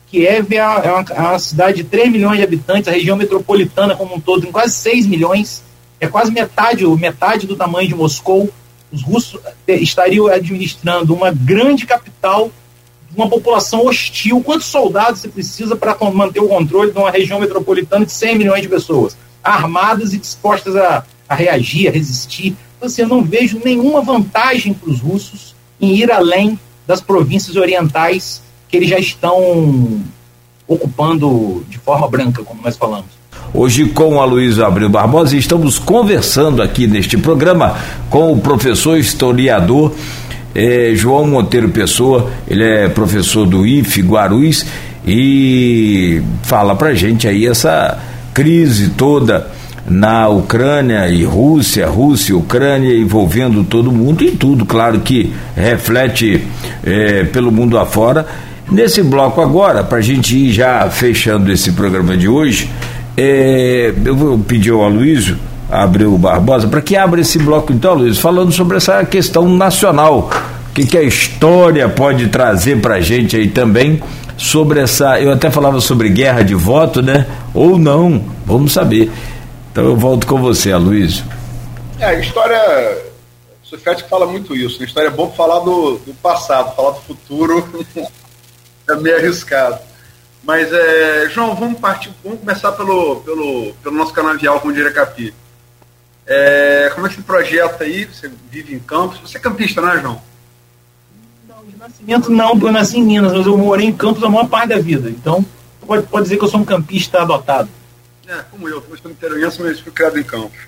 Kiev 0.08 0.54
é, 0.54 0.66
uma, 0.66 0.78
é 0.80 0.92
uma, 0.92 1.04
é 1.10 1.20
uma 1.20 1.38
cidade 1.38 1.78
de 1.78 1.84
3 1.84 2.12
milhões 2.12 2.36
de 2.36 2.44
habitantes, 2.44 2.88
a 2.88 2.92
região 2.92 3.16
metropolitana 3.16 3.96
como 3.96 4.14
um 4.14 4.20
todo 4.20 4.42
tem 4.42 4.52
quase 4.52 4.74
6 4.74 5.06
milhões, 5.06 5.62
é 6.00 6.06
quase 6.06 6.30
metade, 6.30 6.86
metade 6.86 7.46
do 7.46 7.56
tamanho 7.56 7.88
de 7.88 7.94
Moscou. 7.94 8.50
Os 8.92 9.02
russos 9.02 9.40
é, 9.66 9.74
estariam 9.74 10.26
administrando 10.26 11.14
uma 11.14 11.30
grande 11.30 11.86
capital 11.86 12.50
uma 13.16 13.28
população 13.28 13.86
hostil. 13.86 14.42
Quantos 14.42 14.66
soldados 14.66 15.20
você 15.20 15.28
precisa 15.28 15.76
para 15.76 15.96
manter 16.10 16.40
o 16.40 16.48
controle 16.48 16.92
de 16.92 16.98
uma 16.98 17.10
região 17.10 17.40
metropolitana 17.40 18.04
de 18.04 18.12
100 18.12 18.38
milhões 18.38 18.62
de 18.62 18.68
pessoas, 18.68 19.16
armadas 19.42 20.12
e 20.12 20.18
dispostas 20.18 20.76
a, 20.76 21.04
a 21.28 21.34
reagir, 21.34 21.88
a 21.88 21.92
resistir? 21.92 22.56
Então, 22.76 22.86
assim, 22.86 23.02
eu 23.02 23.08
não 23.08 23.22
vejo 23.22 23.60
nenhuma 23.64 24.00
vantagem 24.00 24.74
para 24.74 24.90
os 24.90 25.00
russos 25.00 25.54
em 25.80 25.94
ir 25.94 26.10
além 26.10 26.58
das 26.86 27.00
províncias 27.00 27.56
orientais 27.56 28.42
que 28.68 28.76
eles 28.76 28.88
já 28.88 28.98
estão 28.98 30.02
ocupando 30.66 31.64
de 31.68 31.78
forma 31.78 32.08
branca, 32.08 32.42
como 32.42 32.62
nós 32.62 32.76
falamos. 32.76 33.24
Hoje 33.52 33.86
com 33.86 34.20
a 34.20 34.24
Luísa 34.24 34.66
Abreu 34.66 34.88
Barbosa 34.88 35.36
estamos 35.36 35.78
conversando 35.78 36.60
aqui 36.60 36.88
neste 36.88 37.16
programa 37.16 37.78
com 38.10 38.32
o 38.32 38.38
professor 38.40 38.98
historiador 38.98 39.92
é 40.54 40.92
João 40.94 41.26
Monteiro 41.26 41.68
Pessoa, 41.68 42.30
ele 42.48 42.62
é 42.62 42.88
professor 42.88 43.46
do 43.46 43.66
IF 43.66 44.00
Guarulhos 44.02 44.64
e 45.06 46.22
fala 46.42 46.76
pra 46.76 46.94
gente 46.94 47.26
aí 47.26 47.46
essa 47.46 47.98
crise 48.32 48.90
toda 48.90 49.48
na 49.86 50.28
Ucrânia 50.28 51.08
e 51.08 51.24
Rússia, 51.24 51.86
Rússia 51.86 52.32
e 52.32 52.34
Ucrânia 52.34 52.96
envolvendo 52.96 53.64
todo 53.64 53.92
mundo 53.92 54.24
e 54.24 54.30
tudo, 54.30 54.64
claro 54.64 55.00
que 55.00 55.32
reflete 55.54 56.42
é, 56.82 57.24
pelo 57.24 57.52
mundo 57.52 57.78
afora. 57.78 58.26
Nesse 58.70 59.02
bloco 59.02 59.42
agora, 59.42 59.84
para 59.84 59.98
a 59.98 60.00
gente 60.00 60.36
ir 60.36 60.52
já 60.52 60.88
fechando 60.88 61.52
esse 61.52 61.72
programa 61.72 62.16
de 62.16 62.26
hoje, 62.26 62.70
é, 63.16 63.92
eu 64.04 64.16
vou 64.16 64.38
pedir 64.38 64.70
ao 64.70 64.82
Aloysio 64.82 65.36
Abreu 65.70 66.16
Barbosa, 66.18 66.68
para 66.68 66.80
que 66.80 66.96
abra 66.96 67.20
esse 67.20 67.38
bloco 67.38 67.72
então, 67.72 67.94
Luiz, 67.94 68.18
falando 68.18 68.52
sobre 68.52 68.76
essa 68.76 69.04
questão 69.04 69.48
nacional. 69.48 70.30
O 70.70 70.74
que, 70.74 70.86
que 70.86 70.98
a 70.98 71.02
história 71.02 71.88
pode 71.88 72.28
trazer 72.28 72.80
para 72.80 72.96
a 72.96 73.00
gente 73.00 73.36
aí 73.36 73.48
também 73.48 74.02
sobre 74.36 74.80
essa. 74.80 75.20
Eu 75.20 75.32
até 75.32 75.50
falava 75.50 75.80
sobre 75.80 76.08
guerra 76.08 76.42
de 76.42 76.54
voto, 76.54 77.00
né? 77.00 77.26
Ou 77.52 77.78
não, 77.78 78.24
vamos 78.44 78.72
saber. 78.72 79.10
Então 79.70 79.84
eu 79.84 79.96
volto 79.96 80.26
com 80.26 80.40
você, 80.40 80.72
Aloysio. 80.72 81.24
É, 81.98 82.06
a 82.06 82.14
história. 82.14 83.02
O 83.62 83.66
Sufete 83.66 84.04
fala 84.08 84.26
muito 84.26 84.54
isso. 84.54 84.82
A 84.82 84.84
história 84.84 85.08
é 85.08 85.10
bom 85.10 85.30
falar 85.32 85.60
do, 85.60 85.98
do 85.98 86.14
passado, 86.14 86.74
falar 86.76 86.90
do 86.90 87.00
futuro 87.00 87.86
é 88.88 88.94
meio 88.96 89.16
arriscado. 89.16 89.78
Mas, 90.42 90.70
é, 90.72 91.28
João, 91.30 91.54
vamos 91.54 91.80
partir, 91.80 92.12
vamos 92.22 92.40
começar 92.40 92.72
pelo, 92.72 93.16
pelo, 93.20 93.72
pelo 93.82 93.96
nosso 93.96 94.12
canavial 94.12 94.60
com 94.60 94.68
o 94.68 94.72
Direcapi. 94.72 95.32
É, 96.26 96.90
como 96.94 97.06
é 97.06 97.10
que 97.10 97.16
se 97.16 97.22
projeta 97.22 97.84
aí? 97.84 98.06
Você 98.06 98.30
vive 98.50 98.74
em 98.74 98.78
Campos? 98.78 99.18
Você 99.20 99.36
é 99.36 99.40
campista, 99.40 99.80
não 99.80 99.90
é, 99.90 100.00
João? 100.00 100.22
Não, 101.46 101.64
de 101.64 101.76
nascimento 101.76 102.30
não, 102.30 102.58
eu 102.58 102.72
nasci 102.72 102.98
em 102.98 103.04
Minas, 103.04 103.32
mas 103.32 103.46
eu 103.46 103.58
morei 103.58 103.86
em 103.86 103.92
Campos 103.92 104.22
a 104.22 104.28
maior 104.28 104.48
parte 104.48 104.70
da 104.70 104.78
vida. 104.78 105.10
Então, 105.10 105.44
pode, 105.86 106.06
pode 106.06 106.24
dizer 106.24 106.38
que 106.38 106.44
eu 106.44 106.48
sou 106.48 106.60
um 106.60 106.64
campista 106.64 107.20
adotado. 107.20 107.68
É, 108.26 108.42
como 108.50 108.68
eu, 108.68 108.82
eu 108.88 108.96
sou 108.96 109.10
interiorense, 109.10 109.60
mas 109.60 109.80
fui 109.80 109.92
criado 109.92 110.18
em 110.18 110.22
Campos. 110.22 110.58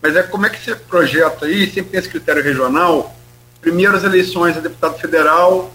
Mas 0.00 0.16
é 0.16 0.22
como 0.22 0.46
é 0.46 0.50
que 0.50 0.62
você 0.62 0.74
projeta 0.74 1.44
aí, 1.44 1.66
sempre 1.66 1.90
tem 1.90 2.00
esse 2.00 2.08
critério 2.08 2.42
regional, 2.42 3.14
primeiro 3.60 3.96
as 3.96 4.04
eleições 4.04 4.56
a 4.56 4.60
deputado 4.60 4.98
federal, 4.98 5.72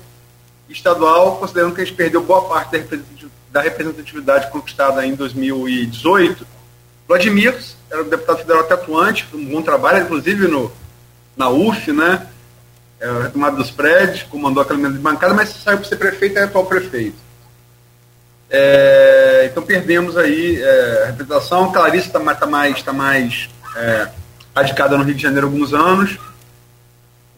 estadual, 0.70 1.38
considerando 1.38 1.76
que 1.76 1.82
a 1.82 1.86
gente 1.86 1.96
perdeu 1.96 2.24
boa 2.24 2.48
parte 2.48 2.88
da 3.52 3.62
representatividade 3.62 4.50
conquistada 4.50 5.06
em 5.06 5.14
2018, 5.14 6.48
Vladimir 7.08 7.60
era 7.94 8.04
deputado 8.04 8.40
federal 8.40 8.62
até 8.62 8.74
atuante, 8.74 9.28
um 9.34 9.46
bom 9.46 9.62
trabalho, 9.62 10.04
inclusive 10.04 10.48
no, 10.48 10.72
na 11.38 11.50
UF, 11.50 11.92
né? 11.92 12.28
É, 13.00 13.24
retomada 13.24 13.56
dos 13.56 13.70
prédios, 13.70 14.24
comandou 14.24 14.64
aquela 14.64 14.80
mesa 14.80 14.94
de 14.94 15.00
bancada, 15.00 15.34
mas 15.34 15.50
saiu 15.50 15.78
para 15.78 15.88
ser 15.88 15.98
prefeito 15.98 16.40
é 16.40 16.44
atual 16.44 16.66
prefeito. 16.66 17.18
É, 18.50 19.48
então 19.52 19.62
perdemos 19.62 20.18
aí 20.18 20.62
é, 20.62 21.04
a 21.04 21.06
representação. 21.08 21.72
Clarice 21.72 22.08
está 22.08 22.20
tá 22.36 22.46
mais, 22.48 22.82
tá 22.82 22.94
mais 22.94 23.50
é, 23.76 24.10
radicada 24.56 24.98
no 24.98 25.04
Rio 25.04 25.16
de 25.16 25.22
Janeiro 25.22 25.48
há 25.48 25.50
alguns 25.50 25.74
anos. 25.74 26.18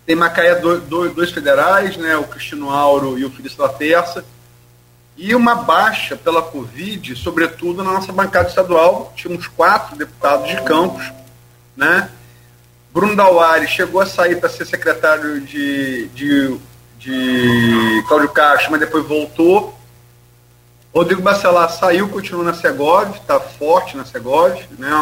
Tem 0.06 0.16
Macaé 0.16 0.56
dois, 0.56 0.84
dois, 0.84 1.32
federais, 1.32 1.98
né, 1.98 2.16
o 2.16 2.26
Cristino 2.26 2.70
Auro 2.70 3.18
e 3.18 3.26
o 3.26 3.32
Felício 3.32 3.58
da 3.58 3.68
Terça 3.68 4.24
e 5.18 5.34
uma 5.34 5.56
baixa 5.56 6.16
pela 6.16 6.42
Covid, 6.42 7.16
sobretudo 7.16 7.84
na 7.84 7.94
nossa 7.94 8.12
bancada 8.12 8.50
estadual. 8.50 9.14
Tínhamos 9.16 9.48
quatro 9.48 9.96
deputados 9.96 10.50
de 10.50 10.62
Campos, 10.64 11.12
né? 11.76 12.10
Bruno 12.94 13.16
Dauari 13.16 13.68
chegou 13.68 14.02
a 14.02 14.06
sair 14.06 14.40
para 14.40 14.50
ser 14.50 14.66
secretário 14.66 15.42
de, 15.42 16.08
de, 16.08 16.58
de 16.98 18.04
Cláudio 18.08 18.30
Castro, 18.30 18.72
mas 18.72 18.80
depois 18.80 19.06
voltou. 19.06 19.78
Rodrigo 20.94 21.22
Bacelar 21.22 21.70
saiu, 21.70 22.08
continua 22.08 22.46
na 22.46 22.54
Segov, 22.54 23.18
está 23.18 23.38
forte 23.38 23.98
na 23.98 24.06
Segov, 24.06 24.58
né, 24.80 24.94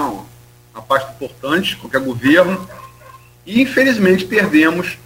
uma, 0.73 0.81
parte 0.81 1.11
importante, 1.14 1.76
qualquer 1.77 2.02
governo. 2.02 2.68
E 3.45 3.61
infelizmente 3.61 4.26
perdemos 4.26 4.98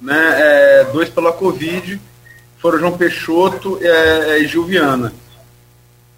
né, 0.00 0.16
é, 0.16 0.84
dois 0.84 1.10
pela 1.10 1.30
Covid, 1.30 2.00
foram 2.64 2.78
João 2.78 2.96
Peixoto 2.96 3.78
é, 3.82 4.38
e 4.38 4.48
Gil 4.48 4.64
Viana. 4.64 5.12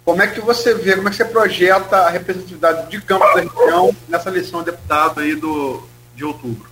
Como 0.05 0.21
é 0.21 0.27
que 0.27 0.39
você 0.39 0.73
vê, 0.73 0.95
como 0.95 1.09
é 1.09 1.11
que 1.11 1.17
você 1.17 1.25
projeta 1.25 1.97
a 1.97 2.09
representatividade 2.09 2.89
de 2.89 3.01
campo 3.01 3.25
da 3.35 3.41
região 3.41 3.93
nessa 4.07 4.29
eleição 4.29 4.59
de 4.59 4.71
deputado 4.71 5.19
aí 5.19 5.35
do, 5.35 5.83
de 6.15 6.23
outubro? 6.23 6.69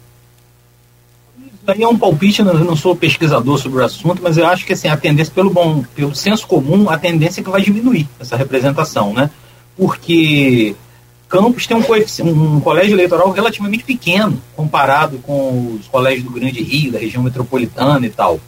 aí 1.68 1.84
é 1.84 1.88
um 1.90 1.98
palpite, 1.98 2.40
eu 2.40 2.46
não 2.46 2.76
sou 2.78 2.96
pesquisador 2.96 3.58
sobre 3.58 3.82
o 3.82 3.84
assunto, 3.84 4.24
mas 4.24 4.38
eu 4.38 4.48
acho 4.48 4.66
que 4.66 4.72
assim, 4.72 4.88
a 4.88 4.96
tendência, 4.96 5.34
pelo 5.34 5.50
bom, 5.50 5.84
pelo 5.94 6.16
senso 6.16 6.48
comum, 6.48 6.90
a 6.90 6.98
tendência 6.98 7.42
é 7.42 7.44
que 7.44 7.50
vai 7.50 7.62
diminuir 7.62 8.08
essa 8.18 8.38
representação, 8.38 9.14
né? 9.14 9.30
Porque 9.76 10.74
Campos 11.28 11.68
tem 11.68 11.76
um, 11.76 12.56
um 12.56 12.62
colégio 12.62 12.96
eleitoral 12.96 13.30
relativamente 13.30 13.84
pequeno 13.84 14.42
comparado 14.56 15.18
com 15.18 15.78
os 15.78 15.86
colégios 15.90 16.24
do 16.24 16.32
Grande 16.32 16.64
Rio, 16.64 16.94
da 16.94 17.00
região 17.00 17.22
metropolitana 17.22 18.06
e 18.06 18.10
tal. 18.10 18.40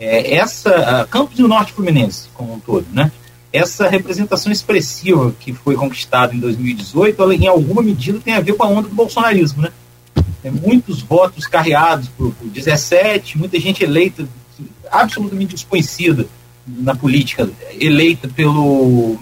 É, 0.00 0.34
essa, 0.36 1.06
Campos 1.10 1.38
e 1.38 1.42
o 1.42 1.48
Norte 1.48 1.74
Fluminense, 1.74 2.28
como 2.32 2.54
um 2.54 2.58
todo, 2.58 2.86
né? 2.90 3.12
Essa 3.52 3.86
representação 3.86 4.50
expressiva 4.50 5.34
que 5.38 5.52
foi 5.52 5.74
conquistada 5.74 6.34
em 6.34 6.38
2018, 6.38 7.22
ela, 7.22 7.34
em 7.34 7.46
alguma 7.46 7.82
medida 7.82 8.18
tem 8.18 8.32
a 8.32 8.40
ver 8.40 8.54
com 8.54 8.64
a 8.64 8.68
onda 8.68 8.88
do 8.88 8.94
bolsonarismo, 8.94 9.62
né? 9.62 9.70
Tem 10.42 10.50
muitos 10.50 11.02
votos 11.02 11.46
carreados 11.46 12.08
por, 12.08 12.32
por 12.32 12.48
17, 12.48 13.36
muita 13.36 13.60
gente 13.60 13.84
eleita, 13.84 14.26
absolutamente 14.90 15.54
desconhecida 15.54 16.26
na 16.66 16.94
política, 16.94 17.50
eleita 17.78 18.26
pelo 18.28 19.18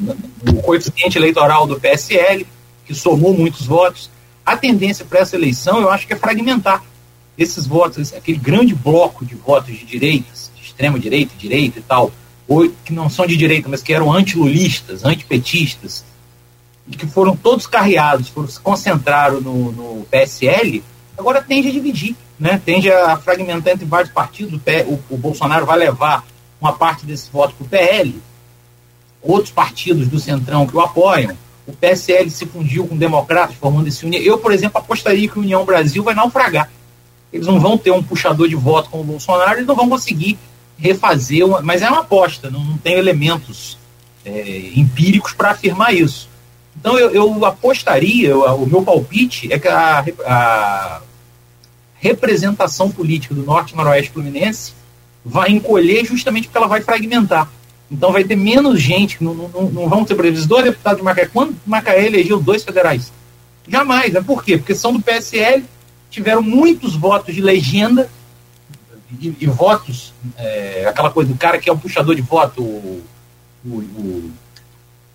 coeficiente 0.65 1.19
eleitoral 1.19 1.67
do 1.67 1.81
PSL, 1.81 2.47
que 2.85 2.95
somou 2.95 3.35
muitos 3.35 3.67
votos. 3.67 4.11
A 4.47 4.57
tendência 4.57 5.05
para 5.05 5.21
essa 5.21 5.35
eleição, 5.35 5.81
eu 5.81 5.91
acho 5.91 6.07
que 6.07 6.13
é 6.13 6.17
fragmentar 6.17 6.85
esses 7.37 7.67
votos, 7.67 8.13
aquele 8.13 8.39
grande 8.39 8.75
bloco 8.75 9.25
de 9.25 9.35
votos 9.35 9.77
de 9.77 9.85
direitas, 9.85 10.38
de 10.79 10.97
extrema 10.97 10.99
direita, 10.99 11.35
e 11.79 11.83
tal, 11.83 12.13
ou 12.47 12.71
que 12.85 12.93
não 12.93 13.11
são 13.11 13.27
de 13.27 13.37
direita, 13.37 13.69
mas 13.69 13.83
que 13.83 13.93
eram 13.93 14.13
antilulistas, 14.13 15.05
antipetistas, 15.05 16.05
e 16.87 16.97
que 16.97 17.07
foram 17.07 17.37
todos 17.37 17.67
carreados, 17.67 18.29
foram, 18.29 18.49
se 18.49 18.61
concentraram 18.61 19.41
no, 19.41 19.73
no 19.73 20.07
PSL, 20.11 20.83
agora 21.17 21.43
tende 21.43 21.69
a 21.69 21.73
dividir, 21.73 22.17
né? 22.39 22.61
tende 22.65 22.91
a 22.91 23.17
fragmentar 23.19 23.75
entre 23.75 23.85
vários 23.85 24.13
partidos. 24.13 24.59
O, 24.87 25.15
o 25.15 25.19
Bolsonaro 25.19 25.67
vai 25.67 25.79
levar 25.79 26.25
uma 26.61 26.73
parte 26.73 27.05
desse 27.05 27.31
voto 27.31 27.55
para 27.55 27.67
o 27.67 27.69
PL, 27.69 28.23
outros 29.21 29.51
partidos 29.51 30.09
do 30.09 30.19
Centrão 30.19 30.67
que 30.67 30.77
o 30.77 30.81
apoiam. 30.81 31.37
O 31.67 31.73
PSL 31.75 32.31
se 32.31 32.47
fundiu 32.47 32.87
com 32.87 32.97
democratas, 32.97 33.55
formando 33.57 33.89
esse 33.89 34.07
União. 34.07 34.23
Eu, 34.23 34.39
por 34.39 34.53
exemplo, 34.53 34.79
apostaria 34.79 35.29
que 35.29 35.39
o 35.39 35.43
União 35.43 35.67
Brasil 35.67 36.03
vai 36.03 36.15
naufragar. 36.15 36.71
Eles 37.31 37.47
não 37.47 37.61
vão 37.61 37.77
ter 37.77 37.91
um 37.91 38.03
puxador 38.03 38.49
de 38.49 38.55
voto 38.55 38.89
como 38.89 39.03
o 39.03 39.07
Bolsonaro, 39.07 39.59
eles 39.59 39.67
não 39.67 39.77
vão 39.77 39.87
conseguir 39.87 40.39
refazer, 40.79 41.45
uma, 41.45 41.61
mas 41.61 41.83
é 41.83 41.89
uma 41.89 42.01
aposta, 42.01 42.51
não, 42.51 42.63
não 42.63 42.79
tem 42.79 42.95
elementos 42.95 43.77
é, 44.25 44.71
empíricos 44.75 45.33
para 45.33 45.51
afirmar 45.51 45.95
isso. 45.95 46.29
Então 46.79 46.97
eu, 46.97 47.11
eu 47.11 47.45
apostaria, 47.45 48.29
eu, 48.29 48.43
o 48.43 48.67
meu 48.67 48.83
palpite 48.83 49.53
é 49.53 49.59
que 49.59 49.67
a, 49.67 50.05
a 50.25 51.01
representação 51.97 52.91
política 52.91 53.35
do 53.35 53.43
Norte 53.43 53.75
Noroeste 53.75 54.13
Fluminense 54.13 54.73
vai 55.25 55.51
encolher 55.51 56.05
justamente 56.05 56.47
porque 56.47 56.59
ela 56.59 56.69
vai 56.69 56.81
fragmentar. 56.81 57.51
Então 57.91 58.13
vai 58.13 58.23
ter 58.23 58.37
menos 58.37 58.81
gente, 58.81 59.23
não, 59.23 59.35
não, 59.35 59.71
não 59.71 59.89
vão 59.89 60.05
ter, 60.05 60.15
por 60.15 60.25
exemplo, 60.25 60.47
dois 60.47 60.65
deputados 60.65 60.99
de 60.99 61.05
Macaé. 61.05 61.27
Quando 61.27 61.57
Macaé 61.67 62.07
elegeu 62.07 62.41
dois 62.41 62.63
federais? 62.63 63.13
Jamais. 63.67 64.13
Né? 64.13 64.21
Por 64.21 64.45
quê? 64.45 64.59
Porque 64.59 64.75
são 64.75 64.93
do 64.93 65.01
PSL, 65.01 65.65
tiveram 66.11 66.43
muitos 66.43 66.95
votos 66.95 67.35
de 67.35 67.41
legenda 67.41 68.09
e, 69.20 69.47
votos, 69.47 70.12
é, 70.36 70.86
aquela 70.86 71.10
coisa 71.10 71.32
do 71.32 71.39
cara 71.39 71.59
que 71.59 71.68
é 71.68 71.72
o 71.72 71.78
puxador 71.78 72.14
de 72.14 72.20
voto, 72.20 72.62
o, 72.62 73.02
o, 73.64 73.70
o 73.70 74.30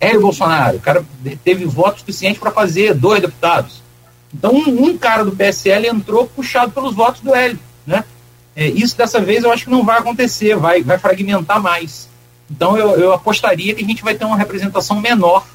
Hélio 0.00 0.20
Bolsonaro, 0.20 0.78
o 0.78 0.80
cara 0.80 1.04
teve 1.44 1.64
voto 1.64 2.00
suficiente 2.00 2.40
para 2.40 2.50
fazer 2.50 2.94
dois 2.94 3.20
deputados. 3.20 3.82
Então, 4.32 4.52
um, 4.52 4.86
um, 4.86 4.98
cara 4.98 5.24
do 5.24 5.30
PSL 5.30 5.86
entrou 5.86 6.26
puxado 6.26 6.72
pelos 6.72 6.94
votos 6.94 7.20
do 7.20 7.34
Hélio. 7.34 7.58
Né? 7.86 8.04
É, 8.56 8.66
isso 8.66 8.96
dessa 8.96 9.20
vez 9.20 9.44
eu 9.44 9.52
acho 9.52 9.64
que 9.64 9.70
não 9.70 9.84
vai 9.84 9.98
acontecer, 9.98 10.56
vai, 10.56 10.82
vai 10.82 10.98
fragmentar 10.98 11.62
mais. 11.62 12.08
Então, 12.50 12.76
eu, 12.76 12.90
eu 12.98 13.12
apostaria 13.12 13.74
que 13.74 13.84
a 13.84 13.86
gente 13.86 14.02
vai 14.02 14.14
ter 14.14 14.24
uma 14.24 14.36
representação 14.36 15.00
menor 15.00 15.46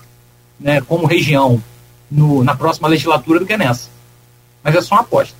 né, 0.59 0.81
como 0.81 1.05
região 1.05 1.61
no, 2.09 2.43
na 2.43 2.55
próxima 2.55 2.87
legislatura 2.87 3.39
do 3.39 3.45
que 3.45 3.57
nessa. 3.57 3.89
Mas 4.63 4.75
é 4.75 4.81
só 4.81 4.95
uma 4.95 5.01
aposta. 5.01 5.35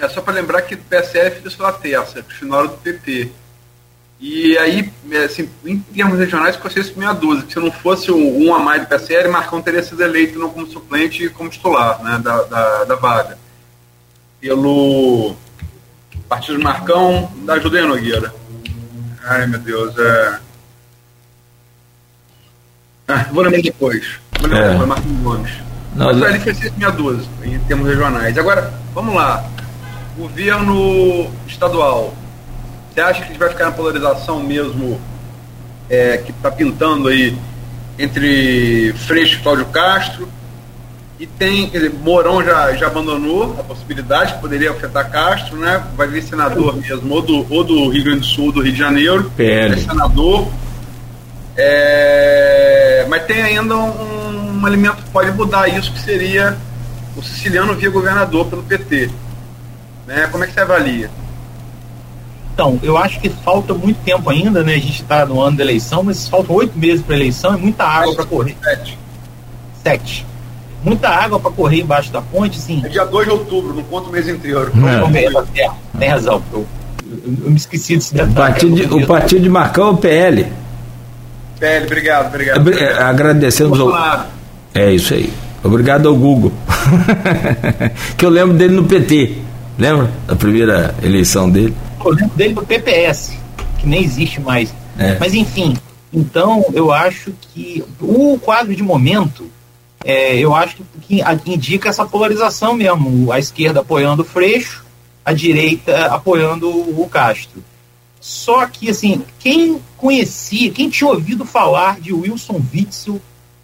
É 0.00 0.08
só 0.08 0.20
para 0.20 0.34
lembrar 0.34 0.62
que 0.62 0.74
o 0.74 0.78
PSL 0.78 1.26
é 1.26 1.30
filho 1.30 1.58
da 1.58 1.72
terça, 1.72 2.22
final 2.22 2.66
do 2.66 2.76
PT. 2.78 3.30
E 4.20 4.56
aí, 4.58 4.92
assim, 5.24 5.48
em 5.64 5.78
termos 5.78 6.18
regionais, 6.18 6.56
ficou 6.56 6.70
seis 6.70 6.94
meia 6.94 7.12
dúzia. 7.12 7.46
Se 7.48 7.58
não 7.58 7.72
fosse 7.72 8.12
um, 8.12 8.54
a 8.54 8.58
mais 8.58 8.82
do 8.82 8.88
PSL, 8.88 9.28
Marcão 9.28 9.62
teria 9.62 9.82
sido 9.82 10.02
eleito 10.02 10.38
não 10.38 10.50
como 10.50 10.66
suplente 10.66 11.24
e 11.24 11.30
como 11.30 11.48
titular 11.48 12.02
né, 12.02 12.18
da, 12.22 12.42
da, 12.42 12.84
da 12.84 12.94
vaga. 12.96 13.38
Pelo 14.40 15.34
partido 16.28 16.58
de 16.58 16.64
Marcão, 16.64 17.32
da 17.44 17.58
Judeia 17.58 17.86
Nogueira. 17.86 18.32
Ai, 19.24 19.46
meu 19.46 19.58
Deus, 19.58 19.98
é... 19.98 20.38
Ah, 23.08 23.26
vou 23.32 23.42
lembrar 23.42 23.62
depois. 23.62 24.18
Vou 24.38 24.48
lembrar 24.48 24.66
é. 24.66 24.70
depois, 24.70 24.88
Marcos 24.88 25.12
Gomes. 25.12 25.52
Não, 25.94 26.18
Mas 26.18 26.42
foi 26.42 26.54
seis 26.54 26.76
meia 26.76 26.90
dúzia, 26.90 27.28
em 27.42 27.58
termos 27.60 27.88
regionais. 27.88 28.36
Agora, 28.36 28.72
vamos 28.94 29.14
lá. 29.14 29.44
Governo 30.20 31.30
estadual 31.46 32.14
você 32.92 33.00
acha 33.00 33.20
que 33.20 33.24
a 33.24 33.28
gente 33.28 33.38
vai 33.38 33.48
ficar 33.48 33.66
na 33.66 33.72
polarização 33.72 34.42
mesmo 34.42 35.00
é, 35.88 36.18
que 36.18 36.32
está 36.32 36.50
pintando 36.50 37.08
aí 37.08 37.36
entre 37.98 38.92
Freixo 39.06 39.36
e 39.36 39.42
Cláudio 39.42 39.66
Castro? 39.66 40.28
E 41.18 41.26
tem, 41.26 41.68
quer 41.68 41.78
dizer, 41.78 41.94
Mourão 42.02 42.42
já, 42.42 42.72
já 42.72 42.86
abandonou 42.86 43.56
a 43.60 43.62
possibilidade 43.62 44.34
que 44.34 44.40
poderia 44.40 44.70
afetar 44.70 45.10
Castro, 45.10 45.56
né? 45.56 45.84
Vai 45.94 46.08
vir 46.08 46.22
senador 46.22 46.76
mesmo, 46.76 47.14
ou 47.14 47.22
do, 47.22 47.54
ou 47.54 47.62
do 47.62 47.88
Rio 47.90 48.04
Grande 48.04 48.20
do 48.20 48.26
Sul, 48.26 48.46
ou 48.46 48.52
do 48.52 48.62
Rio 48.62 48.72
de 48.72 48.78
Janeiro. 48.78 49.30
PL. 49.36 49.74
É 49.74 49.76
senador. 49.76 50.48
É, 51.56 53.06
mas 53.08 53.24
tem 53.24 53.42
ainda 53.42 53.76
um, 53.76 54.60
um 54.60 54.66
elemento 54.66 54.96
que 54.96 55.10
pode 55.10 55.30
mudar 55.32 55.68
isso, 55.68 55.92
que 55.92 56.00
seria 56.00 56.56
o 57.14 57.22
siciliano 57.22 57.74
via 57.74 57.90
governador 57.90 58.46
pelo 58.46 58.62
PT. 58.62 59.10
Né? 60.10 60.26
Como 60.26 60.42
é 60.42 60.46
que 60.48 60.52
você 60.52 60.60
avalia? 60.60 61.08
Então, 62.52 62.80
eu 62.82 62.98
acho 62.98 63.20
que 63.20 63.28
falta 63.28 63.72
muito 63.72 63.98
tempo 64.04 64.28
ainda, 64.28 64.64
né? 64.64 64.74
A 64.74 64.78
gente 64.78 65.02
está 65.02 65.24
no 65.24 65.40
ano 65.40 65.56
da 65.56 65.62
eleição, 65.62 66.02
mas 66.02 66.28
faltam 66.28 66.56
oito 66.56 66.76
meses 66.76 67.00
para 67.00 67.14
a 67.14 67.18
eleição, 67.18 67.54
é 67.54 67.56
muita 67.56 67.84
água 67.84 68.16
para 68.16 68.24
correr. 68.26 68.56
Sete. 68.60 68.98
Sete. 69.84 70.26
Muita 70.82 71.08
água 71.08 71.38
para 71.38 71.52
correr 71.52 71.82
embaixo 71.82 72.10
da 72.10 72.20
ponte, 72.20 72.58
sim. 72.58 72.82
É 72.84 72.88
dia 72.88 73.04
2 73.04 73.26
de 73.26 73.32
outubro, 73.32 73.72
não 73.72 73.84
conta 73.84 74.08
o 74.08 74.12
mês 74.12 74.26
inteiro. 74.28 74.72
É. 75.14 75.60
É, 75.62 75.70
tem 75.96 76.08
razão. 76.08 76.42
Eu, 76.52 76.66
eu, 77.06 77.34
eu, 77.44 77.50
me 77.50 77.56
esqueci 77.56 77.96
desse 77.96 78.12
detalhe. 78.12 78.32
O 78.32 78.34
partido, 78.34 78.74
de, 78.74 78.82
o 78.94 79.06
partido 79.06 79.42
de 79.42 79.48
Marcão 79.48 79.88
é 79.88 79.90
o 79.92 79.96
PL. 79.96 80.46
PL, 81.60 81.86
obrigado, 81.86 82.26
obrigado. 82.26 82.72
É, 82.72 83.00
agradecemos 83.00 83.78
ao. 83.78 84.26
É 84.74 84.90
isso 84.92 85.14
aí. 85.14 85.32
Obrigado 85.62 86.08
ao 86.08 86.16
Google. 86.16 86.52
que 88.18 88.26
eu 88.26 88.30
lembro 88.30 88.56
dele 88.56 88.74
no 88.74 88.84
PT. 88.84 89.49
Lembra? 89.78 90.10
A 90.28 90.36
primeira 90.36 90.94
eleição 91.02 91.48
dele 91.48 91.74
eu 92.04 92.12
lembro 92.12 92.36
dele 92.36 92.54
do 92.54 92.66
PPS, 92.66 93.32
que 93.78 93.86
nem 93.86 94.02
existe 94.02 94.40
mais. 94.40 94.72
É. 94.98 95.18
Mas 95.18 95.34
enfim, 95.34 95.76
então 96.12 96.64
eu 96.72 96.92
acho 96.92 97.32
que 97.40 97.84
o 98.00 98.38
quadro 98.38 98.74
de 98.74 98.82
momento, 98.82 99.50
é, 100.04 100.36
eu 100.36 100.54
acho 100.54 100.78
que, 101.02 101.20
indica 101.46 101.88
essa 101.88 102.06
polarização 102.06 102.74
mesmo. 102.74 103.30
A 103.30 103.38
esquerda 103.38 103.80
apoiando 103.80 104.22
o 104.22 104.24
Freixo, 104.24 104.84
a 105.24 105.32
direita 105.32 106.06
apoiando 106.06 106.68
o 106.68 107.08
Castro. 107.08 107.62
Só 108.20 108.66
que, 108.66 108.90
assim, 108.90 109.22
quem 109.38 109.80
conhecia, 109.96 110.70
quem 110.70 110.90
tinha 110.90 111.08
ouvido 111.08 111.44
falar 111.44 112.00
de 112.00 112.12
Wilson 112.12 112.60
Witzel 112.72 113.20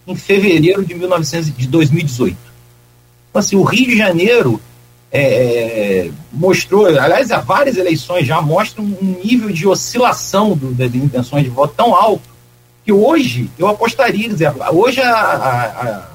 em 0.07 0.17
fevereiro 0.17 0.85
de, 0.85 0.95
1900, 0.95 1.55
de 1.55 1.67
2018? 1.67 2.37
Então, 3.31 3.41
assim, 3.41 3.57
o 3.57 3.63
Rio 3.63 3.87
de 3.87 3.99
Janeiro 3.99 4.61
é, 5.11 5.21
é, 6.07 6.11
mostrou, 6.33 6.87
aliás, 6.87 7.31
há 7.31 7.39
várias 7.39 7.77
eleições 7.77 8.27
já 8.27 8.41
mostram 8.41 8.85
um 8.85 9.21
nível 9.25 9.51
de 9.51 9.67
oscilação 9.67 10.57
do, 10.57 10.75
de, 10.75 10.99
intenções 10.99 11.45
de 11.45 11.51
voto 11.51 11.75
tão 11.77 11.95
alto 11.95 12.29
que 12.85 12.93
hoje 12.93 13.51
eu 13.59 13.67
apostaria, 13.69 14.29
dizer, 14.29 14.53
hoje 14.73 15.01
a, 15.01 15.15
a, 15.15 16.09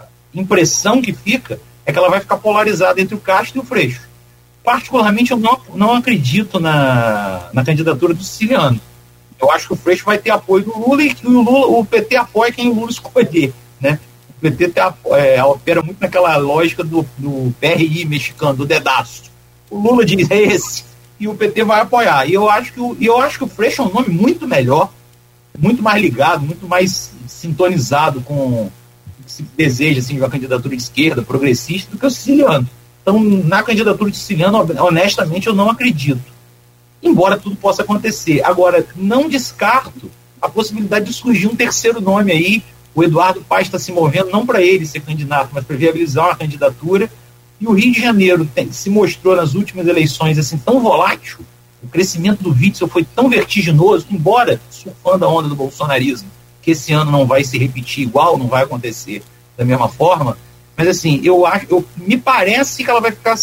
a, 0.00 0.06
impressão 0.34 1.00
que 1.00 1.12
fica 1.12 1.58
é 1.84 1.92
que 1.92 1.98
ela 1.98 2.10
vai 2.10 2.20
ficar 2.20 2.36
polarizada 2.38 3.00
entre 3.00 3.14
o 3.14 3.20
Castro 3.20 3.60
e 3.60 3.62
o 3.62 3.66
Freixo. 3.66 4.02
Particularmente, 4.64 5.30
eu 5.30 5.36
não, 5.36 5.60
não 5.74 5.94
acredito 5.94 6.58
na, 6.58 7.48
na 7.52 7.64
candidatura 7.64 8.12
do 8.12 8.22
Siciliano. 8.22 8.80
Eu 9.40 9.50
acho 9.52 9.68
que 9.68 9.74
o 9.74 9.76
Freixo 9.76 10.04
vai 10.04 10.18
ter 10.18 10.30
apoio 10.30 10.64
do 10.64 10.78
Lula 10.78 11.02
e 11.02 11.14
que 11.14 11.26
o, 11.26 11.42
Lula, 11.42 11.78
o 11.78 11.84
PT 11.84 12.16
apoia 12.16 12.50
quem 12.50 12.68
o 12.68 12.74
Lula 12.74 12.90
escolher. 12.90 13.52
Né? 13.80 14.00
PT 14.40 14.72
é, 15.12 15.42
opera 15.42 15.82
muito 15.82 16.00
naquela 16.00 16.36
lógica 16.36 16.84
do, 16.84 17.06
do 17.16 17.54
PRI 17.58 18.04
mexicano, 18.04 18.58
do 18.58 18.66
dedaço. 18.66 19.24
O 19.70 19.78
Lula 19.78 20.04
diz 20.04 20.30
é 20.30 20.42
esse 20.42 20.84
e 21.18 21.26
o 21.26 21.34
PT 21.34 21.64
vai 21.64 21.80
apoiar. 21.80 22.26
E 22.26 22.34
eu 22.34 22.48
acho 22.48 22.72
que 22.72 22.80
o, 22.80 22.96
eu 23.00 23.18
acho 23.18 23.38
que 23.38 23.44
o 23.44 23.48
Freixo 23.48 23.82
é 23.82 23.84
um 23.86 23.92
nome 23.92 24.08
muito 24.08 24.46
melhor, 24.46 24.92
muito 25.58 25.82
mais 25.82 26.00
ligado, 26.00 26.44
muito 26.44 26.68
mais 26.68 27.12
sintonizado 27.26 28.20
com 28.20 28.34
o 28.34 28.72
que 29.24 29.32
se 29.32 29.42
deseja 29.56 30.00
assim, 30.00 30.14
de 30.14 30.20
uma 30.20 30.30
candidatura 30.30 30.76
de 30.76 30.82
esquerda, 30.82 31.22
progressista, 31.22 31.90
do 31.90 31.98
que 31.98 32.06
o 32.06 32.10
siciliano. 32.10 32.68
Então, 33.02 33.20
na 33.20 33.62
candidatura 33.62 34.10
de 34.10 34.16
siciliano, 34.16 34.66
honestamente, 34.80 35.46
eu 35.46 35.54
não 35.54 35.70
acredito. 35.70 36.34
Embora 37.02 37.38
tudo 37.38 37.56
possa 37.56 37.82
acontecer. 37.82 38.44
Agora, 38.44 38.84
não 38.96 39.28
descarto 39.28 40.10
a 40.40 40.48
possibilidade 40.48 41.06
de 41.06 41.12
surgir 41.12 41.46
um 41.46 41.54
terceiro 41.54 42.00
nome 42.00 42.32
aí. 42.32 42.62
O 42.96 43.04
Eduardo 43.04 43.42
Paz 43.42 43.66
está 43.66 43.78
se 43.78 43.92
movendo, 43.92 44.30
não 44.30 44.46
para 44.46 44.62
ele 44.62 44.86
ser 44.86 45.00
candidato, 45.00 45.50
mas 45.52 45.62
para 45.66 45.76
viabilizar 45.76 46.28
uma 46.28 46.36
candidatura. 46.36 47.10
E 47.60 47.66
o 47.66 47.72
Rio 47.72 47.92
de 47.92 48.00
Janeiro 48.00 48.46
tem, 48.46 48.72
se 48.72 48.88
mostrou 48.88 49.36
nas 49.36 49.54
últimas 49.54 49.86
eleições 49.86 50.38
assim 50.38 50.56
tão 50.56 50.80
volátil, 50.80 51.40
o 51.82 51.88
crescimento 51.88 52.42
do 52.42 52.50
Witzel 52.50 52.88
foi 52.88 53.04
tão 53.04 53.28
vertiginoso, 53.28 54.06
embora 54.10 54.58
surfando 54.70 55.26
a 55.26 55.28
onda 55.28 55.48
do 55.48 55.54
bolsonarismo, 55.54 56.28
que 56.62 56.70
esse 56.70 56.92
ano 56.94 57.12
não 57.12 57.26
vai 57.26 57.44
se 57.44 57.58
repetir 57.58 58.04
igual, 58.04 58.38
não 58.38 58.48
vai 58.48 58.64
acontecer 58.64 59.22
da 59.58 59.64
mesma 59.64 59.88
forma, 59.88 60.36
mas 60.76 60.88
assim, 60.88 61.20
eu 61.22 61.46
acho, 61.46 61.66
eu, 61.70 61.84
me 61.96 62.16
parece 62.16 62.82
que 62.82 62.90
ela 62.90 63.00
vai 63.00 63.12
ficar 63.12 63.36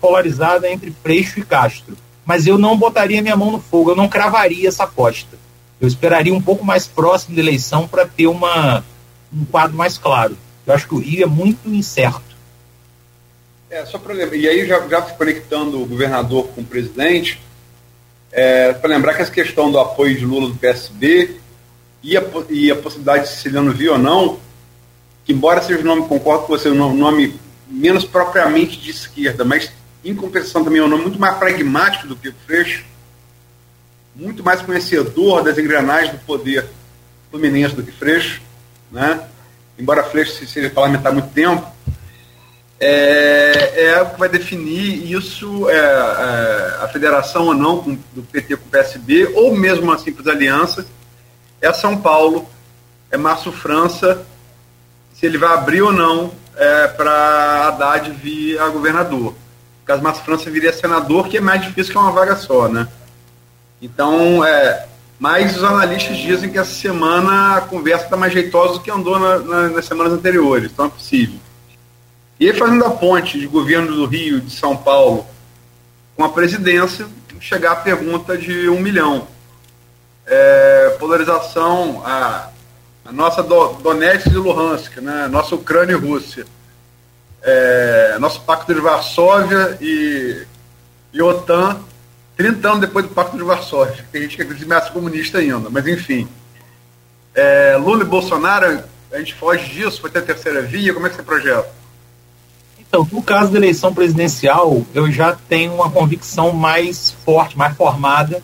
polarizada 0.00 0.70
entre 0.70 0.94
Freixo 1.02 1.40
e 1.40 1.44
Castro, 1.44 1.94
mas 2.24 2.46
eu 2.46 2.56
não 2.58 2.76
botaria 2.76 3.22
minha 3.22 3.36
mão 3.36 3.52
no 3.52 3.60
fogo, 3.60 3.90
eu 3.90 3.96
não 3.96 4.08
cravaria 4.08 4.68
essa 4.68 4.84
aposta. 4.84 5.38
Eu 5.80 5.86
esperaria 5.86 6.34
um 6.34 6.42
pouco 6.42 6.64
mais 6.64 6.86
próximo 6.86 7.36
da 7.36 7.42
eleição 7.42 7.86
para 7.86 8.06
ter 8.06 8.26
uma, 8.26 8.84
um 9.32 9.44
quadro 9.44 9.76
mais 9.76 9.96
claro. 9.96 10.36
Eu 10.66 10.74
acho 10.74 10.86
que 10.86 10.94
o 10.94 10.98
Rio 10.98 11.22
é 11.22 11.26
muito 11.26 11.68
incerto. 11.68 12.36
É, 13.70 13.84
só 13.84 13.98
para 13.98 14.14
lembrar, 14.14 14.36
e 14.36 14.48
aí 14.48 14.66
já, 14.66 14.86
já 14.88 15.02
conectando 15.02 15.82
o 15.82 15.86
governador 15.86 16.48
com 16.48 16.62
o 16.62 16.64
presidente, 16.64 17.40
é, 18.32 18.72
para 18.72 18.90
lembrar 18.90 19.14
que 19.14 19.22
essa 19.22 19.30
questão 19.30 19.70
do 19.70 19.78
apoio 19.78 20.16
de 20.16 20.24
Lula 20.24 20.48
do 20.48 20.56
PSB 20.56 21.36
e 22.02 22.16
a, 22.16 22.22
e 22.48 22.70
a 22.70 22.76
possibilidade 22.76 23.24
de 23.24 23.30
Siciliano 23.30 23.72
vir 23.72 23.90
ou 23.90 23.98
não, 23.98 24.38
que 25.24 25.32
embora 25.32 25.62
seja 25.62 25.80
o 25.80 25.84
nome, 25.84 26.08
concordo 26.08 26.46
com 26.46 26.56
você, 26.56 26.70
um 26.70 26.94
nome 26.94 27.38
menos 27.68 28.04
propriamente 28.04 28.78
de 28.78 28.90
esquerda, 28.90 29.44
mas 29.44 29.70
em 30.04 30.14
compensação 30.14 30.64
também 30.64 30.80
é 30.80 30.84
um 30.84 30.88
nome 30.88 31.02
muito 31.02 31.20
mais 31.20 31.36
pragmático 31.36 32.06
do 32.06 32.16
que 32.16 32.30
o 32.30 32.34
Freixo, 32.46 32.84
muito 34.18 34.42
mais 34.42 34.60
conhecedor 34.60 35.44
das 35.44 35.56
engrenagens 35.56 36.10
do 36.12 36.18
poder 36.18 36.66
fluminense 37.30 37.74
do 37.74 37.84
que 37.84 37.92
Freixo, 37.92 38.42
né? 38.90 39.22
embora 39.78 40.02
Freixo 40.02 40.44
seja 40.44 40.68
parlamentar 40.68 41.12
há 41.12 41.14
muito 41.14 41.32
tempo, 41.32 41.64
é, 42.80 43.84
é 43.86 44.02
o 44.02 44.10
que 44.10 44.18
vai 44.18 44.28
definir 44.28 45.10
isso, 45.10 45.68
é, 45.70 45.76
é, 45.76 46.78
a 46.82 46.88
federação 46.88 47.46
ou 47.46 47.54
não 47.54 47.82
com, 47.82 47.98
do 48.12 48.22
PT 48.22 48.56
com 48.56 48.66
o 48.66 48.70
PSB, 48.70 49.32
ou 49.34 49.56
mesmo 49.56 49.84
uma 49.84 49.98
simples 49.98 50.26
aliança, 50.26 50.84
é 51.60 51.72
São 51.72 51.96
Paulo, 51.96 52.48
é 53.10 53.16
Márcio 53.16 53.52
França, 53.52 54.26
se 55.14 55.26
ele 55.26 55.38
vai 55.38 55.52
abrir 55.52 55.82
ou 55.82 55.92
não 55.92 56.32
é, 56.56 56.88
para 56.88 57.68
Haddad 57.68 58.10
vir 58.12 58.60
a 58.60 58.68
governador. 58.68 59.34
Caso 59.84 60.02
Márcio 60.02 60.24
França 60.24 60.50
viria 60.50 60.72
senador, 60.72 61.28
que 61.28 61.38
é 61.38 61.40
mais 61.40 61.62
difícil 61.62 61.92
que 61.92 61.98
uma 61.98 62.12
vaga 62.12 62.36
só, 62.36 62.68
né? 62.68 62.88
Então, 63.80 64.44
é, 64.44 64.86
mas 65.18 65.56
os 65.56 65.64
analistas 65.64 66.16
dizem 66.16 66.50
que 66.50 66.58
essa 66.58 66.74
semana 66.74 67.56
a 67.56 67.60
conversa 67.60 68.04
está 68.04 68.16
mais 68.16 68.32
jeitosa 68.32 68.74
do 68.74 68.80
que 68.80 68.90
andou 68.90 69.18
na, 69.18 69.38
na, 69.38 69.68
nas 69.68 69.84
semanas 69.84 70.12
anteriores, 70.12 70.70
então 70.72 70.86
é 70.86 70.88
possível. 70.88 71.38
E 72.38 72.46
aí, 72.46 72.56
fazendo 72.56 72.84
a 72.84 72.90
ponte 72.90 73.38
de 73.38 73.46
governo 73.46 73.94
do 73.94 74.06
Rio, 74.06 74.40
de 74.40 74.52
São 74.52 74.76
Paulo, 74.76 75.26
com 76.16 76.24
a 76.24 76.28
presidência, 76.28 77.06
chegar 77.40 77.72
a 77.72 77.76
pergunta 77.76 78.36
de 78.36 78.68
um 78.68 78.80
milhão. 78.80 79.26
É, 80.26 80.96
polarização, 80.98 82.02
a, 82.04 82.50
a 83.04 83.12
nossa 83.12 83.42
do, 83.42 83.74
Donetsk 83.74 84.28
e 84.28 84.36
Luhansk, 84.36 84.98
né, 84.98 85.26
nossa 85.28 85.54
Ucrânia 85.54 85.94
e 85.94 85.96
Rússia, 85.96 86.46
é, 87.42 88.16
nosso 88.20 88.40
Pacto 88.42 88.74
de 88.74 88.80
Varsóvia 88.80 89.78
e, 89.80 90.46
e 91.12 91.22
OTAN, 91.22 91.80
30 92.38 92.68
anos 92.68 92.80
depois 92.80 93.04
do 93.04 93.12
Pacto 93.12 93.36
de 93.36 93.42
Varsóvia. 93.42 94.06
Tem 94.12 94.22
gente 94.22 94.36
que 94.36 94.42
acredita 94.42 94.88
em 94.88 94.92
comunista 94.92 95.38
ainda, 95.38 95.68
mas 95.68 95.86
enfim. 95.88 96.28
É, 97.34 97.76
Lula 97.76 98.02
e 98.02 98.06
Bolsonaro, 98.06 98.84
a 99.12 99.18
gente 99.18 99.34
foge 99.34 99.68
disso, 99.68 100.00
vai 100.00 100.10
ter 100.10 100.20
a 100.20 100.22
terceira 100.22 100.62
via, 100.62 100.94
como 100.94 101.08
é 101.08 101.10
que 101.10 101.16
você 101.16 101.22
projeta? 101.24 101.68
Então, 102.78 103.06
no 103.10 103.22
caso 103.22 103.50
da 103.50 103.58
eleição 103.58 103.92
presidencial, 103.92 104.86
eu 104.94 105.10
já 105.10 105.36
tenho 105.48 105.74
uma 105.74 105.90
convicção 105.90 106.52
mais 106.52 107.10
forte, 107.10 107.58
mais 107.58 107.76
formada, 107.76 108.40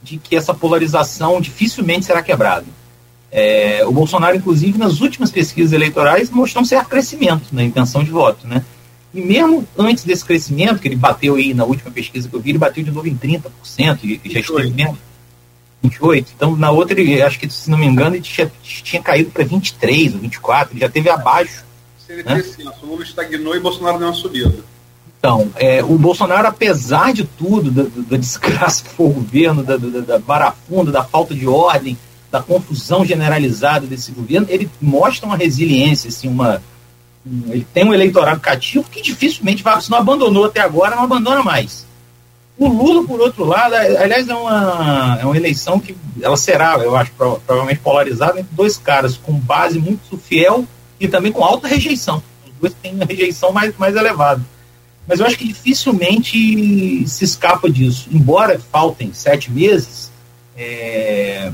de 0.00 0.18
que 0.18 0.36
essa 0.36 0.54
polarização 0.54 1.40
dificilmente 1.40 2.06
será 2.06 2.22
quebrada. 2.22 2.66
É, 3.30 3.84
o 3.84 3.90
Bolsonaro, 3.90 4.36
inclusive, 4.36 4.78
nas 4.78 5.00
últimas 5.00 5.32
pesquisas 5.32 5.72
eleitorais, 5.72 6.30
mostrou 6.30 6.62
um 6.62 6.66
certo 6.66 6.88
crescimento 6.88 7.48
na 7.50 7.64
intenção 7.64 8.04
de 8.04 8.10
voto, 8.10 8.46
né? 8.46 8.64
E 9.14 9.20
mesmo 9.20 9.66
antes 9.76 10.04
desse 10.04 10.24
crescimento, 10.24 10.80
que 10.80 10.88
ele 10.88 10.96
bateu 10.96 11.34
aí 11.34 11.52
na 11.52 11.64
última 11.64 11.90
pesquisa 11.90 12.28
que 12.28 12.34
eu 12.34 12.40
vi, 12.40 12.50
ele 12.50 12.58
bateu 12.58 12.82
de 12.82 12.90
novo 12.90 13.06
em 13.06 13.16
30%, 13.16 13.40
e 14.02 14.30
já 14.30 14.40
esteve 14.40 14.70
mesmo. 14.70 14.98
28. 15.82 16.32
Então, 16.36 16.56
na 16.56 16.70
outra, 16.70 16.98
ele, 17.00 17.20
acho 17.20 17.38
que, 17.38 17.50
se 17.50 17.68
não 17.68 17.76
me 17.76 17.86
engano, 17.86 18.14
ele 18.14 18.22
tinha, 18.22 18.50
tinha 18.62 19.02
caído 19.02 19.30
para 19.30 19.44
23 19.44 20.14
ou 20.14 20.20
24, 20.20 20.72
ele 20.72 20.80
já 20.80 20.88
teve 20.88 21.10
abaixo 21.10 21.64
ele 22.12 22.22
né? 22.22 22.36
descenso. 22.36 22.74
O 22.82 22.86
Lula 22.86 23.02
estagnou 23.02 23.56
e 23.56 23.60
Bolsonaro 23.60 23.98
deu 23.98 24.08
uma 24.08 24.14
subida. 24.14 24.54
Então, 25.18 25.50
é, 25.56 25.82
o 25.82 25.96
Bolsonaro, 25.96 26.48
apesar 26.48 27.12
de 27.12 27.24
tudo, 27.24 27.70
da, 27.70 27.84
da 27.84 28.16
desgraça 28.16 28.82
que 28.82 28.90
foi 28.90 29.06
o 29.06 29.10
governo, 29.10 29.62
da, 29.62 29.76
da, 29.76 30.00
da 30.00 30.18
barafunda, 30.18 30.90
da 30.90 31.04
falta 31.04 31.34
de 31.34 31.46
ordem, 31.46 31.96
da 32.30 32.42
confusão 32.42 33.04
generalizada 33.04 33.86
desse 33.86 34.10
governo, 34.10 34.46
ele 34.50 34.68
mostra 34.80 35.26
uma 35.26 35.36
resiliência, 35.36 36.08
assim, 36.08 36.28
uma, 36.28 36.62
ele 37.24 37.66
tem 37.72 37.84
um 37.84 37.94
eleitorado 37.94 38.40
cativo 38.40 38.84
que 38.90 39.00
dificilmente 39.00 39.62
vai, 39.62 39.80
se 39.80 39.90
não 39.90 39.98
abandonou 39.98 40.44
até 40.44 40.60
agora, 40.60 40.96
não 40.96 41.04
abandona 41.04 41.42
mais. 41.42 41.86
O 42.58 42.68
Lula, 42.68 43.06
por 43.06 43.20
outro 43.20 43.44
lado, 43.44 43.74
aliás, 43.74 44.28
é 44.28 44.34
uma, 44.34 45.18
é 45.20 45.24
uma 45.24 45.36
eleição 45.36 45.80
que 45.80 45.96
ela 46.20 46.36
será, 46.36 46.76
eu 46.78 46.94
acho, 46.94 47.12
provavelmente 47.12 47.80
polarizada 47.80 48.38
entre 48.38 48.54
dois 48.54 48.76
caras 48.76 49.16
com 49.16 49.32
base 49.32 49.78
muito 49.78 50.18
fiel 50.18 50.66
e 51.00 51.08
também 51.08 51.32
com 51.32 51.44
alta 51.44 51.66
rejeição. 51.66 52.22
Os 52.46 52.52
dois 52.60 52.74
têm 52.82 52.94
uma 52.94 53.04
rejeição 53.04 53.52
mais, 53.52 53.76
mais 53.76 53.96
elevada. 53.96 54.44
Mas 55.06 55.18
eu 55.18 55.26
acho 55.26 55.36
que 55.36 55.48
dificilmente 55.48 57.08
se 57.08 57.24
escapa 57.24 57.68
disso. 57.68 58.08
Embora 58.12 58.60
faltem 58.70 59.12
sete 59.12 59.50
meses, 59.50 60.12
é... 60.56 61.52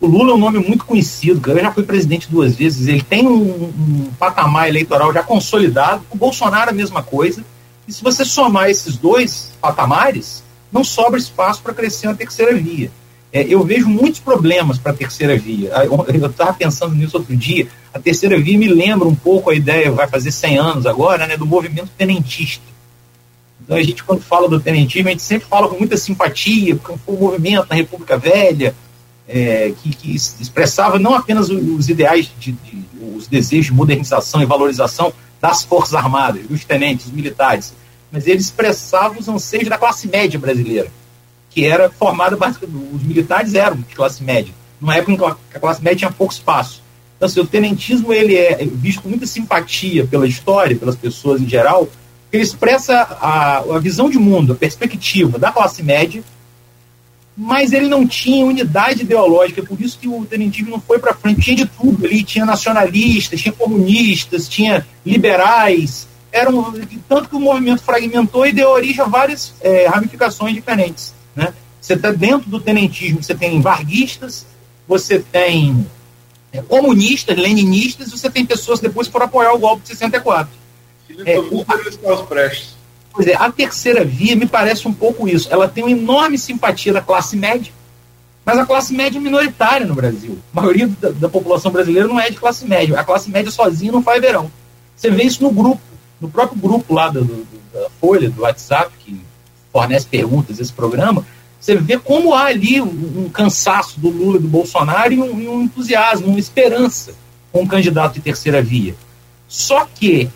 o 0.00 0.06
Lula 0.06 0.32
é 0.32 0.34
um 0.34 0.38
nome 0.38 0.58
muito 0.58 0.84
conhecido, 0.84 1.50
ele 1.50 1.60
já 1.60 1.72
foi 1.72 1.82
presidente 1.82 2.28
duas 2.30 2.54
vezes, 2.54 2.86
ele 2.86 3.02
tem 3.02 3.26
um, 3.26 3.64
um 3.64 4.10
patamar 4.18 4.68
eleitoral 4.68 5.12
já 5.12 5.22
consolidado, 5.22 6.02
o 6.10 6.16
Bolsonaro 6.16 6.70
a 6.70 6.72
mesma 6.72 7.02
coisa, 7.02 7.44
e 7.86 7.92
se 7.92 8.02
você 8.02 8.24
somar 8.24 8.70
esses 8.70 8.96
dois 8.96 9.52
patamares, 9.60 10.44
não 10.70 10.84
sobra 10.84 11.18
espaço 11.18 11.62
para 11.62 11.74
crescer 11.74 12.06
uma 12.06 12.14
terceira 12.14 12.54
via. 12.54 12.90
É, 13.32 13.42
eu 13.42 13.62
vejo 13.64 13.88
muitos 13.88 14.20
problemas 14.20 14.78
para 14.78 14.92
a 14.92 14.94
terceira 14.94 15.36
via. 15.36 15.70
Eu 15.70 16.26
estava 16.30 16.52
pensando 16.52 16.94
nisso 16.94 17.16
outro 17.16 17.36
dia. 17.36 17.66
A 17.92 17.98
terceira 17.98 18.38
via 18.38 18.58
me 18.58 18.68
lembra 18.68 19.08
um 19.08 19.14
pouco 19.14 19.50
a 19.50 19.54
ideia, 19.54 19.90
vai 19.90 20.06
fazer 20.06 20.30
100 20.30 20.58
anos 20.58 20.86
agora, 20.86 21.26
né, 21.26 21.36
do 21.36 21.46
movimento 21.46 21.90
tenentista. 21.96 22.64
Então 23.62 23.76
a 23.76 23.82
gente, 23.82 24.04
quando 24.04 24.22
fala 24.22 24.48
do 24.48 24.60
tenentismo, 24.60 25.08
a 25.08 25.10
gente 25.10 25.22
sempre 25.22 25.48
fala 25.48 25.68
com 25.68 25.76
muita 25.76 25.96
simpatia, 25.96 26.76
porque 26.76 26.98
foi 27.04 27.14
um 27.14 27.18
movimento 27.18 27.66
na 27.68 27.76
República 27.76 28.16
Velha 28.16 28.74
é, 29.28 29.72
que, 29.82 29.90
que, 29.90 30.14
expressava 30.14 30.98
não 30.98 31.14
apenas 31.14 31.50
os 31.50 31.88
ideais, 31.88 32.30
de, 32.40 32.52
de, 32.52 32.84
os 33.14 33.28
desejos 33.28 33.66
de 33.66 33.72
modernização 33.72 34.42
e 34.42 34.46
valorização 34.46 35.12
das 35.40 35.62
Forças 35.62 35.94
Armadas, 35.94 36.46
dos 36.46 36.64
tenentes, 36.64 37.06
dos 37.06 37.14
militares, 37.14 37.74
mas 38.10 38.26
ele 38.26 38.40
expressava 38.40 39.18
os 39.18 39.28
anseios 39.28 39.68
da 39.68 39.76
classe 39.76 40.08
média 40.08 40.38
brasileira 40.38 40.90
que 41.58 41.64
era 41.64 41.90
formada 41.90 42.36
os 42.36 43.02
militares 43.02 43.54
eram 43.54 43.76
de 43.76 43.94
classe 43.94 44.22
média, 44.22 44.54
numa 44.80 44.94
época 44.94 45.12
em 45.12 45.16
que 45.16 45.56
a 45.56 45.60
classe 45.60 45.82
média 45.82 45.98
tinha 45.98 46.12
pouco 46.12 46.32
espaço. 46.32 46.82
Então, 47.16 47.26
assim, 47.26 47.40
o 47.40 47.46
tenentismo 47.46 48.12
ele 48.12 48.36
é 48.36 48.64
visto 48.64 49.02
com 49.02 49.08
muita 49.08 49.26
simpatia 49.26 50.06
pela 50.06 50.26
história, 50.26 50.76
pelas 50.76 50.94
pessoas 50.94 51.40
em 51.40 51.48
geral, 51.48 51.88
ele 52.32 52.42
expressa 52.42 52.94
a, 53.20 53.58
a 53.58 53.78
visão 53.80 54.08
de 54.08 54.18
mundo, 54.18 54.52
a 54.52 54.56
perspectiva 54.56 55.38
da 55.38 55.50
classe 55.50 55.82
média, 55.82 56.22
mas 57.40 57.72
ele 57.72 57.86
não 57.86 58.04
tinha 58.04 58.44
unidade 58.44 59.02
ideológica, 59.02 59.62
por 59.62 59.80
isso 59.80 59.96
que 59.96 60.08
o 60.08 60.26
tenentismo 60.26 60.72
não 60.72 60.80
foi 60.80 60.98
para 60.98 61.14
frente. 61.14 61.40
Tinha 61.40 61.56
de 61.56 61.66
tudo 61.66 62.04
ali, 62.04 62.24
tinha 62.24 62.44
nacionalistas, 62.44 63.40
tinha 63.40 63.52
comunistas, 63.52 64.48
tinha 64.48 64.84
liberais, 65.06 66.08
era 66.32 66.50
um, 66.50 66.72
tanto 67.08 67.28
que 67.28 67.36
o 67.36 67.40
movimento 67.40 67.80
fragmentou 67.80 68.44
e 68.44 68.52
deu 68.52 68.68
origem 68.70 69.00
a 69.00 69.06
várias 69.06 69.54
é, 69.60 69.86
ramificações 69.86 70.52
diferentes. 70.52 71.14
Né? 71.36 71.54
Você 71.80 71.94
está 71.94 72.10
dentro 72.10 72.50
do 72.50 72.58
tenentismo, 72.58 73.22
você 73.22 73.36
tem 73.36 73.60
varguistas, 73.60 74.44
você 74.88 75.20
tem 75.20 75.86
é, 76.52 76.60
comunistas, 76.60 77.36
leninistas, 77.36 78.10
você 78.10 78.28
tem 78.28 78.44
pessoas 78.44 78.80
depois 78.80 79.06
que 79.06 79.12
foram 79.12 79.26
apoiar 79.26 79.52
o 79.52 79.58
golpe 79.58 79.82
de 79.82 79.90
64. 79.90 80.50
É, 81.24 81.38
o, 81.38 81.64
pois 83.12 83.26
é, 83.26 83.34
a 83.34 83.50
terceira 83.50 84.04
via 84.04 84.36
me 84.36 84.46
parece 84.46 84.86
um 84.86 84.92
pouco 84.92 85.28
isso. 85.28 85.48
Ela 85.50 85.68
tem 85.68 85.84
uma 85.84 85.90
enorme 85.90 86.38
simpatia 86.38 86.92
da 86.92 87.00
classe 87.00 87.36
média, 87.36 87.72
mas 88.44 88.58
a 88.58 88.66
classe 88.66 88.94
média 88.94 89.18
é 89.18 89.20
minoritária 89.20 89.86
no 89.86 89.94
Brasil. 89.94 90.38
A 90.54 90.60
maioria 90.60 90.88
da, 91.00 91.10
da 91.10 91.28
população 91.28 91.70
brasileira 91.70 92.08
não 92.08 92.18
é 92.18 92.30
de 92.30 92.36
classe 92.36 92.64
média. 92.64 92.98
A 92.98 93.04
classe 93.04 93.30
média 93.30 93.50
sozinha 93.50 93.92
não 93.92 94.02
faz 94.02 94.20
verão. 94.20 94.50
Você 94.96 95.10
vê 95.10 95.24
isso 95.24 95.42
no 95.42 95.50
grupo, 95.50 95.80
no 96.20 96.28
próprio 96.28 96.58
grupo 96.58 96.94
lá 96.94 97.08
do, 97.08 97.24
do, 97.24 97.46
da 97.72 97.88
Folha, 98.00 98.30
do 98.30 98.42
WhatsApp, 98.42 98.90
que 98.98 99.20
fornece 99.72 100.06
perguntas 100.06 100.58
esse 100.58 100.72
programa, 100.72 101.24
você 101.60 101.74
vê 101.74 101.98
como 101.98 102.34
há 102.34 102.44
ali 102.46 102.80
um, 102.80 103.24
um 103.24 103.28
cansaço 103.28 103.98
do 103.98 104.08
Lula 104.08 104.38
e 104.38 104.40
do 104.40 104.48
Bolsonaro 104.48 105.12
e 105.12 105.20
um, 105.20 105.50
um 105.50 105.62
entusiasmo, 105.62 106.28
uma 106.28 106.38
esperança 106.38 107.14
com 107.52 107.62
um 107.62 107.66
candidato 107.66 108.14
de 108.14 108.20
terceira 108.20 108.62
via. 108.62 108.94
Só 109.48 109.86
que 109.86 110.30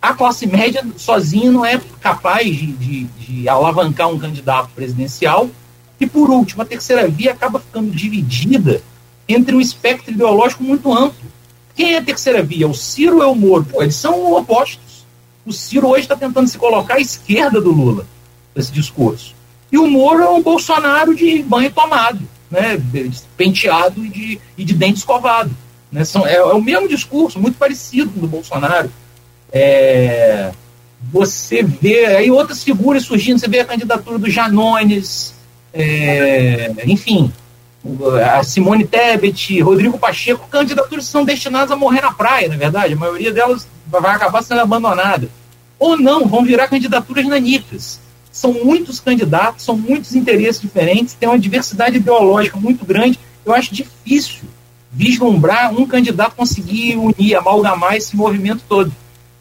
a 0.00 0.14
classe 0.14 0.46
média 0.46 0.84
sozinha 0.96 1.50
não 1.50 1.64
é 1.64 1.80
capaz 2.00 2.46
de, 2.46 2.66
de, 2.72 3.04
de, 3.04 3.48
alavancar 3.48 4.08
um 4.08 4.18
candidato 4.18 4.70
presidencial. 4.74 5.50
E, 6.00 6.06
por 6.06 6.30
último, 6.30 6.62
a 6.62 6.64
terceira 6.64 7.08
via 7.08 7.32
acaba 7.32 7.58
ficando 7.58 7.90
dividida 7.90 8.80
entre 9.28 9.54
um 9.54 9.60
espectro 9.60 10.12
ideológico 10.12 10.62
muito 10.62 10.92
amplo. 10.92 11.28
Quem 11.74 11.94
é 11.94 11.98
a 11.98 12.02
terceira 12.02 12.42
via? 12.42 12.68
O 12.68 12.74
Ciro 12.74 13.22
é 13.22 13.26
o 13.26 13.34
Moro? 13.34 13.64
Pô, 13.64 13.82
eles 13.82 13.96
são 13.96 14.32
opostos. 14.32 15.04
O 15.44 15.52
Ciro 15.52 15.88
hoje 15.88 16.02
está 16.02 16.16
tentando 16.16 16.48
se 16.48 16.56
colocar 16.56 16.94
à 16.94 17.00
esquerda 17.00 17.60
do 17.60 17.72
Lula, 17.72 18.06
nesse 18.54 18.70
discurso. 18.72 19.34
E 19.70 19.78
o 19.78 19.86
Moro 19.88 20.22
é 20.22 20.28
um 20.28 20.42
Bolsonaro 20.42 21.14
de 21.14 21.42
banho 21.42 21.70
tomado, 21.72 22.20
né? 22.50 22.80
penteado 23.36 24.04
e 24.04 24.08
de, 24.08 24.40
e 24.56 24.64
de 24.64 24.74
dente 24.74 24.98
escovado. 24.98 25.50
Né? 25.90 26.04
São, 26.04 26.26
é, 26.26 26.36
é 26.36 26.42
o 26.42 26.62
mesmo 26.62 26.88
discurso, 26.88 27.40
muito 27.40 27.58
parecido 27.58 28.10
com 28.10 28.18
o 28.18 28.22
do 28.22 28.28
Bolsonaro. 28.28 28.90
É, 29.52 30.50
você 31.10 31.62
vê 31.62 32.06
aí 32.06 32.30
outras 32.30 32.62
figuras 32.62 33.04
surgindo, 33.04 33.38
você 33.38 33.48
vê 33.48 33.60
a 33.60 33.64
candidatura 33.64 34.18
do 34.18 34.30
Janones, 34.30 35.34
é, 35.72 36.72
enfim, 36.86 37.32
a 38.24 38.42
Simone 38.42 38.86
Tebet, 38.86 39.60
Rodrigo 39.60 39.98
Pacheco, 39.98 40.48
candidaturas 40.48 41.06
que 41.06 41.10
são 41.10 41.24
destinadas 41.24 41.70
a 41.70 41.76
morrer 41.76 42.00
na 42.00 42.12
praia, 42.12 42.48
na 42.48 42.56
verdade, 42.56 42.94
a 42.94 42.96
maioria 42.96 43.32
delas 43.32 43.66
vai 43.86 44.14
acabar 44.14 44.42
sendo 44.42 44.60
abandonada. 44.60 45.28
Ou 45.78 45.96
não, 45.96 46.26
vão 46.26 46.44
virar 46.44 46.68
candidaturas 46.68 47.24
nanicas. 47.26 48.00
São 48.30 48.52
muitos 48.52 49.00
candidatos, 49.00 49.64
são 49.64 49.76
muitos 49.76 50.14
interesses 50.14 50.60
diferentes, 50.60 51.14
tem 51.14 51.28
uma 51.28 51.38
diversidade 51.38 51.96
ideológica 51.96 52.58
muito 52.58 52.84
grande. 52.84 53.18
Eu 53.44 53.54
acho 53.54 53.74
difícil 53.74 54.42
vislumbrar 54.90 55.72
um 55.72 55.86
candidato 55.86 56.34
conseguir 56.34 56.96
unir, 56.96 57.36
amalgamar 57.36 57.96
esse 57.96 58.16
movimento 58.16 58.62
todo. 58.68 58.92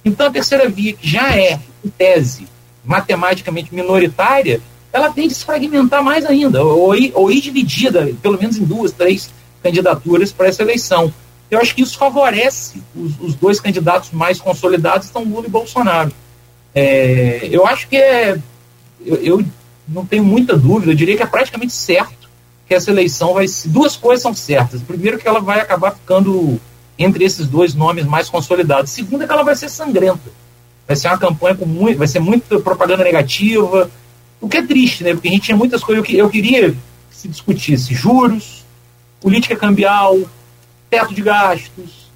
Então, 0.07 0.27
a 0.27 0.31
terceira 0.31 0.67
via, 0.69 0.93
que 0.93 1.07
já 1.07 1.35
é, 1.35 1.59
em 1.83 1.89
tese, 1.89 2.47
matematicamente 2.83 3.73
minoritária, 3.73 4.61
ela 4.91 5.11
tende 5.11 5.33
a 5.33 5.35
se 5.35 5.45
fragmentar 5.45 6.03
mais 6.03 6.25
ainda, 6.25 6.63
ou 6.63 6.95
ir, 6.95 7.11
ou 7.13 7.31
ir 7.31 7.41
dividida, 7.41 8.09
pelo 8.21 8.39
menos 8.39 8.57
em 8.57 8.63
duas, 8.63 8.91
três 8.91 9.29
candidaturas 9.61 10.31
para 10.31 10.47
essa 10.47 10.63
eleição. 10.63 11.13
Eu 11.51 11.59
acho 11.59 11.75
que 11.75 11.81
isso 11.81 11.97
favorece 11.97 12.81
os, 12.95 13.19
os 13.19 13.35
dois 13.35 13.59
candidatos 13.59 14.11
mais 14.11 14.39
consolidados, 14.39 15.07
estão 15.07 15.23
Lula 15.23 15.47
e 15.47 15.49
Bolsonaro. 15.49 16.11
É, 16.73 17.47
eu 17.51 17.65
acho 17.65 17.87
que 17.87 17.97
é. 17.97 18.37
Eu, 19.05 19.15
eu, 19.17 19.45
não 19.87 20.05
tenho 20.05 20.23
muita 20.23 20.57
dúvida, 20.57 20.91
eu 20.91 20.95
diria 20.95 21.15
que 21.15 21.23
é 21.23 21.27
praticamente 21.27 21.71
certo 21.71 22.29
que 22.67 22.73
essa 22.73 22.91
eleição 22.91 23.33
vai. 23.33 23.45
Duas 23.65 23.95
coisas 23.95 24.21
são 24.21 24.33
certas. 24.33 24.81
Primeiro, 24.81 25.17
que 25.17 25.27
ela 25.27 25.39
vai 25.39 25.61
acabar 25.61 25.91
ficando 25.91 26.59
entre 26.97 27.23
esses 27.23 27.47
dois 27.47 27.73
nomes 27.73 28.05
mais 28.05 28.29
consolidados. 28.29 28.91
Segundo 28.91 29.23
é 29.23 29.27
que 29.27 29.33
ela 29.33 29.43
vai 29.43 29.55
ser 29.55 29.69
sangrenta. 29.69 30.31
Vai 30.87 30.95
ser 30.95 31.09
uma 31.09 31.17
campanha 31.17 31.55
com 31.55 31.65
muito, 31.65 31.97
vai 31.97 32.07
ser 32.07 32.19
muita 32.19 32.59
propaganda 32.59 33.03
negativa, 33.03 33.89
o 34.39 34.47
que 34.47 34.57
é 34.57 34.61
triste, 34.65 35.03
né? 35.03 35.13
Porque 35.13 35.27
a 35.27 35.31
gente 35.31 35.43
tinha 35.43 35.57
muitas 35.57 35.83
coisas. 35.83 36.07
Eu, 36.09 36.15
eu 36.17 36.29
queria 36.29 36.71
que 36.71 36.77
se 37.11 37.27
discutisse 37.27 37.93
juros, 37.93 38.65
política 39.19 39.55
cambial, 39.55 40.17
teto 40.89 41.13
de 41.13 41.21
gastos, 41.21 42.07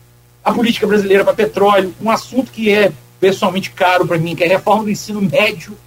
a 0.44 0.52
política 0.54 0.88
brasileira 0.88 1.24
para 1.24 1.34
petróleo, 1.34 1.94
um 2.02 2.10
assunto 2.10 2.52
que 2.52 2.72
é 2.72 2.92
pessoalmente 3.20 3.70
caro 3.72 4.08
para 4.08 4.18
mim, 4.18 4.36
que 4.36 4.44
é 4.44 4.48
a 4.48 4.58
reforma 4.58 4.86
do 4.86 4.90
ensino 4.90 5.22
médio. 5.22 5.78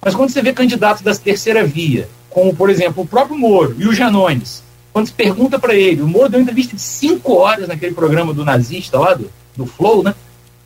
Mas 0.00 0.14
quando 0.14 0.30
você 0.30 0.40
vê 0.40 0.52
candidatos 0.52 1.02
da 1.02 1.14
terceira 1.14 1.64
via, 1.64 2.08
como 2.30 2.54
por 2.54 2.70
exemplo 2.70 3.02
o 3.02 3.06
próprio 3.06 3.36
Moro 3.36 3.76
e 3.78 3.86
o 3.86 3.92
Janones, 3.92 4.62
quando 4.96 5.08
se 5.08 5.12
pergunta 5.12 5.58
para 5.58 5.74
ele, 5.74 6.00
o 6.00 6.08
Moro 6.08 6.30
deu 6.30 6.40
uma 6.40 6.44
entrevista 6.44 6.74
de 6.74 6.80
cinco 6.80 7.34
horas 7.34 7.68
naquele 7.68 7.94
programa 7.94 8.32
do 8.32 8.46
nazista 8.46 8.98
lá, 8.98 9.12
do, 9.12 9.30
do 9.54 9.66
Flow, 9.66 10.02
né? 10.02 10.14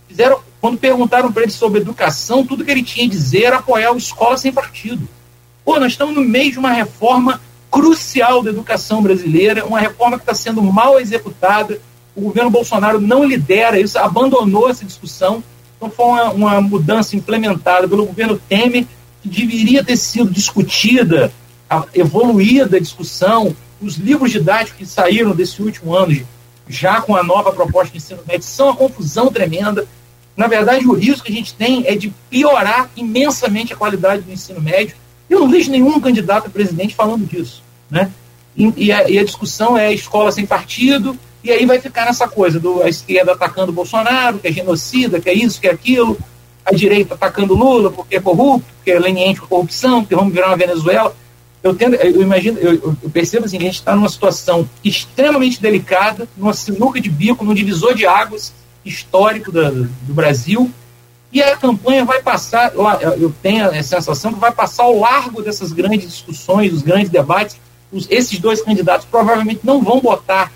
Fizeram, 0.06 0.38
quando 0.60 0.78
perguntaram 0.78 1.32
para 1.32 1.42
ele 1.42 1.50
sobre 1.50 1.80
educação, 1.80 2.46
tudo 2.46 2.64
que 2.64 2.70
ele 2.70 2.84
tinha 2.84 3.06
a 3.06 3.10
dizer 3.10 3.42
era 3.46 3.56
apoiar 3.56 3.90
o 3.90 3.96
escola 3.96 4.36
sem 4.36 4.52
partido. 4.52 5.08
Pô, 5.64 5.80
nós 5.80 5.90
estamos 5.90 6.14
no 6.14 6.20
meio 6.20 6.52
de 6.52 6.60
uma 6.60 6.70
reforma 6.70 7.40
crucial 7.72 8.40
da 8.40 8.50
educação 8.50 9.02
brasileira, 9.02 9.66
uma 9.66 9.80
reforma 9.80 10.16
que 10.16 10.22
está 10.22 10.34
sendo 10.34 10.62
mal 10.62 11.00
executada. 11.00 11.80
O 12.14 12.20
governo 12.20 12.50
Bolsonaro 12.50 13.00
não 13.00 13.24
lidera 13.24 13.80
isso, 13.80 13.98
abandonou 13.98 14.70
essa 14.70 14.84
discussão. 14.84 15.42
Então 15.76 15.90
foi 15.90 16.06
uma, 16.06 16.30
uma 16.30 16.60
mudança 16.60 17.16
implementada 17.16 17.88
pelo 17.88 18.06
governo 18.06 18.40
Temer, 18.48 18.86
que 19.24 19.28
deveria 19.28 19.82
ter 19.82 19.96
sido 19.96 20.30
discutida, 20.30 21.32
evoluída 21.92 22.76
a 22.76 22.80
discussão, 22.80 23.56
os 23.80 23.96
livros 23.96 24.30
didáticos 24.30 24.78
que 24.78 24.86
saíram 24.86 25.34
desse 25.34 25.62
último 25.62 25.94
ano, 25.94 26.26
já 26.68 27.00
com 27.00 27.16
a 27.16 27.22
nova 27.22 27.52
proposta 27.52 27.92
de 27.92 27.98
ensino 27.98 28.20
médio, 28.26 28.46
são 28.46 28.66
uma 28.66 28.76
confusão 28.76 29.28
tremenda. 29.32 29.86
Na 30.36 30.46
verdade, 30.46 30.86
o 30.86 30.92
risco 30.92 31.24
que 31.24 31.32
a 31.32 31.34
gente 31.34 31.54
tem 31.54 31.86
é 31.86 31.96
de 31.96 32.12
piorar 32.28 32.90
imensamente 32.96 33.72
a 33.72 33.76
qualidade 33.76 34.22
do 34.22 34.32
ensino 34.32 34.60
médio. 34.60 34.96
Eu 35.28 35.40
não 35.40 35.50
vejo 35.50 35.70
nenhum 35.70 36.00
candidato 36.00 36.46
a 36.46 36.50
presidente 36.50 36.94
falando 36.94 37.26
disso. 37.26 37.62
Né? 37.90 38.10
E, 38.56 38.72
e, 38.76 38.92
a, 38.92 39.08
e 39.08 39.18
a, 39.18 39.24
discussão 39.24 39.76
é 39.76 39.92
escola 39.92 40.30
sem 40.30 40.46
partido, 40.46 41.18
e 41.42 41.50
aí 41.50 41.64
vai 41.64 41.80
ficar 41.80 42.04
nessa 42.04 42.28
coisa 42.28 42.60
do 42.60 42.82
a 42.82 42.88
esquerda 42.88 43.32
atacando 43.32 43.72
o 43.72 43.74
Bolsonaro, 43.74 44.38
que 44.38 44.48
é 44.48 44.52
genocida, 44.52 45.20
que 45.20 45.28
é 45.28 45.34
isso, 45.34 45.60
que 45.60 45.66
é 45.66 45.72
aquilo, 45.72 46.18
a 46.64 46.72
direita 46.72 47.14
atacando 47.14 47.54
Lula 47.54 47.90
porque 47.90 48.16
é 48.16 48.20
corrupto, 48.20 48.68
porque 48.76 48.90
é 48.90 48.98
leniente 48.98 49.40
com 49.40 49.46
corrupção, 49.46 50.04
que 50.04 50.14
vamos 50.14 50.32
virar 50.32 50.48
uma 50.48 50.56
Venezuela 50.56 51.14
eu, 51.62 51.74
tendo, 51.74 51.94
eu 51.96 52.22
imagino, 52.22 52.58
eu, 52.58 52.74
eu 52.74 53.10
percebo 53.10 53.44
assim, 53.44 53.58
a 53.58 53.60
gente 53.60 53.74
está 53.74 53.94
numa 53.94 54.08
situação 54.08 54.68
extremamente 54.82 55.60
delicada, 55.60 56.26
numa 56.36 56.54
sinuca 56.54 57.00
de 57.00 57.10
bico, 57.10 57.44
num 57.44 57.54
divisor 57.54 57.94
de 57.94 58.06
águas 58.06 58.52
histórico 58.84 59.52
do 59.52 60.14
Brasil, 60.14 60.70
e 61.32 61.42
a 61.42 61.56
campanha 61.56 62.04
vai 62.04 62.22
passar, 62.22 62.72
eu 63.18 63.32
tenho 63.42 63.66
a 63.66 63.82
sensação 63.82 64.32
que 64.32 64.40
vai 64.40 64.50
passar 64.50 64.84
ao 64.84 64.98
largo 64.98 65.42
dessas 65.42 65.72
grandes 65.72 66.10
discussões, 66.10 66.72
dos 66.72 66.82
grandes 66.82 67.08
debates. 67.08 67.56
Os, 67.92 68.08
esses 68.10 68.38
dois 68.38 68.62
candidatos 68.62 69.06
provavelmente 69.08 69.60
não 69.62 69.82
vão 69.82 70.00
botar 70.00 70.50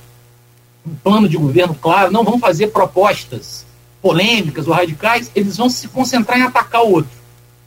um 0.84 0.94
plano 0.94 1.28
de 1.28 1.36
governo 1.36 1.74
claro, 1.74 2.10
não 2.10 2.24
vão 2.24 2.38
fazer 2.38 2.68
propostas 2.68 3.64
polêmicas 4.02 4.66
ou 4.66 4.74
radicais, 4.74 5.30
eles 5.34 5.56
vão 5.56 5.68
se 5.68 5.86
concentrar 5.88 6.38
em 6.38 6.42
atacar 6.42 6.82
o 6.82 6.90
outro. 6.90 7.12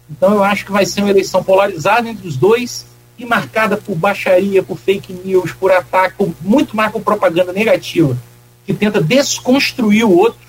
Então 0.10 0.34
eu 0.34 0.44
acho 0.44 0.66
que 0.66 0.72
vai 0.72 0.86
ser 0.86 1.02
uma 1.02 1.10
eleição 1.10 1.44
polarizada 1.44 2.10
entre 2.10 2.28
os 2.28 2.36
dois 2.36 2.86
e 3.18 3.26
marcada 3.26 3.78
por 3.78 3.96
baixaria, 3.96 4.62
por 4.62 4.78
fake 4.78 5.14
news, 5.14 5.52
por 5.52 5.72
ataque, 5.72 6.16
por, 6.18 6.34
muito 6.42 6.76
mais 6.76 6.92
por 6.92 7.02
propaganda 7.02 7.52
negativa, 7.52 8.18
que 8.66 8.74
tenta 8.74 9.02
desconstruir 9.02 10.06
o 10.06 10.16
outro. 10.16 10.48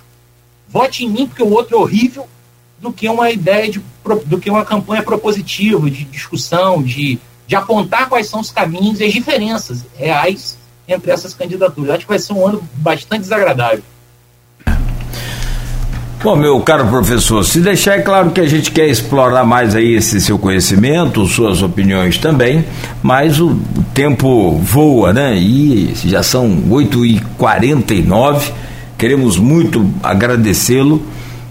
Vote 0.69 1.05
em 1.05 1.09
mim 1.09 1.27
porque 1.27 1.43
o 1.43 1.51
outro 1.51 1.77
é 1.77 1.81
horrível, 1.81 2.29
do 2.81 2.93
que 2.93 3.09
uma 3.09 3.31
ideia 3.31 3.71
de 3.71 3.83
do 4.25 4.39
que 4.39 4.49
uma 4.49 4.65
campanha 4.65 5.03
propositiva, 5.03 5.91
de 5.91 6.05
discussão, 6.05 6.83
de, 6.83 7.19
de 7.47 7.57
apontar 7.57 8.09
quais 8.09 8.29
são 8.29 8.41
os 8.41 8.51
caminhos 8.51 9.01
e 9.01 9.05
as 9.05 9.13
diferenças 9.13 9.85
reais 9.97 10.57
entre 10.87 11.11
essas 11.11 11.35
candidaturas. 11.35 11.91
Acho 11.91 12.01
que 12.01 12.09
vai 12.09 12.19
ser 12.19 12.33
um 12.33 12.47
ano 12.47 12.67
bastante 12.75 13.23
desagradável. 13.23 13.83
Bom, 16.21 16.35
meu 16.35 16.59
caro 16.59 16.85
professor, 16.89 17.45
se 17.45 17.61
deixar 17.61 17.95
é 17.95 18.01
claro 18.01 18.31
que 18.31 18.41
a 18.41 18.49
gente 18.49 18.73
quer 18.73 18.89
explorar 18.89 19.45
mais 19.45 19.77
aí 19.77 19.95
esse 19.95 20.21
seu 20.21 20.37
conhecimento, 20.37 21.25
suas 21.27 21.63
opiniões 21.63 22.19
também, 22.19 22.65
mas 23.01 23.39
o 23.41 23.57
tempo 23.95 24.59
voa, 24.59 25.13
né? 25.13 25.37
E 25.37 25.95
já 26.05 26.21
são 26.25 26.61
8h49, 26.69 28.51
queremos 28.99 29.39
muito 29.39 29.89
agradecê-lo. 30.03 31.01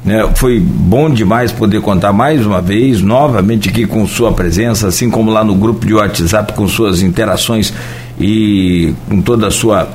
Né? 0.04 0.30
Foi 0.36 0.60
bom 0.60 1.10
demais 1.10 1.50
poder 1.54 1.80
contar 1.80 2.12
mais 2.12 2.46
uma 2.46 2.62
vez, 2.62 3.02
novamente 3.02 3.70
aqui 3.70 3.88
com 3.88 4.06
sua 4.06 4.34
presença, 4.34 4.90
assim 4.90 5.10
como 5.10 5.32
lá 5.32 5.46
no 5.46 5.56
grupo 5.56 5.86
de 5.86 5.94
WhatsApp, 5.94 6.52
com 6.52 6.68
suas 6.68 7.02
interações 7.02 7.74
e 8.20 8.94
com 9.08 9.22
toda 9.22 9.48
a 9.48 9.52
sua, 9.52 9.88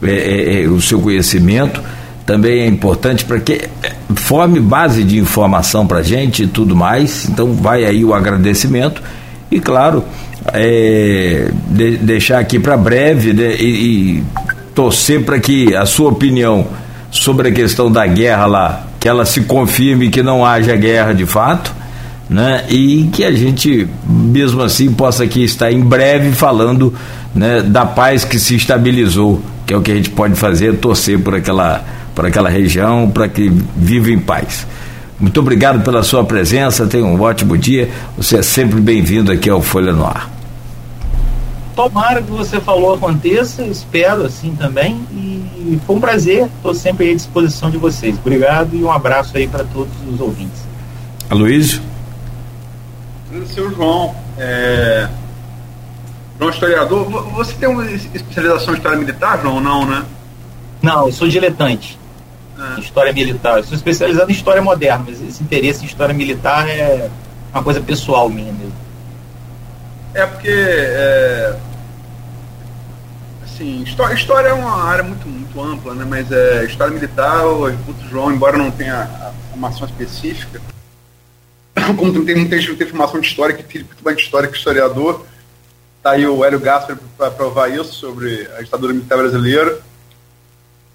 é, 0.00 0.12
é, 0.12 0.62
é 0.62 0.68
o 0.68 0.80
seu 0.80 1.00
conhecimento 1.00 1.82
também 2.30 2.60
é 2.60 2.66
importante 2.68 3.24
para 3.24 3.40
que 3.40 3.62
forme 4.14 4.60
base 4.60 5.02
de 5.02 5.18
informação 5.18 5.84
para 5.84 5.98
a 5.98 6.02
gente 6.04 6.44
e 6.44 6.46
tudo 6.46 6.76
mais. 6.76 7.28
Então 7.28 7.54
vai 7.54 7.84
aí 7.84 8.04
o 8.04 8.14
agradecimento 8.14 9.02
E 9.50 9.58
claro, 9.58 10.04
é, 10.52 11.50
de, 11.66 11.96
deixar 11.96 12.38
aqui 12.38 12.60
para 12.60 12.76
breve 12.76 13.32
né, 13.32 13.56
e, 13.56 13.64
e 13.64 14.24
torcer 14.76 15.24
para 15.24 15.40
que 15.40 15.74
a 15.74 15.84
sua 15.84 16.10
opinião 16.10 16.68
sobre 17.10 17.48
a 17.48 17.52
questão 17.52 17.90
da 17.90 18.06
guerra 18.06 18.46
lá, 18.46 18.86
que 19.00 19.08
ela 19.08 19.26
se 19.26 19.40
confirme 19.40 20.08
que 20.08 20.22
não 20.22 20.46
haja 20.46 20.76
guerra 20.76 21.12
de 21.12 21.26
fato, 21.26 21.74
né? 22.28 22.64
E 22.68 23.10
que 23.12 23.24
a 23.24 23.32
gente, 23.32 23.88
mesmo 24.06 24.62
assim, 24.62 24.92
possa 24.92 25.24
aqui 25.24 25.42
estar 25.42 25.72
em 25.72 25.80
breve 25.80 26.30
falando 26.30 26.94
né, 27.34 27.60
da 27.60 27.84
paz 27.84 28.24
que 28.24 28.38
se 28.38 28.54
estabilizou, 28.54 29.42
que 29.66 29.74
é 29.74 29.76
o 29.76 29.82
que 29.82 29.90
a 29.90 29.96
gente 29.96 30.10
pode 30.10 30.36
fazer, 30.36 30.76
torcer 30.76 31.18
por 31.18 31.34
aquela, 31.34 31.84
por 32.14 32.26
aquela 32.26 32.48
região, 32.48 33.10
para 33.10 33.28
que 33.28 33.48
viva 33.76 34.10
em 34.10 34.18
paz. 34.18 34.66
Muito 35.20 35.38
obrigado 35.38 35.82
pela 35.84 36.02
sua 36.02 36.24
presença, 36.24 36.86
tenha 36.86 37.04
um 37.04 37.20
ótimo 37.20 37.56
dia. 37.56 37.90
Você 38.16 38.38
é 38.38 38.42
sempre 38.42 38.80
bem-vindo 38.80 39.30
aqui 39.30 39.50
ao 39.50 39.60
Folha 39.60 39.92
no 39.92 40.06
Ar. 40.06 40.30
Tomara 41.76 42.22
que 42.22 42.30
você 42.30 42.58
falou 42.58 42.94
aconteça, 42.94 43.62
espero 43.62 44.24
assim 44.24 44.56
também. 44.56 44.98
E 45.12 45.78
foi 45.86 45.96
um 45.96 46.00
prazer, 46.00 46.48
estou 46.56 46.74
sempre 46.74 47.10
à 47.10 47.14
disposição 47.14 47.70
de 47.70 47.76
vocês. 47.76 48.16
Obrigado 48.16 48.74
e 48.74 48.82
um 48.82 48.90
abraço 48.90 49.36
aí 49.36 49.46
para 49.46 49.62
todos 49.64 49.92
os 50.10 50.18
ouvintes. 50.20 50.62
Aloysio? 51.28 51.82
Seu 53.46 53.72
João, 53.74 54.14
é... 54.38 55.06
João 56.38 56.50
historiador, 56.50 57.04
você 57.34 57.52
tem 57.52 57.68
uma 57.68 57.84
especialização 57.90 58.72
em 58.72 58.76
história 58.78 58.98
militar, 58.98 59.38
João, 59.42 59.56
ou 59.56 59.60
não, 59.60 59.86
né? 59.86 60.02
Não, 60.82 61.06
eu 61.06 61.12
sou 61.12 61.28
diletante 61.28 61.99
é. 62.60 62.80
história 62.80 63.12
militar. 63.12 63.58
Eu 63.58 63.64
sou 63.64 63.74
especializado 63.74 64.30
em 64.30 64.34
história 64.34 64.60
moderna, 64.60 65.04
mas 65.08 65.20
esse 65.22 65.42
interesse 65.42 65.82
em 65.82 65.86
história 65.86 66.14
militar 66.14 66.68
é 66.68 67.10
uma 67.52 67.62
coisa 67.62 67.80
pessoal 67.80 68.28
minha 68.28 68.52
mesmo. 68.52 68.72
É 70.12 70.26
porque 70.26 70.50
é, 70.50 71.56
assim, 73.44 73.82
história, 73.82 74.14
história 74.14 74.48
é 74.48 74.52
uma 74.52 74.82
área 74.82 75.04
muito, 75.04 75.28
muito 75.28 75.60
ampla, 75.60 75.94
né? 75.94 76.04
Mas 76.08 76.30
é, 76.32 76.64
história 76.64 76.92
militar, 76.92 77.46
o 77.46 77.70
João, 78.10 78.32
embora 78.32 78.56
não 78.56 78.70
tenha 78.70 79.02
a 79.02 79.32
formação 79.50 79.86
específica, 79.86 80.60
como 81.96 82.24
tem 82.24 82.36
muita 82.36 82.58
gente 82.58 82.76
tem 82.76 82.86
formação 82.86 83.20
de 83.20 83.26
história, 83.26 83.54
que 83.54 83.62
filho 83.62 83.86
muito 83.86 84.02
mais 84.02 84.16
de 84.16 84.22
história 84.22 84.48
que 84.48 84.56
historiador, 84.56 85.24
tá 86.02 86.12
aí 86.12 86.26
o 86.26 86.44
Hélio 86.44 86.60
Gasper 86.60 86.96
para 87.16 87.30
provar 87.30 87.68
isso 87.68 87.92
sobre 87.94 88.48
a 88.56 88.62
ditadura 88.62 88.92
militar 88.92 89.18
brasileira. 89.18 89.78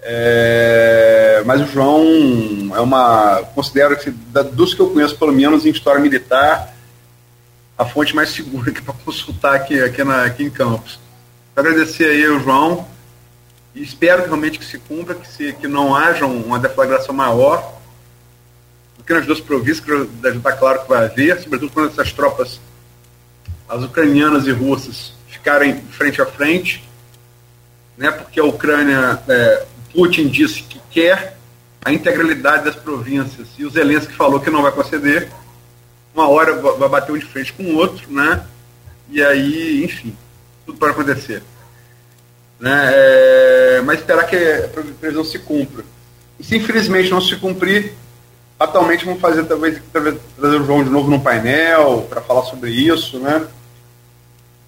É, 0.08 1.42
mas 1.44 1.60
o 1.60 1.66
João 1.66 2.70
é 2.76 2.80
uma. 2.80 3.42
Considero 3.56 3.96
que, 3.98 4.08
dos 4.52 4.72
que 4.72 4.80
eu 4.80 4.90
conheço, 4.90 5.18
pelo 5.18 5.32
menos 5.32 5.66
em 5.66 5.70
história 5.70 6.00
militar, 6.00 6.72
a 7.76 7.84
fonte 7.84 8.14
mais 8.14 8.28
segura 8.28 8.70
para 8.84 8.94
consultar 9.04 9.56
aqui, 9.56 9.82
aqui, 9.82 10.04
na, 10.04 10.24
aqui 10.24 10.44
em 10.44 10.50
Campos. 10.50 11.00
Agradecer 11.56 12.04
aí 12.04 12.24
ao 12.24 12.38
João 12.38 12.86
e 13.74 13.82
espero 13.82 14.22
realmente 14.22 14.60
que 14.60 14.64
se 14.64 14.78
cumpra, 14.78 15.16
que, 15.16 15.26
se, 15.26 15.52
que 15.54 15.66
não 15.66 15.96
haja 15.96 16.24
uma 16.24 16.60
deflagração 16.60 17.12
maior 17.12 17.74
do 18.96 19.02
que 19.02 19.12
nas 19.12 19.26
duas 19.26 19.40
províncias, 19.40 19.80
que 19.80 19.90
estar 20.28 20.52
claro 20.52 20.82
que 20.82 20.88
vai 20.88 21.06
haver, 21.06 21.42
sobretudo 21.42 21.72
quando 21.72 21.90
essas 21.90 22.12
tropas, 22.12 22.60
as 23.68 23.82
ucranianas 23.82 24.46
e 24.46 24.52
russas, 24.52 25.14
ficarem 25.26 25.80
frente 25.90 26.22
a 26.22 26.26
frente, 26.26 26.88
né, 27.98 28.12
porque 28.12 28.38
a 28.38 28.44
Ucrânia. 28.44 29.20
É, 29.26 29.66
Putin 29.96 30.28
disse 30.28 30.62
que 30.62 30.78
quer 30.90 31.38
a 31.82 31.90
integralidade 31.90 32.66
das 32.66 32.76
províncias 32.76 33.48
e 33.56 33.64
o 33.64 33.70
Zelensky 33.70 34.12
falou 34.12 34.38
que 34.38 34.50
não 34.50 34.60
vai 34.60 34.70
conceder, 34.70 35.30
uma 36.14 36.28
hora 36.28 36.54
vai 36.54 36.88
bater 36.88 37.12
um 37.12 37.18
de 37.18 37.24
frente 37.24 37.52
com 37.54 37.62
o 37.62 37.76
outro, 37.76 38.12
né? 38.12 38.44
E 39.08 39.22
aí, 39.22 39.82
enfim, 39.82 40.14
tudo 40.66 40.78
pode 40.78 40.92
acontecer. 40.92 41.42
Né? 42.60 42.90
É, 42.92 43.82
mas 43.86 44.00
esperar 44.00 44.26
que 44.26 44.36
a 44.36 44.68
previsão 45.00 45.24
se 45.24 45.38
cumpra. 45.38 45.82
E 46.38 46.44
se 46.44 46.56
infelizmente 46.56 47.10
não 47.10 47.20
se 47.20 47.36
cumprir, 47.36 47.94
atualmente 48.58 49.04
vamos 49.04 49.20
fazer 49.20 49.44
talvez, 49.44 49.80
talvez 49.92 50.18
trazer 50.36 50.60
o 50.60 50.64
João 50.64 50.84
de 50.84 50.90
novo 50.90 51.10
no 51.10 51.20
painel 51.20 52.06
para 52.08 52.20
falar 52.20 52.42
sobre 52.42 52.70
isso, 52.70 53.18
né? 53.18 53.46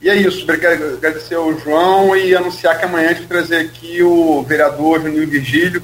E 0.01 0.09
é 0.09 0.15
isso, 0.15 0.47
agradecer 0.49 1.35
ao 1.35 1.59
João 1.59 2.17
e 2.17 2.35
anunciar 2.35 2.79
que 2.79 2.85
amanhã 2.85 3.07
a 3.07 3.13
gente 3.13 3.27
vai 3.27 3.29
trazer 3.29 3.57
aqui 3.57 4.01
o 4.01 4.43
vereador 4.45 5.03
Juninho 5.03 5.27
Virgílio. 5.27 5.83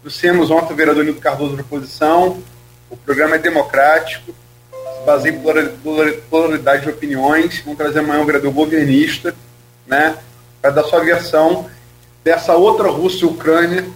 Trouxemos 0.00 0.50
ontem 0.50 0.72
o 0.72 0.76
vereador 0.76 1.04
Nildo 1.04 1.20
Cardoso 1.20 1.54
da 1.54 1.60
oposição. 1.60 2.42
O 2.88 2.96
programa 2.96 3.34
é 3.34 3.38
democrático, 3.38 4.32
se 4.72 5.04
baseia 5.04 5.34
em 5.34 6.18
pluralidade 6.30 6.84
de 6.84 6.88
opiniões. 6.88 7.60
Vamos 7.60 7.76
trazer 7.76 7.98
amanhã 7.98 8.22
o 8.22 8.26
vereador 8.26 8.52
governista, 8.52 9.34
né, 9.86 10.16
para 10.62 10.70
dar 10.70 10.84
sua 10.84 11.04
versão 11.04 11.68
dessa 12.24 12.54
outra 12.54 12.88
Rússia 12.88 13.26
e 13.26 13.28
Ucrânia, 13.28 13.86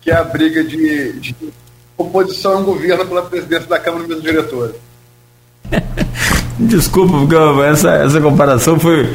que 0.00 0.10
é 0.10 0.14
a 0.14 0.24
briga 0.24 0.64
de, 0.64 1.12
de 1.20 1.36
oposição 1.98 2.58
ao 2.58 2.64
governo 2.64 3.06
pela 3.06 3.22
presidência 3.26 3.68
da 3.68 3.78
Câmara 3.78 4.08
mesmo 4.08 4.22
diretora. 4.22 4.74
Desculpa, 6.58 7.18
porque 7.18 7.34
essa, 7.68 7.90
essa 7.96 8.20
comparação 8.20 8.78
foi, 8.78 9.12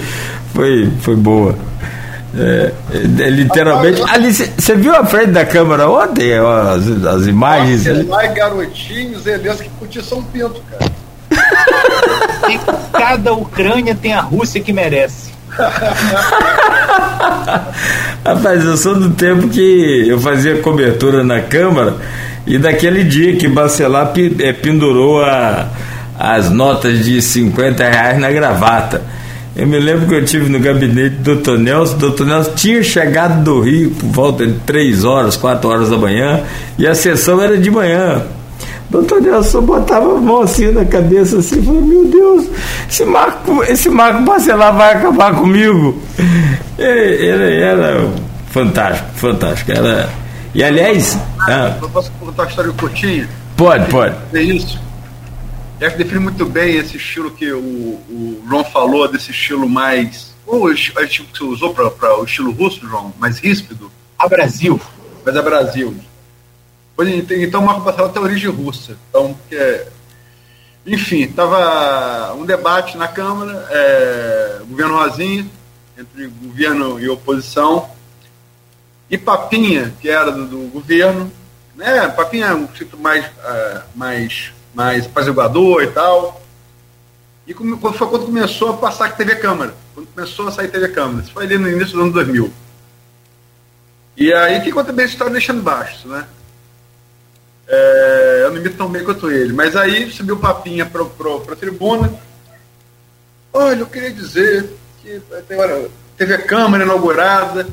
foi, 0.54 0.90
foi 1.02 1.16
boa. 1.16 1.56
É, 2.38 2.72
é, 2.94 3.30
literalmente. 3.30 4.02
Ali, 4.10 4.32
você 4.34 4.76
viu 4.76 4.96
a 4.96 5.06
frente 5.06 5.32
da 5.32 5.46
câmera 5.46 5.90
ontem? 5.90 6.34
As, 6.34 6.88
as 7.06 7.26
imagens? 7.28 8.08
Lá 8.08 8.28
garotinhos, 8.28 9.24
Zelensky 9.24 9.64
que 9.64 9.70
curtir 9.80 10.04
São 10.04 10.22
Pinto, 10.24 10.62
cara. 10.70 10.92
cada 12.92 13.34
Ucrânia 13.34 13.96
tem 13.96 14.14
a 14.14 14.22
Rússia 14.22 14.62
que 14.62 14.72
merece. 14.72 15.30
Rapaz, 18.24 18.64
eu 18.64 18.78
sou 18.78 18.94
do 18.96 19.10
tempo 19.12 19.50
que 19.50 20.06
eu 20.08 20.20
fazia 20.20 20.62
cobertura 20.62 21.24
na 21.24 21.42
Câmara 21.42 21.96
e 22.46 22.58
daquele 22.60 23.04
dia 23.04 23.36
que 23.36 23.48
Bacelar 23.48 24.14
é, 24.40 24.54
pendurou 24.54 25.24
a 25.24 25.68
as 26.20 26.50
notas 26.52 27.06
de 27.06 27.22
50 27.22 27.82
reais 27.82 28.20
na 28.20 28.30
gravata. 28.30 29.02
Eu 29.56 29.66
me 29.66 29.80
lembro 29.80 30.06
que 30.08 30.14
eu 30.16 30.26
tive 30.26 30.50
no 30.50 30.60
gabinete 30.60 31.16
do 31.16 31.38
Dr. 31.38 31.58
Nelson. 31.58 31.96
O 31.96 32.10
Dr. 32.12 32.26
Nelson 32.26 32.52
tinha 32.56 32.84
chegado 32.84 33.44
do 33.44 33.62
Rio 33.62 33.92
por 33.92 34.08
volta 34.08 34.46
de 34.46 34.54
3 34.60 35.06
horas, 35.06 35.38
4 35.38 35.70
horas 35.70 35.90
da 35.90 35.98
manhã, 35.98 36.44
e 36.78 36.86
a 36.86 36.94
sessão 36.94 37.42
era 37.42 37.58
de 37.58 37.72
manhã. 37.72 38.22
Doutor 38.90 39.22
Nelson 39.22 39.62
botava 39.62 40.18
a 40.18 40.20
mão 40.20 40.42
assim 40.42 40.72
na 40.72 40.84
cabeça 40.84 41.38
assim, 41.38 41.62
falou, 41.62 41.82
meu 41.82 42.06
Deus, 42.06 42.48
esse 42.90 43.06
Marco, 43.06 43.64
esse 43.64 43.88
Marco 43.88 44.24
Bacelar 44.24 44.76
vai 44.76 44.96
acabar 44.96 45.36
comigo. 45.36 46.02
Ele 46.78 47.62
era 47.62 48.10
fantástico, 48.50 49.10
fantástico. 49.16 49.72
Era... 49.72 50.10
E 50.56 50.64
aliás. 50.64 51.18
Ah, 51.42 51.78
ah, 51.80 51.88
posso 51.94 52.12
contar 52.20 52.44
uma 52.44 52.50
história 52.50 52.72
curtinha? 52.72 53.30
Pode, 53.56 53.86
pode. 53.92 54.16
É 54.34 54.42
isso. 54.42 54.89
Que 55.80 55.90
define 55.92 56.20
muito 56.20 56.46
bem 56.46 56.76
esse 56.76 56.98
estilo 56.98 57.32
que 57.32 57.50
o, 57.54 57.60
o 57.60 58.44
João 58.48 58.66
falou, 58.66 59.08
desse 59.08 59.32
estilo 59.32 59.68
mais. 59.68 60.36
Ou 60.46 60.72
estilo 60.72 61.28
que 61.28 61.38
você 61.38 61.44
usou 61.44 61.74
para 61.74 62.20
o 62.20 62.26
estilo 62.26 62.52
russo, 62.52 62.86
João? 62.86 63.14
Mais 63.18 63.40
ríspido? 63.40 63.90
A 64.18 64.28
Brasil. 64.28 64.80
Mas 65.26 65.38
a 65.38 65.42
Brasil. 65.42 65.96
Então, 67.32 67.62
Marco 67.62 67.82
Bacelar 67.82 68.12
tem 68.12 68.22
origem 68.22 68.52
russa. 68.52 68.98
Então, 69.10 69.38
enfim, 70.86 71.22
estava 71.22 72.34
um 72.34 72.46
debate 72.46 72.98
na 72.98 73.08
Câmara, 73.08 73.66
é, 73.70 74.60
governo 74.68 74.98
Rosinha, 74.98 75.46
entre 75.98 76.28
governo 76.28 77.00
e 77.00 77.08
oposição, 77.08 77.90
e 79.10 79.18
Papinha, 79.18 79.94
que 80.02 80.10
era 80.10 80.32
do, 80.32 80.46
do 80.46 80.58
governo, 80.72 81.32
né? 81.76 82.08
Papinha 82.10 82.48
é 82.48 82.54
um 82.54 82.68
tipo 82.68 82.98
mais, 82.98 83.26
uh, 83.26 83.82
mais 83.96 84.52
mais 84.80 85.08
apaziguador 85.08 85.84
e 85.84 85.88
tal. 85.88 86.42
E 87.46 87.54
foi 87.54 88.08
quando 88.08 88.26
começou 88.28 88.70
a 88.70 88.78
passar 88.78 89.08
a 89.08 89.12
TV 89.12 89.36
Câmara. 89.36 89.74
Quando 89.94 90.08
começou 90.08 90.48
a 90.48 90.52
sair 90.54 90.70
TV 90.70 90.88
Câmara. 90.88 91.22
Isso 91.22 91.34
foi 91.34 91.44
ali 91.44 91.58
no 91.58 91.70
início 91.70 91.98
do 91.98 92.04
ano 92.04 92.14
2000. 92.14 92.54
E 94.16 94.32
aí 94.32 94.62
que 94.62 94.72
conta 94.72 94.94
bem 94.94 95.04
a 95.04 95.10
história 95.10 95.34
deixando 95.34 95.62
baixo, 95.62 96.08
né? 96.08 96.26
É, 97.68 98.44
eu 98.46 98.54
não 98.54 98.62
me 98.62 98.70
tão 98.70 98.88
bem 98.88 99.04
quanto 99.04 99.30
ele. 99.30 99.52
Mas 99.52 99.76
aí 99.76 100.10
subiu 100.12 100.38
papinha 100.38 100.86
para 100.86 101.04
a 101.04 101.56
tribuna. 101.58 102.14
Olha, 103.52 103.80
eu 103.80 103.88
queria 103.88 104.12
dizer 104.12 104.78
que 105.02 105.22
teve 106.18 106.34
a 106.36 106.42
Câmara 106.42 106.86
inaugurada. 106.86 107.68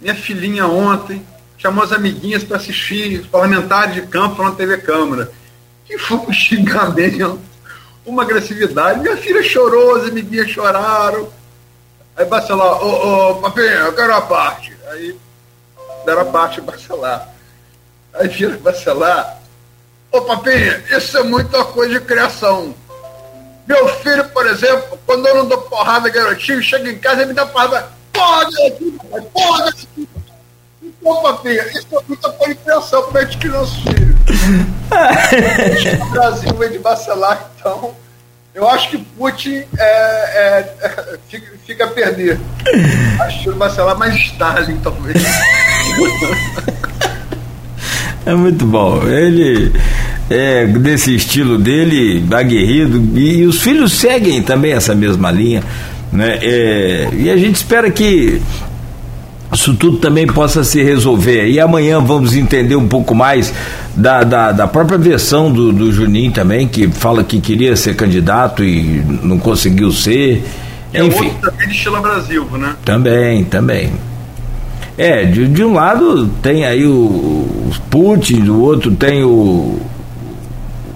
Minha 0.00 0.14
filhinha 0.14 0.66
ontem 0.66 1.22
chamou 1.58 1.84
as 1.84 1.92
amiguinhas 1.92 2.44
para 2.44 2.56
assistir, 2.56 3.20
os 3.20 3.26
parlamentares 3.26 3.94
de 3.94 4.02
campo 4.06 4.42
na 4.42 4.52
TV 4.52 4.78
Câmara 4.78 5.30
que 5.86 5.98
foi 5.98 6.16
um 6.18 6.32
xingamento, 6.32 7.40
uma 8.04 8.22
agressividade. 8.22 9.00
Minha 9.00 9.16
filha 9.16 9.42
chorou, 9.42 9.96
as 9.96 10.08
amiguinhas 10.08 10.50
choraram. 10.50 11.28
Aí 12.16 12.24
Bacelar, 12.24 12.82
ô, 12.82 13.30
ô, 13.30 13.34
papinho, 13.36 13.66
eu 13.66 13.92
quero 13.94 14.14
a 14.14 14.20
parte. 14.22 14.76
Aí 14.90 15.16
deram 16.04 16.22
a 16.22 16.24
parte 16.26 16.60
Bacelar. 16.60 17.28
Aí 18.14 18.28
vira 18.28 18.56
Bacelar, 18.58 19.38
ô 20.10 20.22
papinha, 20.22 20.82
isso 20.90 21.18
é 21.18 21.22
muita 21.22 21.64
coisa 21.64 21.98
de 21.98 22.06
criação. 22.06 22.74
Meu 23.66 23.88
filho, 24.00 24.24
por 24.28 24.46
exemplo, 24.46 24.98
quando 25.04 25.26
eu 25.26 25.36
não 25.36 25.46
dou 25.46 25.62
porrada, 25.62 26.08
garotinho, 26.08 26.62
chega 26.62 26.88
em 26.88 26.98
casa 26.98 27.22
e 27.22 27.26
me 27.26 27.34
dá 27.34 27.44
porrada. 27.44 27.88
Porra, 28.12 28.50
garotinho, 28.50 28.98
porra, 29.32 29.58
garotinho. 29.58 30.08
Então, 30.82 31.22
papinha, 31.22 31.66
isso 31.68 31.86
é 31.92 32.00
muita 32.06 32.32
foi 32.32 32.50
impressão 32.52 33.02
como 33.02 33.18
é 33.18 33.26
que 33.26 33.38
criou 33.38 33.62
os 33.62 33.74
filhos. 33.76 34.15
O 36.00 36.10
Brasil 36.10 36.54
vem 36.54 36.70
de 36.70 36.78
vacilar, 36.78 37.50
então. 37.58 37.94
Eu 38.54 38.68
acho 38.70 38.88
que 38.88 38.96
Putin 38.96 39.62
é, 39.78 39.82
é, 39.82 40.74
fica, 41.28 41.52
fica, 41.66 41.84
a 41.84 41.88
perder. 41.88 42.40
Acho 43.20 43.42
que 43.42 43.50
vai 43.50 43.94
mais 43.94 44.14
Stalin, 44.14 44.78
talvez. 44.82 45.22
É 48.24 48.34
muito 48.34 48.64
bom. 48.66 49.06
Ele 49.06 49.72
é 50.28 50.66
desse 50.66 51.14
estilo 51.14 51.58
dele, 51.58 52.26
aguerrido, 52.34 53.16
e, 53.16 53.38
e 53.40 53.46
os 53.46 53.60
filhos 53.60 53.92
seguem 53.92 54.42
também 54.42 54.72
essa 54.72 54.94
mesma 54.94 55.30
linha. 55.30 55.62
Né? 56.10 56.38
É, 56.42 57.08
e 57.12 57.30
a 57.30 57.36
gente 57.36 57.56
espera 57.56 57.90
que 57.90 58.40
isso 59.56 59.72
tudo 59.74 59.96
também 59.96 60.26
possa 60.26 60.62
se 60.62 60.82
resolver. 60.82 61.48
E 61.48 61.58
amanhã 61.58 61.98
vamos 61.98 62.36
entender 62.36 62.76
um 62.76 62.86
pouco 62.86 63.14
mais 63.14 63.52
da, 63.96 64.22
da, 64.22 64.52
da 64.52 64.66
própria 64.66 64.98
versão 64.98 65.50
do, 65.50 65.72
do, 65.72 65.90
Juninho 65.90 66.30
também, 66.30 66.68
que 66.68 66.86
fala 66.88 67.24
que 67.24 67.40
queria 67.40 67.74
ser 67.74 67.96
candidato 67.96 68.62
e 68.62 69.02
não 69.22 69.38
conseguiu 69.38 69.90
ser. 69.90 70.44
É 70.92 71.02
Enfim. 71.02 71.28
outro 71.28 71.50
também 71.50 71.68
de 71.68 71.74
estilo 71.74 72.00
Brasil, 72.02 72.46
né? 72.52 72.76
Também, 72.84 73.44
também. 73.44 73.92
É, 74.98 75.24
de, 75.24 75.48
de 75.48 75.64
um 75.64 75.72
lado 75.72 76.28
tem 76.42 76.66
aí 76.66 76.86
o, 76.86 76.92
o 76.92 77.70
Putin, 77.90 78.40
do 78.40 78.60
outro 78.60 78.90
tem 78.90 79.24
o, 79.24 79.80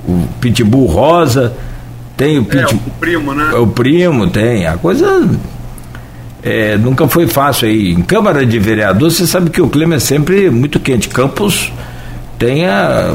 o 0.07 0.29
Pitbull 0.39 0.87
Rosa, 0.87 1.55
tem 2.15 2.39
o 2.39 2.45
Pitbull. 2.45 2.73
É, 2.73 2.89
o 2.89 3.01
primo, 3.01 3.35
né? 3.35 3.55
O 3.55 3.67
primo, 3.67 4.29
tem. 4.29 4.67
A 4.67 4.77
coisa 4.77 5.27
é, 6.43 6.77
nunca 6.77 7.07
foi 7.09 7.27
fácil 7.27 7.69
aí. 7.69 7.93
Em 7.93 8.03
Câmara 8.03 8.45
de 8.45 8.59
Vereador, 8.59 9.11
você 9.11 9.27
sabe 9.27 9.51
que 9.51 9.61
o 9.61 9.69
clima 9.69 9.97
é 9.97 9.99
sempre 9.99 10.51
muito 10.51 10.81
quente. 10.81 11.09
Campos 11.09 11.73
tem 12.39 12.67
a, 12.67 13.15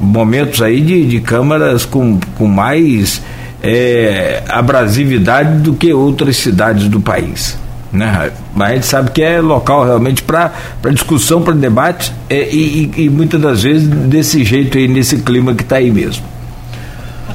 momentos 0.00 0.62
aí 0.62 0.80
de, 0.80 1.04
de 1.06 1.20
câmaras 1.20 1.84
com, 1.84 2.18
com 2.36 2.46
mais 2.46 3.22
é, 3.62 4.42
abrasividade 4.48 5.60
do 5.60 5.74
que 5.74 5.92
outras 5.92 6.36
cidades 6.36 6.88
do 6.88 7.00
país. 7.00 7.58
Né? 7.92 8.32
Mas 8.54 8.70
a 8.70 8.74
gente 8.74 8.86
sabe 8.86 9.10
que 9.10 9.22
é 9.22 9.40
local 9.40 9.84
realmente 9.84 10.22
para 10.22 10.52
discussão, 10.90 11.42
para 11.42 11.54
debate, 11.54 12.12
é, 12.28 12.48
e, 12.50 12.90
e, 12.96 13.04
e 13.04 13.10
muitas 13.10 13.40
das 13.40 13.62
vezes 13.62 13.86
desse 13.86 14.44
jeito 14.44 14.76
aí, 14.76 14.88
nesse 14.88 15.18
clima 15.18 15.54
que 15.54 15.62
está 15.62 15.76
aí 15.76 15.90
mesmo. 15.90 16.33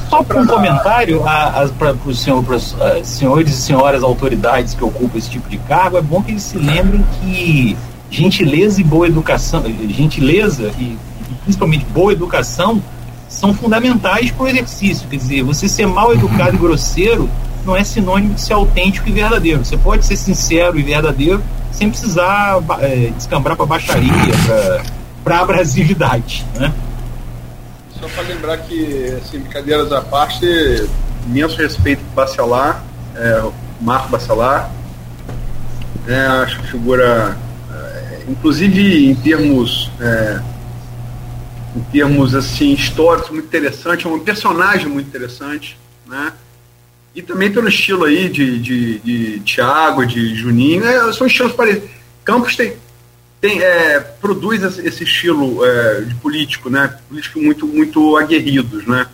Só 0.10 0.24
para 0.24 0.42
um 0.42 0.48
comentário 0.48 1.22
para 1.78 1.96
os 2.06 2.20
senhor, 2.20 2.44
uh, 2.44 2.60
senhores 3.04 3.52
e 3.52 3.62
senhoras 3.62 4.02
autoridades 4.02 4.74
que 4.74 4.84
ocupam 4.84 5.18
esse 5.18 5.30
tipo 5.30 5.48
de 5.48 5.58
cargo, 5.60 5.98
é 5.98 6.02
bom 6.02 6.22
que 6.22 6.32
eles 6.32 6.44
se 6.44 6.58
lembrem 6.58 7.06
que 7.22 7.78
gentileza 8.10 8.82
e 8.82 8.84
boa 8.84 9.08
educação, 9.08 9.64
gentileza 9.90 10.72
e, 10.80 10.98
e 11.30 11.34
principalmente 11.44 11.86
boa 11.86 12.12
educação 12.12 12.82
são 13.28 13.54
fundamentais 13.54 14.32
para 14.32 14.46
o 14.46 14.48
exercício. 14.48 15.08
Quer 15.08 15.18
dizer, 15.18 15.44
você 15.44 15.70
ser 15.70 15.86
mal 15.86 16.12
educado 16.12 16.56
e 16.56 16.58
grosseiro 16.58 17.30
não 17.64 17.76
é 17.76 17.84
sinônimo 17.84 18.34
de 18.34 18.42
ser 18.42 18.54
autêntico 18.54 19.08
e 19.08 19.12
verdadeiro. 19.12 19.64
Você 19.64 19.78
pode 19.78 20.04
ser 20.06 20.18
sincero 20.18 20.80
e 20.80 20.82
verdadeiro 20.82 21.44
sem 21.72 21.90
precisar 21.90 22.60
é, 22.80 23.12
descambrar 23.16 23.56
para 23.56 23.66
baixaria, 23.66 24.12
para 25.24 25.40
abrasividade, 25.40 26.46
né? 26.56 26.74
Só 28.00 28.08
para 28.08 28.24
lembrar 28.24 28.58
que, 28.60 29.18
assim, 29.22 29.40
brincadeiras 29.40 29.92
à 29.92 30.02
parte, 30.02 30.46
imenso 31.28 31.58
respeito 31.58 32.02
para 32.16 32.26
Bacelar, 32.26 32.84
é, 33.16 33.52
Marco 33.82 34.10
Bacelar, 34.10 34.72
é, 36.08 36.16
acho 36.16 36.60
que 36.62 36.68
figura, 36.68 37.38
é, 37.72 38.24
inclusive 38.30 39.06
em 39.06 39.16
termos, 39.16 39.92
é, 40.00 40.42
em 41.76 41.82
termos 41.92 42.34
assim 42.34 42.72
históricos 42.72 43.32
muito 43.32 43.46
interessante, 43.46 44.08
é 44.08 44.10
um 44.10 44.20
personagem 44.20 44.88
muito 44.88 45.08
interessante, 45.08 45.78
né? 46.08 46.32
E 47.14 47.22
também 47.22 47.52
pelo 47.52 47.68
estilo 47.68 48.06
aí 48.06 48.30
de, 48.30 48.60
de, 48.60 49.00
de 49.00 49.40
Thiago, 49.42 50.06
de 50.06 50.36
Juninho, 50.36 50.86
é, 50.86 51.12
são 51.12 51.28
estilos 51.28 51.52
parecidos. 51.52 51.90
Campos 52.24 52.56
tem, 52.56 52.76
tem, 53.42 53.62
é, 53.62 54.00
produz 54.00 54.62
esse 54.80 55.04
estilo 55.04 55.66
é, 55.66 56.02
de 56.02 56.16
político, 56.16 56.70
né? 56.70 57.00
Político 57.08 57.40
muito, 57.40 57.66
muito 57.66 58.18
aguerridos, 58.18 58.86
né? 58.86 59.08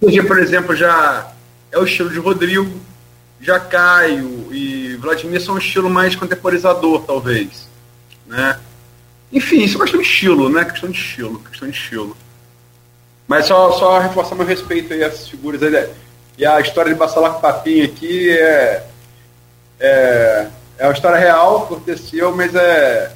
Hoje, 0.00 0.20
por 0.22 0.38
exemplo, 0.38 0.74
já 0.74 1.32
é 1.70 1.78
o 1.78 1.84
estilo 1.84 2.10
de 2.10 2.18
Rodrigo, 2.18 2.80
já 3.40 3.60
Caio 3.60 4.48
e 4.50 4.96
Vladimir 4.96 5.40
são 5.40 5.54
um 5.54 5.58
estilo 5.58 5.88
mais 5.88 6.16
contemporizador, 6.16 7.02
talvez, 7.04 7.68
né? 8.26 8.58
Enfim, 9.32 9.62
isso 9.62 9.78
é 9.78 9.82
questão 9.82 10.00
de 10.00 10.06
estilo, 10.06 10.48
né? 10.48 10.64
Questão 10.64 10.90
de 10.90 10.98
estilo, 10.98 11.38
questão 11.38 11.68
de 11.68 11.76
estilo. 11.76 12.16
Mas 13.28 13.46
só, 13.46 13.72
só 13.72 13.98
reforçar 14.00 14.34
meu 14.34 14.44
respeito 14.44 14.92
aí 14.92 15.04
a 15.04 15.06
essas 15.06 15.28
figuras 15.28 15.62
aí. 15.62 15.70
Né? 15.70 15.88
E 16.36 16.44
a 16.44 16.60
história 16.60 16.92
de 16.92 16.98
Bacelar 16.98 17.40
Papinho 17.40 17.84
aqui 17.84 18.30
é, 18.30 18.86
é, 19.78 20.46
é 20.78 20.86
uma 20.86 20.92
história 20.92 21.18
real, 21.18 21.64
aconteceu, 21.64 22.34
mas 22.34 22.54
é 22.54 23.12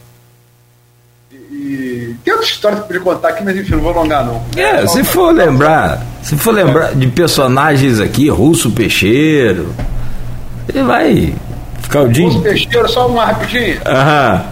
e 1.51 2.17
tem 2.25 2.33
outra 2.33 2.49
história 2.49 2.77
que 2.77 2.83
eu 2.83 2.87
podia 2.87 3.03
contar 3.03 3.29
aqui, 3.29 3.45
mas 3.45 3.57
enfim, 3.57 3.73
não 3.73 3.81
vou 3.81 3.93
alongar 3.93 4.25
não. 4.25 4.43
É, 4.57 4.83
é 4.83 4.87
se 4.87 5.03
for 5.05 5.33
lembrar, 5.33 6.05
se 6.23 6.37
for 6.37 6.53
lembrar 6.53 6.95
de 6.95 7.07
personagens 7.09 8.01
aqui, 8.01 8.29
Russo 8.29 8.71
Peixeiro, 8.71 9.75
ele 10.69 10.83
vai 10.83 11.35
ficar 11.81 12.03
o 12.03 12.09
dia. 12.09 12.27
Russo 12.27 12.41
Peixeiro, 12.41 12.89
só 12.89 13.07
uma 13.07 13.25
rapidinho. 13.25 13.81
Aham. 13.87 14.45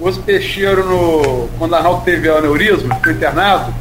Russo 0.00 0.20
Peixeiro, 0.22 0.84
no, 0.84 1.48
quando 1.58 1.74
Arnaldo 1.74 2.02
teve 2.04 2.28
aneurisma, 2.28 2.94
ficou 2.96 3.12
internado, 3.12 3.74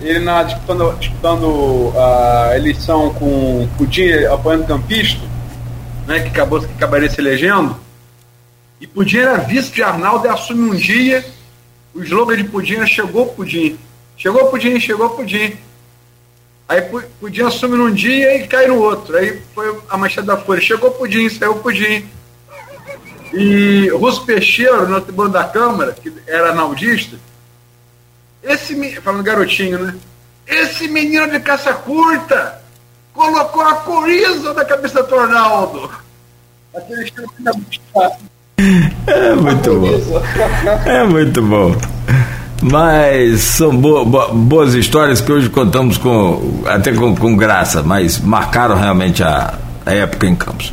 ele 0.00 0.20
na, 0.20 0.42
disputando, 0.42 0.96
disputando 0.98 1.92
a 1.96 2.52
eleição 2.54 3.10
com 3.14 3.24
o 3.24 3.68
Pudim 3.76 4.10
apoiando 4.30 4.64
o 4.64 4.66
Campista, 4.66 5.22
né, 6.06 6.20
que, 6.20 6.28
acabou, 6.28 6.60
que 6.60 6.72
acabaria 6.76 7.10
se 7.10 7.20
elegendo 7.20 7.74
e 8.80 8.86
Pudim 8.86 9.18
era 9.18 9.38
vice 9.38 9.72
de 9.72 9.82
Arnaldo 9.82 10.26
e 10.26 10.30
assume 10.30 10.70
um 10.70 10.74
dia. 10.74 11.24
O 11.94 12.02
slogan 12.02 12.36
de 12.36 12.44
Pudim 12.44 12.76
era 12.76 12.86
chegou 12.86 13.26
Pudim. 13.26 13.78
Chegou 14.16 14.48
Pudim, 14.48 14.78
chegou 14.78 15.10
Pudim. 15.10 15.56
Aí 16.68 16.82
Pudim 17.20 17.42
assume 17.42 17.76
num 17.76 17.92
dia 17.92 18.36
e 18.36 18.46
cai 18.46 18.66
no 18.66 18.78
outro. 18.78 19.16
Aí 19.16 19.40
foi 19.54 19.80
a 19.88 19.96
manchete 19.96 20.26
da 20.26 20.36
Folha. 20.36 20.60
Chegou 20.60 20.90
Pudim, 20.92 21.28
saiu 21.28 21.56
Pudim. 21.56 22.08
E 23.32 23.88
Russo 23.90 24.24
Peixeiro, 24.24 24.88
no 24.88 25.00
tribunal 25.00 25.32
da 25.32 25.44
Câmara, 25.44 25.92
que 25.92 26.12
era 26.26 26.48
arnaldista, 26.48 27.18
esse, 28.42 29.00
falando 29.00 29.22
garotinho, 29.22 29.78
né? 29.78 29.94
Esse 30.46 30.88
menino 30.88 31.30
de 31.30 31.40
caça 31.40 31.74
curta 31.74 32.62
colocou 33.12 33.62
a 33.62 33.74
coriza 33.76 34.54
na 34.54 34.64
cabeça 34.64 35.02
do 35.02 35.18
Arnaldo. 35.18 35.90
Aquele 36.74 37.10
que 37.10 37.20
é 39.06 39.34
muito 39.36 39.74
bom. 39.78 40.22
É 40.84 41.04
muito 41.04 41.42
bom. 41.42 41.76
Mas 42.60 43.40
são 43.40 43.76
bo 43.76 44.04
bo 44.04 44.32
boas 44.32 44.74
histórias 44.74 45.20
que 45.20 45.30
hoje 45.30 45.48
contamos 45.48 45.96
com 45.96 46.60
até 46.66 46.92
com, 46.92 47.14
com 47.14 47.36
graça, 47.36 47.84
mas 47.84 48.18
marcaram 48.18 48.76
realmente 48.76 49.22
a, 49.22 49.54
a, 49.86 49.94
época 49.94 50.26
em 50.26 50.34
Campos. 50.34 50.72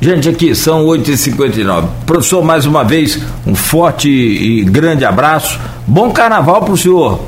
Gente, 0.00 0.30
aqui 0.30 0.54
são 0.54 0.86
8h59. 0.86 1.84
Professor, 2.06 2.42
mais 2.42 2.64
uma 2.64 2.84
vez, 2.84 3.20
um 3.46 3.54
forte 3.54 4.08
e 4.08 4.64
grande 4.64 5.04
abraço. 5.04 5.60
Bom 5.86 6.10
carnaval 6.12 6.62
para 6.62 6.72
o 6.72 6.76
senhor. 6.76 7.20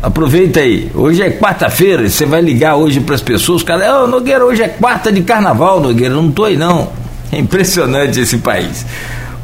Aproveita 0.00 0.60
aí. 0.60 0.90
Hoje 0.94 1.22
é 1.22 1.30
quarta-feira, 1.30 2.08
você 2.08 2.24
vai 2.24 2.40
ligar 2.40 2.76
hoje 2.76 3.00
para 3.00 3.16
as 3.16 3.22
pessoas. 3.22 3.64
Cara, 3.64 4.02
oh, 4.02 4.06
Nogueira, 4.06 4.44
hoje 4.44 4.62
é 4.62 4.68
quarta 4.68 5.10
de 5.10 5.22
carnaval, 5.22 5.80
Nogueira. 5.80 6.14
Não 6.14 6.30
tô 6.30 6.44
aí, 6.44 6.56
não. 6.56 6.88
É 7.32 7.38
impressionante 7.38 8.20
esse 8.20 8.38
país. 8.38 8.86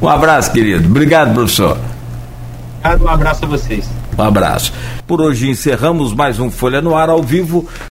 Um 0.03 0.09
abraço, 0.09 0.51
querido. 0.51 0.89
Obrigado, 0.89 1.33
professor. 1.33 1.79
Um 3.01 3.09
abraço 3.09 3.45
a 3.45 3.49
vocês. 3.49 3.89
Um 4.19 4.23
abraço. 4.23 4.73
Por 5.07 5.21
hoje 5.21 5.49
encerramos 5.49 6.13
mais 6.13 6.41
um 6.41 6.51
Folha 6.51 6.83
no 6.83 6.97
Ar 6.97 7.09
ao 7.09 7.23
vivo. 7.23 7.69